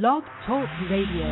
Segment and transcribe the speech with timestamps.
[0.00, 1.28] Blog Talk Radio.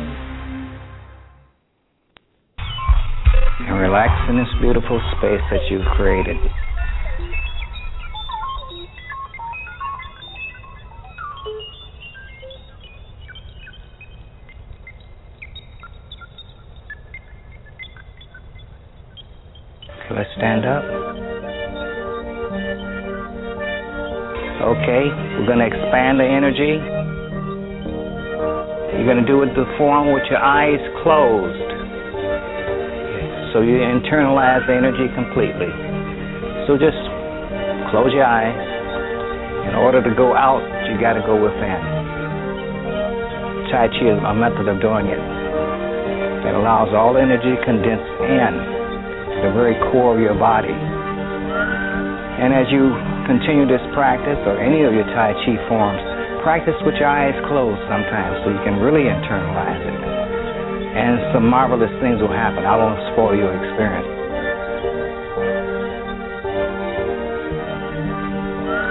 [3.57, 6.37] And relax in this beautiful space that you've created.
[20.11, 20.83] let's stand up.
[24.61, 25.09] Okay,
[25.39, 27.00] we're going to expand the energy.
[29.01, 31.69] You're going to do it the form with your eyes closed.
[33.49, 35.73] So you internalize the energy completely.
[36.69, 37.01] So just
[37.89, 38.53] close your eyes.
[39.65, 41.81] In order to go out, you got to go within.
[43.73, 45.23] Tai Chi is a method of doing it
[46.45, 48.53] that allows all energy condensed in
[49.41, 50.77] the very core of your body.
[52.37, 52.93] And as you
[53.25, 56.10] continue this practice or any of your Tai Chi forms,
[56.41, 59.99] practice with your eyes closed sometimes so you can really internalize it.
[60.91, 62.65] And some marvelous things will happen.
[62.65, 64.09] I won't spoil your experience.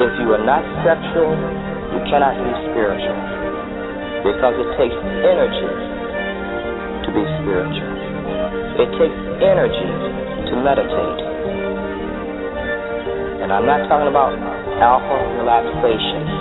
[0.00, 1.36] If you are not sexual,
[1.92, 3.18] you cannot be spiritual.
[4.24, 4.96] Because it takes
[5.28, 5.70] energy
[7.04, 7.92] to be spiritual.
[8.80, 9.90] It takes energy
[10.48, 11.20] to meditate.
[13.44, 14.32] And I'm not talking about
[14.80, 16.39] alpha relaxation.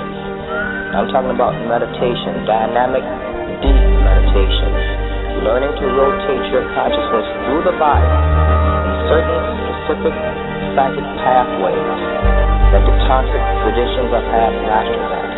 [1.00, 3.00] I'm talking about meditation, dynamic,
[3.64, 4.68] deep meditation.
[5.48, 10.12] Learning to rotate your consciousness through the body in certain specific
[10.76, 12.00] psychic pathways
[12.76, 15.32] that the tantric traditions have had mastered at.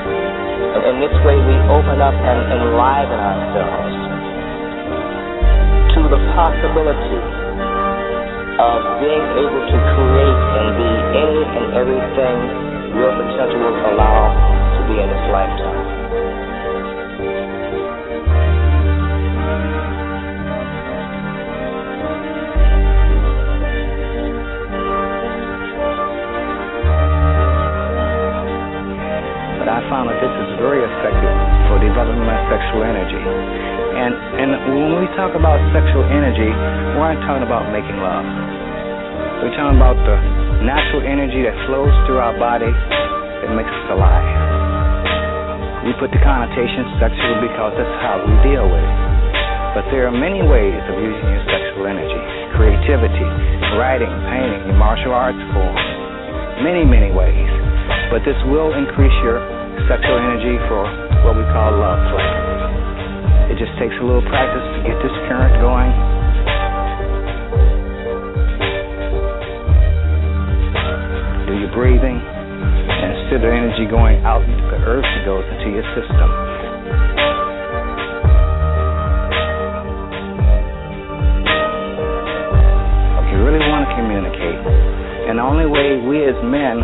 [0.81, 3.94] And in this way, we open up and enliven ourselves
[5.94, 7.22] to the possibility
[8.58, 12.36] of being able to create and be any and everything
[12.98, 14.51] your potential will allow
[14.92, 15.88] be in this lifetime.
[29.59, 31.35] But I found that this is very effective
[31.72, 33.22] for developing my sexual energy.
[33.96, 34.12] And
[34.44, 36.51] and when we talk about sexual energy,
[37.00, 38.28] we're not talking about making love.
[39.40, 40.16] We're talking about the
[40.68, 44.41] natural energy that flows through our body that makes us alive.
[45.81, 49.02] We put the connotation sexual because that's how we deal with it.
[49.74, 52.22] But there are many ways of using your sexual energy.
[52.53, 53.25] Creativity,
[53.81, 55.74] writing, painting, martial arts form.
[56.62, 57.50] Many, many ways.
[58.14, 59.42] But this will increase your
[59.90, 60.86] sexual energy for
[61.25, 62.30] what we call love play.
[63.50, 65.90] It just takes a little practice to get this current going.
[71.50, 74.46] Do your breathing, and instead of energy going out
[74.86, 76.30] earth, goes into your system.
[83.22, 84.59] If you really want to communicate,
[85.30, 86.81] and the only way we as men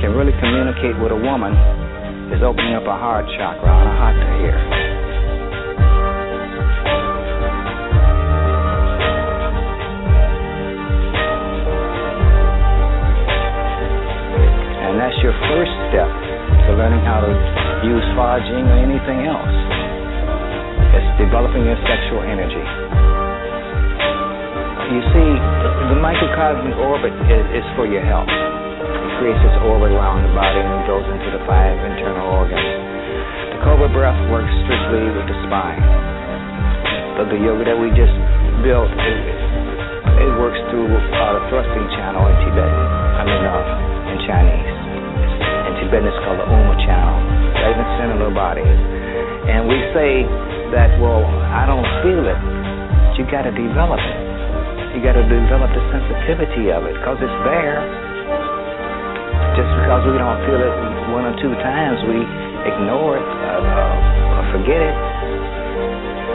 [0.00, 1.52] can really communicate with a woman
[2.32, 4.60] is opening up a heart chakra on a hatha here.
[14.86, 16.25] And that's your first step to
[16.86, 17.34] learning how to
[17.82, 19.56] use Fa or anything else.
[20.94, 22.62] It's developing your sexual energy.
[24.94, 25.30] You see,
[25.90, 28.30] the microcosmic orbit is, is for your health.
[28.30, 32.70] It creates this orbit around the body and goes into the five internal organs.
[33.50, 35.82] The Cobra breath works strictly with the spine.
[37.18, 38.14] But the yoga that we just
[38.62, 39.18] built, it,
[40.22, 42.86] it works through uh, the thrusting channel in Tibetan,
[43.18, 44.70] I mean, uh, in Chinese.
[45.66, 46.75] In Tibetan, it's called the Uma
[47.84, 48.64] channel, right in the center of body.
[49.52, 50.24] And we say
[50.72, 51.22] that, well,
[51.52, 52.40] I don't feel it.
[53.20, 54.18] You got to develop it.
[54.96, 57.80] You got to develop the sensitivity of it because it's there.
[59.56, 60.74] Just because we don't feel it
[61.12, 62.20] one or two times, we
[62.68, 64.96] ignore it uh, uh, or forget it.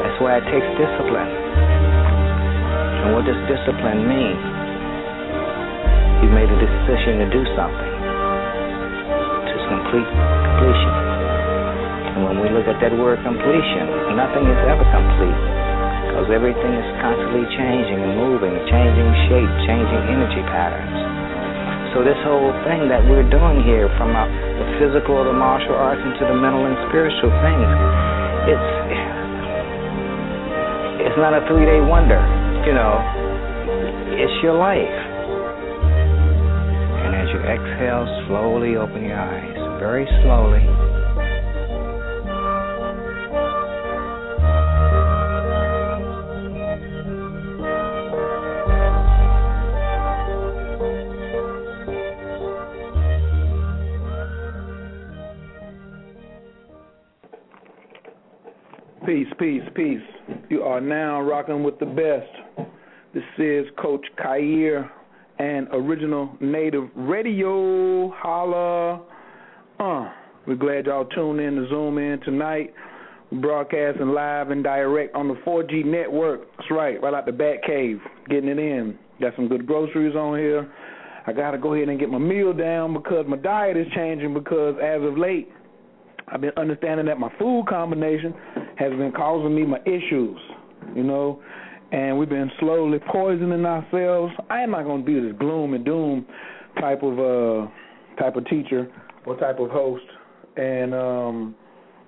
[0.05, 1.29] That's why it takes discipline.
[3.01, 4.37] And what does discipline mean?
[6.21, 7.93] You made a decision to do something
[9.49, 11.00] to complete completion.
[12.41, 15.41] We look at that word completion, nothing is ever complete
[16.09, 20.89] because everything is constantly changing and moving, changing shape, changing energy patterns.
[21.93, 26.01] So this whole thing that we're doing here, from uh, the physical, the martial arts,
[26.01, 27.69] into the mental and spiritual things,
[28.49, 28.71] it's
[31.05, 32.23] it's not a three-day wonder.
[32.63, 32.95] You know,
[34.17, 34.97] it's your life.
[37.05, 40.70] And as you exhale, slowly open your eyes, very slowly.
[60.81, 62.67] Are now rocking with the best.
[63.13, 64.89] This is Coach Khayr
[65.37, 68.09] and Original Native Radio.
[68.15, 69.01] Holla.
[69.79, 70.11] Uh,
[70.47, 72.73] we're glad y'all tuned in to Zoom in tonight.
[73.31, 76.47] Broadcasting live and direct on the 4G network.
[76.57, 78.97] That's right, right out the Bat Cave, getting it in.
[79.19, 80.71] Got some good groceries on here.
[81.27, 84.33] I got to go ahead and get my meal down because my diet is changing
[84.33, 85.49] because as of late,
[86.27, 88.33] I've been understanding that my food combination
[88.77, 90.39] has been causing me my issues,
[90.95, 91.41] you know,
[91.91, 94.33] and we've been slowly poisoning ourselves.
[94.49, 96.25] I am not going to be this gloom and doom
[96.79, 97.67] type of uh
[98.19, 98.89] type of teacher
[99.25, 100.03] or type of host
[100.55, 101.55] and um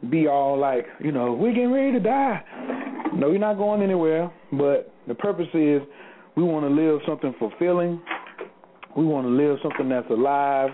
[0.09, 2.41] be all like, you know, we're getting ready to die.
[3.15, 5.81] No, you're not going anywhere, but the purpose is
[6.35, 8.01] we want to live something fulfilling.
[8.97, 10.69] We want to live something that's alive,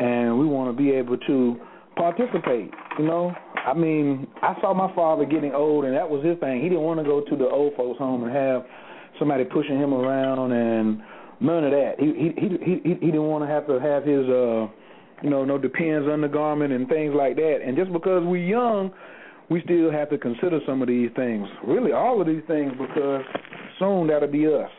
[0.00, 1.56] and we want to be able to
[1.96, 2.70] participate.
[2.98, 3.32] You know,
[3.68, 6.62] I mean, I saw my father getting old, and that was his thing.
[6.62, 8.64] He didn't want to go to the old folks' home and have
[9.18, 11.02] somebody pushing him around and
[11.40, 11.94] none of that.
[11.98, 14.68] He he he he, he didn't want to have to have his uh,
[15.22, 17.58] you know, no depends undergarment and things like that.
[17.64, 18.92] And just because we're young,
[19.50, 21.46] we still have to consider some of these things.
[21.66, 23.22] Really, all of these things, because
[23.78, 24.70] soon that'll be us.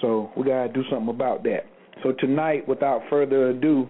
[0.00, 1.66] So we gotta do something about that.
[2.02, 3.88] So tonight, without further ado,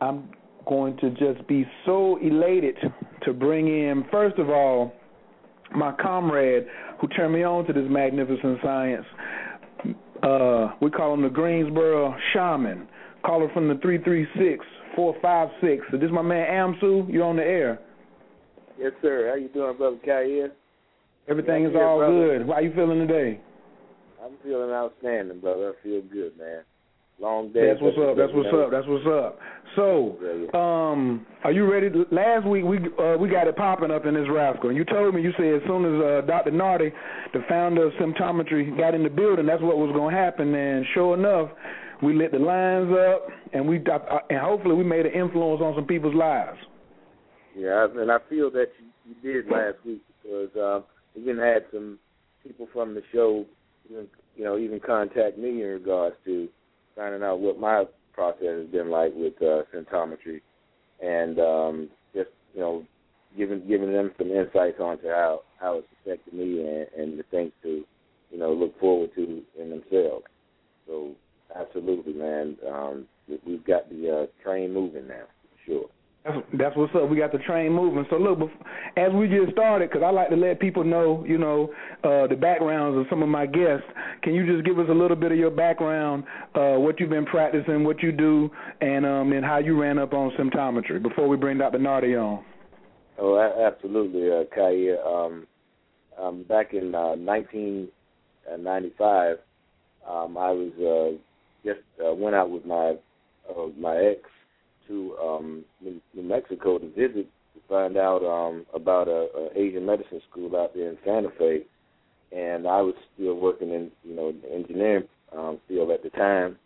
[0.00, 0.30] I'm
[0.66, 2.76] going to just be so elated
[3.24, 4.92] to bring in, first of all,
[5.74, 6.66] my comrade
[7.00, 9.06] who turned me on to this magnificent science.
[10.22, 12.88] Uh, we call him the Greensboro Shaman.
[13.24, 15.86] Caller from the 336 456.
[15.90, 17.10] So this is my man Amsu.
[17.10, 17.80] You're on the air.
[18.78, 19.30] Yes, sir.
[19.30, 20.48] How you doing, Brother Khayr?
[21.28, 22.38] Everything is all brother.
[22.38, 22.48] good.
[22.48, 23.40] How you feeling today?
[24.22, 25.74] I'm feeling outstanding, brother.
[25.78, 26.62] I feel good, man.
[27.20, 27.68] Long day.
[27.68, 28.16] That's what's up.
[28.16, 28.70] That's what's up.
[28.70, 29.38] That's what's up.
[29.76, 30.18] So,
[30.56, 31.90] um, are you ready?
[31.90, 34.84] To, last week we uh, we got it popping up in this rascal, and you
[34.84, 36.50] told me you said as soon as uh, Dr.
[36.50, 36.92] Nartey,
[37.32, 40.54] the founder of symptometry, got in the building, that's what was going to happen.
[40.54, 41.50] And sure enough,
[42.02, 45.74] we lit the lines up, and we uh, and hopefully we made an influence on
[45.76, 46.58] some people's lives.
[47.56, 50.80] Yeah, and I feel that you, you did last week because uh,
[51.14, 51.98] we even had some
[52.42, 53.44] people from the show,
[53.88, 54.08] you
[54.38, 56.48] know, even contact me in regards to
[56.96, 60.40] finding out what my process has been like with uh, symptometry,
[61.02, 62.84] and um, just you know,
[63.36, 67.52] giving giving them some insights onto how how it's affected me and, and the things
[67.62, 67.84] to
[68.30, 70.24] you know look forward to in themselves.
[70.86, 71.12] So
[71.54, 73.06] absolutely, man, um,
[73.46, 75.86] we've got the uh, train moving now, for sure.
[76.24, 77.10] That's, that's what's up.
[77.10, 78.06] We got the train moving.
[78.08, 78.38] So look,
[78.96, 81.68] as we get started, because I like to let people know, you know,
[82.02, 83.84] uh, the backgrounds of some of my guests.
[84.22, 86.24] Can you just give us a little bit of your background,
[86.54, 88.50] uh, what you've been practicing, what you do,
[88.80, 91.78] and um, and how you ran up on symptometry before we bring Dr.
[91.78, 92.42] Nartey on?
[93.18, 95.06] Oh, absolutely, uh, Khayr.
[95.06, 95.46] Um,
[96.18, 99.36] um, back in uh, 1995,
[100.08, 101.10] um, I was uh,
[101.66, 102.96] just uh, went out with my
[103.50, 104.22] uh, my ex
[104.88, 110.20] to um, New Mexico to visit to find out um, about a, a Asian medicine
[110.30, 111.62] school out there in Santa Fe,
[112.36, 115.04] and I was still working in you know the engineering
[115.36, 116.56] um, field at the time,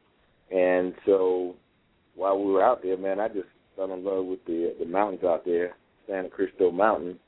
[0.50, 1.54] and so
[2.14, 5.25] while we were out there, man, I just fell in love with the the mountains
[5.25, 5.76] out there,
[6.09, 7.19] Santa Cristo Mountain,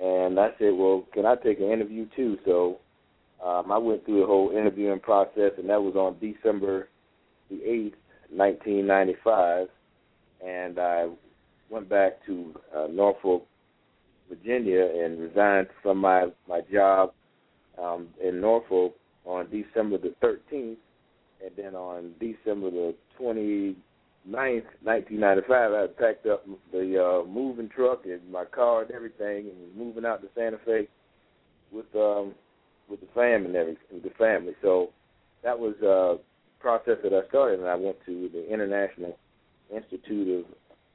[0.00, 2.38] and I said, well, can I take an interview too?
[2.44, 2.78] So
[3.44, 6.88] um, I went through the whole interviewing process, and that was on December
[7.50, 7.96] the eighth,
[8.32, 9.68] nineteen ninety five
[10.46, 11.08] and I
[11.70, 13.46] went back to uh, Norfolk,
[14.28, 17.12] Virginia, and resigned from my my job
[17.82, 18.94] um, in Norfolk
[19.24, 20.76] on December the 13th,
[21.44, 23.76] and then on December the 29th,
[24.26, 29.70] 1995, I packed up the uh, moving truck and my car and everything, and was
[29.76, 30.88] moving out to Santa Fe
[31.72, 32.34] with um,
[32.88, 34.54] with the family and everything, with the family.
[34.60, 34.90] So
[35.42, 36.16] that was a
[36.60, 39.16] process that I started, and I went to the International
[39.74, 40.44] Institute of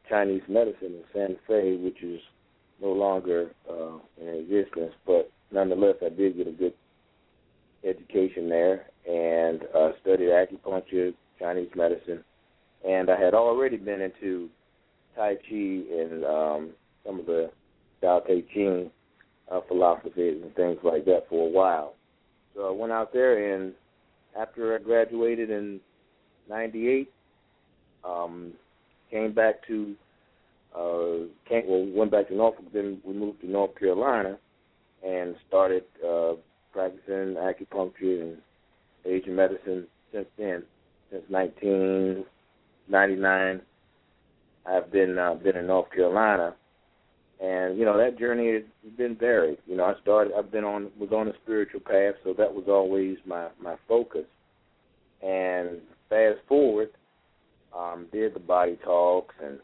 [0.09, 2.19] Chinese Medicine in Santa Fe, which is
[2.81, 6.73] no longer uh, in existence, but nonetheless, I did get a good
[7.83, 12.23] education there and uh, studied acupuncture, Chinese medicine,
[12.87, 14.49] and I had already been into
[15.15, 16.69] Tai Chi and um,
[17.05, 17.49] some of the
[18.01, 18.91] Tao Te Ching
[19.51, 21.95] uh, philosophies and things like that for a while.
[22.55, 23.73] So I went out there, and
[24.39, 25.79] after I graduated in
[26.49, 27.11] '98,
[28.03, 28.53] um,
[29.11, 29.95] came back to
[30.75, 34.37] uh came well went back to Norfolk, then we moved to North Carolina
[35.05, 36.33] and started uh
[36.73, 38.37] practicing acupuncture and
[39.05, 40.63] Asian medicine since then.
[41.11, 42.25] Since nineteen
[42.89, 43.61] ninety nine
[44.65, 46.55] I've been uh, been in North Carolina
[47.39, 48.63] and you know that journey has
[48.97, 49.59] been varied.
[49.67, 50.33] You know, I started.
[50.37, 54.25] I've been on was on a spiritual path, so that was always my my focus.
[55.21, 56.89] And fast forward,
[57.77, 59.59] um, did the body talks and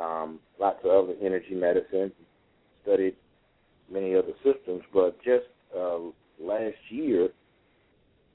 [0.00, 2.12] um, lots of other energy medicine,
[2.82, 3.14] studied
[3.92, 5.44] many other systems, but just
[5.76, 5.98] uh,
[6.40, 7.28] last year,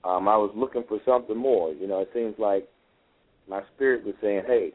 [0.03, 1.73] um, I was looking for something more.
[1.73, 2.67] You know, it seems like
[3.49, 4.71] my spirit was saying, "Hey,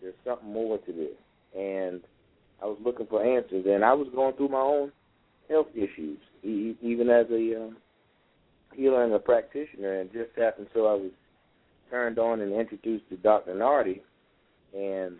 [0.00, 1.16] there's something more to this,"
[1.56, 2.00] and
[2.62, 4.90] I was looking for answers, and I was going through my own
[5.48, 7.76] health issues, even as a um,
[8.74, 11.10] healer and a practitioner, and just happened so I was
[11.90, 13.54] turned on and introduced to Dr.
[13.54, 14.00] Nartey,
[14.74, 15.16] and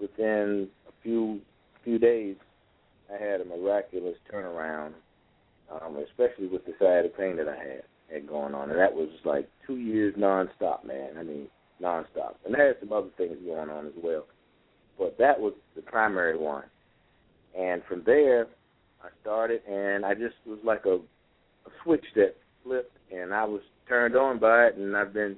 [0.00, 1.40] within a few
[1.84, 2.36] few days,
[3.12, 4.92] I had a miraculous turnaround,
[5.70, 7.82] um, especially with the side of pain that I had
[8.12, 11.10] had going on, and that was like two years nonstop, man.
[11.18, 11.48] I mean,
[11.82, 14.26] nonstop, and I had some other things going on as well,
[14.98, 16.64] but that was the primary one.
[17.58, 18.46] And from there,
[19.02, 23.60] I started, and I just was like a, a switch that flipped, and I was
[23.88, 25.36] turned on by it, and I've been,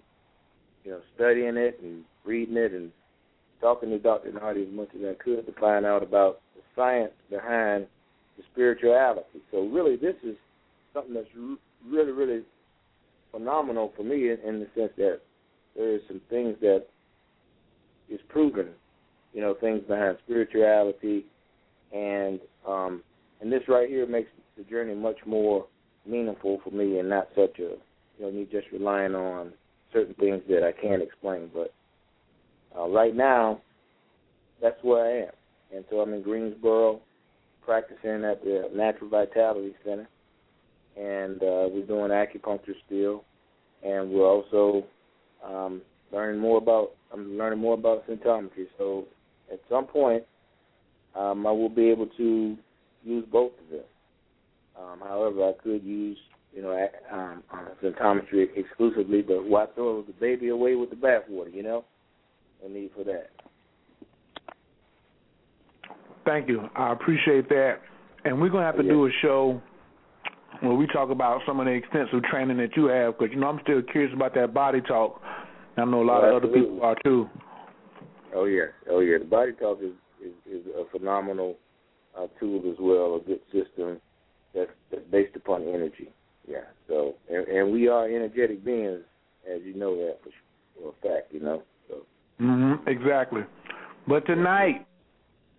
[0.84, 2.90] you know, studying it and reading it and
[3.60, 4.30] talking to Dr.
[4.30, 7.86] Nartey as much as I could to find out about the science behind
[8.36, 9.40] the spirituality.
[9.50, 10.36] So really, this is
[10.92, 11.26] something that's
[11.88, 12.42] really, really
[13.32, 15.20] phenomenal for me in, the sense that
[15.76, 16.84] there is some things that
[18.08, 18.68] is proven,
[19.32, 21.24] you know, things behind spirituality,
[21.92, 22.38] and
[22.68, 23.02] um,
[23.40, 25.66] and this right here makes the journey much more
[26.06, 29.52] meaningful for me, and not such a, you know, me just relying on
[29.94, 31.50] certain things that I can't explain.
[31.54, 31.72] But
[32.78, 33.62] uh, right now,
[34.60, 35.32] that's where I am.
[35.74, 37.00] And so I'm in Greensboro,
[37.64, 40.08] practicing at the Natural Vitality Center,
[40.96, 43.24] and uh, we're doing acupuncture still,
[43.82, 44.84] and we're also
[45.44, 45.80] um,
[46.12, 46.90] learning more about.
[47.12, 48.66] I'm learning more about symptometry.
[48.76, 49.04] So
[49.52, 50.24] at some point,
[51.14, 52.56] um, I will be able to
[53.04, 53.84] use both of them.
[54.80, 56.18] Um, however, I could use
[56.54, 61.52] you know um, uh, symptometry exclusively, but why throw the baby away with the bathwater?
[61.52, 61.84] You know
[62.64, 63.30] a need for that.
[66.24, 66.68] Thank you.
[66.74, 67.74] I appreciate that.
[68.24, 69.60] And we're gonna have to do a show
[70.60, 73.48] where we talk about some of the extensive training that you have, because you know
[73.48, 75.20] I'm still curious about that body talk.
[75.76, 77.28] I know a lot oh, of other people are too.
[78.34, 79.18] Oh yeah, oh yeah.
[79.18, 79.92] The body talk is
[80.24, 81.56] is, is a phenomenal
[82.18, 84.00] uh, tool as well, a good system
[84.54, 86.10] that's, that's based upon energy.
[86.48, 86.58] Yeah.
[86.88, 89.00] So and, and we are energetic beings,
[89.50, 90.30] as you know that for,
[90.80, 91.32] for a fact.
[91.32, 91.62] You know.
[92.40, 93.42] Mm-hmm, exactly.
[94.08, 94.86] But tonight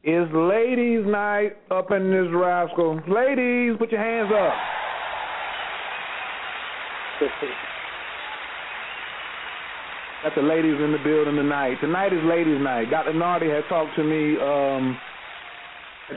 [0.04, 3.00] is ladies' night up in this rascal.
[3.08, 4.54] Ladies, put your hands up.
[10.24, 11.77] Got the ladies in the building tonight.
[11.82, 12.89] Tonight is ladies' night.
[12.89, 13.13] Dr.
[13.13, 14.98] Nartey had talked to me um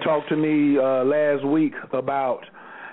[0.02, 2.40] talked to me uh last week about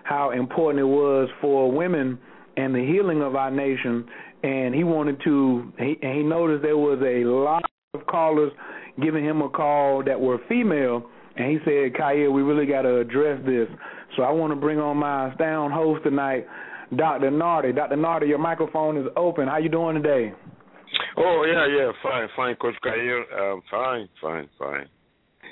[0.05, 2.17] how important it was for women
[2.57, 4.05] and the healing of our nation
[4.43, 8.51] and he wanted to he he noticed there was a lot of callers
[9.03, 13.41] giving him a call that were female and he said, Khayr, we really gotta address
[13.45, 13.67] this.
[14.15, 16.47] So I want to bring on my astound host tonight,
[16.95, 17.29] Dr.
[17.29, 17.75] Nartey.
[17.75, 17.97] Dr.
[17.97, 19.47] Nartey, your microphone is open.
[19.47, 20.31] How you doing today?
[21.17, 23.23] Oh yeah, yeah, fine, fine, Coach Khayr.
[23.37, 24.87] Um, fine, fine, fine.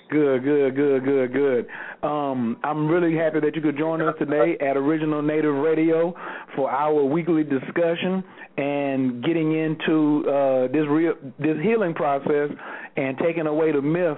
[0.09, 1.67] Good, good, good, good, good.
[2.03, 6.13] Um, I'm really happy that you could join us today at Original Native Radio
[6.55, 8.23] for our weekly discussion
[8.57, 12.49] and getting into uh, this real this healing process
[12.95, 14.17] and taking away the myth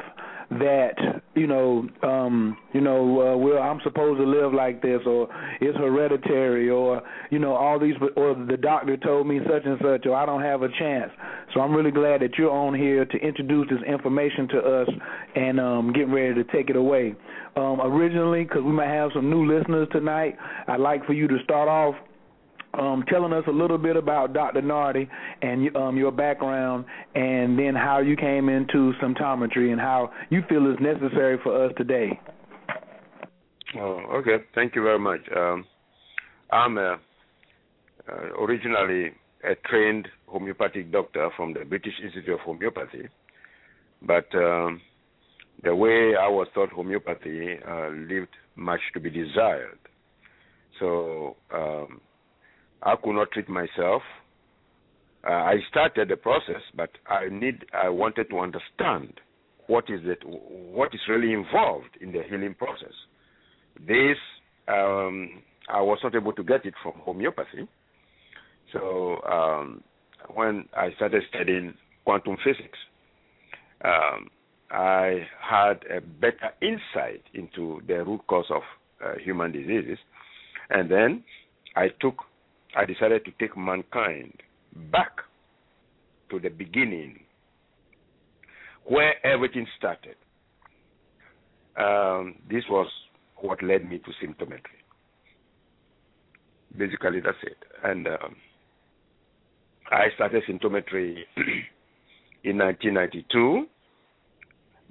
[0.52, 0.94] that
[1.34, 5.28] you know um you know uh, well I'm supposed to live like this or
[5.60, 10.06] it's hereditary or you know all these or the doctor told me such and such
[10.06, 11.12] or I don't have a chance.
[11.54, 14.90] So I'm really glad that you're on here to introduce this information to us
[15.36, 17.16] and um getting ready to take it away.
[17.56, 20.38] Um originally because we might have some new listeners tonight
[20.68, 21.96] I'd like for you to start off
[22.80, 24.62] um, telling us a little bit about Dr.
[24.62, 25.08] Nartey
[25.42, 30.70] and um, your background, and then how you came into symptometry and how you feel
[30.72, 32.20] is necessary for us today.
[33.78, 34.44] Oh, okay.
[34.54, 35.22] Thank you very much.
[35.36, 35.66] Um,
[36.52, 36.98] I'm a,
[38.08, 39.12] uh, originally
[39.44, 43.10] a trained homeopathic doctor from the British Institute of Homeopathy,
[44.02, 44.82] but um,
[45.64, 49.80] the way I was taught homeopathy uh, left much to be desired.
[50.80, 52.02] So um,
[52.86, 54.02] I could not treat myself.
[55.28, 59.20] Uh, I started the process, but I need I wanted to understand
[59.68, 62.94] what is it what is really involved in the healing process.
[63.88, 64.18] This
[64.68, 67.68] um, I was not able to get it from homeopathy.
[68.72, 69.84] So um,
[70.34, 71.74] when I started studying
[72.04, 72.78] quantum physics,
[73.84, 74.30] um,
[74.72, 78.62] I had a better insight into the root cause of
[79.04, 79.98] uh, human diseases,
[80.70, 81.24] and then
[81.76, 82.16] I took,
[82.76, 84.34] I decided to take mankind
[84.92, 85.12] back
[86.30, 87.22] to the beginning,
[88.86, 90.16] where everything started.
[91.78, 92.88] Um, this was
[93.38, 94.82] what led me to symptometry.
[96.78, 97.58] Basically, that's it.
[97.84, 98.36] And um,
[99.92, 101.20] I started symptometry
[102.44, 103.68] in 1992,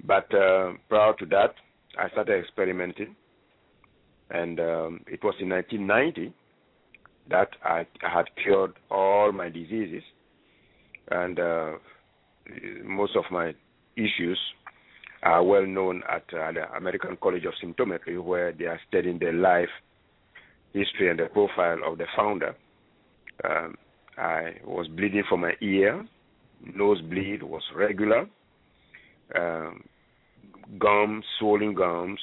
[0.05, 1.53] but uh, prior to that,
[1.99, 3.15] I started experimenting,
[4.31, 6.33] and um, it was in 1990
[7.29, 10.03] that I, had cured all my diseases,
[11.09, 11.71] and uh,
[12.83, 13.53] most of my
[13.95, 14.39] issues
[15.23, 19.31] are well known at uh, the American College of Symptometry, where they are studying the
[19.31, 19.69] life
[20.73, 22.55] history and the profile of the founder.
[23.43, 23.75] Um,
[24.17, 26.05] I was bleeding from my ear,
[26.63, 28.27] nosebleed was regular,
[29.37, 29.83] um,
[30.79, 32.19] gums, swollen gums,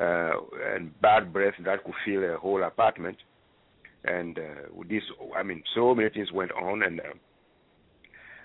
[0.00, 0.32] uh,
[0.74, 3.16] and bad breath that could fill a whole apartment.
[4.04, 5.02] And uh, this,
[5.36, 7.04] I mean, so many things went on, and uh,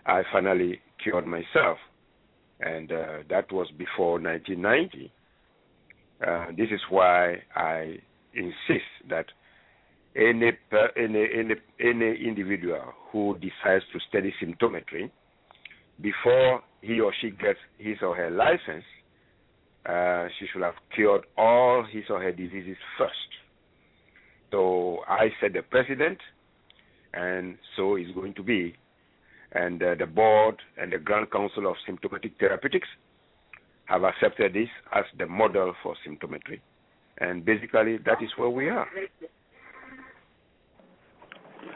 [0.05, 1.77] I finally cured myself.
[2.59, 5.11] And uh, that was before 1990.
[6.25, 7.97] Uh, this is why I
[8.33, 9.25] insist that
[10.15, 10.51] any,
[10.95, 15.11] any, any, any individual who decides to study symptometry,
[16.01, 18.85] before he or she gets his or her license,
[19.87, 23.13] uh, she should have cured all his or her diseases first.
[24.51, 26.17] So I set the precedent,
[27.13, 28.75] and so it's going to be.
[29.53, 32.87] And uh, the board and the Grand Council of Symptomatic Therapeutics
[33.85, 36.59] have accepted this as the model for symptometry.
[37.19, 38.87] And basically, that is where we are.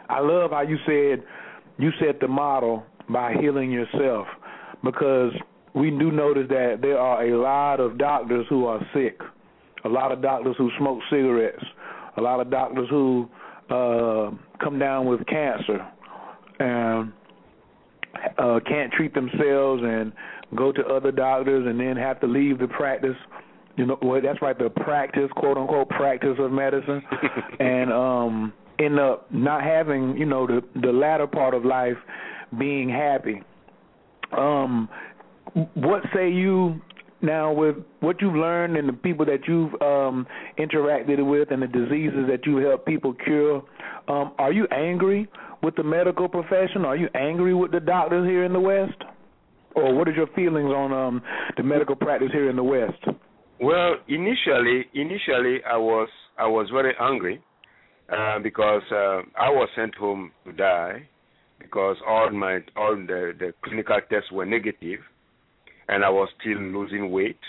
[0.10, 1.24] I love how you said
[1.78, 4.28] you set the model by healing yourself
[4.84, 5.32] because
[5.74, 9.20] we do notice that there are a lot of doctors who are sick,
[9.86, 11.64] a lot of doctors who smoke cigarettes,
[12.22, 13.28] a lot of doctors who
[13.72, 14.30] uh,
[14.64, 15.86] come down with cancer
[16.60, 17.12] and
[18.38, 20.14] uh, can't treat themselves and
[20.56, 23.16] go to other doctors and then have to leave the practice.
[23.76, 27.02] You know, well, that's right, the practice, quote unquote, practice of medicine,
[27.60, 31.98] and um, end up not having, you know, the the latter part of life
[32.60, 33.42] being happy.
[34.38, 34.90] Um,
[35.74, 36.82] what say you
[37.22, 41.68] now with what you've learned and the people that you've um, interacted with and the
[41.68, 43.64] diseases that you help people cure?
[44.08, 45.30] Um, are you angry
[45.64, 46.86] with the medical profession?
[46.86, 49.02] Are you angry with the doctors here in the West?
[49.76, 51.22] Or what are your feelings on um,
[51.56, 53.04] the medical practice here in the West?
[53.62, 57.42] Well, initially, initially I was I was very angry
[58.12, 61.08] uh, because uh, I was sent home to die
[61.60, 65.00] because all my all the, the clinical tests were negative,
[65.88, 67.40] and I was still losing weight.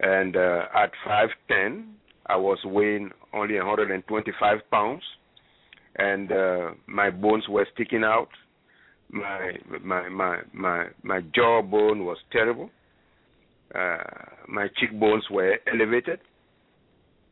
[0.00, 1.94] And uh, at five ten,
[2.26, 5.02] I was weighing only 125 pounds,
[5.96, 8.28] and uh, my bones were sticking out.
[9.10, 12.70] My my my my my jawbone was terrible.
[13.74, 13.98] Uh,
[14.48, 16.20] my cheekbones were elevated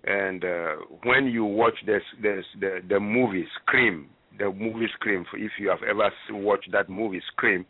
[0.04, 5.52] and uh, when you watch this, this the the movie Scream, the movie Scream, if
[5.58, 7.66] you have ever watched that movie Scream,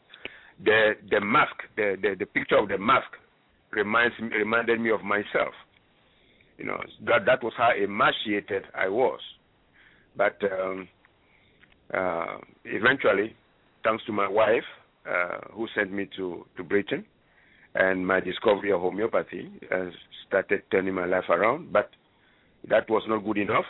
[0.64, 3.08] the the mask, the, the the picture of the mask
[3.72, 5.54] reminds me reminded me of myself.
[6.58, 9.20] You know that that was how emaciated I was,
[10.16, 10.88] but um,
[11.94, 13.34] uh, eventually,
[13.84, 14.64] thanks to my wife
[15.08, 17.04] uh, who sent me to to Britain,
[17.74, 19.86] and my discovery of homeopathy uh,
[20.26, 21.90] started turning my life around, but
[22.68, 23.64] that was not good enough.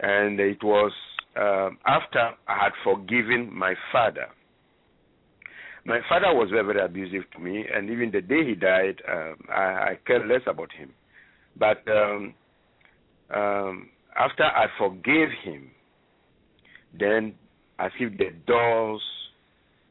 [0.00, 0.92] And it was
[1.36, 4.26] uh, after I had forgiven my father.
[5.86, 9.36] My father was very, very abusive to me, and even the day he died, um,
[9.50, 10.90] I, I cared less about him.
[11.58, 12.34] But um,
[13.34, 15.70] um, after I forgave him,
[16.98, 17.34] then
[17.78, 19.02] as if the doors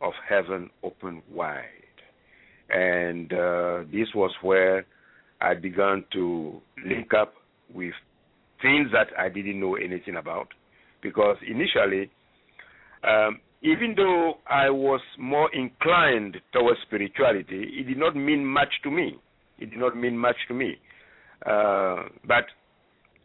[0.01, 1.63] of heaven opened wide.
[2.69, 4.85] And uh, this was where
[5.41, 7.33] I began to link up
[7.73, 7.93] with
[8.61, 10.47] things that I didn't know anything about.
[11.01, 12.09] Because initially,
[13.03, 18.91] um, even though I was more inclined towards spirituality, it did not mean much to
[18.91, 19.17] me.
[19.57, 20.75] It did not mean much to me.
[21.45, 22.45] Uh, but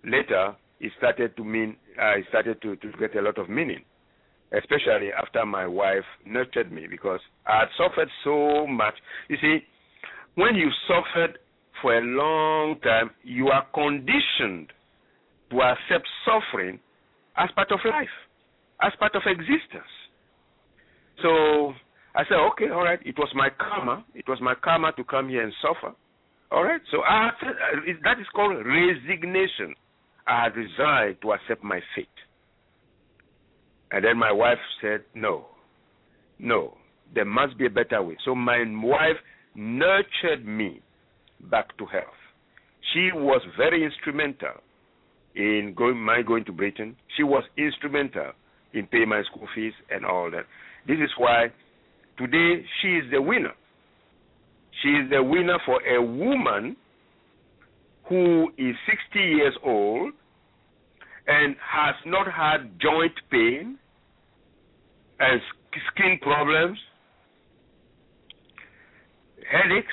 [0.05, 1.77] later, it started to mean.
[2.01, 3.83] Uh, it started to, to get a lot of meaning,
[4.53, 8.95] especially after my wife nurtured me because I had suffered so much.
[9.29, 9.59] You see,
[10.37, 11.39] when you suffered
[11.83, 14.73] for a long time, you are conditioned
[15.51, 16.79] to accept suffering
[17.37, 18.07] as part of life,
[18.83, 19.91] as part of existence.
[21.23, 21.73] So
[22.15, 23.01] I said, okay, all right.
[23.05, 24.05] It was my karma.
[24.15, 25.95] It was my karma to come here and suffer.
[26.51, 26.81] All right.
[26.91, 29.75] So I said, uh, that is called resignation.
[30.27, 32.09] I had resigned to accept my fate.
[33.91, 35.47] And then my wife said, no,
[36.39, 36.77] no,
[37.15, 38.17] there must be a better way.
[38.25, 39.17] So my wife
[39.55, 40.83] nurtured me
[41.51, 42.05] back to health.
[42.93, 44.61] She was very instrumental
[45.35, 46.97] in going, my going to Britain.
[47.17, 48.33] She was instrumental
[48.75, 50.45] in paying my school fees and all that.
[50.89, 51.49] This is why
[52.17, 53.53] today she is the winner.
[54.83, 56.77] She is the winner for a woman
[58.09, 58.75] who is
[59.13, 60.15] 60 years old
[61.27, 63.79] and has not had joint pain
[65.21, 65.41] and
[65.93, 66.79] skin problems,
[69.51, 69.93] headaches,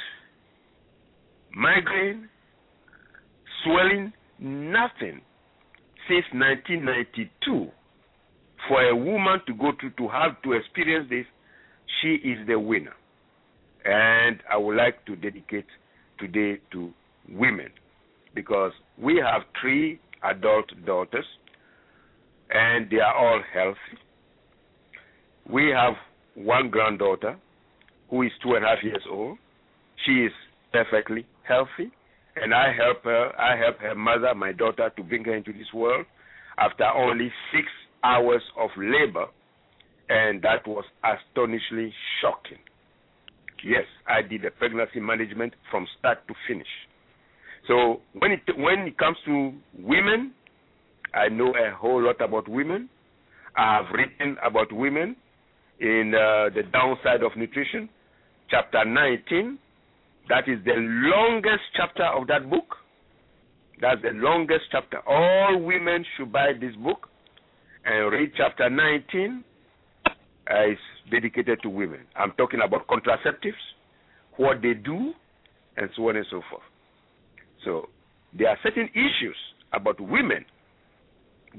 [1.54, 2.30] migraine,
[3.64, 5.20] swelling, nothing
[6.08, 7.70] since 1992.
[8.68, 11.26] For a woman to go to to have to experience this,
[12.02, 12.94] she is the winner.
[13.84, 15.68] And I would like to dedicate
[16.20, 16.92] today to
[17.30, 17.70] women
[18.34, 21.26] because we have three adult daughters
[22.50, 24.02] and they are all healthy.
[25.52, 25.94] We have
[26.36, 27.38] one granddaughter
[28.10, 29.38] who is two and a half years old.
[30.06, 30.32] She is
[30.72, 31.92] perfectly healthy,
[32.36, 33.32] and I help her.
[33.40, 36.06] I help her mother, my daughter, to bring her into this world
[36.58, 37.68] after only six
[38.06, 39.26] hours of labor,
[40.10, 42.60] and that was astonishingly shocking.
[43.66, 46.68] Yes, I did the pregnancy management from start to finish.
[47.68, 50.34] So when it when it comes to women,
[51.14, 52.90] I know a whole lot about women.
[53.58, 55.16] I have written about women
[55.80, 57.90] in uh, the downside of nutrition,
[58.52, 59.58] chapter 19.
[60.30, 62.76] That is the longest chapter of that book.
[63.82, 65.00] That's the longest chapter.
[65.08, 67.08] All women should buy this book
[67.86, 69.44] and read chapter 19.
[70.06, 70.10] Uh,
[70.48, 72.02] it's dedicated to women.
[72.16, 73.54] I'm talking about contraceptives,
[74.38, 75.14] what they do,
[75.78, 76.64] and so on and so forth.
[77.64, 77.90] So
[78.38, 79.36] there are certain issues
[79.74, 80.46] about women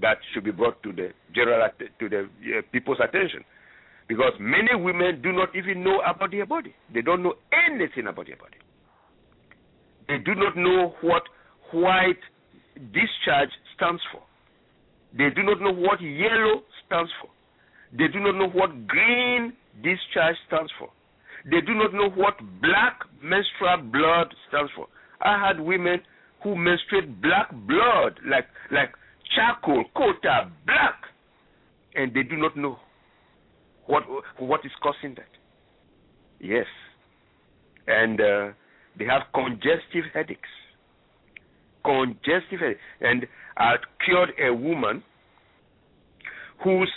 [0.01, 1.69] that should be brought to the general
[2.01, 3.43] to the uh, people's attention
[4.09, 6.75] because many women do not even know about their body.
[6.93, 8.59] They don't know anything about their body.
[10.07, 11.23] They do not know what
[11.73, 12.21] white
[12.93, 14.23] discharge stands for.
[15.17, 17.31] They do not know what yellow stands for.
[17.93, 19.53] They do not know what green
[19.83, 20.91] discharge stands for.
[21.45, 24.89] They do not know what black menstrual blood stands for.
[25.21, 26.01] I had women
[26.43, 28.93] who menstruate black blood, like like
[29.35, 31.01] charcoal, quota, black,
[31.95, 32.79] and they do not know
[33.87, 34.03] what
[34.39, 35.31] what is causing that.
[36.41, 36.67] Yes,
[37.87, 38.49] and uh,
[38.99, 40.49] they have congestive headaches.
[41.87, 42.61] Congestive
[43.01, 45.03] and I cured a woman
[46.65, 46.91] whose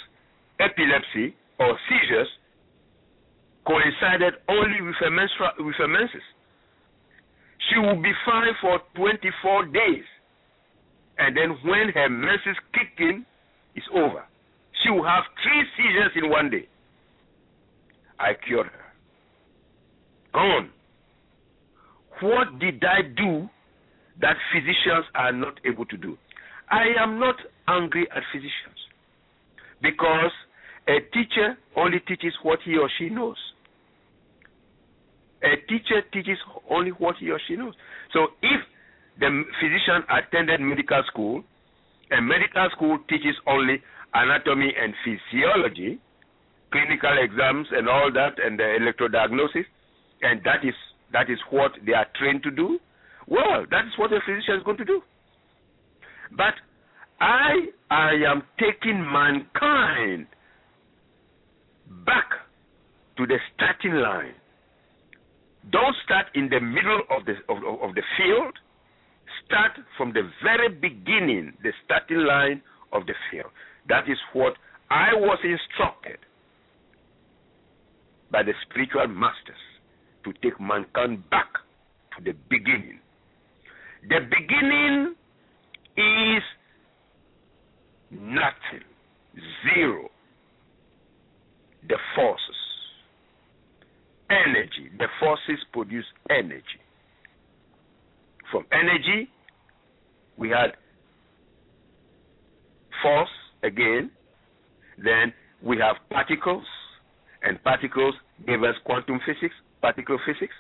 [0.60, 2.28] epilepsy or seizures
[3.68, 6.26] coincided only with her menstrual with her menses.
[7.70, 10.04] She would be fine for 24 days,
[11.20, 13.26] and then when her menses kick in,
[13.76, 14.26] it's over.
[14.82, 16.68] She will have three seizures in one day.
[18.18, 18.86] I cured her.
[20.34, 20.72] Gone.
[22.22, 23.50] What did I do
[24.22, 26.18] that physicians are not able to do?
[26.70, 27.36] I am not
[27.68, 28.78] angry at physicians
[29.82, 30.32] because
[30.88, 33.38] a teacher only teaches what he or she knows.
[35.44, 36.38] A teacher teaches
[36.70, 37.74] only what he or she knows.
[38.14, 38.62] So if
[39.20, 41.44] the physician attended medical school,
[42.12, 43.82] and medical school teaches only
[44.14, 46.00] anatomy and physiology,
[46.72, 49.66] clinical exams and all that and the electrodiagnosis
[50.22, 50.74] and that is
[51.12, 52.80] that is what they are trained to do
[53.30, 55.02] well that is what a physician is going to do.
[56.36, 56.54] But
[57.22, 60.28] i i am taking mankind
[62.06, 62.30] back
[63.18, 64.36] to the starting line.
[65.72, 68.54] Don't start in the middle of the of, of the field.
[69.46, 72.62] Start from the very beginning the starting line
[72.94, 73.52] of the field.
[73.88, 74.54] That is what
[74.92, 76.18] i was instructed
[78.32, 79.64] by the spiritual masters
[80.24, 81.52] to take mankind back
[82.18, 83.00] to the beginning.
[84.08, 85.16] The beginning
[85.98, 86.44] is
[88.12, 88.86] nothing,
[89.64, 90.10] zero.
[91.88, 92.56] The forces,
[94.30, 94.90] energy.
[94.98, 96.64] The forces produce energy.
[98.52, 99.30] From energy,
[100.38, 100.74] we had
[103.02, 103.30] force
[103.64, 104.12] again.
[104.98, 105.34] Then
[105.64, 106.66] we have particles
[107.44, 110.54] and particles gave us quantum physics, particle physics.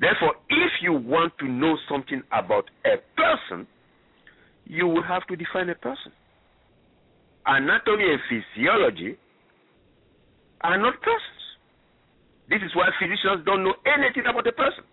[0.00, 3.66] Therefore, if you want to know something about a person,
[4.66, 6.12] you will have to define a person.
[7.46, 9.18] Anatomy and physiology
[10.62, 11.42] are not persons.
[12.48, 14.84] This is why physicians don't know anything about a person.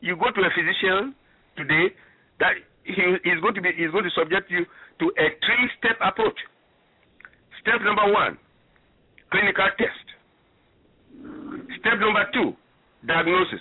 [0.00, 1.14] You go to a physician
[1.56, 1.94] today,
[2.40, 2.52] that
[2.84, 4.64] he is going to be is going to subject you
[5.00, 6.36] to a three-step approach.
[7.60, 8.38] Step number one,
[9.30, 10.06] clinical test.
[11.80, 12.52] Step number two,
[13.06, 13.60] diagnosis.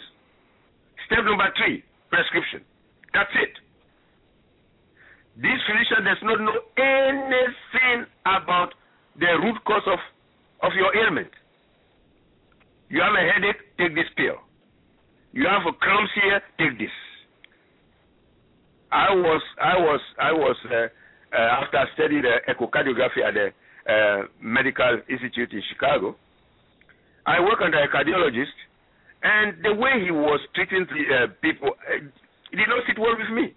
[1.06, 2.62] Step number three, prescription.
[3.14, 3.54] That's it.
[5.38, 8.74] This physician does not know anything about
[9.20, 10.00] the root cause of,
[10.64, 11.32] of your ailment.
[12.90, 14.40] You have a headache, take this pill.
[15.34, 16.94] You have a cramps here, take this.
[18.92, 20.88] I was I was I was uh,
[21.36, 23.52] uh, after studying the echocardiography at the
[23.92, 26.16] uh, Medical Institute in Chicago.
[27.26, 28.56] I work under a cardiologist,
[29.26, 33.18] and the way he was treating the, uh, people uh, it did not sit well
[33.18, 33.54] with me.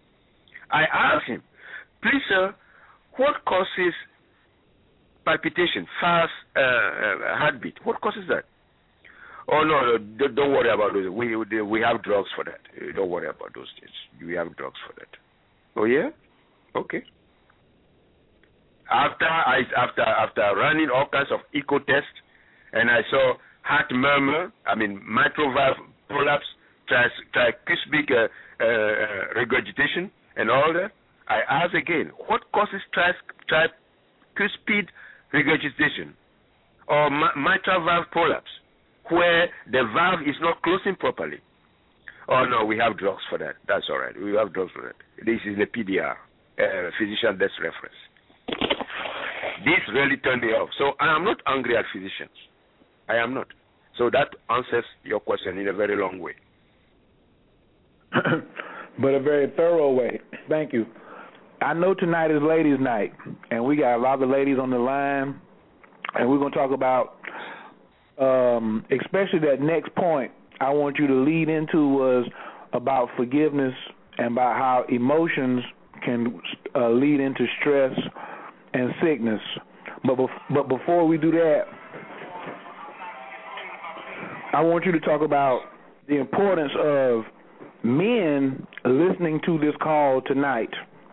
[0.73, 1.43] I asked him,
[2.03, 2.55] "Please, sir,
[3.17, 3.93] what causes
[5.25, 7.77] palpitation, fast uh, heartbeat?
[7.85, 8.45] What causes that?"
[9.51, 11.09] Oh no, no, don't worry about those.
[11.13, 12.61] We we have drugs for that.
[12.97, 13.93] Don't worry about those things.
[14.25, 15.13] We have drugs for that.
[15.77, 16.11] Oh yeah,
[16.77, 17.05] okay.
[18.91, 22.19] After I after after running all kinds of echo tests,
[22.73, 23.35] and I saw
[23.69, 25.77] heart murmur, I mean mitral valve
[26.09, 26.49] prolapse,
[26.91, 28.29] tricuspid uh,
[28.65, 30.93] uh, regurgitation, and all that.
[31.29, 34.89] I ask again, what causes tricuspid
[35.33, 36.15] regurgitation
[36.89, 38.51] or mitral valve prolapse?
[39.11, 41.39] where the valve is not closing properly.
[42.29, 43.57] Oh no, we have drugs for that.
[43.67, 44.15] That's all right.
[44.15, 44.97] We have drugs for that.
[45.25, 47.97] This is the PDR, uh, physician desk reference.
[49.65, 50.69] This really turned me off.
[50.79, 52.37] So I am not angry at physicians.
[53.09, 53.49] I am not.
[53.99, 56.33] So that answers your question in a very long way.
[58.13, 60.21] but a very thorough way.
[60.49, 60.87] Thank you.
[61.61, 63.13] I know tonight is ladies' night,
[63.51, 65.41] and we got a lot of ladies on the line,
[66.15, 67.19] and we're going to talk about
[68.19, 72.29] um, especially that next point I want you to lead into was
[72.73, 73.75] about forgiveness
[74.19, 75.63] and about how emotions
[76.05, 76.41] can
[76.75, 77.97] uh, lead into stress
[78.75, 79.41] and sickness.
[80.05, 81.63] But bef- but before we do that,
[84.53, 85.61] I want you to talk about
[86.09, 87.23] the importance of
[87.83, 90.71] men listening to this call tonight.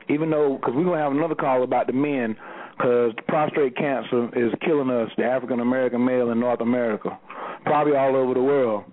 [0.09, 2.35] Even though, because we're gonna have another call about the men
[2.77, 7.17] because prostate cancer is killing us, the African American male in North America,
[7.65, 8.83] probably all over the world.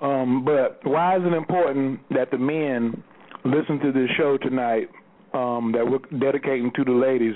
[0.00, 3.02] Um, but why is it important that the men
[3.44, 4.88] listen to this show tonight
[5.34, 7.34] um, that we're dedicating to the ladies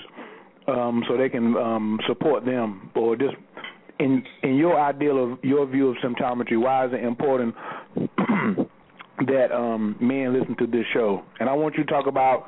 [0.66, 3.34] um, so they can um, support them or just
[3.98, 7.54] in in your ideal of your view of symptometry, why is it important
[9.26, 11.22] that um, men listen to this show?
[11.40, 12.46] And I want you to talk about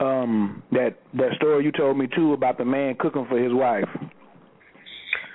[0.00, 3.88] um, that that story you told me too about the man cooking for his wife.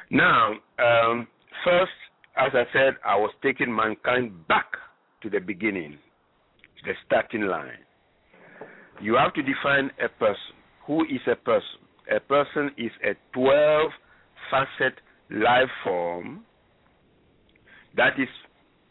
[0.10, 1.28] Now, um,
[1.64, 1.92] first,
[2.36, 4.66] as I said, I was taking mankind back
[5.24, 5.98] to the beginning,
[6.86, 7.80] the starting line.
[9.02, 10.56] You have to define a person.
[10.86, 11.80] Who is a person?
[12.16, 13.92] A person is a 12
[14.50, 15.00] facet
[15.32, 16.44] life form
[17.96, 18.28] that is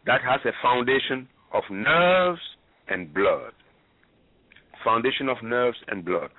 [0.07, 2.41] that has a foundation of nerves
[2.89, 3.53] and blood
[4.85, 6.31] foundation of nerves and blood.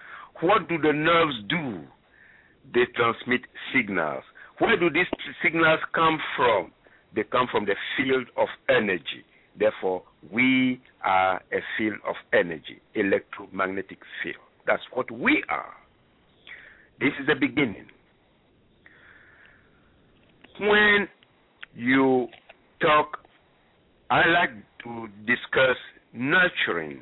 [0.41, 1.81] What do the nerves do?
[2.73, 3.41] They transmit
[3.73, 4.23] signals.
[4.59, 5.07] Where do these
[5.43, 6.71] signals come from?
[7.15, 9.25] They come from the field of energy.
[9.57, 14.37] Therefore, we are a field of energy, electromagnetic field.
[14.65, 15.73] That's what we are.
[16.99, 17.87] This is the beginning.
[20.61, 21.07] When
[21.75, 22.27] you
[22.79, 23.17] talk,
[24.09, 24.51] I like
[24.83, 25.77] to discuss
[26.13, 27.01] nurturing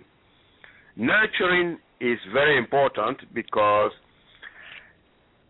[0.99, 3.91] Nurturing is very important because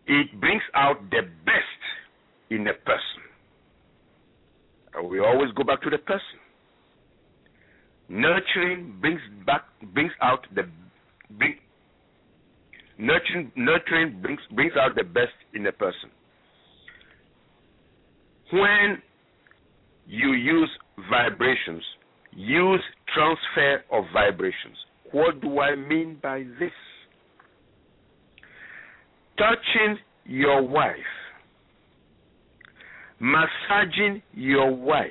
[0.06, 1.82] it brings out the best
[2.50, 3.24] in a person.
[4.94, 6.38] And we always go back to the person.
[8.08, 10.68] Nurturing brings back brings out the
[11.36, 11.56] bring,
[12.96, 16.10] nurturing nurturing brings brings out the best in a person.
[18.52, 19.00] When
[20.06, 20.70] you use
[21.08, 21.82] vibrations,
[22.32, 22.82] use
[23.14, 24.76] transfer of vibrations.
[25.12, 26.72] What do I mean by this?
[29.38, 30.96] Touching your wife,
[33.20, 35.06] massaging your wife,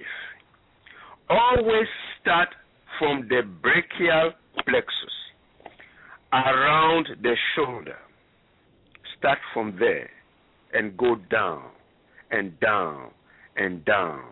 [1.30, 1.88] always
[2.21, 2.49] start
[2.99, 4.34] from the brachial
[4.65, 5.15] plexus
[6.34, 7.97] around the shoulder.
[9.17, 10.10] Start from there
[10.73, 11.63] and go down
[12.32, 13.12] and down
[13.60, 14.24] and down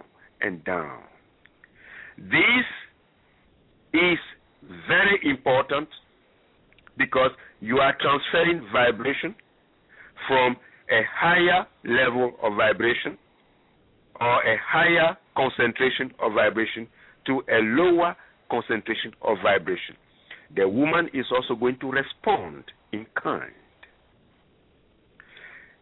[0.41, 1.03] and down.
[2.17, 2.65] This
[3.93, 4.17] is
[4.87, 5.87] very important
[6.97, 9.35] because you are transferring vibration
[10.27, 10.57] from
[10.89, 13.17] a higher level of vibration
[14.19, 16.87] or a higher concentration of vibration
[17.27, 18.15] to a lower
[18.49, 19.95] concentration of vibration.
[20.55, 22.63] The woman is also going to respond
[22.93, 23.51] in kind.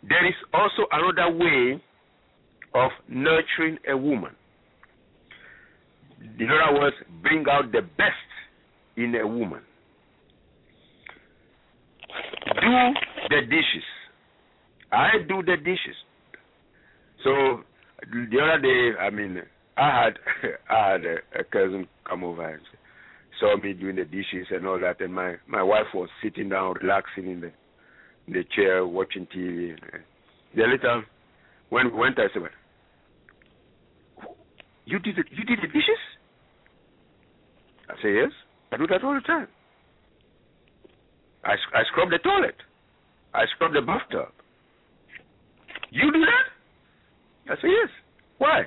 [0.07, 1.81] There is also another way
[2.75, 4.35] of nurturing a woman.
[6.39, 8.29] In other words, bring out the best
[8.97, 9.61] in a woman.
[12.61, 12.93] Do
[13.29, 13.83] the dishes.
[14.91, 15.95] I do the dishes.
[17.23, 17.63] So
[18.11, 19.41] the other day, I mean,
[19.77, 20.19] I had
[20.69, 22.61] I had a, a cousin come over and
[23.39, 26.75] saw me doing the dishes and all that, and my my wife was sitting down,
[26.81, 27.51] relaxing in the
[28.27, 29.75] in the chair, watching TV.
[30.55, 31.03] The later,
[31.69, 32.43] when we went, I said,
[34.85, 36.01] "You did the, you did the dishes?"
[37.89, 38.31] I say, "Yes,
[38.71, 39.47] I do that all the time.
[41.43, 42.55] I I scrub the toilet,
[43.33, 44.31] I scrub the bathtub.
[45.91, 47.89] You do that?" I say, "Yes."
[48.37, 48.63] Why?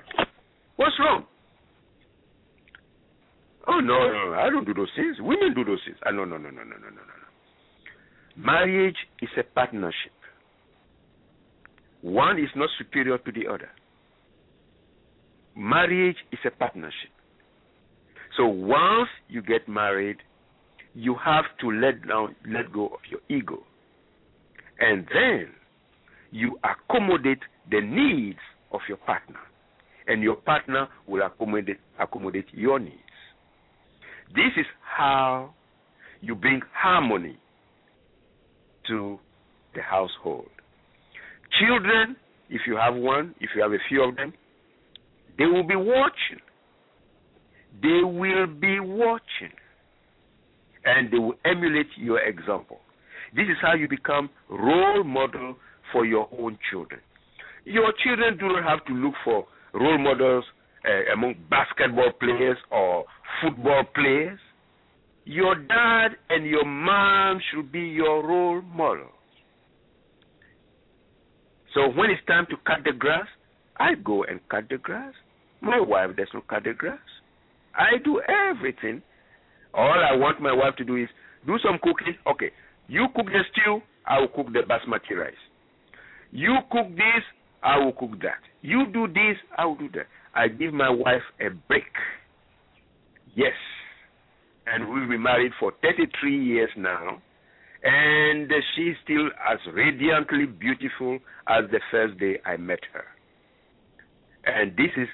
[0.77, 1.27] What's wrong?
[3.67, 5.17] Oh no, no, I don't do those things.
[5.21, 5.99] Women do those things.
[6.07, 7.29] Ah, no, no, no, no, no, no, no, no.
[8.37, 10.13] Marriage is a partnership.
[12.01, 13.69] One is not superior to the other.
[15.59, 17.11] Marriage is a partnership.
[18.37, 20.19] So once you get married,
[20.95, 23.59] you have to let down, let go of your ego,
[24.79, 25.49] and then
[26.31, 27.41] you accommodate
[27.71, 28.39] the needs
[28.71, 29.41] of your partner
[30.07, 32.95] and your partner will accommodate accommodate your needs.
[34.35, 35.55] This is how
[36.21, 37.37] you bring harmony
[38.87, 39.19] to
[39.75, 40.49] the household.
[41.61, 42.17] Children,
[42.49, 44.33] if you have one, if you have a few of them,
[45.39, 46.41] they will be watching.
[47.81, 49.55] They will be watching.
[50.85, 52.81] And they will emulate your example.
[53.35, 55.57] This is how you become role model
[55.93, 57.01] for your own children.
[57.65, 60.45] Your children do not have to look for role models
[60.87, 63.05] uh, among basketball players or
[63.43, 64.39] football players.
[65.25, 69.11] Your dad and your mom should be your role models.
[71.75, 73.27] So when it's time to cut the grass,
[73.77, 75.13] I go and cut the grass.
[75.61, 76.99] My wife does not cut the grass.
[77.75, 79.03] I do everything.
[79.75, 81.09] All I want my wife to do is
[81.47, 82.17] do some cooking.
[82.27, 82.51] Okay,
[82.89, 85.35] you cook the stew, I will cook the basmati rice.
[86.33, 87.23] You cook this,
[87.63, 88.41] I will cook that.
[88.63, 90.07] You do this, I will do that.
[90.35, 91.85] I give my wife a break.
[93.35, 93.55] Yes.
[94.67, 97.23] And we've been married for 33 years now.
[97.83, 103.05] And she's still as radiantly beautiful as the first day I met her.
[104.45, 105.09] And this is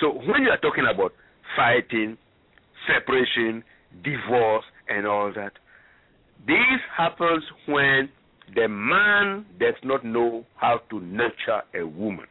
[0.00, 1.12] so when you are talking about
[1.56, 2.16] fighting,
[2.86, 3.64] separation,
[4.04, 5.52] divorce, and all that,
[6.46, 8.08] this happens when
[8.54, 12.26] the man does not know how to nurture a woman.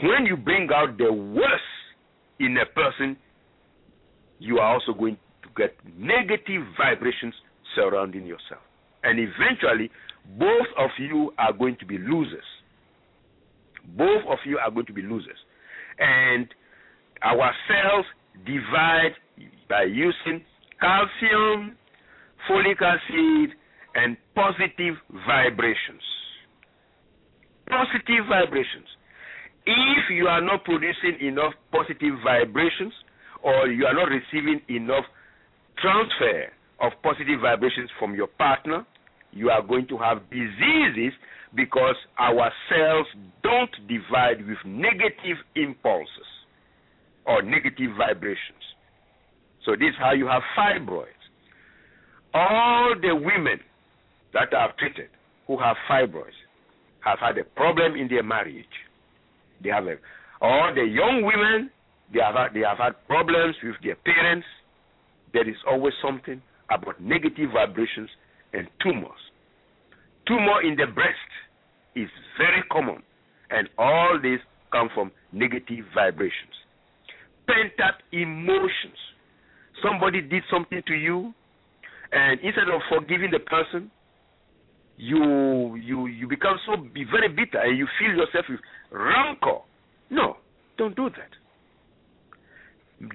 [0.00, 1.62] When you bring out the worst
[2.38, 3.16] in a person,
[4.38, 7.34] you are also going to get negative vibrations
[7.74, 8.62] surrounding yourself.
[9.04, 9.90] And eventually,
[10.38, 12.44] both of you are going to be losers.
[13.96, 15.38] Both of you are going to be losers.
[16.00, 16.48] And
[17.22, 18.06] our cells
[18.46, 19.14] divide
[19.68, 20.44] by using
[20.80, 21.76] calcium,
[22.48, 23.50] folic acid,
[23.94, 24.94] and positive
[25.26, 26.02] vibrations.
[27.68, 28.88] Positive vibrations.
[29.66, 32.92] If you are not producing enough positive vibrations
[33.42, 35.04] or you are not receiving enough
[35.80, 38.86] transfer of positive vibrations from your partner,
[39.32, 41.12] you are going to have diseases
[41.54, 43.06] because our cells
[43.42, 46.30] don't divide with negative impulses
[47.26, 48.64] or negative vibrations.
[49.64, 51.06] So, this is how you have fibroids.
[52.32, 53.60] All the women
[54.32, 55.08] that I've treated
[55.46, 56.38] who have fibroids
[57.00, 58.64] have had a problem in their marriage.
[59.62, 59.96] They have a,
[60.40, 61.70] or the young women
[62.12, 64.46] they have had, they have had problems with their parents.
[65.32, 68.10] There is always something about negative vibrations
[68.52, 69.20] and tumors.
[70.26, 71.16] Tumor in the breast
[71.96, 73.02] is very common,
[73.50, 74.40] and all this
[74.72, 76.54] come from negative vibrations.
[77.46, 78.98] Pent up emotions.
[79.82, 81.32] Somebody did something to you,
[82.12, 83.90] and instead of forgiving the person,
[84.96, 86.76] you you you become so
[87.10, 89.60] very bitter and you feel yourself with rancor.
[90.10, 90.36] No,
[90.76, 91.30] don't do that.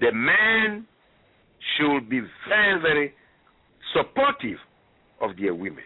[0.02, 0.88] The man
[1.78, 3.14] should be very very
[3.94, 4.58] supportive
[5.22, 5.84] of their women.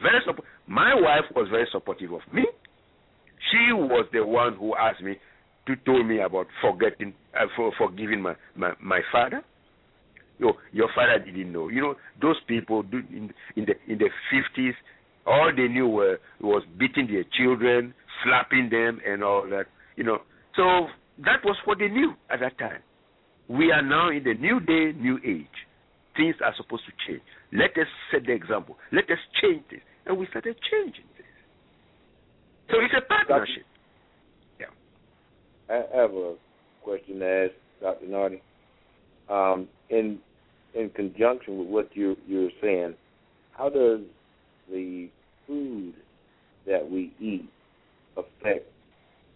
[0.00, 0.46] Very support.
[0.66, 2.46] My wife was very supportive of me.
[3.50, 5.16] She was the one who asked me
[5.66, 9.42] to told me about forgetting uh, for forgiving my, my my father
[10.42, 11.68] your your father didn't know.
[11.68, 14.74] You know, those people in, in the in the fifties,
[15.26, 17.94] all they knew were was beating their children,
[18.24, 19.66] slapping them and all that.
[19.96, 20.18] You know,
[20.56, 20.88] so
[21.24, 22.82] that was what they knew at that time.
[23.48, 25.46] We are now in the new day, new age.
[26.16, 27.22] Things are supposed to change.
[27.52, 28.76] Let us set the example.
[28.92, 29.80] Let us change this.
[30.06, 31.26] And we started changing this.
[32.70, 33.64] So it's a partnership.
[34.60, 34.66] Yeah.
[35.68, 36.34] I have a
[36.82, 38.06] question to ask Dr.
[38.06, 38.40] Nartey.
[39.28, 40.18] Um, in
[40.74, 42.94] in conjunction with what you you're saying,
[43.52, 44.00] how does
[44.70, 45.08] the
[45.46, 45.94] food
[46.66, 47.48] that we eat
[48.16, 48.66] affect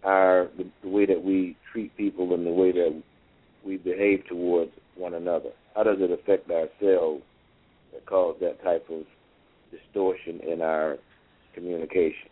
[0.04, 3.02] our the, the way that we treat people and the way that
[3.64, 5.50] we behave towards one another?
[5.76, 7.22] How does it affect ourselves
[7.92, 9.02] that cause that type of
[9.70, 10.96] distortion in our
[11.54, 12.30] communication?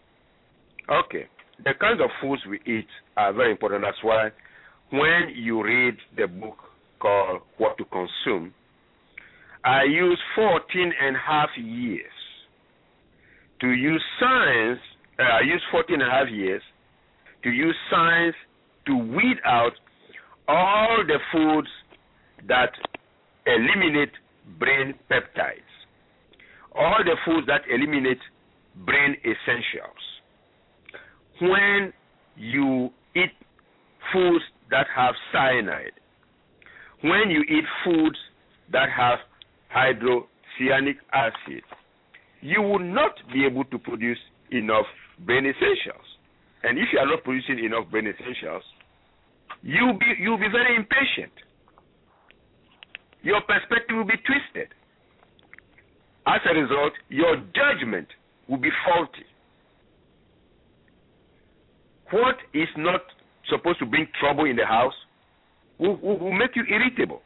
[0.91, 1.27] Okay.
[1.63, 2.87] The kinds of foods we eat
[3.19, 3.83] are very important.
[3.85, 4.31] That's why
[4.91, 6.57] when you read the book
[7.01, 8.55] called What to Consume,
[9.63, 12.13] I used 14 and a half years
[13.61, 14.81] to use science.
[15.19, 16.63] Uh, I used 14 and a half years
[17.43, 18.37] to use science
[18.87, 19.73] to weed out
[20.49, 21.69] all the foods
[22.49, 22.73] that
[23.47, 24.13] eliminate
[24.59, 25.73] brain peptides,
[26.75, 28.19] all the foods that eliminate
[28.85, 30.05] brain essentials.
[31.41, 31.93] When
[32.37, 33.33] you eat
[34.13, 35.93] foods that have cyanide,
[37.03, 38.17] when you eat foods
[38.73, 39.19] that have
[39.75, 41.63] hydrocyanic acid,
[42.41, 44.19] you will not be able to produce
[44.51, 44.87] enough
[45.25, 46.07] brain essentials.
[46.63, 48.63] And if you are not producing enough brain essentials,
[49.63, 51.33] you'll be you'll be very impatient.
[53.25, 54.69] Your perspective will be twisted.
[56.27, 58.07] As a result, your judgment
[58.49, 59.25] will be faulty.
[62.13, 63.01] What is not
[63.49, 64.95] supposed to bring trouble in the house
[65.79, 67.23] will, will, will make you irritable,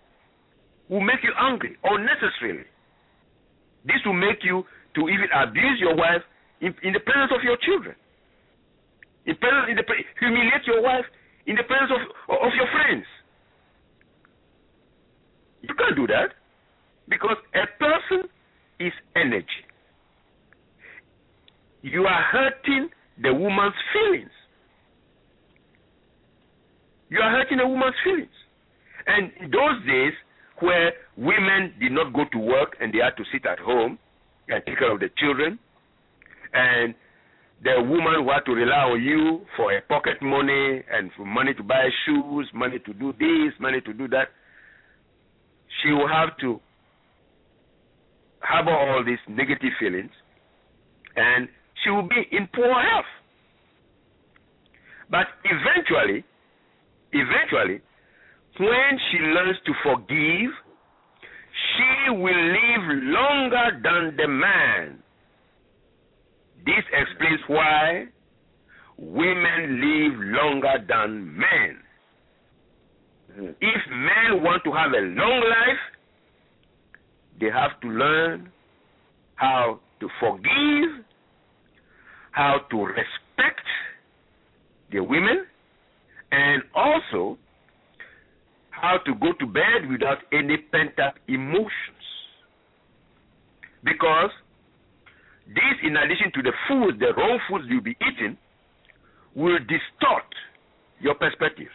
[0.88, 2.66] will make you angry unnecessarily.
[3.84, 6.22] This will make you to even abuse your wife
[6.60, 7.94] in, in the presence of your children.
[9.26, 9.84] In presence, in the,
[10.18, 11.04] humiliate your wife
[11.46, 13.04] in the presence of, of your friends.
[15.68, 16.32] You can't do that
[17.08, 18.28] because a person
[18.80, 19.64] is energy.
[21.82, 22.88] You are hurting
[23.22, 24.30] the woman's feelings.
[27.10, 28.28] You are hurting a woman's feelings.
[29.06, 30.12] And those days
[30.60, 33.98] where women did not go to work and they had to sit at home
[34.48, 35.58] and take care of the children,
[36.52, 36.94] and
[37.62, 41.52] the woman who had to rely on you for a pocket money and for money
[41.54, 44.28] to buy shoes, money to do this, money to do that,
[45.82, 46.60] she will have to
[48.40, 50.10] harbor all these negative feelings
[51.16, 51.48] and
[51.82, 53.12] she will be in poor health.
[55.10, 56.24] But eventually,
[57.12, 57.80] eventually,
[58.58, 60.50] when she learns to forgive,
[61.76, 65.02] she will live longer than the man.
[66.66, 68.06] This explains why
[68.98, 71.78] women live longer than men.
[73.38, 73.52] Mm-hmm.
[73.60, 75.78] If men want to have a long life,
[77.40, 78.50] they have to learn
[79.36, 81.04] how to forgive,
[82.32, 83.66] how to respect
[84.90, 85.46] the women,
[86.32, 87.38] and also
[88.70, 91.70] how to go to bed without any pent up emotions.
[93.84, 94.30] Because
[95.46, 98.36] this, in addition to the food, the wrong foods you'll be eating,
[99.34, 100.26] will distort
[101.00, 101.70] your perspectives.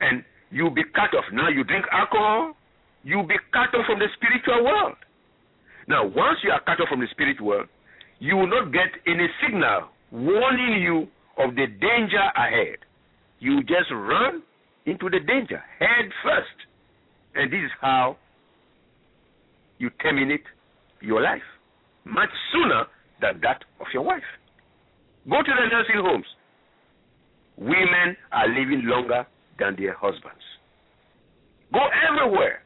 [0.00, 1.24] And you'll be cut off.
[1.32, 2.54] Now you drink alcohol,
[3.02, 4.96] you'll be cut off from the spiritual world.
[5.88, 7.66] Now, once you are cut off from the spirit world,
[8.18, 12.78] you will not get any signal warning you of the danger ahead.
[13.40, 14.42] You just run
[14.86, 16.58] into the danger head first.
[17.34, 18.16] And this is how
[19.78, 20.42] you terminate
[21.00, 21.42] your life
[22.04, 22.84] much sooner
[23.20, 24.22] than that of your wife.
[25.28, 26.26] Go to the nursing homes.
[27.56, 29.26] Women are living longer
[29.58, 30.42] than their husbands.
[31.72, 32.62] Go everywhere.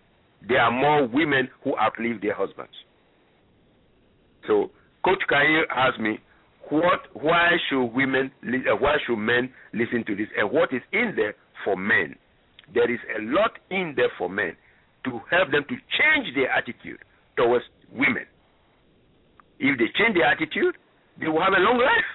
[0.47, 2.72] There are more women who outlive their husbands.
[4.47, 4.70] So
[5.05, 6.18] Coach Kair asked me,
[6.70, 7.01] what?
[7.12, 8.30] Why should women?
[8.45, 10.28] Uh, why should men listen to this?
[10.38, 11.34] And what is in there
[11.64, 12.16] for men?
[12.72, 14.57] There is a lot in there for men
[15.05, 16.99] to help them to change their attitude
[17.36, 18.24] towards women.
[19.59, 20.76] If they change their attitude,
[21.20, 22.11] they will have a long life.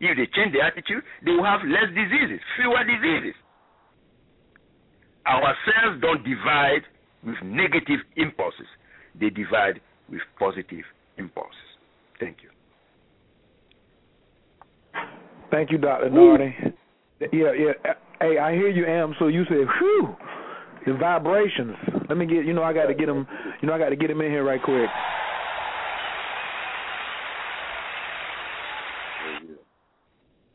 [0.00, 3.34] If they change their attitude, they will have less diseases, fewer diseases.
[5.28, 6.82] Our cells don't divide
[7.24, 8.66] with negative impulses,
[9.18, 10.84] they divide with positive
[11.18, 11.54] impulses.
[12.18, 12.50] Thank you.
[15.50, 16.10] Thank you, Dr.
[16.10, 16.72] Nartey.
[17.32, 17.92] Yeah, yeah.
[18.20, 19.14] Hey, I hear you, Am.
[19.18, 20.16] So you said, whew,
[20.86, 21.76] the vibrations.
[22.08, 23.26] Let me get, you know, I got to get them,
[23.60, 24.88] you know, I got to get them in here right quick.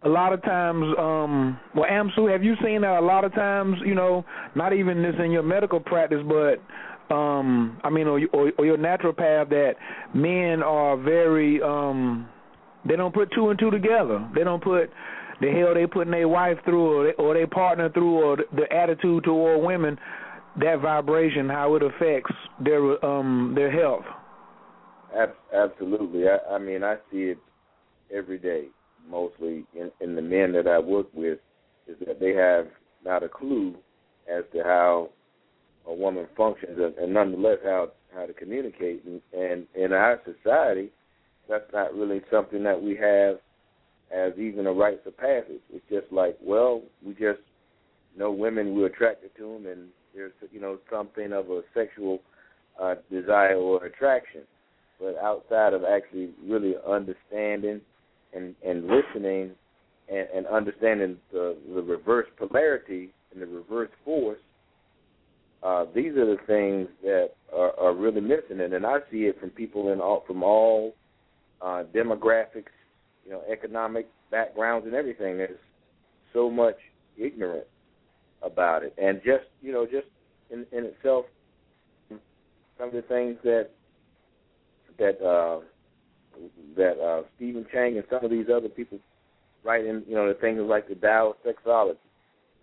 [0.05, 3.77] A lot of times um well Amsu, have you seen that a lot of times,
[3.85, 4.25] you know,
[4.55, 8.77] not even this in your medical practice but um I mean or, or, or your
[8.77, 9.73] naturopath that
[10.13, 12.27] men are very um
[12.87, 14.27] they don't put two and two together.
[14.35, 14.89] They don't put
[15.41, 18.71] the hell they putting their wife through or they, or their partner through or the
[18.71, 19.97] attitude toward women,
[20.59, 22.33] that vibration how it affects
[22.63, 24.05] their um their health.
[25.53, 26.23] Absolutely.
[26.27, 27.37] I, I mean, I see it
[28.13, 28.67] every day
[29.09, 31.39] mostly in, in the men that I work with
[31.87, 32.67] is that they have
[33.03, 33.75] not a clue
[34.31, 35.09] as to how
[35.85, 40.89] a woman functions and, and nonetheless how how to communicate and, and in our society
[41.49, 43.37] that's not really something that we have
[44.13, 45.61] as even a rite of passage.
[45.71, 47.39] It's just like, well, we just
[48.17, 52.19] know women, we're attracted to them, and there's you know something of a sexual
[52.81, 54.41] uh, desire or attraction.
[54.99, 57.81] But outside of actually really understanding
[58.35, 59.51] and and listening
[60.09, 64.39] and, and understanding the the reverse polarity and the reverse force,
[65.63, 69.39] uh, these are the things that are, are really missing, and, and I see it
[69.39, 70.93] from people in all from all
[71.61, 72.73] uh, demographics,
[73.25, 75.37] you know, economic backgrounds and everything.
[75.37, 75.57] There's
[76.33, 76.77] so much
[77.17, 77.65] ignorance
[78.41, 80.07] about it, and just you know, just
[80.51, 81.25] in, in itself,
[82.77, 83.69] some of the things that
[84.99, 85.61] that uh,
[86.75, 88.99] that uh, Stephen Chang and some of these other people
[89.63, 91.97] write in, you know, the things like the Tao sexology.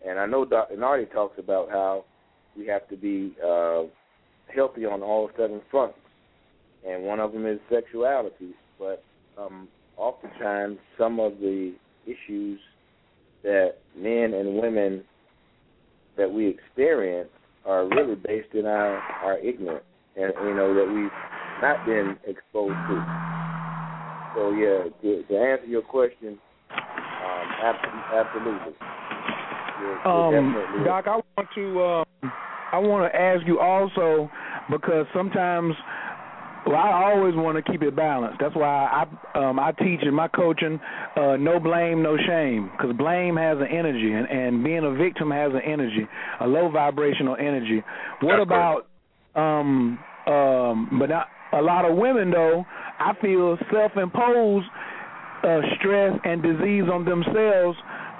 [0.06, 0.76] And I know Dr.
[0.76, 2.04] Nartey talks about how
[2.56, 3.82] we have to be uh,
[4.54, 5.98] healthy on all seven fronts,
[6.86, 8.54] and one of them is sexuality.
[8.78, 9.02] But
[9.38, 11.74] um, oftentimes, some of the
[12.06, 12.58] issues
[13.42, 15.04] that men and women
[16.16, 17.30] that we experience
[17.64, 19.84] are really based in our our ignorance,
[20.16, 23.39] and you know that we've not been exposed to.
[24.34, 26.38] So yeah, to, to answer your question,
[26.70, 27.46] um,
[28.14, 28.74] absolutely.
[30.04, 32.28] Um, Doc, I want to uh,
[32.72, 34.30] I want to ask you also
[34.70, 35.74] because sometimes.
[36.66, 38.36] Well, I always want to keep it balanced.
[38.38, 40.78] That's why I um, I teach in my coaching,
[41.16, 45.30] uh, no blame, no shame, because blame has an energy, and, and being a victim
[45.30, 46.06] has an energy,
[46.38, 47.82] a low vibrational energy.
[48.20, 48.86] What That's about
[49.34, 50.98] um um?
[51.00, 52.66] But not, a lot of women though
[53.00, 54.66] I feel self-imposed
[55.42, 57.78] uh, stress and disease on themselves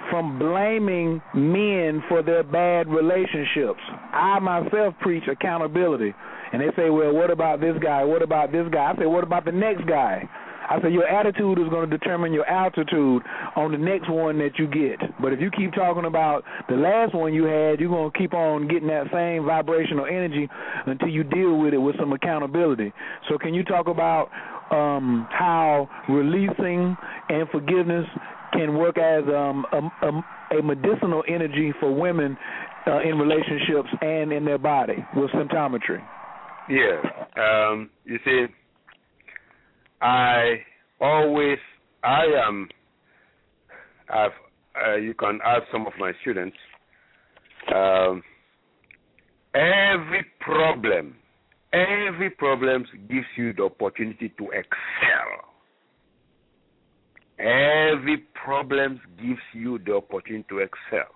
[0.09, 3.79] from blaming men for their bad relationships.
[4.11, 6.13] I myself preach accountability.
[6.51, 8.03] And they say, well, what about this guy?
[8.03, 8.91] What about this guy?
[8.91, 10.27] I say, what about the next guy?
[10.71, 13.23] I said your attitude is going to determine your altitude
[13.57, 14.99] on the next one that you get.
[15.21, 18.33] But if you keep talking about the last one you had, you're going to keep
[18.33, 20.47] on getting that same vibrational energy
[20.85, 22.93] until you deal with it with some accountability.
[23.27, 24.29] So can you talk about
[24.71, 26.95] um, how releasing
[27.29, 28.05] and forgiveness
[28.53, 32.37] can work as um, a, a, medicinal energy for women
[32.87, 36.03] uh, in relationships and in their body with symptometry?
[36.69, 37.01] Yeah.
[37.37, 38.45] Um, you see,
[40.01, 40.55] I
[40.99, 41.57] always,
[42.03, 42.69] I am,
[44.09, 44.31] I've,
[44.87, 46.57] uh, you can ask some of my students,
[47.73, 48.23] um,
[49.53, 51.15] every problem,
[51.73, 55.51] every problem gives you the opportunity to excel.
[57.39, 61.15] Every problem gives you the opportunity to excel.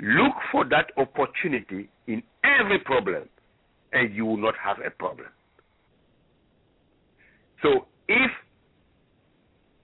[0.00, 3.28] Look for that opportunity in every problem,
[3.92, 5.28] and you will not have a problem.
[7.62, 8.30] So if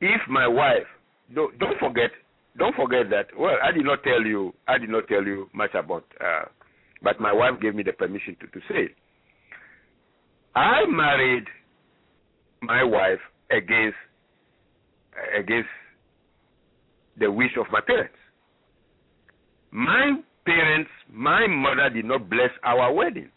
[0.00, 0.86] if my wife
[1.34, 2.10] don't, don't forget
[2.58, 5.74] don't forget that well I did not tell you I did not tell you much
[5.74, 6.44] about uh,
[7.02, 8.94] but my wife gave me the permission to, to say it.
[10.54, 11.46] I married
[12.60, 13.96] my wife against
[15.36, 15.68] against
[17.18, 18.14] the wish of my parents.
[19.70, 20.12] My
[20.44, 23.30] parents, my mother did not bless our wedding.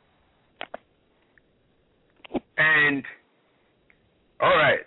[2.58, 3.04] And
[4.42, 4.80] all right.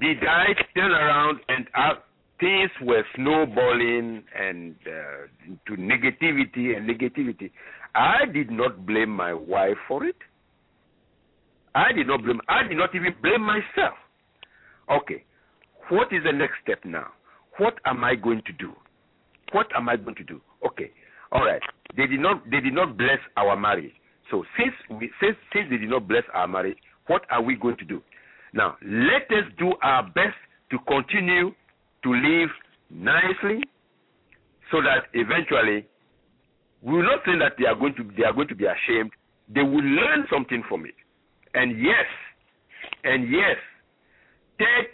[0.00, 1.94] Did I turn around and uh,
[2.38, 7.50] things were snowballing and uh, to negativity and negativity?
[7.94, 10.16] I did not blame my wife for it.
[11.78, 12.40] I did not blame.
[12.48, 13.94] I did not even blame myself.
[14.90, 15.22] Okay,
[15.90, 17.06] what is the next step now?
[17.58, 18.72] What am I going to do?
[19.52, 20.40] What am I going to do?
[20.66, 20.90] Okay,
[21.30, 21.62] all right.
[21.96, 22.42] They did not.
[22.50, 23.92] They did not bless our marriage.
[24.28, 27.76] So since we since since they did not bless our marriage, what are we going
[27.76, 28.02] to do?
[28.52, 30.36] Now, let us do our best
[30.70, 31.52] to continue
[32.02, 32.50] to live
[32.90, 33.62] nicely
[34.72, 35.86] so that eventually
[36.82, 39.12] we will not say that they are going to they are going to be ashamed.
[39.48, 40.94] They will learn something from it.
[41.58, 42.06] And yes,
[43.02, 43.56] and yes,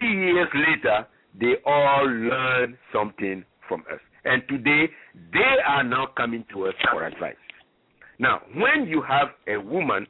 [0.01, 1.07] 30 years later,
[1.39, 4.01] they all learn something from us.
[4.25, 4.87] And today,
[5.31, 7.35] they are now coming to us for advice.
[8.19, 10.07] Now, when you have a woman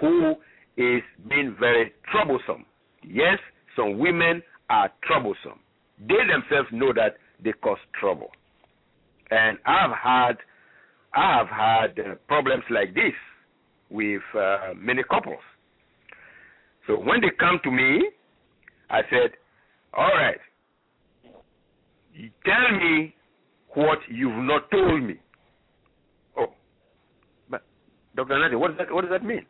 [0.00, 0.30] who
[0.78, 2.64] is being very troublesome,
[3.06, 3.36] yes,
[3.76, 5.60] some women are troublesome.
[5.98, 8.30] They themselves know that they cause trouble.
[9.30, 10.38] And I've had
[11.12, 13.12] I have had uh, problems like this
[13.94, 15.42] with uh, many couples.
[16.86, 18.10] So when they come to me,
[18.90, 19.30] I said,
[19.94, 20.38] "All right,
[22.44, 23.14] tell me
[23.74, 25.14] what you've not told me."
[26.36, 26.52] Oh,
[27.48, 27.62] but
[28.16, 28.34] Dr.
[28.34, 29.46] Nartey, what what does that mean?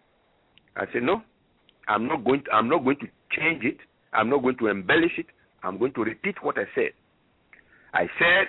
[0.77, 1.23] I said, "No,
[1.89, 2.45] I'm not going.
[2.45, 3.79] To, I'm not going to change it.
[4.13, 5.27] I'm not going to embellish it.
[5.63, 6.93] I'm going to repeat what I said.
[7.95, 8.49] I said,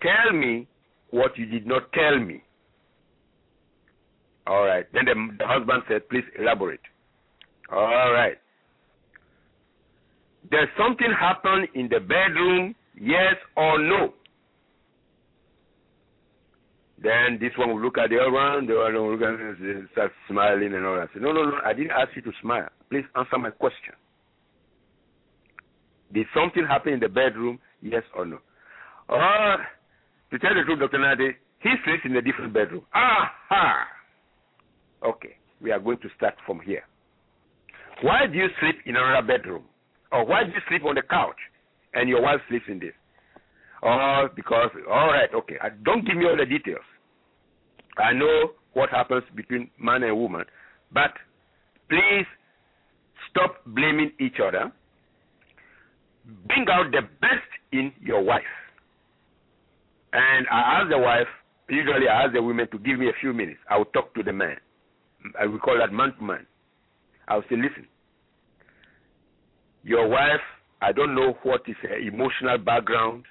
[0.00, 0.66] tell me
[1.10, 2.42] what you did not tell me.
[4.50, 4.84] All right.
[4.92, 6.80] Then the, the husband said, please elaborate.
[7.70, 8.36] All right.
[10.50, 14.12] Does something happen in the bedroom, yes or no?
[17.00, 19.40] Then this one will look at the other one, the other one will look at
[19.40, 21.08] and start smiling and all that.
[21.14, 22.68] No, no, no, I didn't ask you to smile.
[22.90, 23.94] Please answer my question.
[26.12, 28.38] Did something happen in the bedroom, yes or no?
[29.08, 29.58] Uh,
[30.32, 30.98] to tell the truth, Dr.
[30.98, 32.82] Nartey, he sleeps in a different bedroom.
[32.92, 33.99] Aha!
[35.04, 36.82] Okay, we are going to start from here.
[38.02, 39.64] Why do you sleep in another bedroom?
[40.12, 41.36] Or why do you sleep on the couch
[41.94, 42.92] and your wife sleeps in this?
[43.82, 45.56] Oh, because, all right, okay.
[45.84, 46.84] Don't give me all the details.
[47.96, 50.44] I know what happens between man and woman.
[50.92, 51.12] But
[51.88, 52.26] please
[53.30, 54.72] stop blaming each other.
[56.46, 58.42] Bring out the best in your wife.
[60.12, 61.28] And I ask the wife,
[61.68, 63.60] usually I ask the women to give me a few minutes.
[63.70, 64.56] I will talk to the man.
[65.38, 66.46] I will call that man to man.
[67.28, 67.86] I will say, listen,
[69.82, 70.40] your wife,
[70.82, 73.24] I don't know what is her emotional background,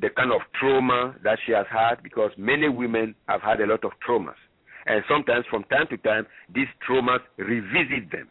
[0.00, 3.84] the kind of trauma that she has had, because many women have had a lot
[3.84, 4.38] of traumas.
[4.86, 8.28] And sometimes, from time to time, these traumas revisit them.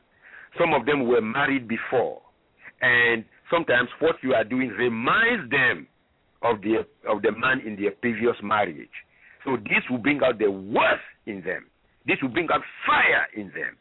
[0.57, 2.22] Some of them were married before.
[2.82, 5.88] And sometimes what you are doing reminds them
[6.41, 8.89] of the of the man in their previous marriage.
[9.45, 11.68] So this will bring out the worst in them.
[12.06, 13.78] This will bring out fire in them.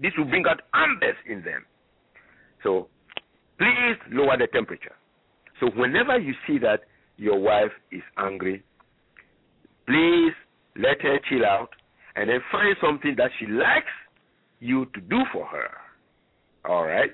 [0.00, 1.64] This will bring out embers in them.
[2.62, 2.88] So
[3.58, 4.94] please lower the temperature.
[5.60, 6.80] So whenever you see that
[7.16, 8.62] your wife is angry,
[9.86, 10.32] please
[10.76, 11.70] let her chill out
[12.16, 13.86] and then find something that she likes
[14.60, 15.70] you to do for her.
[16.68, 17.10] All right?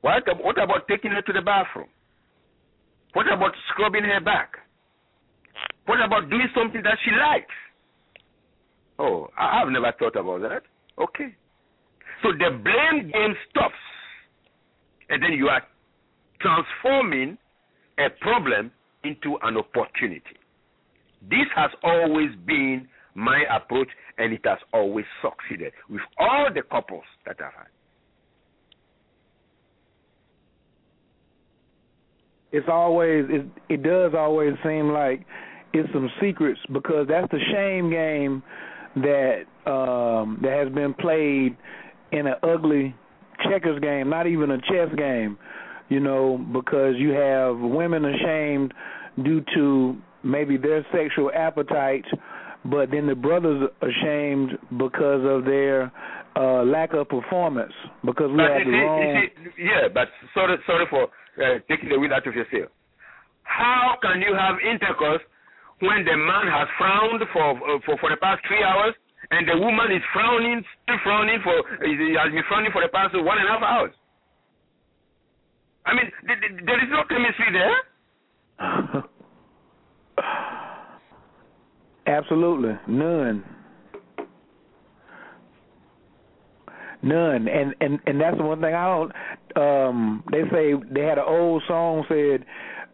[0.00, 1.88] What, what about taking her to the bathroom?
[3.14, 4.52] What about scrubbing her back?
[5.86, 7.54] What about doing something that she likes?
[8.98, 10.62] Oh, I've never thought about that.
[11.00, 11.34] Okay.
[12.22, 13.74] So the blame game stops.
[15.08, 15.62] And then you are
[16.40, 17.38] transforming
[17.98, 18.70] a problem
[19.04, 20.22] into an opportunity.
[21.22, 23.88] This has always been my approach,
[24.18, 27.66] and it has always succeeded with all the couples that I've had.
[32.52, 35.24] it's always it it does always seem like
[35.72, 38.42] it's some secrets because that's the shame game
[38.96, 41.56] that um that has been played
[42.12, 42.94] in an ugly
[43.48, 45.38] checkers game, not even a chess game,
[45.88, 48.74] you know, because you have women ashamed
[49.22, 52.04] due to maybe their sexual appetite,
[52.64, 55.92] but then the brothers ashamed because of their
[56.36, 57.72] uh lack of performance
[58.04, 59.28] because we but have the wrong.
[59.58, 62.66] Yeah, but sorry, sorry for uh, taking the wind out of your sail.
[63.44, 65.22] How can you have intercourse
[65.80, 68.94] when the man has frowned for uh, for for the past three hours
[69.30, 71.54] and the woman is frowning, still frowning for
[71.84, 73.94] he has been frowning for the past one and a half hours?
[75.86, 77.76] I mean, th- th- there is no chemistry there.
[82.06, 83.44] Absolutely, none.
[87.02, 89.12] None, and and and that's the one thing I don't.
[89.56, 92.44] Um, they say they had an old song said,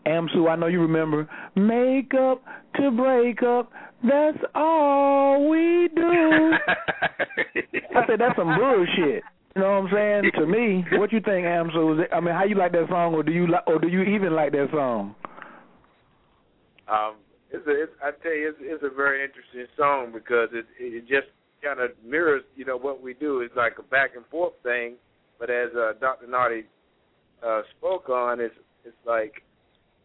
[0.07, 2.43] "Amsu, I know you remember, make up
[2.77, 3.73] to break up.
[4.03, 6.53] That's all we do."
[7.97, 9.23] I said that's some bullshit.
[9.57, 10.33] You know what I'm saying?
[10.41, 12.05] To me, what you think, Amsu?
[12.13, 14.35] I mean, how you like that song, or do you like, or do you even
[14.35, 15.15] like that song?
[16.89, 17.17] Um,
[17.51, 21.03] it's a, it's, I tell you, it's, it's a very interesting song because it it
[21.03, 21.29] just
[21.63, 23.41] kind of mirrors, you know, what we do.
[23.41, 24.97] It's like a back and forth thing,
[25.39, 26.27] but as uh, Dr.
[26.27, 26.65] Nartey
[27.47, 29.43] uh, spoke on, it's it's like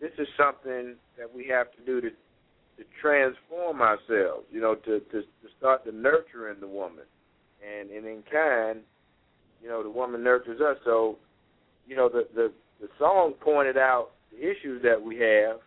[0.02, 5.00] this is something that we have to do to to transform ourselves, you know, to
[5.00, 7.04] to, to start to nurturing the woman,
[7.62, 8.80] and and in kind,
[9.62, 10.78] you know, the woman nurtures us.
[10.86, 11.18] So,
[11.88, 15.58] you know, the the the song pointed out the issues that we have,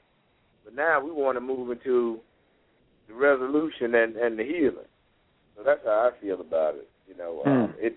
[0.64, 2.20] but now we want to move into
[3.08, 4.88] the resolution and and the healing.
[5.56, 6.88] So that's how I feel about it.
[7.06, 7.64] You know, mm.
[7.64, 7.96] um, it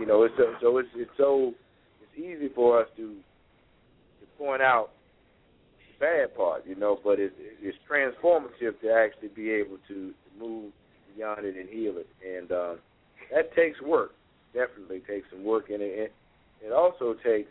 [0.00, 1.52] you know it's so, so it's it's so
[2.02, 4.90] it's easy for us to to point out
[6.02, 10.72] bad part, you know, but it, it's transformative to actually be able to, move
[11.14, 12.74] beyond it and heal it, and uh,
[13.30, 14.12] that takes work.
[14.54, 16.10] Definitely takes some work, and it
[16.62, 17.50] it also takes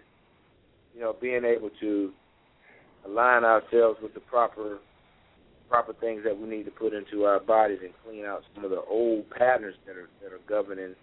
[0.96, 2.12] you know being able to
[3.06, 4.80] align ourselves with the proper
[5.70, 8.72] proper things that we need to put into our bodies and clean out some of
[8.72, 10.96] the old patterns that are that are governing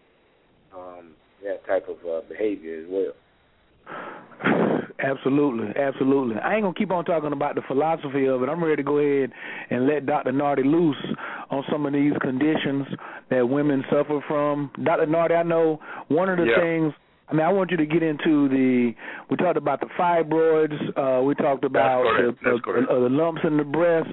[0.76, 1.12] um,
[1.44, 4.58] that type of uh, behavior as well.
[5.00, 6.36] Absolutely, absolutely.
[6.36, 8.48] I ain't gonna keep on talking about the philosophy of it.
[8.48, 9.30] I'm ready to go ahead
[9.70, 10.32] and let Dr.
[10.32, 10.96] Nartey loose
[11.50, 12.86] on some of these conditions
[13.30, 14.70] that women suffer from.
[14.84, 15.06] Dr.
[15.06, 15.78] Nartey, I know
[16.08, 16.60] one of the yeah.
[16.60, 16.94] things
[17.30, 18.94] I mean, I want you to get into the.
[19.28, 20.72] We talked about the fibroids.
[20.96, 24.08] Uh, we talked about the, uh, uh, the lumps in the breast.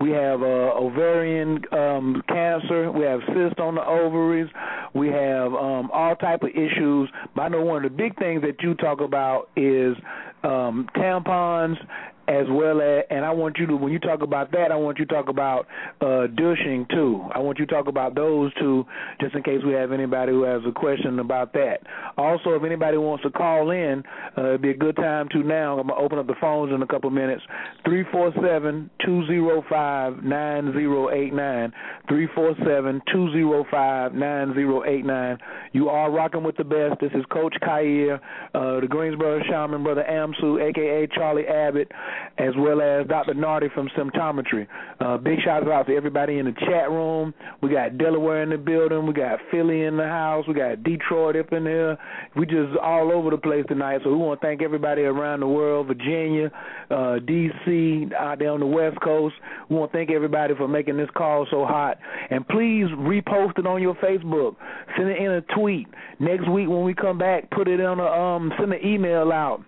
[0.00, 2.92] We have uh, ovarian um, cancer.
[2.92, 4.48] We have cysts on the ovaries.
[4.94, 7.10] We have um, all type of issues.
[7.34, 9.96] But I know one of the big things that you talk about is
[10.42, 11.78] Um, tampons
[12.30, 15.00] as well as, and I want you to, when you talk about that, I want
[15.00, 15.66] you to talk about
[16.00, 17.24] uh, douching too.
[17.34, 18.86] I want you to talk about those two,
[19.20, 21.78] just in case we have anybody who has a question about that.
[22.16, 24.04] Also, if anybody wants to call in,
[24.38, 25.78] uh, it'd be a good time to now.
[25.78, 27.42] I'm gonna open up the phones in a couple minutes.
[27.84, 31.72] Three four seven two zero five nine zero eight nine.
[32.08, 35.36] Three four seven two zero five nine zero eight nine.
[35.72, 37.00] You are rocking with the best.
[37.00, 38.20] This is Coach Khayr,
[38.54, 41.90] uh, the Greensboro Shaman, Brother Amsu, aka Charlie Abbott
[42.38, 43.34] as well as Dr.
[43.34, 44.66] Nartey from Symptometry.
[45.00, 47.34] Uh, big shout out to everybody in the chat room.
[47.62, 49.06] We got Delaware in the building.
[49.06, 50.44] We got Philly in the house.
[50.48, 51.98] We got Detroit up in there.
[52.36, 54.00] We just all over the place tonight.
[54.04, 56.50] So we want to thank everybody around the world, Virginia,
[56.90, 59.34] uh, D.C., out there on the West Coast.
[59.68, 61.98] We want to thank everybody for making this call so hot.
[62.30, 64.56] And please repost it on your Facebook.
[64.96, 65.86] Send it in a tweet.
[66.18, 69.64] Next week when we come back, put it on a um, send an email out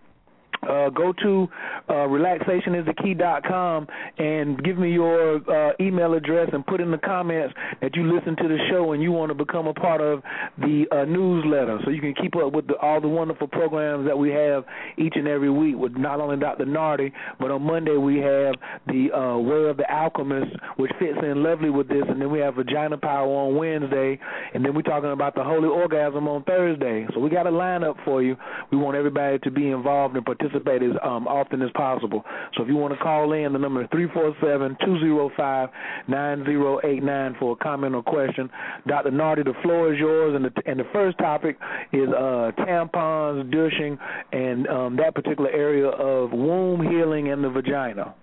[0.68, 1.48] uh, go to
[1.88, 3.86] uh, relaxationisthekey.com
[4.18, 8.36] and give me your uh, email address and put in the comments that you listen
[8.36, 10.22] to the show and you want to become a part of
[10.58, 14.16] the uh, newsletter so you can keep up with the, all the wonderful programs that
[14.16, 14.64] we have
[14.98, 16.64] each and every week with not only Dr.
[16.64, 18.54] Nartey, but on Monday we have
[18.86, 22.38] the uh, Way of the Alchemist, which fits in lovely with this, and then we
[22.38, 24.18] have Vagina Power on Wednesday,
[24.54, 27.06] and then we're talking about the Holy Orgasm on Thursday.
[27.14, 28.36] So we got a lineup for you.
[28.70, 32.24] We want everybody to be involved and participate participate as um, often as possible.
[32.56, 35.30] So if you want to call in, the number is three four seven two zero
[35.36, 35.68] five
[36.08, 38.50] nine zero eight nine for a comment or question.
[38.86, 39.10] Dr.
[39.10, 41.58] Nartey, the floor is yours, and the and the first topic
[41.92, 43.98] is uh, tampons, douching,
[44.32, 48.14] and um, that particular area of womb healing and the vagina.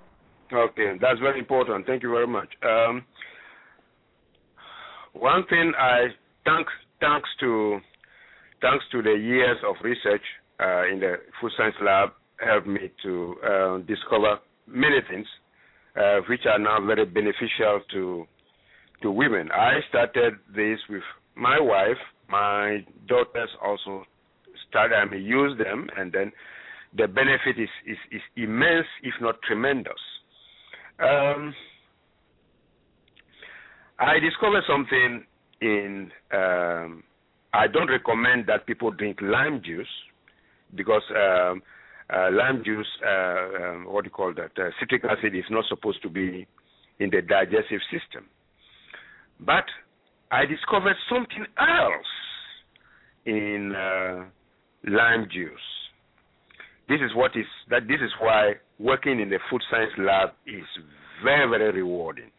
[0.52, 1.86] Okay, that's very important.
[1.86, 2.50] Thank you very much.
[2.64, 3.04] Um,
[5.14, 6.08] one thing I
[6.46, 7.80] thanks thanks to
[8.62, 10.22] thanks to the years of research
[10.60, 12.10] uh, in the food science lab
[12.46, 15.28] helped me to uh, discover many things
[15.96, 18.26] uh, which are now very beneficial to
[19.02, 19.50] to women.
[19.52, 21.04] I started this with
[21.36, 21.98] my wife.
[22.30, 24.04] My daughters also
[24.68, 25.10] started.
[25.12, 26.32] Mean, use them, and then
[26.98, 29.94] the benefit is is, is immense, if not tremendous.
[31.00, 31.54] Um,
[34.00, 35.24] I discovered something
[35.62, 36.12] in.
[36.32, 37.04] Um,
[37.52, 39.88] I don't recommend that people drink lime juice
[40.76, 41.64] because um,
[42.32, 43.10] lime juice, uh,
[43.64, 44.52] um, what do you call that?
[44.58, 46.48] Uh, citric acid is not supposed to be
[47.00, 48.26] in the digestive system.
[49.40, 49.66] But
[50.32, 52.14] I discovered something else
[53.26, 54.26] in uh,
[54.90, 55.52] lime juice.
[56.88, 57.88] This is what is that.
[57.88, 60.66] This is why working in the food science lab is
[61.24, 62.32] very very rewarding.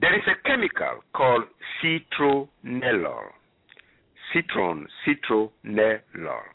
[0.00, 1.44] There is a chemical called
[1.82, 3.28] citronellol.
[4.32, 6.53] Citron, citronellol.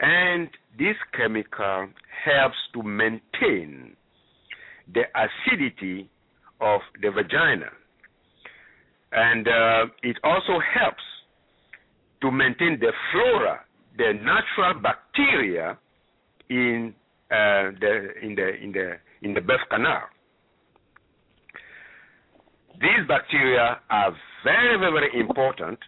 [0.00, 1.88] And this chemical
[2.24, 3.96] helps to maintain
[4.92, 6.10] the acidity
[6.60, 7.70] of the vagina.
[9.12, 11.02] And uh, it also helps
[12.20, 13.60] to maintain the flora,
[13.96, 15.78] the natural bacteria
[16.50, 16.94] in
[17.30, 18.92] uh, the in the in the
[19.22, 20.02] in the birth canal.
[22.80, 25.78] These bacteria are very very, very important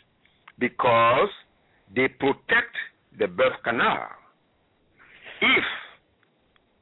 [0.59, 1.28] because
[1.94, 2.76] they protect
[3.19, 4.09] the birth canal.
[5.41, 5.64] If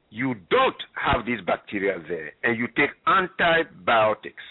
[0.09, 4.43] you don't have these bacteria there and you take antibiotics,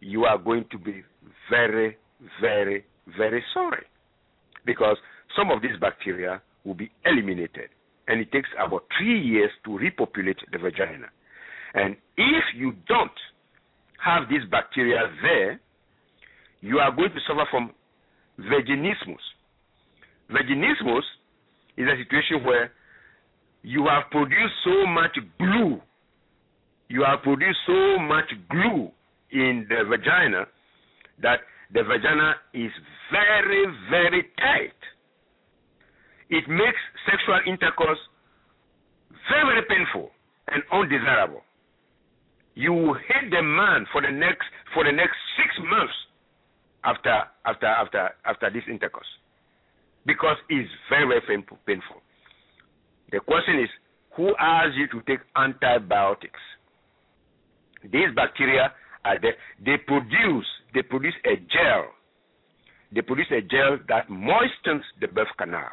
[0.00, 1.02] you are going to be
[1.50, 1.96] very,
[2.40, 2.84] very,
[3.16, 3.84] very sorry
[4.66, 4.96] because
[5.36, 7.70] some of these bacteria will be eliminated
[8.08, 11.06] and it takes about three years to repopulate the vagina.
[11.74, 13.10] And if you don't
[14.04, 15.60] have these bacteria there,
[16.60, 17.70] you are going to suffer from
[18.40, 19.22] vaginismus.
[20.30, 21.02] Vaginismus
[21.76, 22.72] is a situation where
[23.62, 25.80] you have produced so much glue,
[26.88, 28.90] you have produced so much glue
[29.32, 30.46] in the vagina
[31.22, 31.40] that
[31.72, 32.70] the vagina is
[33.10, 34.78] very, very tight.
[36.30, 37.98] It makes sexual intercourse
[39.28, 40.10] very, very painful
[40.48, 41.42] and undesirable.
[42.54, 45.94] You will hate the man for the next for the next six months
[46.84, 49.06] after after after after this intercourse
[50.08, 51.20] because it's very, very
[51.66, 52.00] painful.
[53.12, 53.68] The question is,
[54.16, 56.40] who asked you to take antibiotics?
[57.84, 58.72] These bacteria
[59.04, 59.36] are there.
[59.64, 61.92] They produce they produce a gel.
[62.92, 65.70] They produce a gel that moistens the birth canal.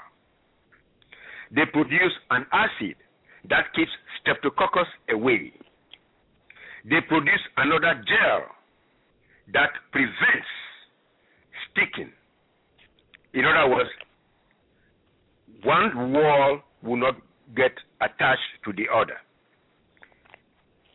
[1.51, 2.95] They produce an acid
[3.49, 5.53] that keeps streptococcus away.
[6.89, 8.43] They produce another gel
[9.53, 10.51] that prevents
[11.71, 12.11] sticking.
[13.33, 13.89] In other words,
[15.65, 17.15] one wall will not
[17.55, 19.17] get attached to the other.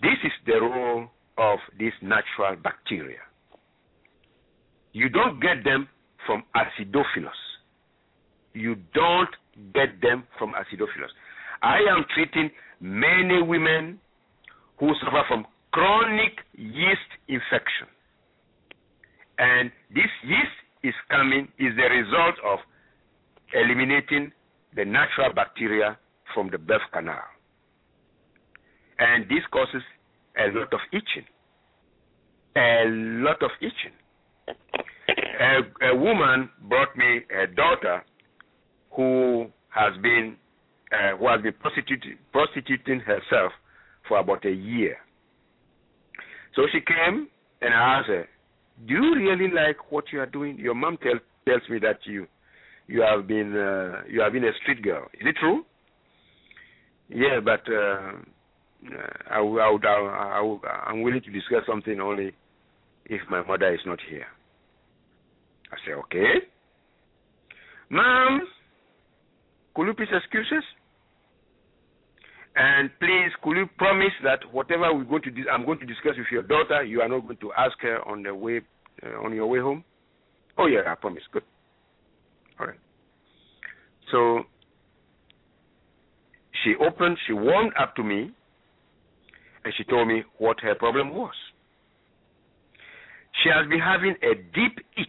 [0.01, 3.19] This is the role of these natural bacteria.
[4.93, 5.89] You don't get them
[6.27, 7.41] from acidophilus.
[8.55, 9.31] You don't
[9.75, 11.11] get them from acidophilus.
[11.63, 12.51] I am treating
[12.81, 13.99] many women
[14.79, 17.87] who suffer from chronic yeast infection.
[19.39, 22.59] And this yeast is coming, is the result of
[23.53, 24.33] eliminating
[24.75, 25.99] the natural bacteria
[26.35, 27.23] from the birth canal.
[28.99, 29.83] And this causes
[30.37, 31.27] a lot of itching.
[32.57, 33.97] A lot of itching.
[35.41, 38.05] A, a woman brought me a daughter
[38.93, 40.37] who has been
[40.93, 43.53] uh, who has been prostituting, prostituting herself
[44.09, 44.97] for about a year.
[46.57, 47.29] So she came
[47.63, 48.29] and I asked her,
[48.87, 50.59] "Do you really like what you are doing?
[50.59, 52.27] Your mom tell, tells me that you
[52.91, 55.05] you have been uh, you have been a street girl.
[55.15, 55.65] Is it true?
[57.09, 58.13] Yeah, but uh,
[59.31, 62.33] I, I, would, I, would, I'm willing to discuss something only
[63.07, 64.27] if my mother is not here.
[65.73, 66.47] I say, okay.
[67.91, 68.43] Mom,
[69.75, 70.65] could you please excuse us?
[72.57, 76.15] And please, could you promise that whatever we're going to dis- I'm going to discuss
[76.19, 78.61] with your daughter, you are not going to ask her on the way
[79.05, 79.85] uh, on your way home?
[80.59, 81.23] Oh yeah, I promise.
[81.33, 81.45] Good.
[84.11, 84.45] So
[86.65, 88.31] she opened, she warmed up to me,
[89.65, 91.35] and she told me what her problem was.
[93.43, 95.09] She has been having a deep itch,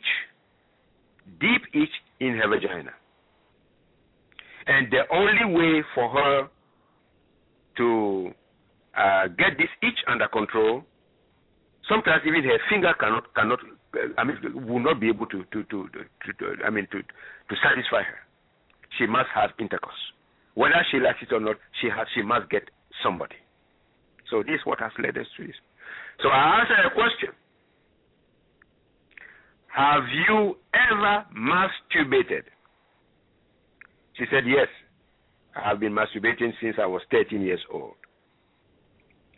[1.39, 1.89] deep itch
[2.19, 2.91] in her vagina.
[4.67, 6.47] And the only way for her
[7.77, 8.31] to
[8.97, 10.83] uh, get this itch under control,
[11.89, 13.59] sometimes even her finger cannot cannot
[14.17, 14.37] I mean,
[14.67, 18.19] will not be able to, to, to, to, I mean, to, to satisfy her.
[18.97, 19.99] She must have intercourse.
[20.53, 22.63] Whether she likes it or not, she has, she must get
[23.03, 23.35] somebody.
[24.29, 25.55] So this is what has led us to this.
[26.23, 27.35] So I asked her a question.
[29.75, 32.43] Have you ever masturbated?
[34.17, 34.67] She said, Yes.
[35.55, 37.95] I have been masturbating since I was 13 years old.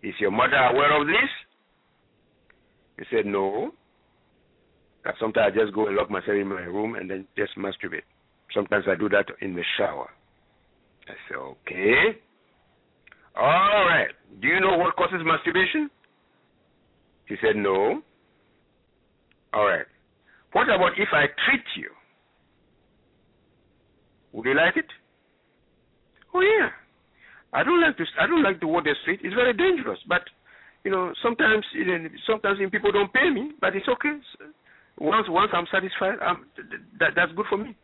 [0.03, 1.29] Is your mother aware of this?
[2.99, 3.71] He said, No.
[5.19, 8.07] Sometimes I just go and lock myself in my room and then just masturbate.
[8.53, 10.09] Sometimes I do that in the shower.
[11.07, 12.19] I say, okay.
[13.35, 14.09] All right.
[14.41, 15.89] Do you know what causes masturbation?
[17.27, 18.01] He said, no.
[19.53, 19.85] All right.
[20.53, 21.89] What about if I treat you?
[24.33, 24.85] Would you like it?
[26.33, 26.69] Oh yeah.
[27.53, 28.05] I don't like to.
[28.19, 29.19] I don't like the word street.
[29.23, 29.99] It's very dangerous.
[30.07, 30.21] But
[30.83, 31.63] you know, sometimes
[32.25, 34.17] sometimes people don't pay me, but it's okay.
[34.99, 36.45] Once once I'm satisfied, I'm,
[36.99, 37.75] that that's good for me.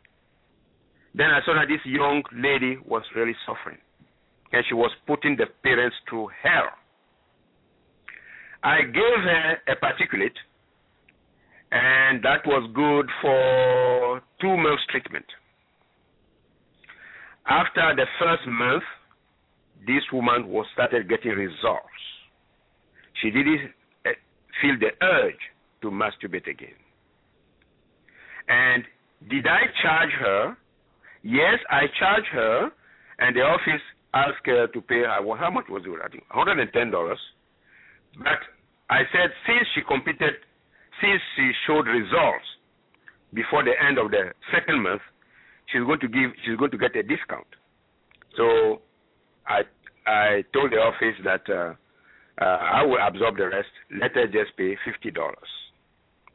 [1.15, 3.79] Then I saw that this young lady was really suffering,
[4.51, 6.69] and she was putting the parents through hell.
[8.63, 10.37] I gave her a particulate,
[11.71, 15.25] and that was good for two months treatment.
[17.47, 18.83] After the first month,
[19.87, 22.03] this woman was started getting results.
[23.21, 23.71] She didn't
[24.05, 24.13] eh,
[24.61, 25.39] feel the urge
[25.81, 26.77] to masturbate again.
[28.49, 28.83] And
[29.29, 30.57] did I charge her?
[31.23, 32.69] Yes, I charged her,
[33.19, 33.81] and the office
[34.13, 35.21] asked her to pay her.
[35.23, 35.99] Well, how much was it?
[36.03, 37.15] I think $110.
[38.17, 38.41] But
[38.89, 40.33] I said, since she completed,
[41.01, 42.45] since she showed results
[43.33, 45.01] before the end of the second month,
[45.71, 47.47] she's going to give, she's going to get a discount.
[48.35, 48.81] So
[50.09, 51.73] I told the office that uh,
[52.41, 53.69] uh, I will absorb the rest.
[53.91, 55.49] Let her just pay fifty dollars,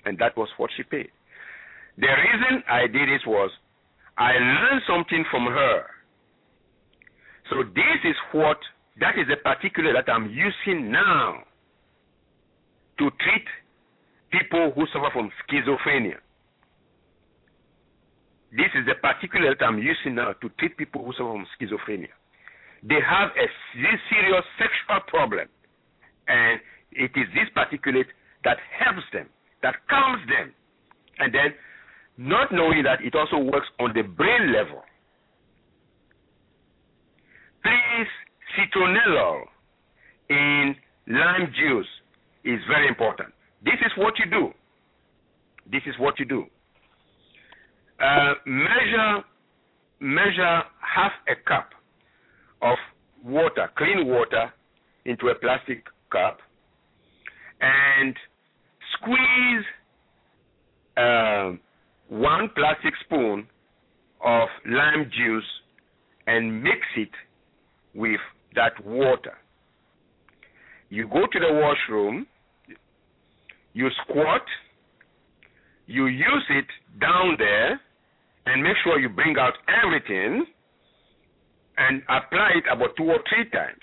[0.05, 1.11] and that was what she paid.
[1.97, 3.51] The reason I did this was
[4.18, 5.84] I learned something from her.
[7.51, 8.59] So this is what
[9.01, 11.42] that is the particular that I'm using now
[12.99, 13.47] to treat
[14.30, 16.18] people who suffer from schizophrenia.
[18.53, 22.14] This is the particular that I'm using now to treat people who suffer from schizophrenia.
[22.82, 23.47] They have a
[23.82, 25.49] serious sexual problem,
[26.28, 26.61] and
[26.92, 28.07] it is this particulate
[28.45, 29.26] that helps them,
[29.62, 30.55] that calms them,
[31.18, 31.55] and then
[32.17, 34.83] not knowing that it also works on the brain level.
[37.62, 38.09] Please,
[38.57, 39.43] citronellol
[40.29, 40.75] in
[41.09, 41.87] lime juice
[42.45, 43.33] is very important.
[43.65, 44.53] This is what you do.
[45.71, 46.45] This is what you do.
[48.01, 49.25] Uh, measure
[50.01, 51.71] measure half a cup
[52.61, 52.77] of
[53.25, 54.53] water, clean water,
[55.07, 56.39] into a plastic cup,
[57.61, 58.15] and
[58.95, 59.65] squeeze
[60.97, 61.53] uh,
[62.09, 63.47] one plastic spoon
[64.25, 65.45] of lime juice
[66.27, 67.11] and mix it
[67.95, 68.21] with
[68.55, 69.35] that water.
[70.89, 72.27] You go to the washroom,
[73.73, 74.43] you squat,
[75.87, 76.67] you use it
[77.01, 77.81] down there,
[78.47, 80.45] and make sure you bring out everything
[81.77, 83.83] and apply it about two or three times.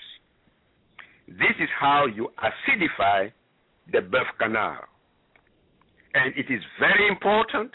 [1.28, 3.30] This is how you acidify
[3.92, 4.80] the birth canal.
[6.14, 7.72] And it is very important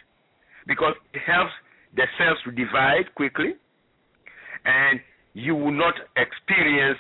[0.68, 1.52] because it helps
[1.96, 3.54] the cells to divide quickly
[4.66, 5.00] and
[5.34, 6.98] you will not experience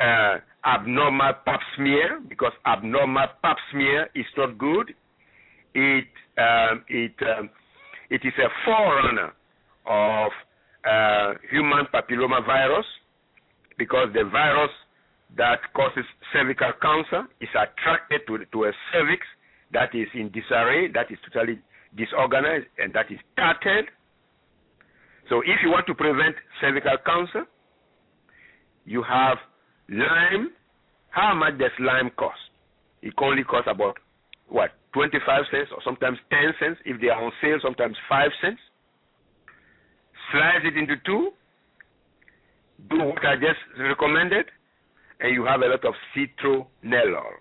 [0.00, 4.94] uh, abnormal pap smear because abnormal pap smear is not good.
[5.74, 6.08] It
[6.38, 7.50] um, it um,
[8.10, 9.32] it is a forerunner
[9.86, 10.30] of
[10.84, 12.86] uh, human papilloma virus
[13.78, 14.70] because the virus
[15.36, 19.26] that causes cervical cancer is attracted to to a cervix
[19.72, 21.58] that is in disarray, that is totally
[21.96, 23.86] disorganized, and that is tattered.
[25.28, 27.46] So if you want to prevent cervical cancer,
[28.84, 29.38] you have
[29.88, 30.50] lime.
[31.10, 32.38] How much does lime cost?
[33.02, 33.96] It only costs about
[34.48, 38.60] what 25 cents or sometimes 10 cents if they are on sale, sometimes 5 cents.
[40.32, 41.30] Slice it into two.
[42.88, 44.46] Do what I just recommended,
[45.20, 47.32] and you have a lot of citronellol.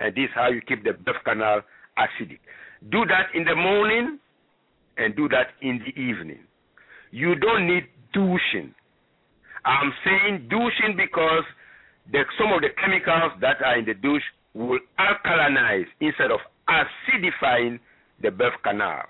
[0.00, 1.60] And this is how you keep the birth canal
[1.98, 2.40] acidic.
[2.88, 4.18] Do that in the morning
[4.96, 6.40] and do that in the evening.
[7.10, 8.74] You don't need douching.
[9.64, 11.44] I'm saying douching because
[12.10, 14.22] the, some of the chemicals that are in the douche
[14.54, 17.78] will alkalinize instead of acidifying
[18.22, 19.02] the birth canal.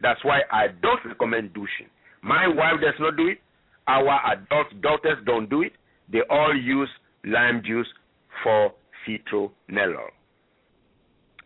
[0.00, 1.90] That's why I don't recommend douching.
[2.22, 3.38] My wife does not do it.
[3.86, 5.72] Our adult daughters don't do it.
[6.12, 6.88] They all use
[7.24, 7.88] lime juice
[8.42, 8.72] for
[9.06, 10.10] citronellol.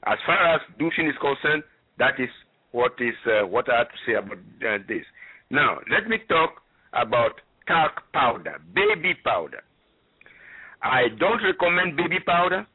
[0.06, 1.62] As far as douching is concerned,
[1.98, 2.28] that is
[2.72, 5.04] what is uh, what I have to say about uh, this.
[5.50, 6.60] Now, let me talk
[6.92, 9.62] about talc powder, baby powder.
[10.82, 12.66] I don't recommend baby powder,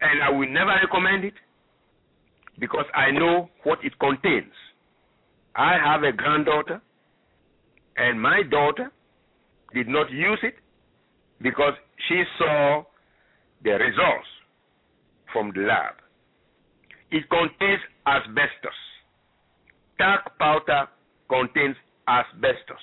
[0.00, 1.34] and I will never recommend it
[2.58, 4.52] because I know what it contains.
[5.56, 6.80] I have a granddaughter,
[7.96, 8.92] and my daughter
[9.74, 10.54] did not use it
[11.42, 11.72] because
[12.08, 12.84] she saw
[13.64, 14.28] the results
[15.32, 15.94] from the lab.
[17.10, 18.78] It contains asbestos.
[19.98, 20.88] Talc powder
[21.28, 21.76] contains
[22.08, 22.82] asbestos.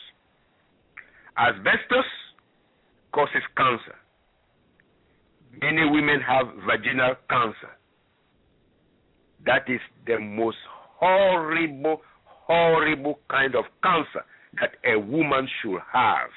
[1.37, 2.05] Asbestos
[3.13, 3.95] causes cancer.
[5.61, 7.71] Many women have vaginal cancer.
[9.45, 10.57] That is the most
[10.99, 14.25] horrible, horrible kind of cancer
[14.59, 16.29] that a woman should have.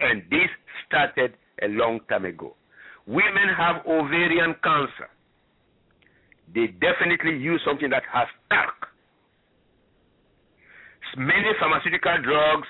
[0.00, 0.48] And this
[0.86, 2.56] started a long time ago.
[3.06, 5.10] Women have ovarian cancer.
[6.54, 8.74] They definitely use something that has talc.
[11.16, 12.68] Many pharmaceutical drugs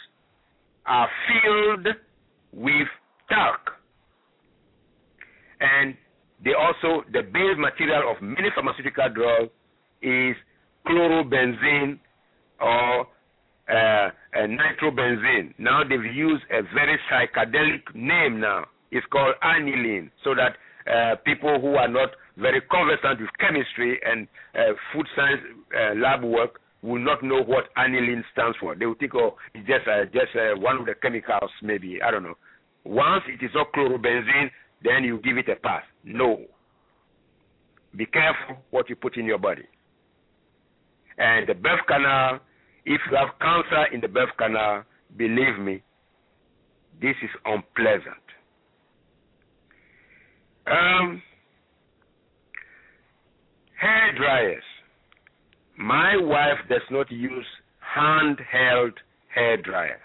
[0.87, 1.87] are filled
[2.53, 2.89] with
[3.29, 3.61] talc.
[5.61, 5.95] And
[6.45, 9.51] they also, the base material of many pharmaceutical drugs
[10.01, 10.35] is
[10.87, 12.01] chlorobenzene
[12.61, 13.07] or
[13.69, 15.55] uh, nitrobenzene.
[15.59, 20.57] Now they've used a very psychedelic name now is called aniline, so that
[20.91, 25.41] uh, people who are not very conversant with chemistry and uh, food science
[25.77, 28.75] uh, lab work will not know what aniline stands for.
[28.75, 32.11] They will think, oh, it's just uh, just uh, one of the chemicals, maybe I
[32.11, 32.37] don't know.
[32.85, 34.51] Once it is not chlorobenzene,
[34.83, 35.83] then you give it a pass.
[36.05, 36.41] No.
[37.95, 39.69] Be careful what you put in your body.
[41.19, 42.41] And the birth canal,
[42.85, 44.83] if you have cancer in the birth canal,
[45.17, 45.83] believe me,
[47.01, 48.32] this is unpleasant.
[50.67, 51.23] Um,
[53.81, 54.63] hair dryers.
[55.77, 57.47] My wife does not use
[57.97, 58.93] handheld
[59.35, 60.01] hair dryer.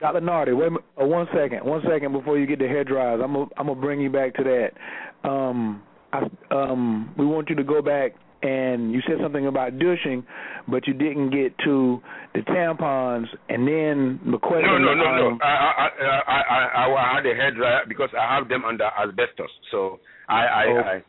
[0.00, 0.20] Dr.
[0.20, 3.20] Nartey, wait uh, one second, one second before you get the hair dryers.
[3.22, 5.28] I'm gonna I'm gonna bring you back to that.
[5.28, 5.82] Um,
[6.12, 8.12] I, um, we want you to go back
[8.44, 10.22] and you said something about douching,
[10.68, 12.00] but you didn't get to
[12.34, 14.68] the tampons, and then the question.
[14.68, 15.38] No, no, no, um, no.
[15.42, 15.88] I, I,
[16.28, 19.50] I, I, I had a hair dryer because I have them under asbestos.
[19.70, 20.78] So I, I, Oh.
[20.78, 21.02] I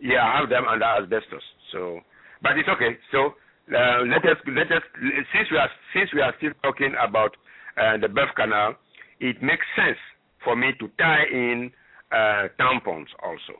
[0.00, 1.42] yeah, I have them under asbestos.
[1.72, 2.00] So,
[2.42, 2.98] but it's okay.
[3.10, 3.34] So
[3.72, 4.82] uh, let us let us
[5.32, 7.36] since we are since we are still talking about
[7.80, 8.74] uh, the birth canal,
[9.20, 9.98] it makes sense
[10.44, 11.70] for me to tie in
[12.10, 13.56] uh, tampons also.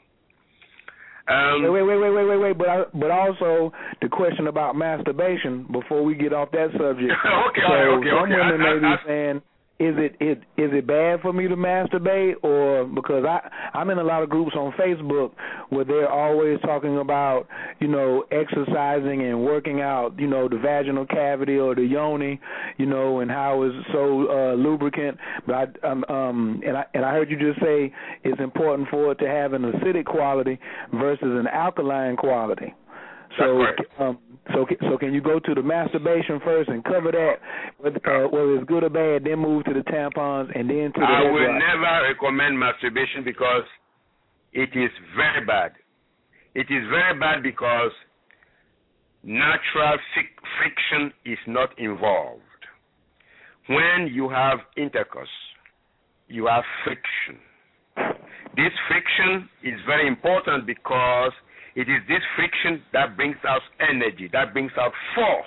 [1.28, 2.58] Um, Wait, wait, wait, wait, wait, wait.
[2.58, 7.12] But I, but also the question about masturbation before we get off that subject.
[7.48, 8.32] Okay, so okay, some okay.
[8.34, 9.42] women I- I- may be I- saying,
[9.78, 12.34] is it is is it bad for me to masturbate?
[12.42, 13.40] Or because I
[13.74, 15.32] I'm in a lot of groups on Facebook
[15.70, 17.48] where they're always talking about
[17.80, 22.40] you know exercising and working out you know the vaginal cavity or the yoni
[22.78, 25.18] you know and how it's so uh, lubricant.
[25.46, 27.92] But I um, um and I and I heard you just say
[28.24, 30.58] it's important for it to have an acidic quality
[30.92, 32.74] versus an alkaline quality.
[33.38, 33.64] So,
[33.98, 34.18] um,
[34.50, 37.34] so, so can you go to the masturbation first and cover that,
[37.78, 41.00] whether, uh, whether it's good or bad, then move to the tampons and then to
[41.00, 43.62] the I will never recommend masturbation because
[44.52, 45.72] it is very bad.
[46.54, 47.92] It is very bad because
[49.22, 52.42] natural fric- friction is not involved.
[53.68, 55.28] When you have intercourse,
[56.26, 57.38] you have friction.
[58.56, 61.32] This friction is very important because
[61.74, 65.46] it is this friction that brings out energy, that brings out force.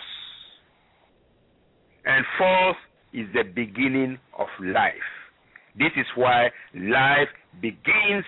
[2.05, 2.77] And force
[3.13, 4.93] is the beginning of life.
[5.77, 7.29] This is why life
[7.61, 8.25] begins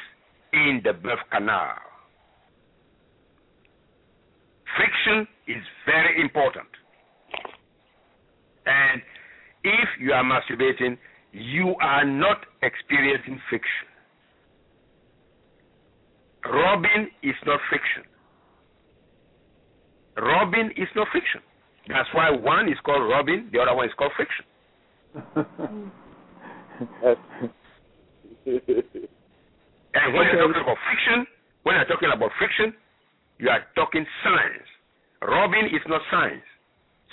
[0.54, 1.76] in the birth canal.
[4.76, 6.68] Friction is very important.
[8.66, 9.02] And
[9.64, 10.98] if you are masturbating,
[11.32, 13.88] you are not experiencing friction.
[16.52, 18.04] Rubbing is not friction.
[20.18, 21.42] Rubbing is not friction.
[21.88, 24.46] That's why one is called rubbing, the other one is called friction.
[29.98, 31.28] And when you're talking about friction,
[31.64, 32.74] when you're talking about friction,
[33.40, 34.70] you are talking science.
[35.22, 36.46] Rubbing is not science.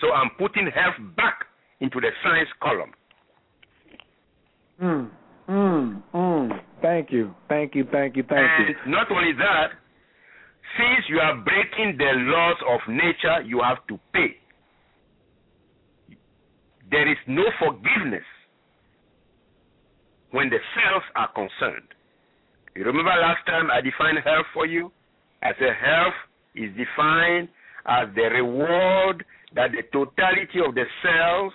[0.01, 1.47] So I'm putting health back
[1.80, 2.93] into the science column.
[4.82, 5.11] Mm,
[5.49, 6.61] mm, mm.
[6.82, 8.90] Thank you, thank you, thank you, thank and you.
[8.90, 9.68] not only that,
[10.76, 14.36] since you are breaking the laws of nature, you have to pay.
[16.90, 18.24] There is no forgiveness
[20.30, 21.88] when the cells are concerned.
[22.74, 24.90] You remember last time I defined health for you?
[25.42, 26.14] I said health
[26.57, 27.49] is defined
[27.86, 29.24] as the reward
[29.55, 31.53] that the totality of the cells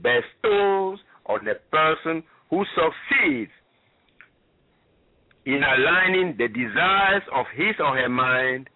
[0.00, 2.22] bestows on the person
[2.52, 3.50] who succeeds
[5.46, 8.68] in aligning the desires of his or her mind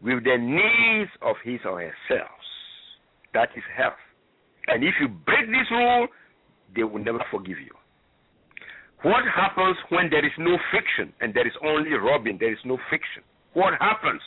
[0.00, 2.30] with the needs of his or herself.
[3.34, 3.98] That is health.
[4.68, 6.06] And if you break this rule,
[6.76, 7.74] they will never forgive you.
[9.02, 12.78] What happens when there is no friction and there is only rubbing, there is no
[12.88, 13.24] friction?
[13.54, 14.22] What happens?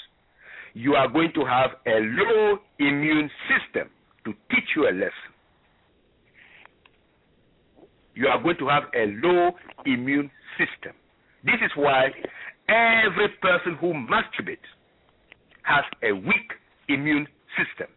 [0.74, 3.90] You are going to have a low immune system
[4.26, 5.32] to teach you a lesson.
[8.14, 9.52] You are going to have a low
[9.86, 10.94] immune system.
[11.44, 12.10] This is why
[12.68, 14.58] every person who masturbates
[15.64, 16.52] has a weak
[16.90, 17.28] immune
[17.58, 17.88] system.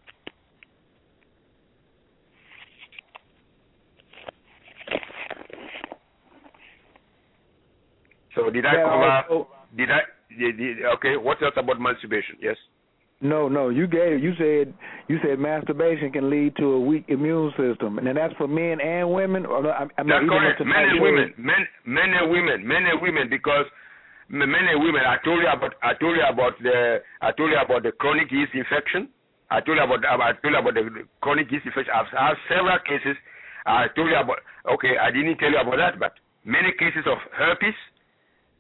[8.35, 9.45] So did I cover?
[9.77, 10.01] Did I?
[10.39, 11.17] Did, did, okay.
[11.17, 12.37] What else about masturbation?
[12.41, 12.57] Yes.
[13.21, 14.75] No, no, you gave you said
[15.09, 18.81] you said masturbation can lead to a weak immune system, and then that's for men
[18.81, 19.47] and women.
[19.47, 20.61] Or I, I mean, That's correct.
[20.61, 23.29] Men and women, men, men and women, men and women.
[23.31, 23.67] Because
[24.29, 27.59] men and women, I told you about, I told you about the, I told you
[27.59, 29.09] about the chronic yeast infection.
[29.51, 31.93] I told you about, I told you about the chronic yeast infection.
[31.95, 33.17] I've had several cases.
[33.67, 34.41] I told you about.
[34.69, 36.13] Okay, I didn't tell you about that, but
[36.45, 37.77] many cases of herpes,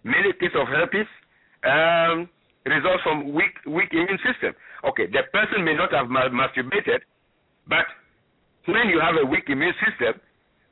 [0.04, 1.08] many cases of herpes,
[1.64, 2.28] um,
[2.70, 4.54] results from weak, weak immune system.
[4.88, 7.04] Okay, the person may not have masturbated,
[7.68, 7.84] but
[8.66, 10.20] when you have a weak immune system,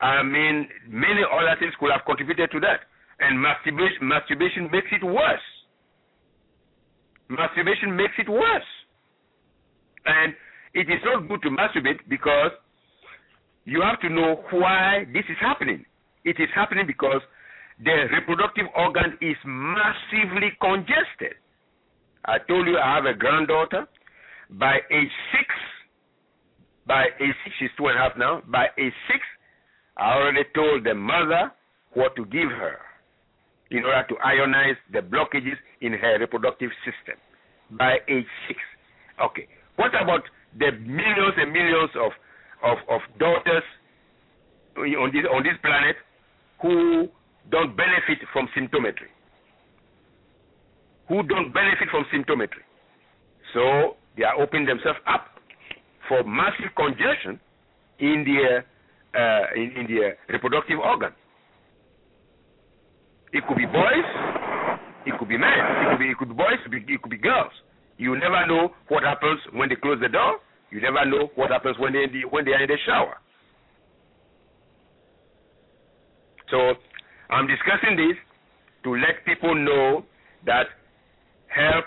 [0.01, 2.89] I mean, many other things could have contributed to that.
[3.21, 5.47] And masturbation, masturbation makes it worse.
[7.29, 8.71] Masturbation makes it worse.
[10.05, 10.35] And
[10.75, 12.51] it is not good to masturbate because
[13.65, 15.85] you have to know why this is happening.
[16.25, 17.21] It is happening because
[17.79, 21.39] the reproductive organ is massively congested.
[22.25, 23.87] I told you I have a granddaughter.
[24.51, 25.49] By age six,
[26.87, 28.43] by age six, she's two and a half now.
[28.49, 29.21] By age six,
[29.97, 31.53] I already told the mother
[31.95, 32.79] what to give her
[33.71, 37.17] in order to ionize the blockages in her reproductive system
[37.79, 38.61] by age six.
[39.21, 39.49] Okay.
[39.77, 40.23] What about
[40.59, 42.13] the millions and millions of,
[42.63, 43.65] of, of daughters
[44.77, 45.97] on this, on this planet
[46.61, 47.09] who
[47.51, 49.09] don't benefit from symptometry?
[51.09, 52.65] Who don't benefit from symptometry?
[53.55, 55.27] So they are opening themselves up
[56.09, 57.41] for massive congestion
[57.99, 58.67] in their
[59.15, 61.13] uh, in, in their reproductive organ.
[63.33, 64.09] It could be boys,
[65.07, 67.53] it could be men, it could be it could be boys, it could be, girls.
[67.99, 70.37] You never know what happens when they close the door.
[70.71, 73.17] You never know what happens when they the, when they are in the shower.
[76.51, 76.75] So
[77.31, 78.17] I'm discussing this
[78.85, 80.05] to let people know
[80.45, 80.69] that
[81.55, 81.85] help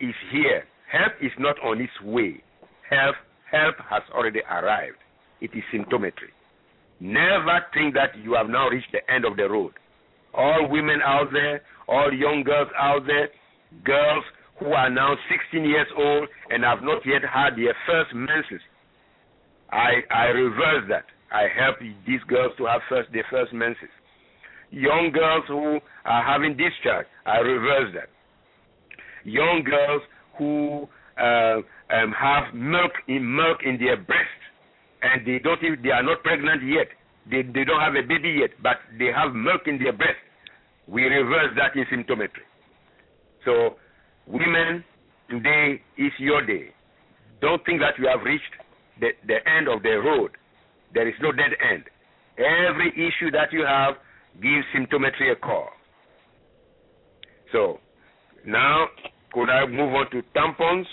[0.00, 0.64] is here.
[0.90, 2.42] Help is not on its way.
[2.88, 3.16] Help
[3.50, 4.96] help has already arrived.
[5.40, 6.32] It is symptometry.
[7.00, 9.72] Never think that you have now reached the end of the road.
[10.34, 13.28] All women out there, all young girls out there,
[13.84, 14.24] girls
[14.58, 18.62] who are now 16 years old and have not yet had their first menses.
[19.70, 21.04] I, I reverse that.
[21.32, 23.90] I help these girls to have first their first menses.
[24.70, 28.08] Young girls who are having discharge, I reverse that.
[29.24, 30.02] Young girls
[30.38, 30.88] who
[31.20, 31.60] uh,
[31.92, 34.40] um, have milk in milk in their breast
[35.02, 36.88] and they don't even, they are not pregnant yet.
[37.30, 40.18] They they don't have a baby yet, but they have milk in their breast.
[40.88, 42.46] We reverse that in symptometry.
[43.44, 43.76] So
[44.26, 44.84] Women,
[45.28, 46.68] today is your day.
[47.40, 48.54] Don't think that you have reached
[49.00, 50.30] the, the end of the road.
[50.94, 51.84] There is no dead end.
[52.38, 53.94] Every issue that you have,
[54.40, 55.68] give symptometry a call.
[57.50, 57.80] So,
[58.46, 58.86] now,
[59.32, 60.84] could I move on to tampons?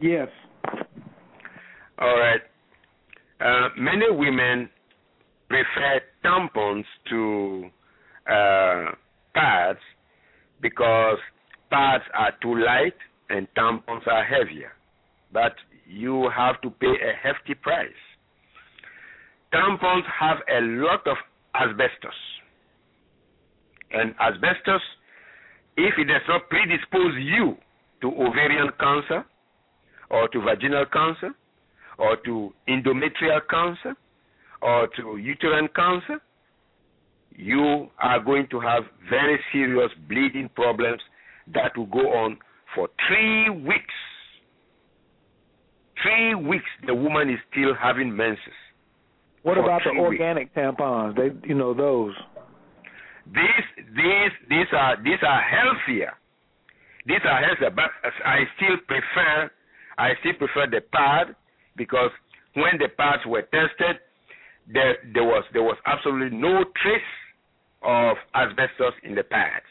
[0.00, 0.28] Yes.
[1.98, 2.40] All right.
[3.40, 4.68] Uh, many women
[5.48, 7.70] prefer tampons to
[8.30, 8.92] uh,
[9.34, 9.78] pads
[10.60, 11.18] because
[11.70, 12.94] pads are too light
[13.30, 14.72] and tampons are heavier.
[15.32, 15.54] But
[15.86, 17.88] you have to pay a hefty price.
[19.52, 21.16] Tampons have a lot of
[21.54, 22.12] asbestos.
[23.90, 24.82] And asbestos,
[25.78, 27.56] if it does not predispose you
[28.02, 29.24] to ovarian cancer
[30.10, 31.30] or to vaginal cancer
[31.98, 33.94] or to endometrial cancer
[34.60, 36.20] or to uterine cancer,
[37.36, 41.00] you are going to have very serious bleeding problems
[41.54, 42.36] that will go on
[42.74, 43.94] for three weeks.
[46.02, 48.58] Three weeks, the woman is still having menses.
[49.42, 50.20] What about the three weeks.
[50.20, 51.16] organic tampons?
[51.16, 52.14] They, you know, those.
[53.34, 56.12] These, these, these are these are healthier.
[57.06, 57.90] These are healthier, but
[58.24, 59.50] I still prefer,
[59.98, 61.36] I still prefer the pad
[61.76, 62.10] because
[62.54, 64.00] when the pads were tested,
[64.72, 67.12] there there was there was absolutely no trace
[67.82, 69.64] of asbestos in the pads.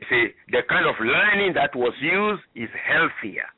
[0.00, 3.48] You see, the kind of lining that was used is healthier.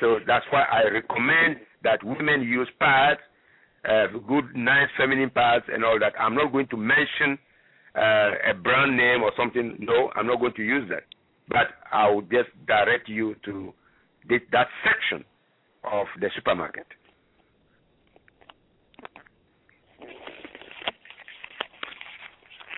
[0.00, 3.20] So that's why I recommend that women use pads,
[3.88, 6.12] uh, good, nice feminine pads, and all that.
[6.20, 7.38] I'm not going to mention
[7.96, 9.76] uh, a brand name or something.
[9.80, 11.04] No, I'm not going to use that.
[11.48, 13.72] But I will just direct you to
[14.28, 15.24] this, that section
[15.84, 16.86] of the supermarket.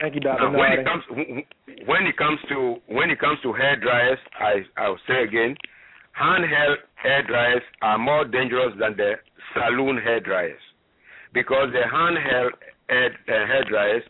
[0.01, 0.21] Thank you.
[0.21, 1.05] Now, when it comes
[1.87, 5.55] when it comes to when it comes to hair dryers, I I'll say again,
[6.21, 9.13] handheld hair dryers are more dangerous than the
[9.55, 10.61] saloon hair dryers
[11.33, 12.51] because the handheld
[12.89, 14.03] hair, uh, hair dryers,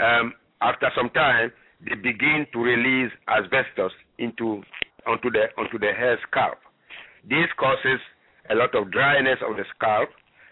[0.00, 1.52] um, after some time,
[1.84, 4.62] they begin to release asbestos into
[5.06, 6.58] onto the onto the hair scalp.
[7.28, 8.00] This causes
[8.50, 10.08] a lot of dryness of the scalp.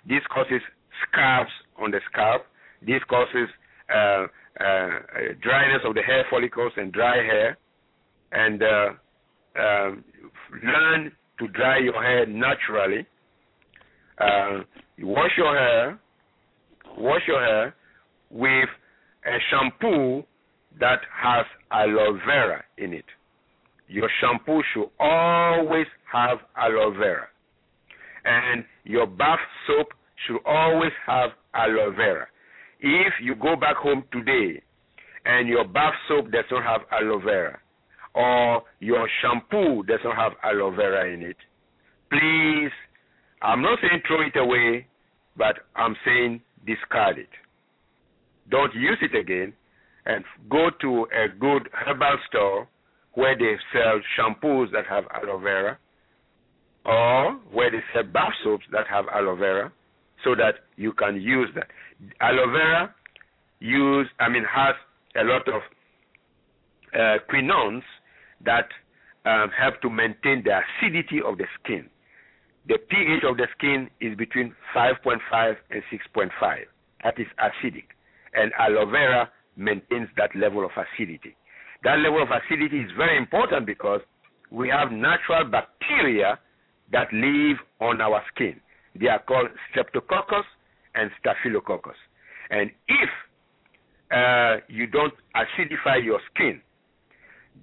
[0.06, 0.60] This causes
[1.06, 2.42] scars on the scalp.
[2.80, 3.48] This causes
[3.94, 4.26] uh,
[4.60, 4.88] uh,
[5.40, 7.58] dryness of the hair follicles and dry hair,
[8.32, 8.88] and uh,
[9.58, 10.04] um,
[10.62, 13.06] learn to dry your hair naturally.
[14.18, 14.60] Uh,
[15.00, 15.98] wash your hair,
[16.98, 17.74] wash your hair
[18.30, 18.68] with
[19.26, 20.24] a shampoo
[20.80, 23.04] that has aloe vera in it.
[23.88, 27.28] Your shampoo should always have aloe vera,
[28.24, 29.88] and your bath soap
[30.26, 32.26] should always have aloe vera.
[32.80, 34.62] If you go back home today
[35.24, 37.58] and your bath soap does not have aloe vera,
[38.14, 41.36] or your shampoo does not have aloe vera in it,
[42.10, 42.72] please,
[43.42, 44.86] I'm not saying throw it away,
[45.36, 47.28] but I'm saying discard it.
[48.52, 49.52] Don't use it again,
[50.04, 52.68] and go to a good herbal store
[53.14, 55.78] where they sell shampoos that have aloe vera,
[56.84, 59.72] or where they sell bath soaps that have aloe vera,
[60.22, 61.68] so that you can use that.
[62.20, 62.94] Aloe vera
[63.60, 64.74] use, I mean, has
[65.16, 65.62] a lot of
[66.94, 67.84] uh, quinones
[68.44, 68.68] that
[69.24, 71.88] um, help to maintain the acidity of the skin.
[72.68, 76.30] The pH of the skin is between 5.5 and 6.5.
[77.02, 77.84] That is acidic.
[78.34, 81.36] And aloe vera maintains that level of acidity.
[81.84, 84.00] That level of acidity is very important because
[84.50, 86.38] we have natural bacteria
[86.92, 88.60] that live on our skin.
[88.98, 90.44] They are called Streptococcus
[90.94, 91.96] and Staphylococcus.
[92.50, 93.10] And if
[94.14, 96.60] uh, you don't acidify your skin,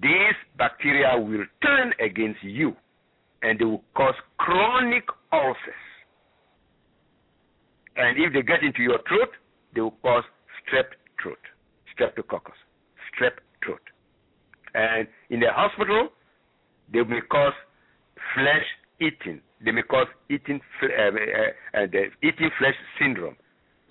[0.01, 2.75] these bacteria will turn against you
[3.41, 5.85] and they will cause chronic ulcers.
[7.95, 9.29] And if they get into your throat,
[9.75, 10.23] they will cause
[10.69, 11.39] strep throat,
[11.97, 12.57] streptococcus,
[13.11, 13.81] strep throat.
[14.73, 16.09] And in the hospital,
[16.93, 17.53] they may cause
[18.33, 18.65] flesh
[19.01, 19.41] eating.
[19.63, 21.87] They may cause eating uh, uh, uh,
[22.23, 23.35] eating flesh syndrome.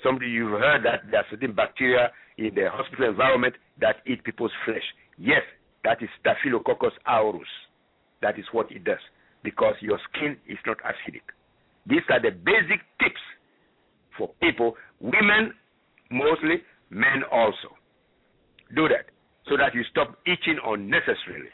[0.02, 4.52] Somebody you've heard that there are certain bacteria in the hospital environment that eat people's
[4.64, 4.84] flesh.
[5.18, 5.42] Yes,
[5.84, 7.48] that is Staphylococcus aureus.
[8.22, 9.02] That is what it does
[9.42, 11.22] because your skin is not acidic.
[11.86, 13.20] These are the basic tips
[14.16, 15.54] for people, women
[16.10, 17.76] mostly, men also.
[18.74, 19.06] Do that
[19.48, 21.50] so that you stop itching unnecessarily.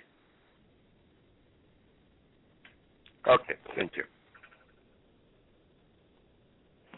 [3.26, 4.05] Okay, thank you.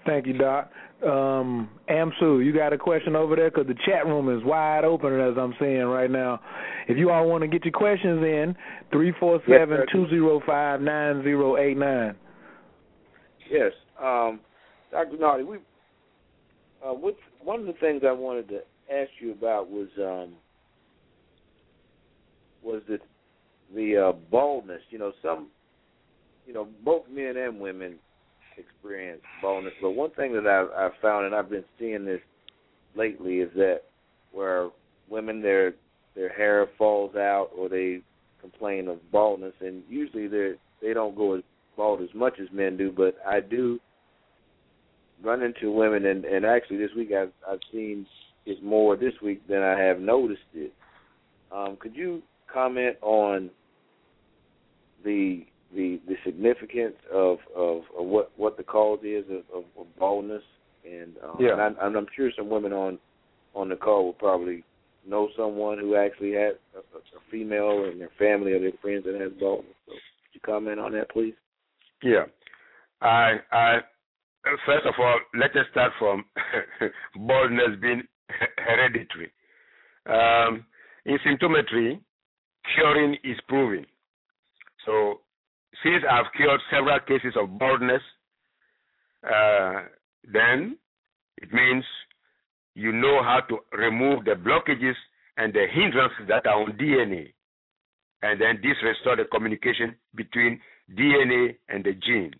[0.07, 0.70] Thank you, Doc.
[1.05, 3.51] Um, Amsu, you got a question over there?
[3.51, 6.41] Because the chat room is wide open, as I'm saying right now.
[6.89, 8.57] If you all want to get your questions in,
[8.91, 12.15] three four seven two zero five nine zero eight nine.
[13.51, 13.73] Yes,
[14.03, 14.41] um,
[14.91, 15.16] Dr.
[15.16, 15.59] Nartey, we
[16.85, 17.16] uh, what,
[17.47, 18.59] one of the things I wanted to
[18.93, 20.35] ask you about was um,
[22.60, 22.98] was the
[23.73, 24.82] the uh, baldness.
[24.90, 25.47] You know, some,
[26.44, 28.01] you know, both men and women
[28.59, 29.74] experience baldness.
[29.81, 32.20] But one thing that I've, I've found, and I've been seeing this
[32.97, 33.82] lately, is that
[34.32, 34.70] where
[35.09, 35.74] women their
[36.16, 38.01] their hair falls out or they
[38.40, 41.43] complain of baldness, and usually they they don't go as
[41.77, 42.90] bald as much as men do.
[42.90, 43.78] But I do
[45.23, 48.07] run into women, and and actually this week I've I've seen
[48.45, 50.73] it more this week than I have noticed it.
[51.53, 52.23] Um, could you
[52.53, 53.51] comment on
[55.05, 59.87] the the the significance of of, of what what the cause is of, of, of
[59.99, 60.43] baldness,
[60.85, 61.53] and, um, yeah.
[61.53, 62.99] and, I, I'm sure some women on
[63.55, 64.65] on the call will probably
[65.09, 69.21] know someone who actually had a, a female in their family or their friends that
[69.21, 69.73] has baldness.
[69.87, 71.35] So, could you comment on that, please?
[72.03, 72.25] Yeah,
[73.01, 73.79] I I
[74.64, 76.24] first of all let us start from
[77.27, 78.02] baldness being
[78.59, 79.32] hereditary.
[80.06, 80.64] Um,
[81.05, 82.01] in symptometry,
[82.74, 83.86] curing is proven.
[84.85, 85.20] So
[85.82, 88.02] since I've cured several cases of baldness,
[89.24, 89.82] uh,
[90.32, 90.77] then
[91.39, 91.85] it means
[92.74, 94.94] you know how to remove the blockages
[95.36, 97.32] and the hindrances that are on DNA.
[98.23, 100.60] And then this restores the communication between
[100.97, 102.32] DNA and the gene,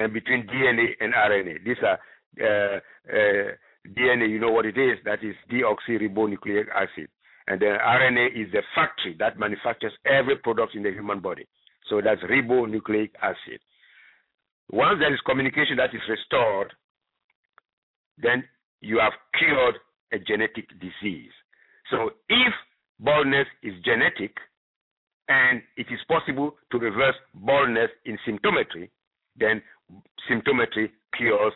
[0.00, 1.64] and between DNA and RNA.
[1.64, 1.98] These are
[2.40, 2.78] uh,
[3.08, 3.52] uh,
[3.88, 7.08] DNA, you know what it is, that is deoxyribonucleic acid.
[7.46, 11.46] And then RNA is the factory that manufactures every product in the human body.
[11.88, 13.60] So that's ribonucleic acid.
[14.70, 16.72] Once there is communication that is restored,
[18.18, 18.44] then
[18.80, 19.74] you have cured
[20.12, 21.32] a genetic disease.
[21.90, 22.52] So if
[23.00, 24.36] baldness is genetic
[25.28, 28.90] and it is possible to reverse baldness in symptometry,
[29.36, 29.62] then
[30.30, 31.52] symptometry cures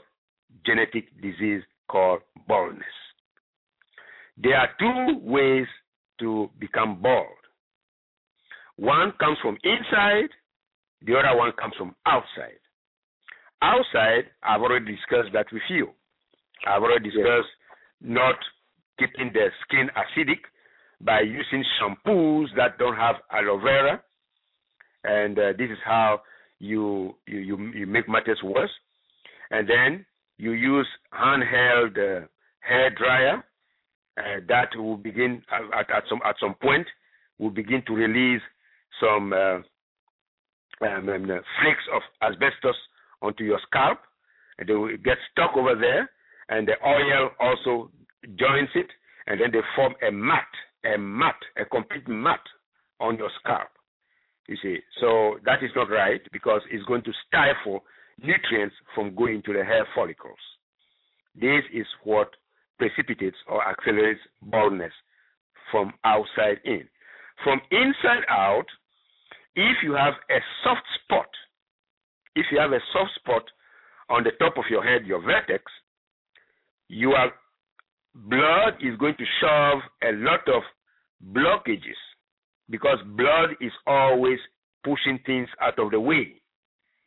[0.64, 2.84] genetic disease called baldness.
[4.36, 5.66] There are two ways
[6.20, 7.26] to become bald.
[8.76, 10.30] One comes from inside,
[11.02, 12.58] the other one comes from outside.
[13.62, 15.90] Outside, I've already discussed that with you.
[16.66, 17.48] I've already discussed
[18.00, 18.36] not
[18.98, 20.40] keeping the skin acidic
[21.00, 24.02] by using shampoos that don't have aloe vera,
[25.04, 26.20] and uh, this is how
[26.64, 28.70] you, you you you make matters worse.
[29.50, 30.06] And then
[30.38, 32.26] you use handheld uh,
[32.60, 33.44] hair dryer
[34.18, 36.86] uh, that will begin at, at some at some point
[37.38, 38.42] will begin to release
[39.00, 39.58] some uh,
[40.86, 42.76] um, um, flakes of asbestos
[43.22, 43.98] onto your scalp,
[44.58, 46.10] and they will get stuck over there,
[46.48, 47.90] and the oil also
[48.38, 48.86] joins it,
[49.26, 50.46] and then they form a mat,
[50.84, 52.40] a mat, a complete mat
[53.00, 53.68] on your scalp.
[54.46, 57.82] You see, so that is not right because it's going to stifle
[58.22, 60.38] nutrients from going to the hair follicles.
[61.34, 62.28] This is what
[62.78, 64.92] precipitates or accelerates baldness
[65.70, 66.82] from outside in.
[67.42, 68.66] From inside out,
[69.56, 71.28] if you have a soft spot,
[72.36, 73.42] if you have a soft spot
[74.10, 75.64] on the top of your head, your vertex,
[76.88, 77.32] your
[78.14, 80.62] blood is going to shove a lot of
[81.32, 81.98] blockages
[82.70, 84.38] because blood is always
[84.84, 86.40] pushing things out of the way.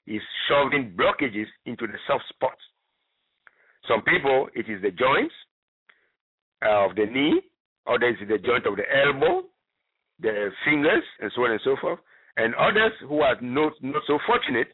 [0.06, 2.62] It's shoving blockages into the soft spots.
[3.88, 5.34] Some people, it is the joints
[6.66, 7.42] uh, of the knee,
[7.88, 9.44] others the joint of the elbow,
[10.20, 12.00] the fingers, and so on and so forth.
[12.38, 14.68] And others who are not, not so fortunate,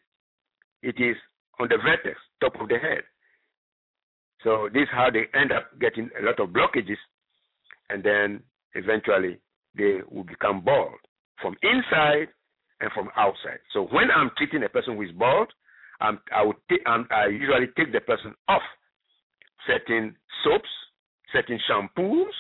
[0.82, 1.16] it is
[1.60, 3.04] on the vertex, top of the head.
[4.44, 7.00] So this is how they end up getting a lot of blockages,
[7.90, 8.42] and then
[8.76, 9.40] eventually
[9.78, 11.00] they will become bald
[11.42, 12.28] from inside
[12.80, 13.60] and from outside.
[13.74, 15.52] So when I'm treating a person who is bald,
[16.02, 18.62] I'm, I would t- I'm, I usually take the person off
[19.68, 20.70] certain soaps,
[21.32, 22.34] certain shampoos,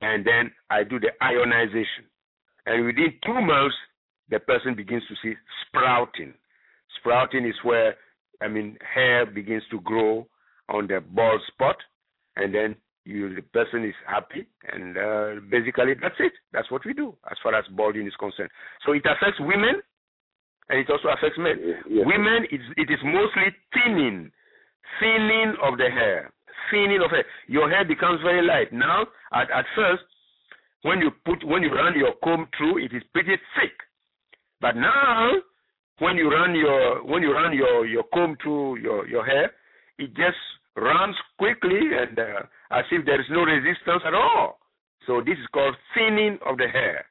[0.00, 2.04] and then I do the ionization.
[2.66, 3.76] And within two months,
[4.30, 5.34] the person begins to see
[5.66, 6.34] sprouting.
[6.98, 7.94] Sprouting is where,
[8.40, 10.26] I mean, hair begins to grow
[10.68, 11.76] on the bald spot,
[12.36, 12.76] and then
[13.10, 16.32] you, the person is happy, and uh, basically that's it.
[16.52, 18.50] That's what we do as far as balding is concerned.
[18.86, 19.82] So it affects women,
[20.68, 21.58] and it also affects men.
[21.88, 22.06] Yes.
[22.06, 24.30] Women, it, it is mostly thinning,
[25.00, 26.32] thinning of the hair,
[26.70, 27.24] thinning of hair.
[27.48, 28.72] Your hair becomes very light.
[28.72, 30.02] Now, at, at first,
[30.82, 33.74] when you put when you run your comb through, it is pretty thick.
[34.60, 35.32] But now,
[35.98, 39.52] when you run your when you run your your comb through your your hair,
[39.98, 40.40] it just
[40.76, 44.58] runs quickly and uh, as if there is no resistance at all.
[45.06, 47.04] So this is called thinning of the hair.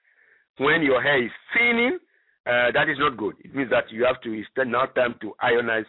[0.57, 1.99] When your hair is thinning,
[2.45, 3.35] uh, that is not good.
[3.43, 5.85] It means that you have to it's now time to ionize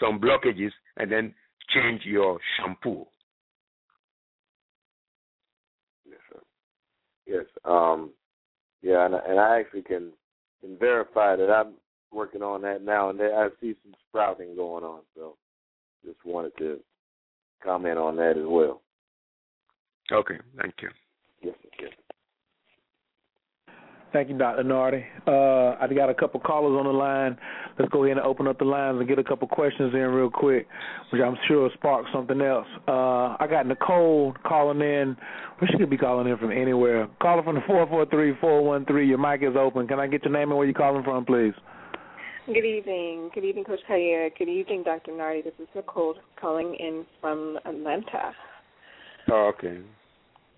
[0.00, 1.34] some blockages and then
[1.70, 3.06] change your shampoo.
[6.08, 6.40] Yes, sir.
[7.26, 7.44] Yes.
[7.64, 8.10] Um,
[8.82, 10.12] yeah, and, and I actually can
[10.60, 11.74] can verify that I'm
[12.12, 15.00] working on that now, and I see some sprouting going on.
[15.16, 15.36] So,
[16.04, 16.80] just wanted to
[17.64, 18.80] comment on that as well.
[20.10, 20.88] Okay, thank you.
[21.42, 21.68] Yes, sir.
[21.80, 21.92] yes.
[24.12, 24.62] Thank you, Dr.
[24.62, 25.04] Nartey.
[25.26, 27.36] Uh, I got a couple callers on the line.
[27.78, 30.28] Let's go ahead and open up the lines and get a couple questions in real
[30.28, 30.68] quick,
[31.10, 32.66] which I'm sure will spark something else.
[32.86, 35.16] Uh, I got Nicole calling in.
[35.60, 37.08] Well, she could be calling in from anywhere.
[37.22, 39.08] Caller from the 443-413.
[39.08, 39.88] Your mic is open.
[39.88, 41.54] Can I get your name and where you're calling from, please?
[42.46, 43.30] Good evening.
[43.32, 44.36] Good evening, Coach Khayr.
[44.36, 45.12] Good evening, Dr.
[45.12, 45.44] Nartey.
[45.44, 48.34] This is Nicole calling in from Atlanta.
[49.30, 49.78] Oh, okay.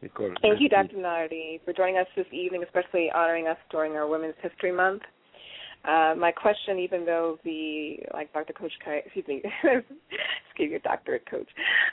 [0.00, 0.32] Nicole.
[0.40, 0.96] Thank you, Dr.
[0.96, 5.02] Nartey, for joining us this evening, especially honoring us during our Women's History Month.
[5.84, 8.54] Uh, my question, even though the like Dr.
[8.54, 8.72] Coach
[9.04, 9.42] excuse me,
[10.48, 11.48] excuse me, doctorate coach,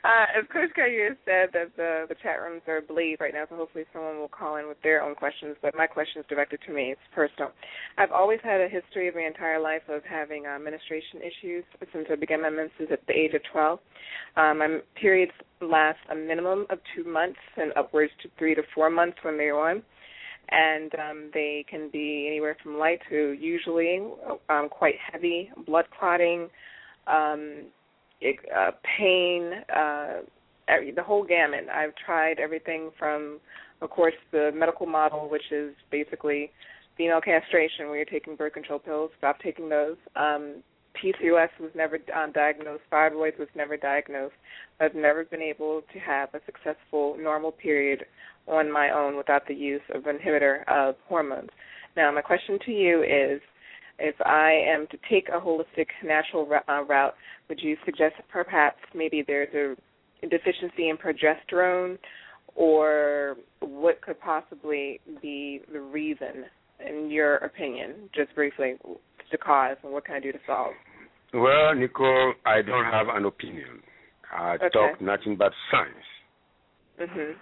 [0.06, 3.58] uh, as Coach Khayr said that the the chat rooms are ablaze right now, so
[3.58, 5.58] hopefully someone will call in with their own questions.
[5.62, 7.52] But my question is directed to me; it's personal.
[7.98, 12.08] I've always had a history of my entire life of having uh, menstruation issues since
[12.10, 13.80] I began my menses at the age of 12.
[14.38, 18.90] Um, my periods last a minimum of two months and upwards to three to four
[18.90, 19.84] months when they're on
[20.50, 24.02] and um, they can be anywhere from light to usually
[24.50, 26.50] um, quite heavy, blood clotting,
[27.08, 27.66] um,
[28.20, 30.22] it, uh, pain, uh,
[30.68, 31.68] every, the whole gamut.
[31.74, 33.40] I've tried everything from,
[33.82, 36.52] of course, the medical model, which is basically
[36.98, 39.12] female castration, where you're taking birth control pills.
[39.18, 39.98] Stop taking those.
[40.16, 40.64] Um,
[41.02, 42.84] PCOS was never um, diagnosed.
[42.92, 44.36] Fibroids was never diagnosed.
[44.80, 48.06] I've never been able to have a successful normal period
[48.48, 51.50] on my own without the use of inhibitor of hormones.
[51.96, 53.42] Now, my question to you is
[54.00, 57.14] if I am to take a holistic natural uh, route,
[57.50, 59.54] would you suggest perhaps maybe there's
[60.24, 61.98] a deficiency in progesterone,
[62.56, 66.46] or what could possibly be the reason,
[66.86, 68.76] in your opinion, just briefly,
[69.32, 70.74] the cause, and what can I do to solve?
[71.34, 73.82] Well, Nicole, I don't have an opinion.
[74.32, 74.70] I Okay.
[74.70, 76.06] talk nothing but science.
[77.00, 77.36] Mhm.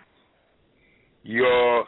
[1.23, 1.87] Your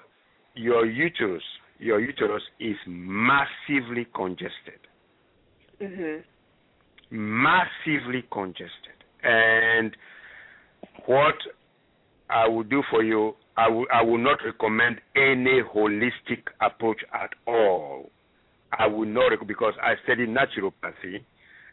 [0.56, 1.44] your uterus,
[1.80, 4.80] your uterus is massively congested.
[5.80, 6.24] Mhm.
[7.12, 9.04] massively congested.
[9.24, 9.96] And
[11.06, 11.36] what
[12.30, 17.32] I will do for you, I will I will not recommend any holistic approach at
[17.46, 18.10] all.
[18.78, 21.26] I will not because I study naturopathy,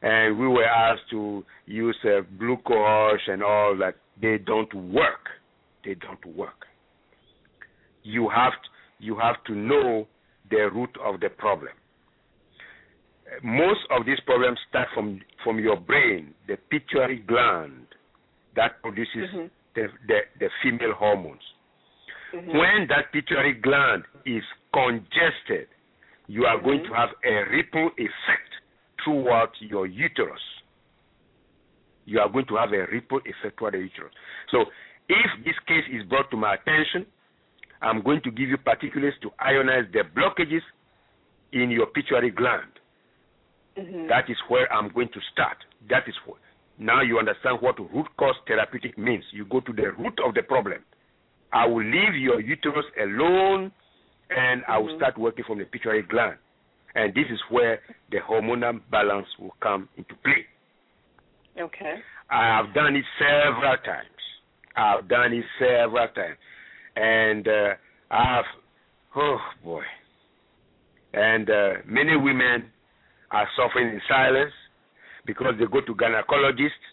[0.03, 3.97] and we were asked to use uh, glucose and all that.
[4.20, 5.29] They don't work.
[5.85, 6.66] They don't work.
[8.03, 10.07] You have to, you have to know
[10.51, 11.73] the root of the problem
[13.43, 17.87] most of these problems start from from your brain, the pituitary gland
[18.57, 19.51] that produces Mhm.
[19.75, 21.43] the, the, the female hormones.
[22.33, 22.57] Mm-hmm.
[22.59, 24.43] When that pituitary gland is
[24.73, 25.69] congested,
[26.27, 26.93] you are going Mm-hmm.
[26.93, 28.48] to have a ripple effect
[29.09, 30.41] throughout your uterus.
[32.05, 34.13] You are going to have a ripple effect throughout the uterus.
[34.51, 34.65] So,
[35.09, 37.07] if this case is brought to my attention,
[37.81, 40.63] I'm going to give you particulars to ionize the blockages
[41.53, 42.73] in your pituitary gland.
[43.77, 44.09] Mhm.
[44.09, 45.57] That is where I'm going to start.
[45.89, 46.39] That is what.
[46.79, 49.25] Now you understand what root cause therapeutic means.
[49.33, 50.85] You go to the root of the problem.
[51.53, 53.73] I will leave your uterus alone
[54.31, 54.97] and I will Mhm.
[54.97, 56.39] start working from the pituitary gland.
[56.99, 57.79] And this is where
[58.11, 60.45] the hormonal balance will come into play.
[61.57, 61.95] Okay.
[62.29, 64.23] I have done it several times.
[64.77, 66.37] I have done it several times.
[66.97, 67.75] And uh,
[68.11, 68.45] I have,
[69.15, 69.85] oh boy.
[71.15, 72.65] And uh, many women
[73.31, 74.53] are suffering in silence
[75.25, 76.85] because they go to gynecologists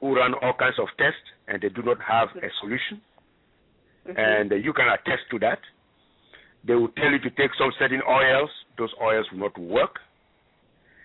[0.00, 3.00] who run all kinds of tests and they do not have a solution.
[4.08, 4.18] Mhm.
[4.18, 5.58] And uh, you can attest to that.
[6.64, 8.50] They will tell you to take some certain oils.
[8.76, 9.98] Those oils will not work.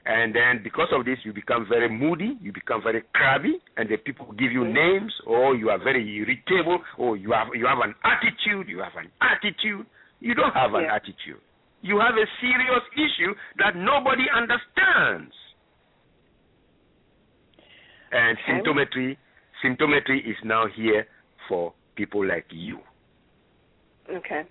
[0.06, 3.98] And then because of this, you become very moody, you become very crabby, and the
[3.98, 7.96] people give you names, or you are very irritable, or you have you have an
[8.04, 9.86] attitude, you have an attitude.
[10.20, 10.96] You don't have an Yeah.
[10.96, 11.42] attitude.
[11.82, 15.36] You have a serious issue that nobody understands.
[18.12, 18.52] And Okay.
[18.54, 19.18] symptometry,
[19.62, 21.08] symptometry is now here
[21.48, 22.80] for people like you.
[24.10, 24.46] Okay.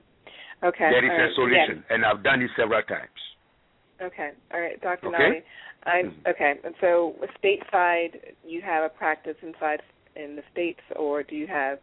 [0.65, 0.89] Okay.
[0.91, 1.35] There is all a right.
[1.35, 3.21] solution, and I've done it several times.
[4.01, 4.31] Okay.
[4.53, 5.09] All right, Dr.
[5.09, 5.45] Okay.
[5.85, 6.27] I'm Mhm.
[6.27, 6.59] okay.
[6.65, 9.83] And so, stateside, you have a practice inside
[10.17, 11.79] in the states, or do you have?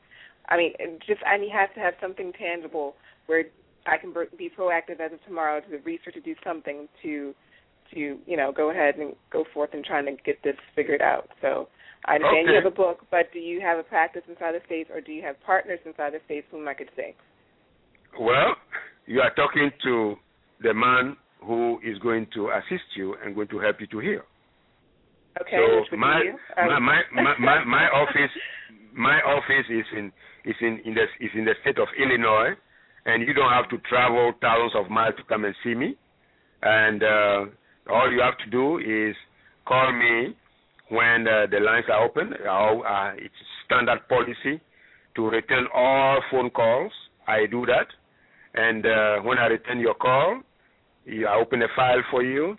[0.50, 0.74] I mean,
[1.06, 2.96] just I need have to have something tangible
[3.28, 3.46] where
[3.86, 7.36] I can be proactive as of tomorrow to research to do something to
[7.94, 11.30] to you know go ahead and go forth and trying to get this figured out.
[11.42, 11.70] So
[12.06, 14.90] I understand you have a book, but do you have a practice inside the states,
[14.92, 17.14] or do you have partners inside the states whom I could see?
[18.20, 18.56] Well,
[19.06, 20.16] you are talking to
[20.62, 24.22] the man who is going to assist you and going to help you to heal.
[25.40, 25.58] Okay.
[25.90, 26.22] so my,
[26.58, 28.32] my my my my my office
[28.94, 30.12] my office is in
[30.44, 32.54] is in in the is in the state of Illinois,
[33.06, 35.96] and you don't have to travel thousands of miles to come and see me.
[36.62, 37.46] And uh,
[37.90, 39.16] all you have to do is
[39.66, 40.36] call me
[40.90, 42.34] when uh, the lines are open.
[42.48, 43.34] I'll, uh, it's
[43.66, 44.62] standard policy
[45.16, 46.92] to return all phone calls.
[47.28, 47.88] I do that,
[48.54, 50.42] and uh, when I return your call,
[51.06, 52.58] you- I open a file for you.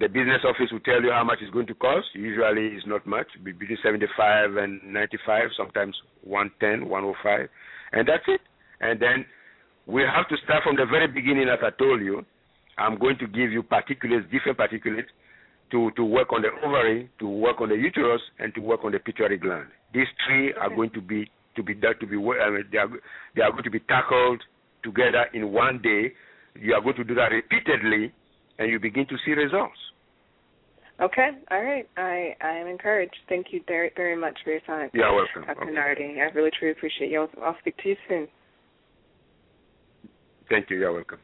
[0.00, 2.06] The business office will tell you how much it's going to cost.
[2.14, 5.94] Usually, it's not much, between 75 and 95, sometimes
[6.24, 7.48] 110, 105,
[7.92, 8.40] and that's it.
[8.80, 9.26] And then
[9.86, 12.24] we have to start from the very beginning, as I told you.
[12.78, 15.04] I'm going to give you particulars, different particulars,
[15.72, 18.92] to, to work on the ovary, to work on the uterus, and to work on
[18.92, 19.68] the pituitary gland.
[19.92, 22.88] These three are going to be to be done to be I mean, they are
[23.36, 24.42] they are going to be tackled
[24.82, 26.12] together in one day.
[26.60, 28.12] You are going to do that repeatedly,
[28.58, 29.78] and you begin to see results.
[31.00, 31.88] Okay, all right.
[31.96, 33.16] I I am encouraged.
[33.28, 34.90] Thank you very very much for your time.
[34.94, 35.44] Are welcome.
[35.46, 35.62] Dr.
[35.62, 35.72] Okay.
[35.72, 36.18] Nartey.
[36.18, 37.22] I really truly appreciate you.
[37.22, 38.28] I'll, I'll speak to you soon.
[40.48, 40.76] Thank you.
[40.78, 41.18] You're welcome.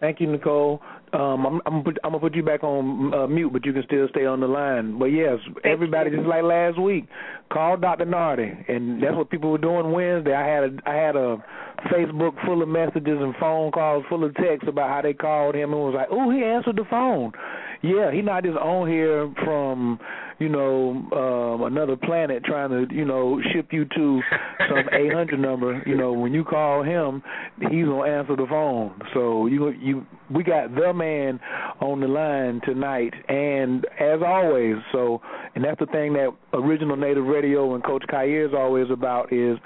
[0.00, 0.80] Thank you, Nicole.
[1.12, 3.82] Um, I'm, I'm, put, I'm gonna put you back on uh, mute, but you can
[3.84, 4.98] still stay on the line.
[4.98, 7.08] But yes, everybody, just like last week,
[7.50, 8.04] call Dr.
[8.04, 10.34] Nartey, and that's what people were doing Wednesday.
[10.34, 11.42] I had a, I had a
[11.90, 15.72] Facebook full of messages and phone calls full of texts about how they called him
[15.72, 17.32] and was like, "Oh, he answered the phone."
[17.82, 20.00] Yeah, he not just on here from
[20.40, 24.20] you know um, another planet trying to you know ship you to
[24.68, 25.82] some 800 number.
[25.86, 27.22] You know, when you call him,
[27.70, 28.98] he's gonna answer the phone.
[29.14, 31.38] So you you we got the man
[31.80, 35.20] on the line tonight, and as always, so
[35.54, 39.58] and that's the thing that original Native Radio and Coach Kair is always about is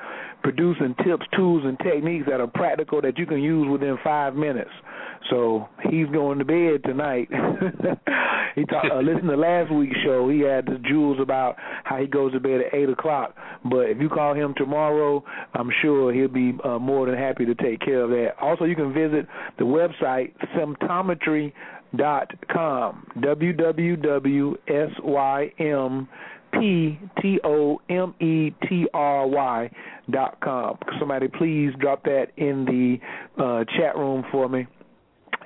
[0.42, 4.70] producing tips, tools, and techniques that are practical that you can use within five minutes.
[5.30, 7.28] So he's going to bed tonight.
[8.54, 8.88] he talked.
[8.92, 10.28] Uh, listen to last week's show.
[10.28, 13.34] He had the jewels about how he goes to bed at eight o'clock.
[13.64, 15.24] But if you call him tomorrow,
[15.54, 18.34] I'm sure he'll be uh, more than happy to take care of that.
[18.40, 19.26] Also, you can visit
[19.58, 21.52] the website symptometry
[21.96, 24.58] dot com www.sym
[26.52, 29.70] P T O M E T R Y
[30.10, 30.78] dot com.
[30.98, 34.66] Somebody please drop that in the uh, chat room for me.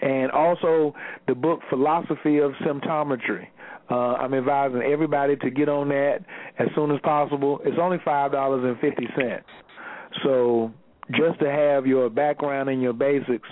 [0.02, 0.94] And also
[1.26, 3.48] the book Philosophy of Symptometry.
[3.88, 6.18] Uh, I'm advising everybody to get on that
[6.58, 7.60] as soon as possible.
[7.64, 9.46] It's only five dollars and fifty cents.
[10.24, 10.72] So
[11.12, 13.48] just to have your background and your basics,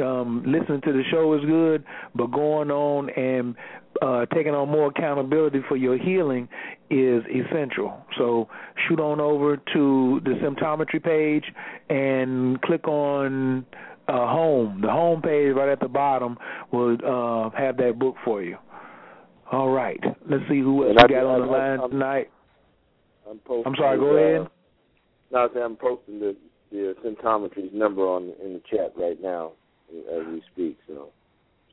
[0.00, 3.56] um, listening to the show is good, but going on and
[4.00, 6.48] uh, taking on more accountability for your healing
[6.90, 8.04] is essential.
[8.16, 8.48] So
[8.86, 11.44] shoot on over to the symptometry page
[11.88, 13.66] and click on
[14.08, 14.80] uh, home.
[14.80, 16.36] The home page right at the bottom
[16.72, 18.56] will uh, have that book for you.
[19.50, 20.00] All right.
[20.28, 22.30] Let's see who else we got on the line I'm, tonight.
[23.28, 23.98] I'm, posting I'm sorry.
[23.98, 24.50] Go uh, ahead.
[25.30, 26.36] No, I I'm posting the
[26.70, 29.52] the symptometry number on in the chat right now
[29.90, 30.78] as we speak.
[30.86, 31.10] So.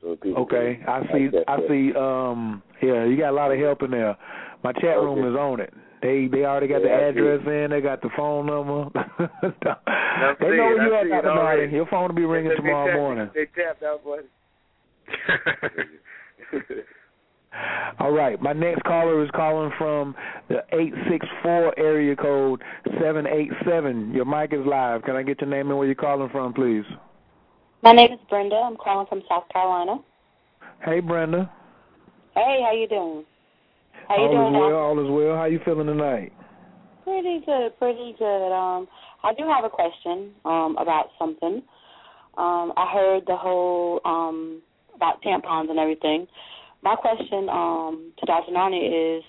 [0.02, 1.28] So okay, I see.
[1.46, 1.92] I see.
[1.94, 4.16] Um, yeah, you got a lot of help in there.
[4.64, 5.28] My chat room okay.
[5.28, 5.74] is on it.
[6.02, 7.70] They they already got yeah, the address in.
[7.70, 8.88] They got the phone number.
[10.40, 11.34] they know where you at, Dr.
[11.34, 11.70] Martin.
[11.70, 13.30] Your phone will be ringing they, tomorrow they morning.
[13.34, 14.22] They tapped out, buddy.
[17.98, 18.40] All right.
[18.40, 20.14] My next caller is calling from
[20.48, 22.62] the eight six four area code
[23.00, 24.12] seven eight seven.
[24.14, 25.02] Your mic is live.
[25.02, 26.84] Can I get your name and where you're calling from, please?
[27.82, 28.56] My name is Brenda.
[28.56, 29.98] I'm calling from South Carolina.
[30.84, 31.50] Hey, Brenda.
[32.34, 33.24] Hey, how you doing?
[34.08, 34.54] How you all doing?
[34.54, 34.78] is well.
[34.78, 35.36] All is well.
[35.36, 36.32] How you feeling tonight?
[37.04, 37.78] Pretty good.
[37.78, 38.52] Pretty good.
[38.52, 38.88] Um,
[39.22, 41.62] I do have a question um about something.
[42.38, 44.62] Um, I heard the whole um
[44.94, 46.26] about tampons and everything.
[46.82, 48.52] My question um to Dr.
[48.52, 49.24] Nartey is,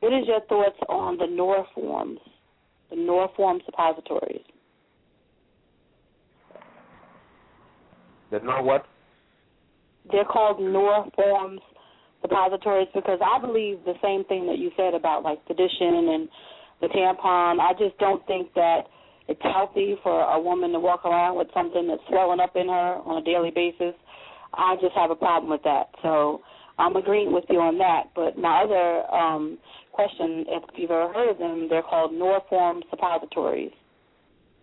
[0.00, 2.18] what is your thoughts on the Norforms,
[2.90, 4.42] the Norform suppositories?
[8.30, 8.86] The Nor what?
[10.10, 11.60] They're called Norforms
[12.22, 16.28] suppositories because I believe the same thing that you said about like sedition and
[16.80, 17.60] the tampon.
[17.60, 18.82] I just don't think that
[19.28, 22.94] it's healthy for a woman to walk around with something that's swelling up in her
[23.04, 23.94] on a daily basis.
[24.54, 25.90] I just have a problem with that.
[26.02, 26.40] So
[26.78, 28.10] I'm agreeing with you on that.
[28.14, 29.58] But my other um,
[29.92, 33.72] question, if you've ever heard of them, they're called Norform suppositories.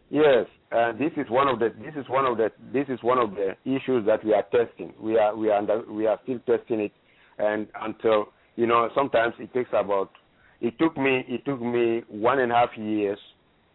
[0.10, 3.20] Yes, uh, this is one of the this is one of the this is one
[3.20, 4.92] of the issues that we are testing.
[5.00, 6.92] We are we are under, we are still testing it,
[7.40, 10.12] and until you know sometimes it takes about
[10.62, 13.18] it took me it took me one and a half years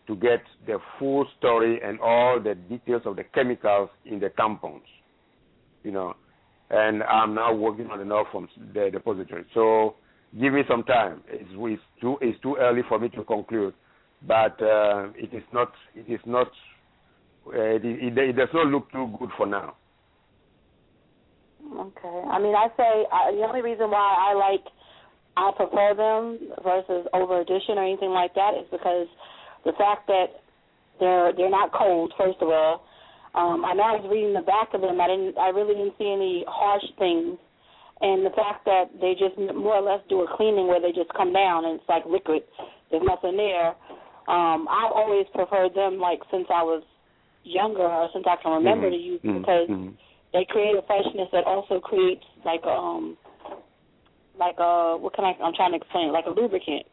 [0.07, 4.83] to get the full story and all the details of the chemicals in the tampons,
[5.83, 6.15] you know,
[6.69, 9.47] and I'm now working on the Norforms the depository.
[9.55, 9.97] So
[10.39, 11.23] give me some time.
[11.29, 13.75] It's, it's too it's too early for me to conclude
[14.27, 16.49] but uh, it is not it is not
[17.47, 19.77] uh, it, it, it, does not look too good for now.
[21.65, 24.65] Okay, I mean, I say uh, the only reason why I like
[25.37, 29.09] I prefer them versus over edition or anything like that is because
[29.65, 30.45] the fact that
[31.01, 32.13] they're they're not cold.
[32.17, 32.85] First of all,
[33.35, 35.01] um, I know I was reading the back of them.
[35.01, 35.39] I didn't.
[35.39, 37.39] I really didn't see any harsh things,
[38.01, 41.11] and the fact that they just more or less do a cleaning where they just
[41.17, 42.43] come down and it's like liquid.
[42.91, 43.75] There's nothing there.
[44.31, 46.83] Um, I've always preferred them like since I was
[47.43, 49.03] younger or since I can remember mm-hmm.
[49.03, 49.39] to use mm-hmm.
[49.41, 49.99] because mm-hmm.
[50.35, 53.17] They create a freshness that also creates like um
[54.39, 56.85] like a what can I I'm trying to explain like a lubricant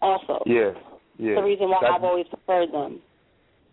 [0.00, 0.42] also.
[0.46, 0.72] Yeah,
[1.18, 1.36] Yes.
[1.36, 3.00] the reason why That's, I've always preferred them.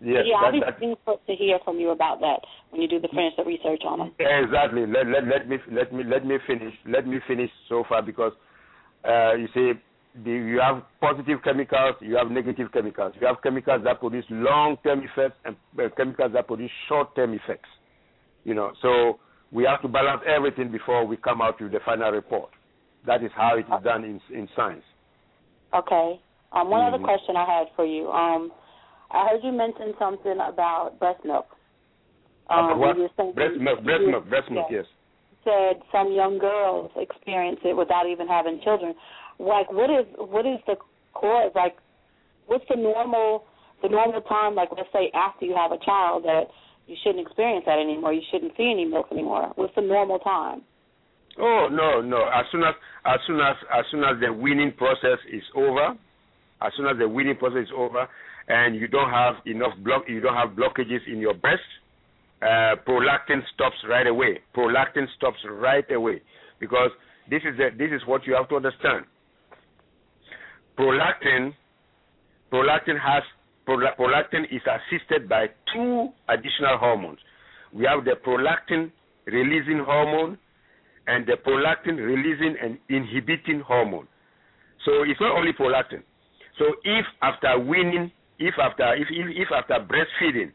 [0.01, 0.25] Yes.
[0.27, 3.33] yeah, I'll be looking to hear from you about that when you do the finish
[3.37, 4.11] the research on them.
[4.19, 4.85] Exactly.
[4.85, 6.73] Let, let let me let me let me finish.
[6.85, 8.33] Let me finish so far because
[9.07, 9.71] uh, you see
[10.23, 13.13] the, you have positive chemicals, you have negative chemicals.
[13.19, 17.69] You have chemicals that produce long-term effects and uh, chemicals that produce short-term effects.
[18.45, 19.19] You know, so
[19.51, 22.49] we have to balance everything before we come out with the final report.
[23.05, 24.83] That is how it is done in in science.
[25.73, 26.19] Okay.
[26.53, 26.95] Um, one mm-hmm.
[26.95, 28.09] other question I had for you.
[28.09, 28.51] Um,
[29.11, 31.47] I heard you mention something about breast milk.
[32.49, 32.95] Um, what?
[32.95, 34.67] Breast milk, breast milk, breast milk.
[34.71, 34.85] Yes.
[35.43, 38.95] Said some young girls experience it without even having children
[39.39, 40.75] like what is what is the
[41.13, 41.75] cause like
[42.47, 43.43] what's the normal
[43.81, 46.45] the normal time like let's say after you have a child that
[46.87, 48.13] you shouldn't experience that anymore.
[48.13, 49.51] You shouldn't see any milk anymore.
[49.55, 50.61] What's the normal time?
[51.39, 52.25] Oh no no.
[52.33, 52.75] As soon as
[53.05, 55.97] as soon as as soon as the weaning process is over
[56.61, 58.07] as soon as the weaning process is over
[58.47, 61.63] and you don't have enough block you don't have blockages in your breast
[62.41, 64.39] uh, prolactin stops right away.
[64.55, 66.21] Prolactin stops right away
[66.59, 66.91] because
[67.29, 69.05] this is the, this is what you have to understand.
[70.77, 71.53] Prolactin
[72.51, 73.23] prolactin has
[73.67, 77.19] prolactin is assisted by two additional hormones.
[77.73, 78.91] We have the prolactin
[79.25, 80.37] releasing hormone
[81.07, 84.07] and the prolactin releasing and inhibiting hormone.
[84.85, 86.03] So it's not only prolactin.
[86.57, 90.51] So if after weaning, if after if if, if after breastfeeding,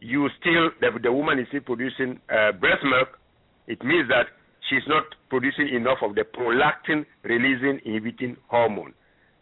[0.00, 3.18] you still the, the woman is still producing uh, breast milk,
[3.66, 4.26] it means that
[4.68, 8.94] she's not producing enough of the prolactin releasing inhibiting hormone.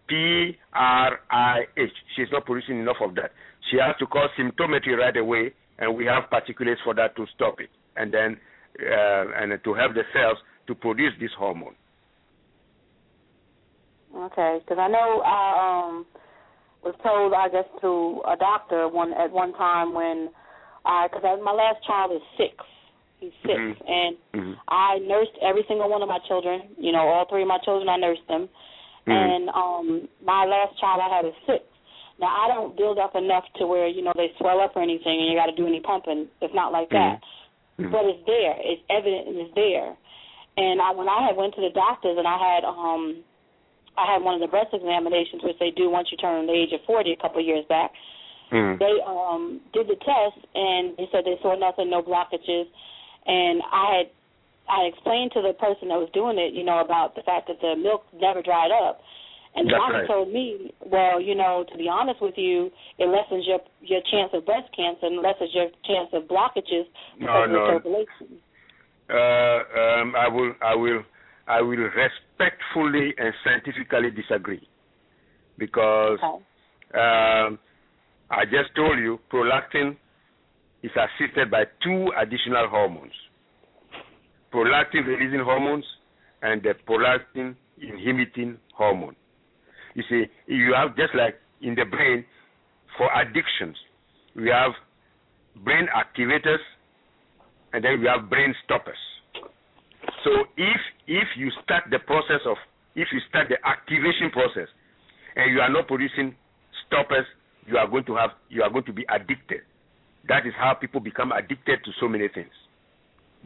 [0.09, 1.91] P R I H.
[2.17, 3.33] She's not producing enough of that.
[3.71, 7.61] She has to call symptometry right away, and we have particulates for that to stop
[7.61, 8.37] it, and then
[8.81, 11.75] uh, and to help the cells to produce this hormone.
[14.17, 16.07] Okay, because I know I um
[16.83, 20.31] was told, I guess, to a doctor one at one time when
[20.85, 22.55] I, because my last child is six.
[23.21, 23.77] He's 6 Mhm.
[23.89, 24.57] and Mhm.
[24.69, 26.75] I nursed every single one of my children.
[26.79, 28.49] You know, all three of my children, I nursed them.
[29.09, 29.17] Mhm.
[29.17, 31.65] And um my last child I had is six.
[32.19, 35.21] Now I don't build up enough to where you know they swell up or anything,
[35.21, 36.29] and you got to do any pumping.
[36.41, 37.23] It's not like that,
[37.79, 37.91] Mhm.
[37.91, 38.57] but it's there.
[38.59, 39.97] It's evident and it's there.
[40.57, 43.25] And I, when I had went to the doctors and I had um
[43.97, 46.73] I had one of the breast examinations, which they do once you turn the age
[46.73, 47.93] of forty, a couple of years back.
[48.51, 48.79] Mhm.
[48.79, 52.67] They um did the test and they said they saw nothing, no blockages.
[53.27, 54.11] And I had
[54.69, 57.61] I explained to the person that was doing it, you know, about the fact that
[57.61, 59.01] the milk never dried up.
[59.57, 60.07] And the That's doctor right.
[60.07, 64.31] told me, well, you know, to be honest with you, it lessens your your chance
[64.35, 66.85] of breast cancer and lessens your chance of blockages
[67.19, 67.67] No, because of the no.
[67.73, 68.29] circulation.
[69.09, 71.03] Uh, um, I will, I will,
[71.49, 74.69] I will respectfully and scientifically disagree,
[75.57, 76.45] because Okay.
[76.95, 77.59] um,
[78.31, 79.97] I just told you prolactin
[80.83, 83.17] is assisted by two additional hormones:
[84.53, 85.85] prolactin releasing hormones
[86.43, 89.17] and the prolactin inhibiting hormone.
[89.95, 92.25] You see, you have just like in the brain
[92.97, 93.77] for addictions,
[94.35, 94.73] we have
[95.65, 96.63] brain activators
[97.73, 98.99] and then we have brain stoppers.
[100.25, 102.57] So if if you start the process of
[102.95, 104.69] if you start the activation process
[105.37, 106.35] and you are not producing
[106.87, 107.27] stoppers,
[107.67, 109.61] you are going to have you are going to be addicted.
[110.29, 112.53] That is how people become addicted to so many things.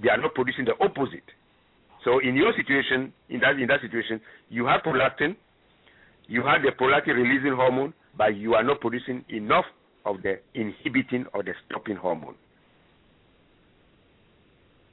[0.00, 1.26] They are not producing the opposite.
[2.04, 5.36] So in your situation, in that in that situation, you have prolactin,
[6.26, 9.64] you have the prolactin releasing hormone, but you are not producing enough
[10.04, 12.34] of the inhibiting or the stopping hormone.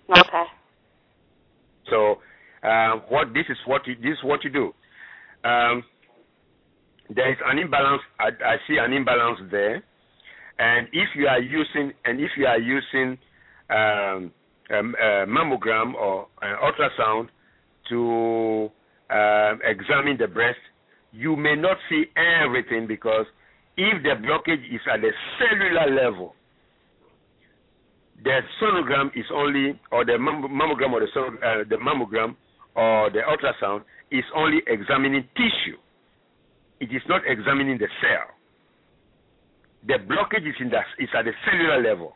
[0.09, 0.43] Okay.
[1.89, 2.17] So
[2.67, 4.73] um, what this is what you, this is what you do.
[5.47, 5.83] Um,
[7.09, 8.01] there is an imbalance.
[8.19, 9.83] I, I see an imbalance there,
[10.59, 13.17] and if you are using and if you are using
[13.69, 14.31] um,
[14.71, 17.29] um, a mammogram or an ultrasound
[17.89, 18.69] to
[19.09, 20.59] um, examine the breast,
[21.11, 23.25] you may not see everything because
[23.77, 26.35] if the blockage is at the cellular level,
[28.23, 32.35] the sonogram is only, or the mammogram or the, uh, the mammogram
[32.75, 35.77] or the ultrasound is only examining tissue.
[36.79, 38.35] It is not examining the cell.
[39.87, 42.13] The blockage is, in the, is at the cellular level.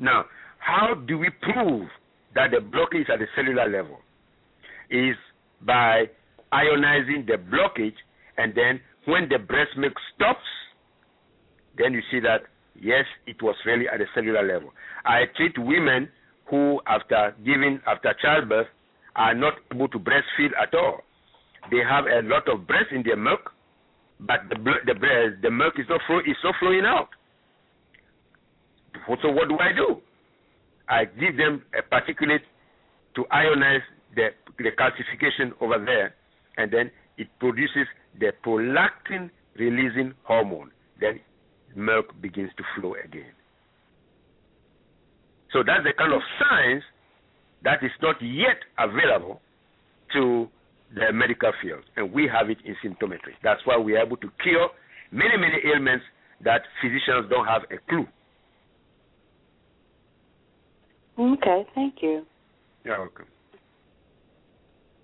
[0.00, 0.24] Now,
[0.64, 1.88] how do we prove
[2.34, 3.98] that the blockage at the cellular level?
[4.90, 5.16] Is
[5.62, 6.04] by
[6.52, 7.96] ionizing the blockage,
[8.38, 10.44] and then when the breast milk stops,
[11.76, 12.42] then you see that
[12.80, 14.70] yes, it was really at the cellular level.
[15.04, 16.08] I treat women
[16.48, 18.68] who, after giving, after childbirth,
[19.16, 21.00] are not able to breastfeed at all.
[21.70, 23.52] They have a lot of breast in their milk,
[24.20, 27.08] but the the breast, the milk is not flow, is not flowing out.
[29.22, 30.00] So what do I do?
[30.88, 32.44] I give them a particulate
[33.16, 33.84] to ionize
[34.14, 34.28] the
[34.58, 36.14] the calcification over there,
[36.56, 37.86] and then it produces
[38.18, 40.70] the prolactin releasing hormone.
[41.00, 41.20] Then
[41.74, 43.32] milk begins to flow again.
[45.52, 46.84] So that's the kind of science
[47.62, 49.40] that is not yet available
[50.12, 50.48] to
[50.94, 53.34] the medical field, and we have it in symptometry.
[53.42, 54.68] That's why we are able to cure
[55.10, 56.04] many, many ailments
[56.44, 58.06] that physicians don't have a clue.
[61.18, 61.66] Okay.
[61.74, 62.24] Thank you.
[62.84, 63.26] You're welcome.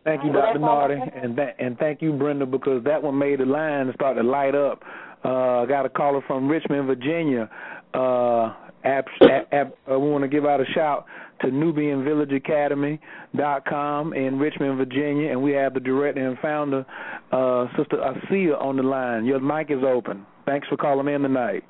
[0.04, 0.58] Thank you, Well, Dr.
[0.58, 1.24] that's all I Nartey, have.
[1.24, 4.54] and th- and thank you, Brenda, because that one made the line start to light
[4.54, 4.82] up.
[5.24, 7.50] Uh, I got a caller from Richmond, Virginia.
[7.92, 8.54] Uh,
[8.84, 9.06] app,
[9.52, 11.04] app, uh, we want to give out a shout
[11.42, 16.86] to NubianVillageAcademy.com in Richmond, Virginia, and we have the director and founder,
[17.32, 17.98] uh, Sister
[18.30, 19.26] Asia, on the line.
[19.26, 20.24] Your mic is open.
[20.46, 21.62] Thanks for calling in tonight.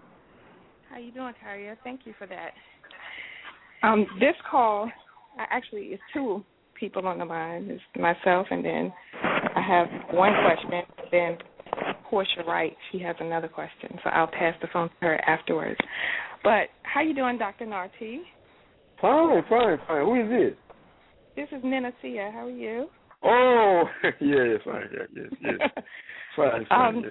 [0.89, 1.77] How you doing, Taria?
[1.83, 2.53] Thank you for that.
[3.83, 4.91] Um, this call,
[5.39, 6.45] actually, it's two
[6.79, 7.69] people on the line.
[7.71, 8.93] It's myself, and then
[9.23, 10.83] I have one question.
[11.11, 11.39] Then
[12.09, 13.99] Portia Wright, she has another question.
[14.03, 15.79] So I'll pass the phone to her afterwards.
[16.43, 17.67] But how you doing, Dr.
[17.67, 18.19] Nartey?
[19.01, 20.05] Fine, fine, fine.
[20.05, 20.59] Who is this?
[21.37, 22.31] This is Nina Sia.
[22.33, 22.89] How are you?
[23.23, 25.85] Oh, yeah, yeah, fine, yeah, yes, yes.
[26.37, 27.11] Fine, fine, Um, yeah.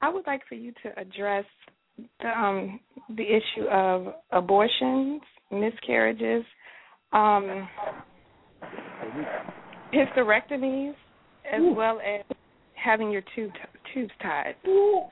[0.00, 1.44] I would like for you to address
[2.20, 2.80] the, um,
[3.14, 5.20] the issue of abortions,
[5.50, 6.44] miscarriages,
[7.12, 7.68] um,
[9.92, 10.94] hysterectomies,
[11.50, 12.24] as well as
[12.74, 13.50] having your tube,
[13.92, 14.54] tubes tied.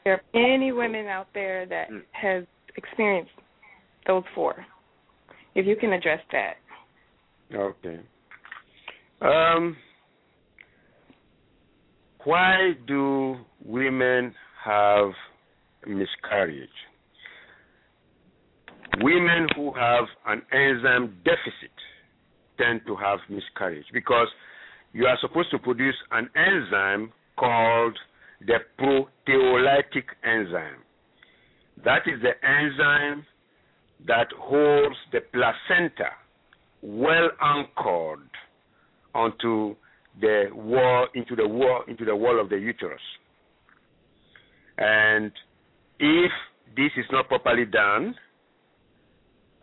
[0.05, 2.05] There are many women out there that Mm.
[2.13, 2.45] has
[2.77, 3.33] experienced
[4.07, 4.65] those four.
[5.55, 6.59] If you can address that.
[7.53, 8.01] Okay.
[9.21, 9.77] Um,
[12.25, 14.35] why do women
[14.65, 15.13] have
[15.87, 16.69] miscarriage.
[19.01, 21.75] Women who have an enzyme deficit
[22.59, 24.29] tend to have miscarriage because
[24.93, 27.97] you are supposed to produce an enzyme called
[28.47, 30.83] the proteolytic enzyme.
[31.85, 33.25] That is the enzyme
[34.07, 36.11] that holds the placenta
[36.83, 38.31] well anchored
[39.15, 39.75] onto
[40.21, 43.01] the wall into the wall into the wall of the uterus.
[44.79, 45.33] And
[45.99, 46.31] if
[46.77, 48.15] this is not properly done,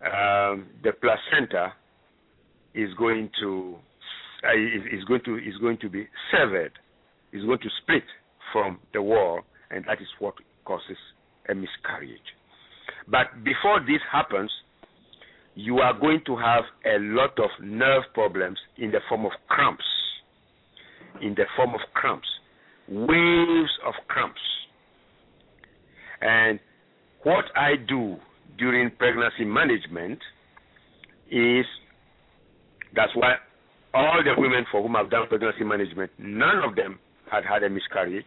[0.06, 1.74] um, the placenta
[2.74, 3.76] is going to
[4.44, 6.72] uh, is, is going to is going to be severed,
[7.34, 8.04] is going to split
[8.52, 9.42] from the wall,
[9.72, 10.98] and that is what causes
[11.50, 12.20] a miscarriage.
[13.08, 14.52] But before this happens,
[15.56, 19.84] you are going to have a lot of nerve problems in the form of cramps.
[21.22, 22.28] In the form of cramps,
[22.90, 24.42] waves of cramps.
[26.22, 26.60] And
[27.24, 28.18] what I do
[28.58, 30.20] during pregnancy management
[31.30, 31.66] is
[32.96, 33.36] that's why
[33.94, 37.00] all the women for whom I've done pregnancy management, none of them
[37.32, 38.26] had had a miscarriage.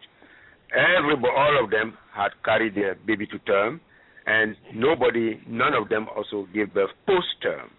[0.73, 3.81] Everybody, all of them had carried their baby to term,
[4.25, 7.71] and nobody, none of them also gave birth post term.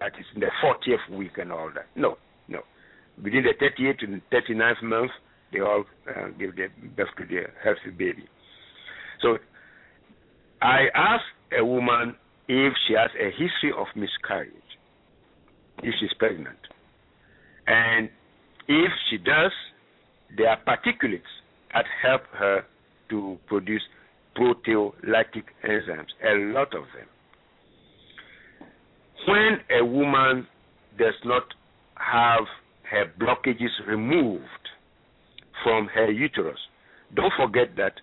[0.00, 1.86] That is in the 40th week and all that.
[1.94, 2.18] No,
[2.48, 2.60] no.
[3.22, 5.10] Within the 38th and 39th month,
[5.52, 8.24] they all uh, gave their birth to their healthy baby.
[9.22, 9.38] So
[10.62, 11.24] I ask
[11.58, 12.16] a woman
[12.48, 14.52] if she has a history of miscarriage,
[15.82, 16.58] if she's pregnant.
[17.66, 18.08] And
[18.68, 19.52] if she does,
[20.36, 21.22] there are particulates
[21.72, 22.64] that help her
[23.10, 23.82] to produce
[24.36, 27.08] proteolytic enzymes, a lot of them.
[29.26, 30.46] When a woman
[30.98, 31.44] does not
[31.94, 32.44] have
[32.90, 34.44] her blockages removed
[35.62, 36.58] from her uterus,
[37.14, 37.94] don't forget that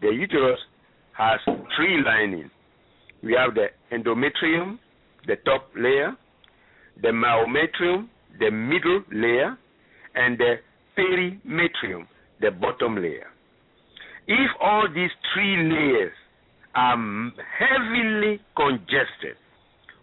[0.00, 0.58] the uterus
[1.16, 1.40] has
[1.76, 2.50] three linings.
[3.22, 4.78] We have the endometrium,
[5.26, 6.12] the top layer,
[7.00, 8.08] the myometrium,
[8.38, 9.56] the middle layer,
[10.14, 10.56] and the
[10.96, 12.06] perimetrium,
[12.40, 13.26] the bottom layer.
[14.26, 16.12] If all these three layers
[16.74, 16.96] are
[17.58, 19.36] heavily congested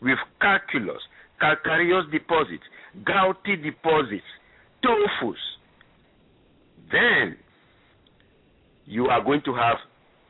[0.01, 1.01] with calculus,
[1.39, 2.63] calcareous deposits,
[3.05, 4.23] gouty deposits,
[4.81, 5.39] tophus,
[6.91, 7.35] then
[8.85, 9.77] you are going to have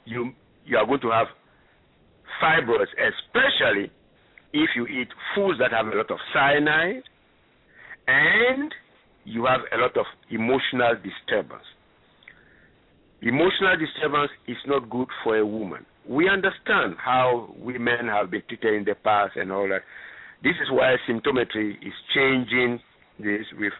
[0.05, 0.31] you
[0.71, 1.27] you are going to have
[2.41, 3.91] fibroids, especially
[4.53, 7.03] if you eat foods that have a lot of cyanide
[8.07, 8.73] and
[9.25, 11.65] you have a lot of emotional disturbance.
[13.21, 15.85] Emotional disturbance is not good for a woman.
[16.07, 19.81] We understand how women have been treated in the past and all that.
[20.41, 22.79] This is why symptometry is changing
[23.19, 23.73] this with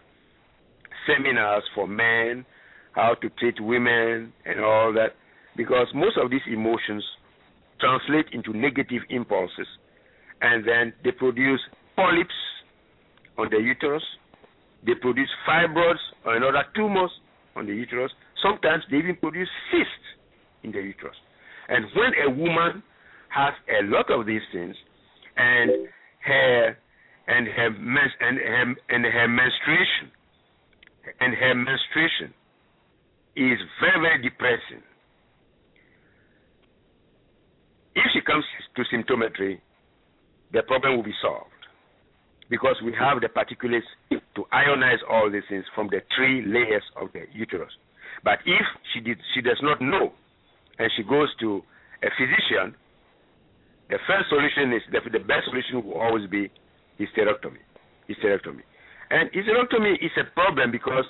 [1.06, 2.44] seminars for men,
[2.92, 5.14] how to treat women and all that,
[5.56, 7.04] because most of these emotions
[7.80, 9.66] translate into negative impulses
[10.40, 11.60] and then they produce
[11.96, 12.34] polyps
[13.38, 14.02] on the uterus,
[14.84, 17.10] they produce fibroids or another tumors
[17.56, 18.10] on the uterus.
[18.42, 20.08] Sometimes they even produce cysts
[20.62, 21.16] in the uterus.
[21.68, 22.82] And when a woman
[23.28, 24.76] has a lot of these things,
[25.36, 25.88] and
[26.24, 26.76] her
[27.28, 30.10] and her and her, and her menstruation
[31.20, 32.34] and her menstruation
[33.36, 34.82] is very very depressing.
[37.94, 38.44] If she comes
[38.76, 39.60] to symptometry,
[40.52, 41.50] the problem will be solved
[42.48, 47.08] because we have the particulates to ionize all these things from the three layers of
[47.12, 47.72] the uterus.
[48.24, 50.12] But if she did, she does not know,
[50.78, 51.62] and she goes to
[52.02, 52.76] a physician,
[53.88, 56.50] the first solution is the, the best solution will always be
[57.00, 57.60] hysterectomy.
[58.08, 58.64] Hysterectomy,
[59.10, 61.04] and hysterectomy is a problem because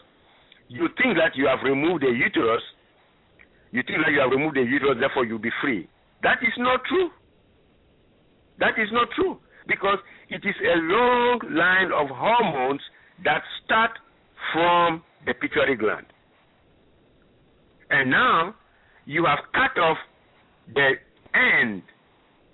[0.68, 2.62] you think that you have removed the uterus,
[3.72, 5.88] you think that you have removed the uterus, therefore you'll be free.
[6.22, 7.10] That is not true.
[8.58, 12.80] That is not true because it is a long line of hormones
[13.24, 13.90] that start
[14.52, 16.06] from the pituitary gland.
[17.90, 18.54] And now
[19.04, 19.98] you have cut off
[20.74, 20.92] the
[21.34, 21.82] end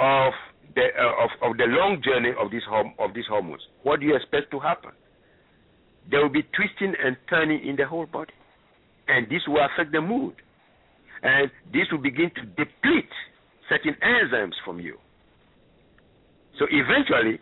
[0.00, 0.32] of
[0.74, 2.62] the uh, of, of the long journey of these
[2.98, 3.62] of these hormones.
[3.82, 4.90] What do you expect to happen?
[6.10, 8.32] There will be twisting and turning in the whole body,
[9.08, 10.34] and this will affect the mood,
[11.22, 13.12] and this will begin to deplete
[13.68, 14.96] certain enzymes from you.
[16.58, 17.40] So eventually,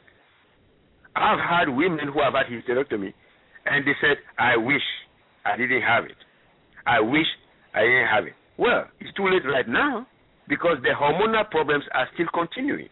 [1.15, 3.13] I've had women who have had hysterectomy,
[3.65, 4.83] and they said, "I wish
[5.45, 6.17] I didn't have it.
[6.87, 7.27] I wish
[7.75, 10.07] I didn't have it." Well, it's too late right now
[10.49, 12.89] because the hormonal problems are still continuing.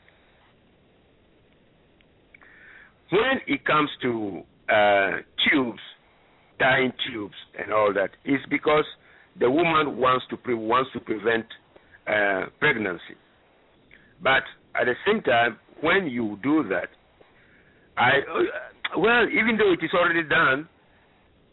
[3.10, 5.10] When it comes to uh,
[5.44, 5.80] tubes,
[6.58, 8.84] tying tubes, and all that, it's because
[9.38, 11.46] the woman wants to pre- wants to prevent
[12.06, 13.16] uh, pregnancy.
[14.24, 14.42] But
[14.74, 16.88] at the same time, when you do that,
[17.96, 20.66] I uh, well, even though it is already done,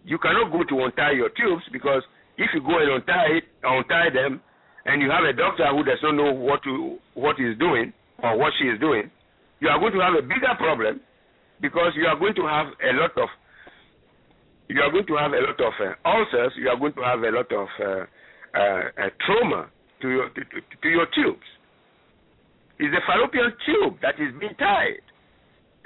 [0.06, 2.02] you cannot go to untie your tubes because
[2.38, 4.41] if you go and untie untie them,
[4.85, 7.93] and you have a doctor who does not know what to what he's doing
[8.23, 9.11] or what she is doing,
[9.60, 11.02] you are going to have a bigger problem
[11.61, 13.30] because you are going to have a lot of
[14.69, 16.53] you are going to have a lot of uh, ulcers.
[16.56, 18.06] You are going to have a lot of uh,
[18.56, 19.68] uh, trauma
[20.02, 20.41] to your to,
[20.81, 21.45] to your tubes.
[22.82, 25.06] It's the fallopian tube that is being tied,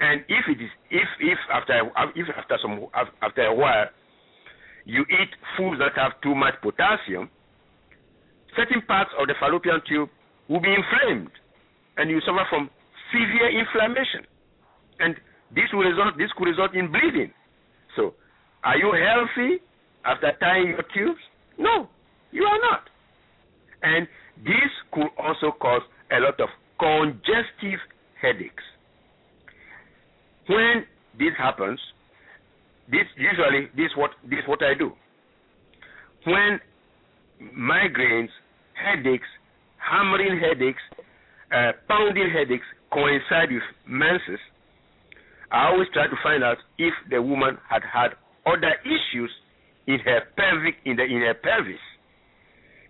[0.00, 2.88] and if it is if if after if after some
[3.20, 3.84] after a while
[4.86, 5.28] you eat
[5.58, 7.28] foods that have too much potassium,
[8.56, 10.08] certain parts of the fallopian tube
[10.48, 11.36] will be inflamed,
[11.98, 12.70] and you suffer from
[13.12, 14.24] severe inflammation,
[14.98, 15.16] and
[15.52, 17.28] this will result this could result in bleeding.
[17.92, 18.14] So,
[18.64, 19.60] are you healthy
[20.08, 21.20] after tying your tubes?
[21.60, 21.90] No,
[22.32, 22.88] you are not,
[23.82, 24.08] and
[24.48, 27.80] this could also cause a lot of congestive
[28.20, 28.62] headaches.
[30.48, 30.84] When
[31.18, 31.80] this happens,
[32.90, 34.92] this usually this what this what I do.
[36.24, 36.60] When
[37.56, 38.30] migraines,
[38.74, 39.26] headaches,
[39.78, 40.82] hammering headaches,
[41.52, 44.40] uh, pounding headaches coincide with menses,
[45.50, 48.14] I always try to find out if the woman had had
[48.46, 49.30] other issues
[49.86, 51.82] in her pelvic in the in her pelvis.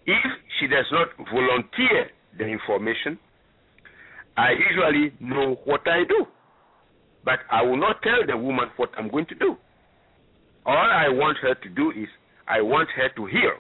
[0.07, 3.19] If she does not volunteer the information,
[4.37, 6.27] I usually know what I do.
[7.25, 9.57] But I will not tell the woman what I'm going to do.
[10.65, 12.09] All I want her to do is
[12.47, 13.57] I want her to heal.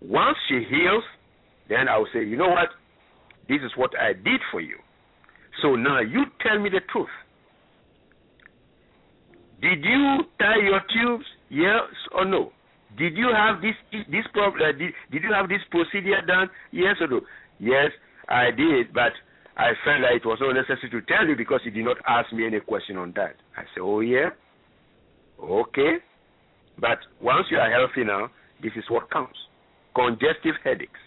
[0.00, 1.04] Once she heals,
[1.68, 2.68] then I will say, you know what?
[3.48, 4.78] This is what I did for you.
[5.62, 7.08] So now you tell me the truth.
[9.60, 11.24] Did you tie your tubes?
[11.50, 12.52] Yes or no?
[12.96, 13.74] Did you have this
[14.08, 14.62] this problem?
[14.62, 16.48] Uh, did, did you have this procedure done?
[16.72, 17.20] Yes or no?
[17.58, 17.90] Yes,
[18.28, 19.12] I did, but
[19.60, 22.32] I felt like it was not necessary to tell you because you did not ask
[22.32, 23.36] me any question on that.
[23.58, 24.30] I said, oh yeah,
[25.38, 25.96] okay.
[26.78, 28.30] But once you are healthy now,
[28.62, 29.36] this is what counts.
[29.94, 30.98] Congestive headaches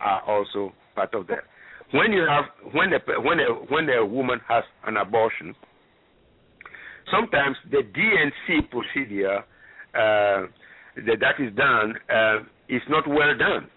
[0.00, 1.44] are also part of that.
[1.92, 5.54] When you have when a when a when a woman has an abortion,
[7.12, 9.40] sometimes the D&C procedure
[9.92, 10.48] uh,
[10.96, 12.38] that that is done uh,
[12.70, 13.68] is not well done,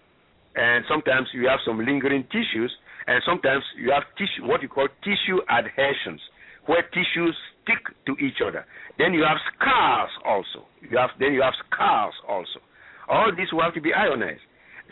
[0.54, 2.72] and sometimes you have some lingering tissues,
[3.06, 6.20] and sometimes you have tissue what you call tissue adhesions,
[6.66, 8.66] where tissues stick to each other.
[8.98, 10.66] Then you have scars also.
[10.82, 12.60] You have then you have scars also.
[13.08, 14.42] All these will have to be ionized.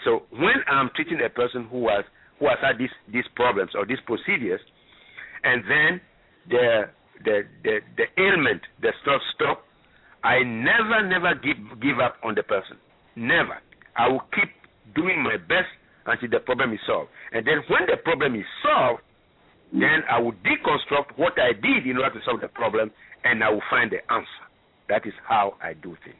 [0.04, 2.04] So when I'm treating a person who has
[2.38, 4.60] who has had these these problems or these procedures,
[5.42, 6.00] and then
[6.48, 6.66] the
[7.24, 9.64] the the, the ailment the stuff stop,
[10.22, 12.76] I never never give give up on the person.
[13.16, 13.58] Never.
[13.96, 14.50] I will keep
[14.94, 15.70] doing my best
[16.06, 17.10] until the problem is solved.
[17.32, 19.02] And then when the problem is solved,
[19.72, 22.90] then I will deconstruct what I did in order to solve the problem,
[23.24, 24.28] and I will find the answer.
[24.88, 26.16] That is how I do things.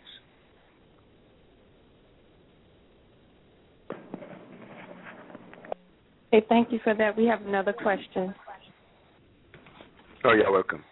[6.33, 7.17] Okay, thank you for that.
[7.17, 8.35] We have another question.
[10.25, 10.83] Oh, you're welcome.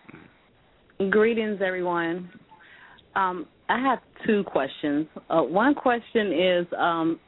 [1.10, 2.30] Greetings, everyone.
[3.16, 5.08] Um, I have two questions.
[5.28, 7.18] Uh, one question is um,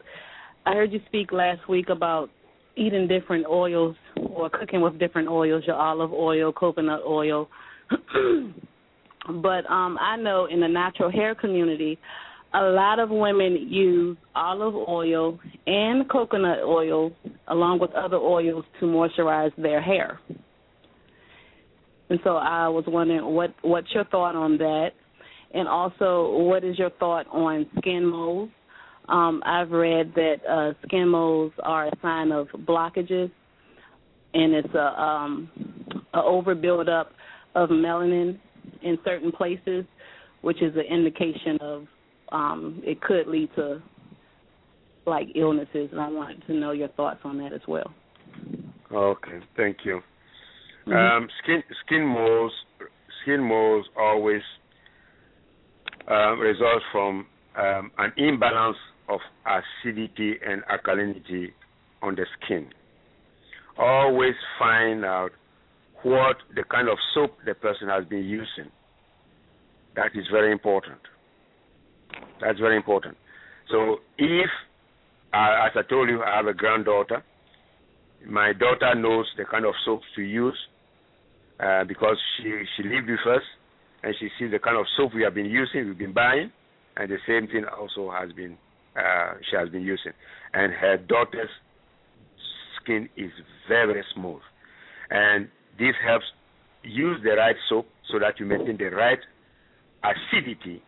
[0.66, 2.30] I heard you speak last week about
[2.76, 7.48] eating different oils or cooking with different oils, your olive oil, coconut oil.
[7.90, 11.98] but um I know in the natural hair community,
[12.54, 17.12] a lot of women use olive oil and coconut oil
[17.48, 20.20] along with other oils to moisturize their hair.
[22.10, 24.90] And so I was wondering what what's your thought on that?
[25.52, 28.50] And also what is your thought on skin moles?
[29.08, 33.30] Um, I've read that uh, skin moles are a sign of blockages,
[34.32, 35.50] and it's a, um,
[36.14, 36.18] a
[37.54, 38.38] of melanin
[38.82, 39.84] in certain places,
[40.40, 41.86] which is an indication of
[42.32, 43.82] um, it could lead to
[45.06, 45.88] like illnesses.
[45.92, 47.92] And I wanted to know your thoughts on that as well.
[48.92, 50.00] Okay, thank you.
[50.86, 50.92] Mm-hmm.
[50.92, 52.52] Um, skin skin moles
[53.22, 54.42] skin moles always
[56.10, 57.26] uh, result from
[57.56, 58.76] um, an imbalance
[59.08, 61.48] of acidity and alkalinity
[62.02, 62.68] on the skin.
[63.78, 65.30] Always find out
[66.02, 68.70] what the kind of soap the person has been using.
[69.96, 71.00] That is very important.
[72.40, 73.16] That's very important.
[73.70, 74.50] So if,
[75.32, 77.22] uh, as I told you, I have a granddaughter,
[78.26, 80.58] my daughter knows the kind of soaps to use
[81.60, 83.42] uh, because she she lived with us
[84.02, 86.50] and she sees the kind of soap we have been using, we've been buying,
[86.96, 88.56] and the same thing also has been
[88.96, 90.12] uh, she has been using,
[90.52, 91.50] and her daughter's
[92.80, 93.30] skin is
[93.68, 94.42] very, smooth.
[95.10, 95.48] And
[95.78, 96.26] this helps
[96.82, 99.18] use the right soap so that you maintain the right
[100.04, 100.82] acidity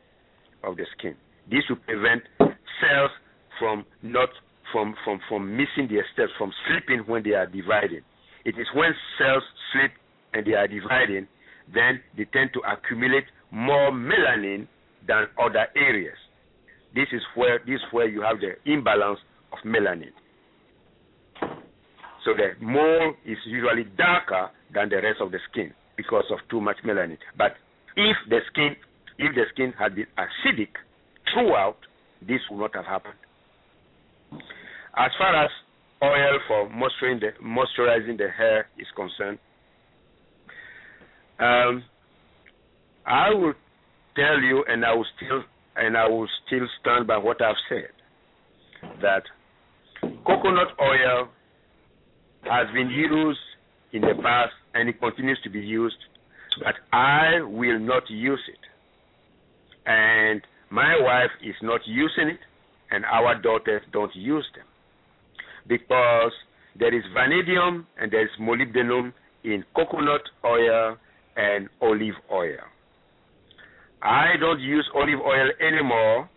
[0.63, 1.15] of the skin.
[1.51, 3.11] This will prevent cells
[3.59, 4.29] from not
[4.73, 8.03] from from from missing their steps, from slipping when they are dividing.
[8.45, 9.43] It is when cells
[9.73, 9.93] slip
[10.35, 11.27] and they are dividing,
[11.73, 14.67] then they tend to accumulate more melanin
[15.07, 16.17] than other areas.
[16.97, 19.21] This is where this is where you have the imbalance
[19.53, 20.17] of melanin.
[22.25, 26.61] So the mole is usually darker than the rest of the skin because of too
[26.61, 27.19] much melanin.
[27.37, 27.53] But
[27.97, 28.77] if the skin
[29.19, 30.73] if the skin had been acidic
[31.33, 31.77] throughout,
[32.27, 33.21] this would not have happened.
[34.97, 35.51] As far as
[36.03, 39.39] oil for moisturizing the, moisturizing the hair is concerned,
[41.39, 41.85] um,
[43.07, 43.55] I will
[44.15, 45.43] tell you, and I will still
[45.77, 47.91] and I will still stand by what I've said,
[49.03, 49.23] that
[50.27, 51.29] coconut oil
[52.45, 53.39] has been used
[53.93, 55.97] in the past and it continues to be used,
[56.63, 58.59] but I will not use it.
[59.87, 62.41] And my wife is not using it,
[62.91, 64.67] and our daughters don't use them.
[65.69, 66.33] Because
[66.79, 69.13] there is vanadium and there is molybdenum
[69.45, 70.97] in coconut oil
[71.37, 72.59] and olive oil.
[74.03, 76.29] I don't use olive oil anymore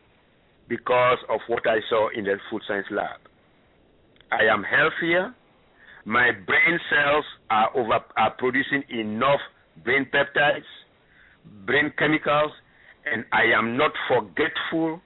[0.67, 3.19] because of what I saw in the food science lab.
[4.31, 5.33] I am healthier.
[6.05, 9.39] My brain cells are over are producing enough
[9.83, 10.69] brain peptides,
[11.65, 12.51] brain chemicals,
[13.11, 15.01] and I am not forgetful.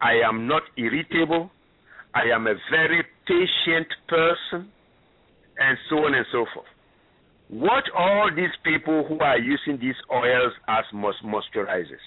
[0.00, 1.50] I am not irritable.
[2.14, 4.70] I am a very patient person,
[5.58, 6.66] and so on and so forth.
[7.52, 12.00] What all these people who are using these oils as moisturizers?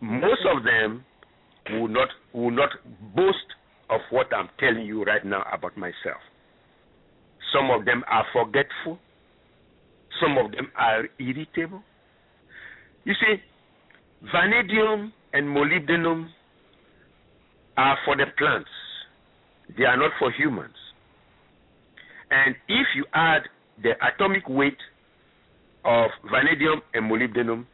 [0.00, 1.04] Most of them
[1.72, 2.70] will not will not
[3.14, 3.36] boast
[3.90, 6.22] of what I'm telling you right now about myself.
[7.52, 8.98] Some of them are forgetful.
[10.18, 11.82] Some of them are irritable.
[13.04, 13.42] You see,
[14.32, 16.28] vanadium and molybdenum
[17.76, 18.70] are for the plants.
[19.76, 20.76] They are not for humans.
[22.30, 23.42] And if you add
[23.82, 24.78] the atomic weight
[25.84, 27.66] of vanadium and molybdenum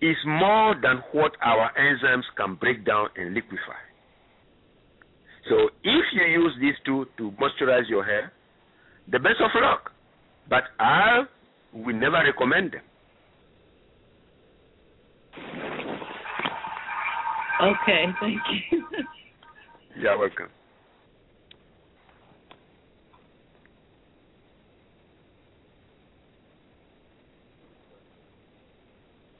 [0.00, 3.80] is more than what our enzymes can break down and liquefy.
[5.48, 8.32] So if you use these two to moisturize your hair,
[9.10, 9.92] the best of luck.
[10.48, 11.22] But I
[11.72, 12.82] will never recommend them.
[17.62, 18.40] Okay, thank
[18.70, 18.84] you.
[19.96, 20.48] You're welcome.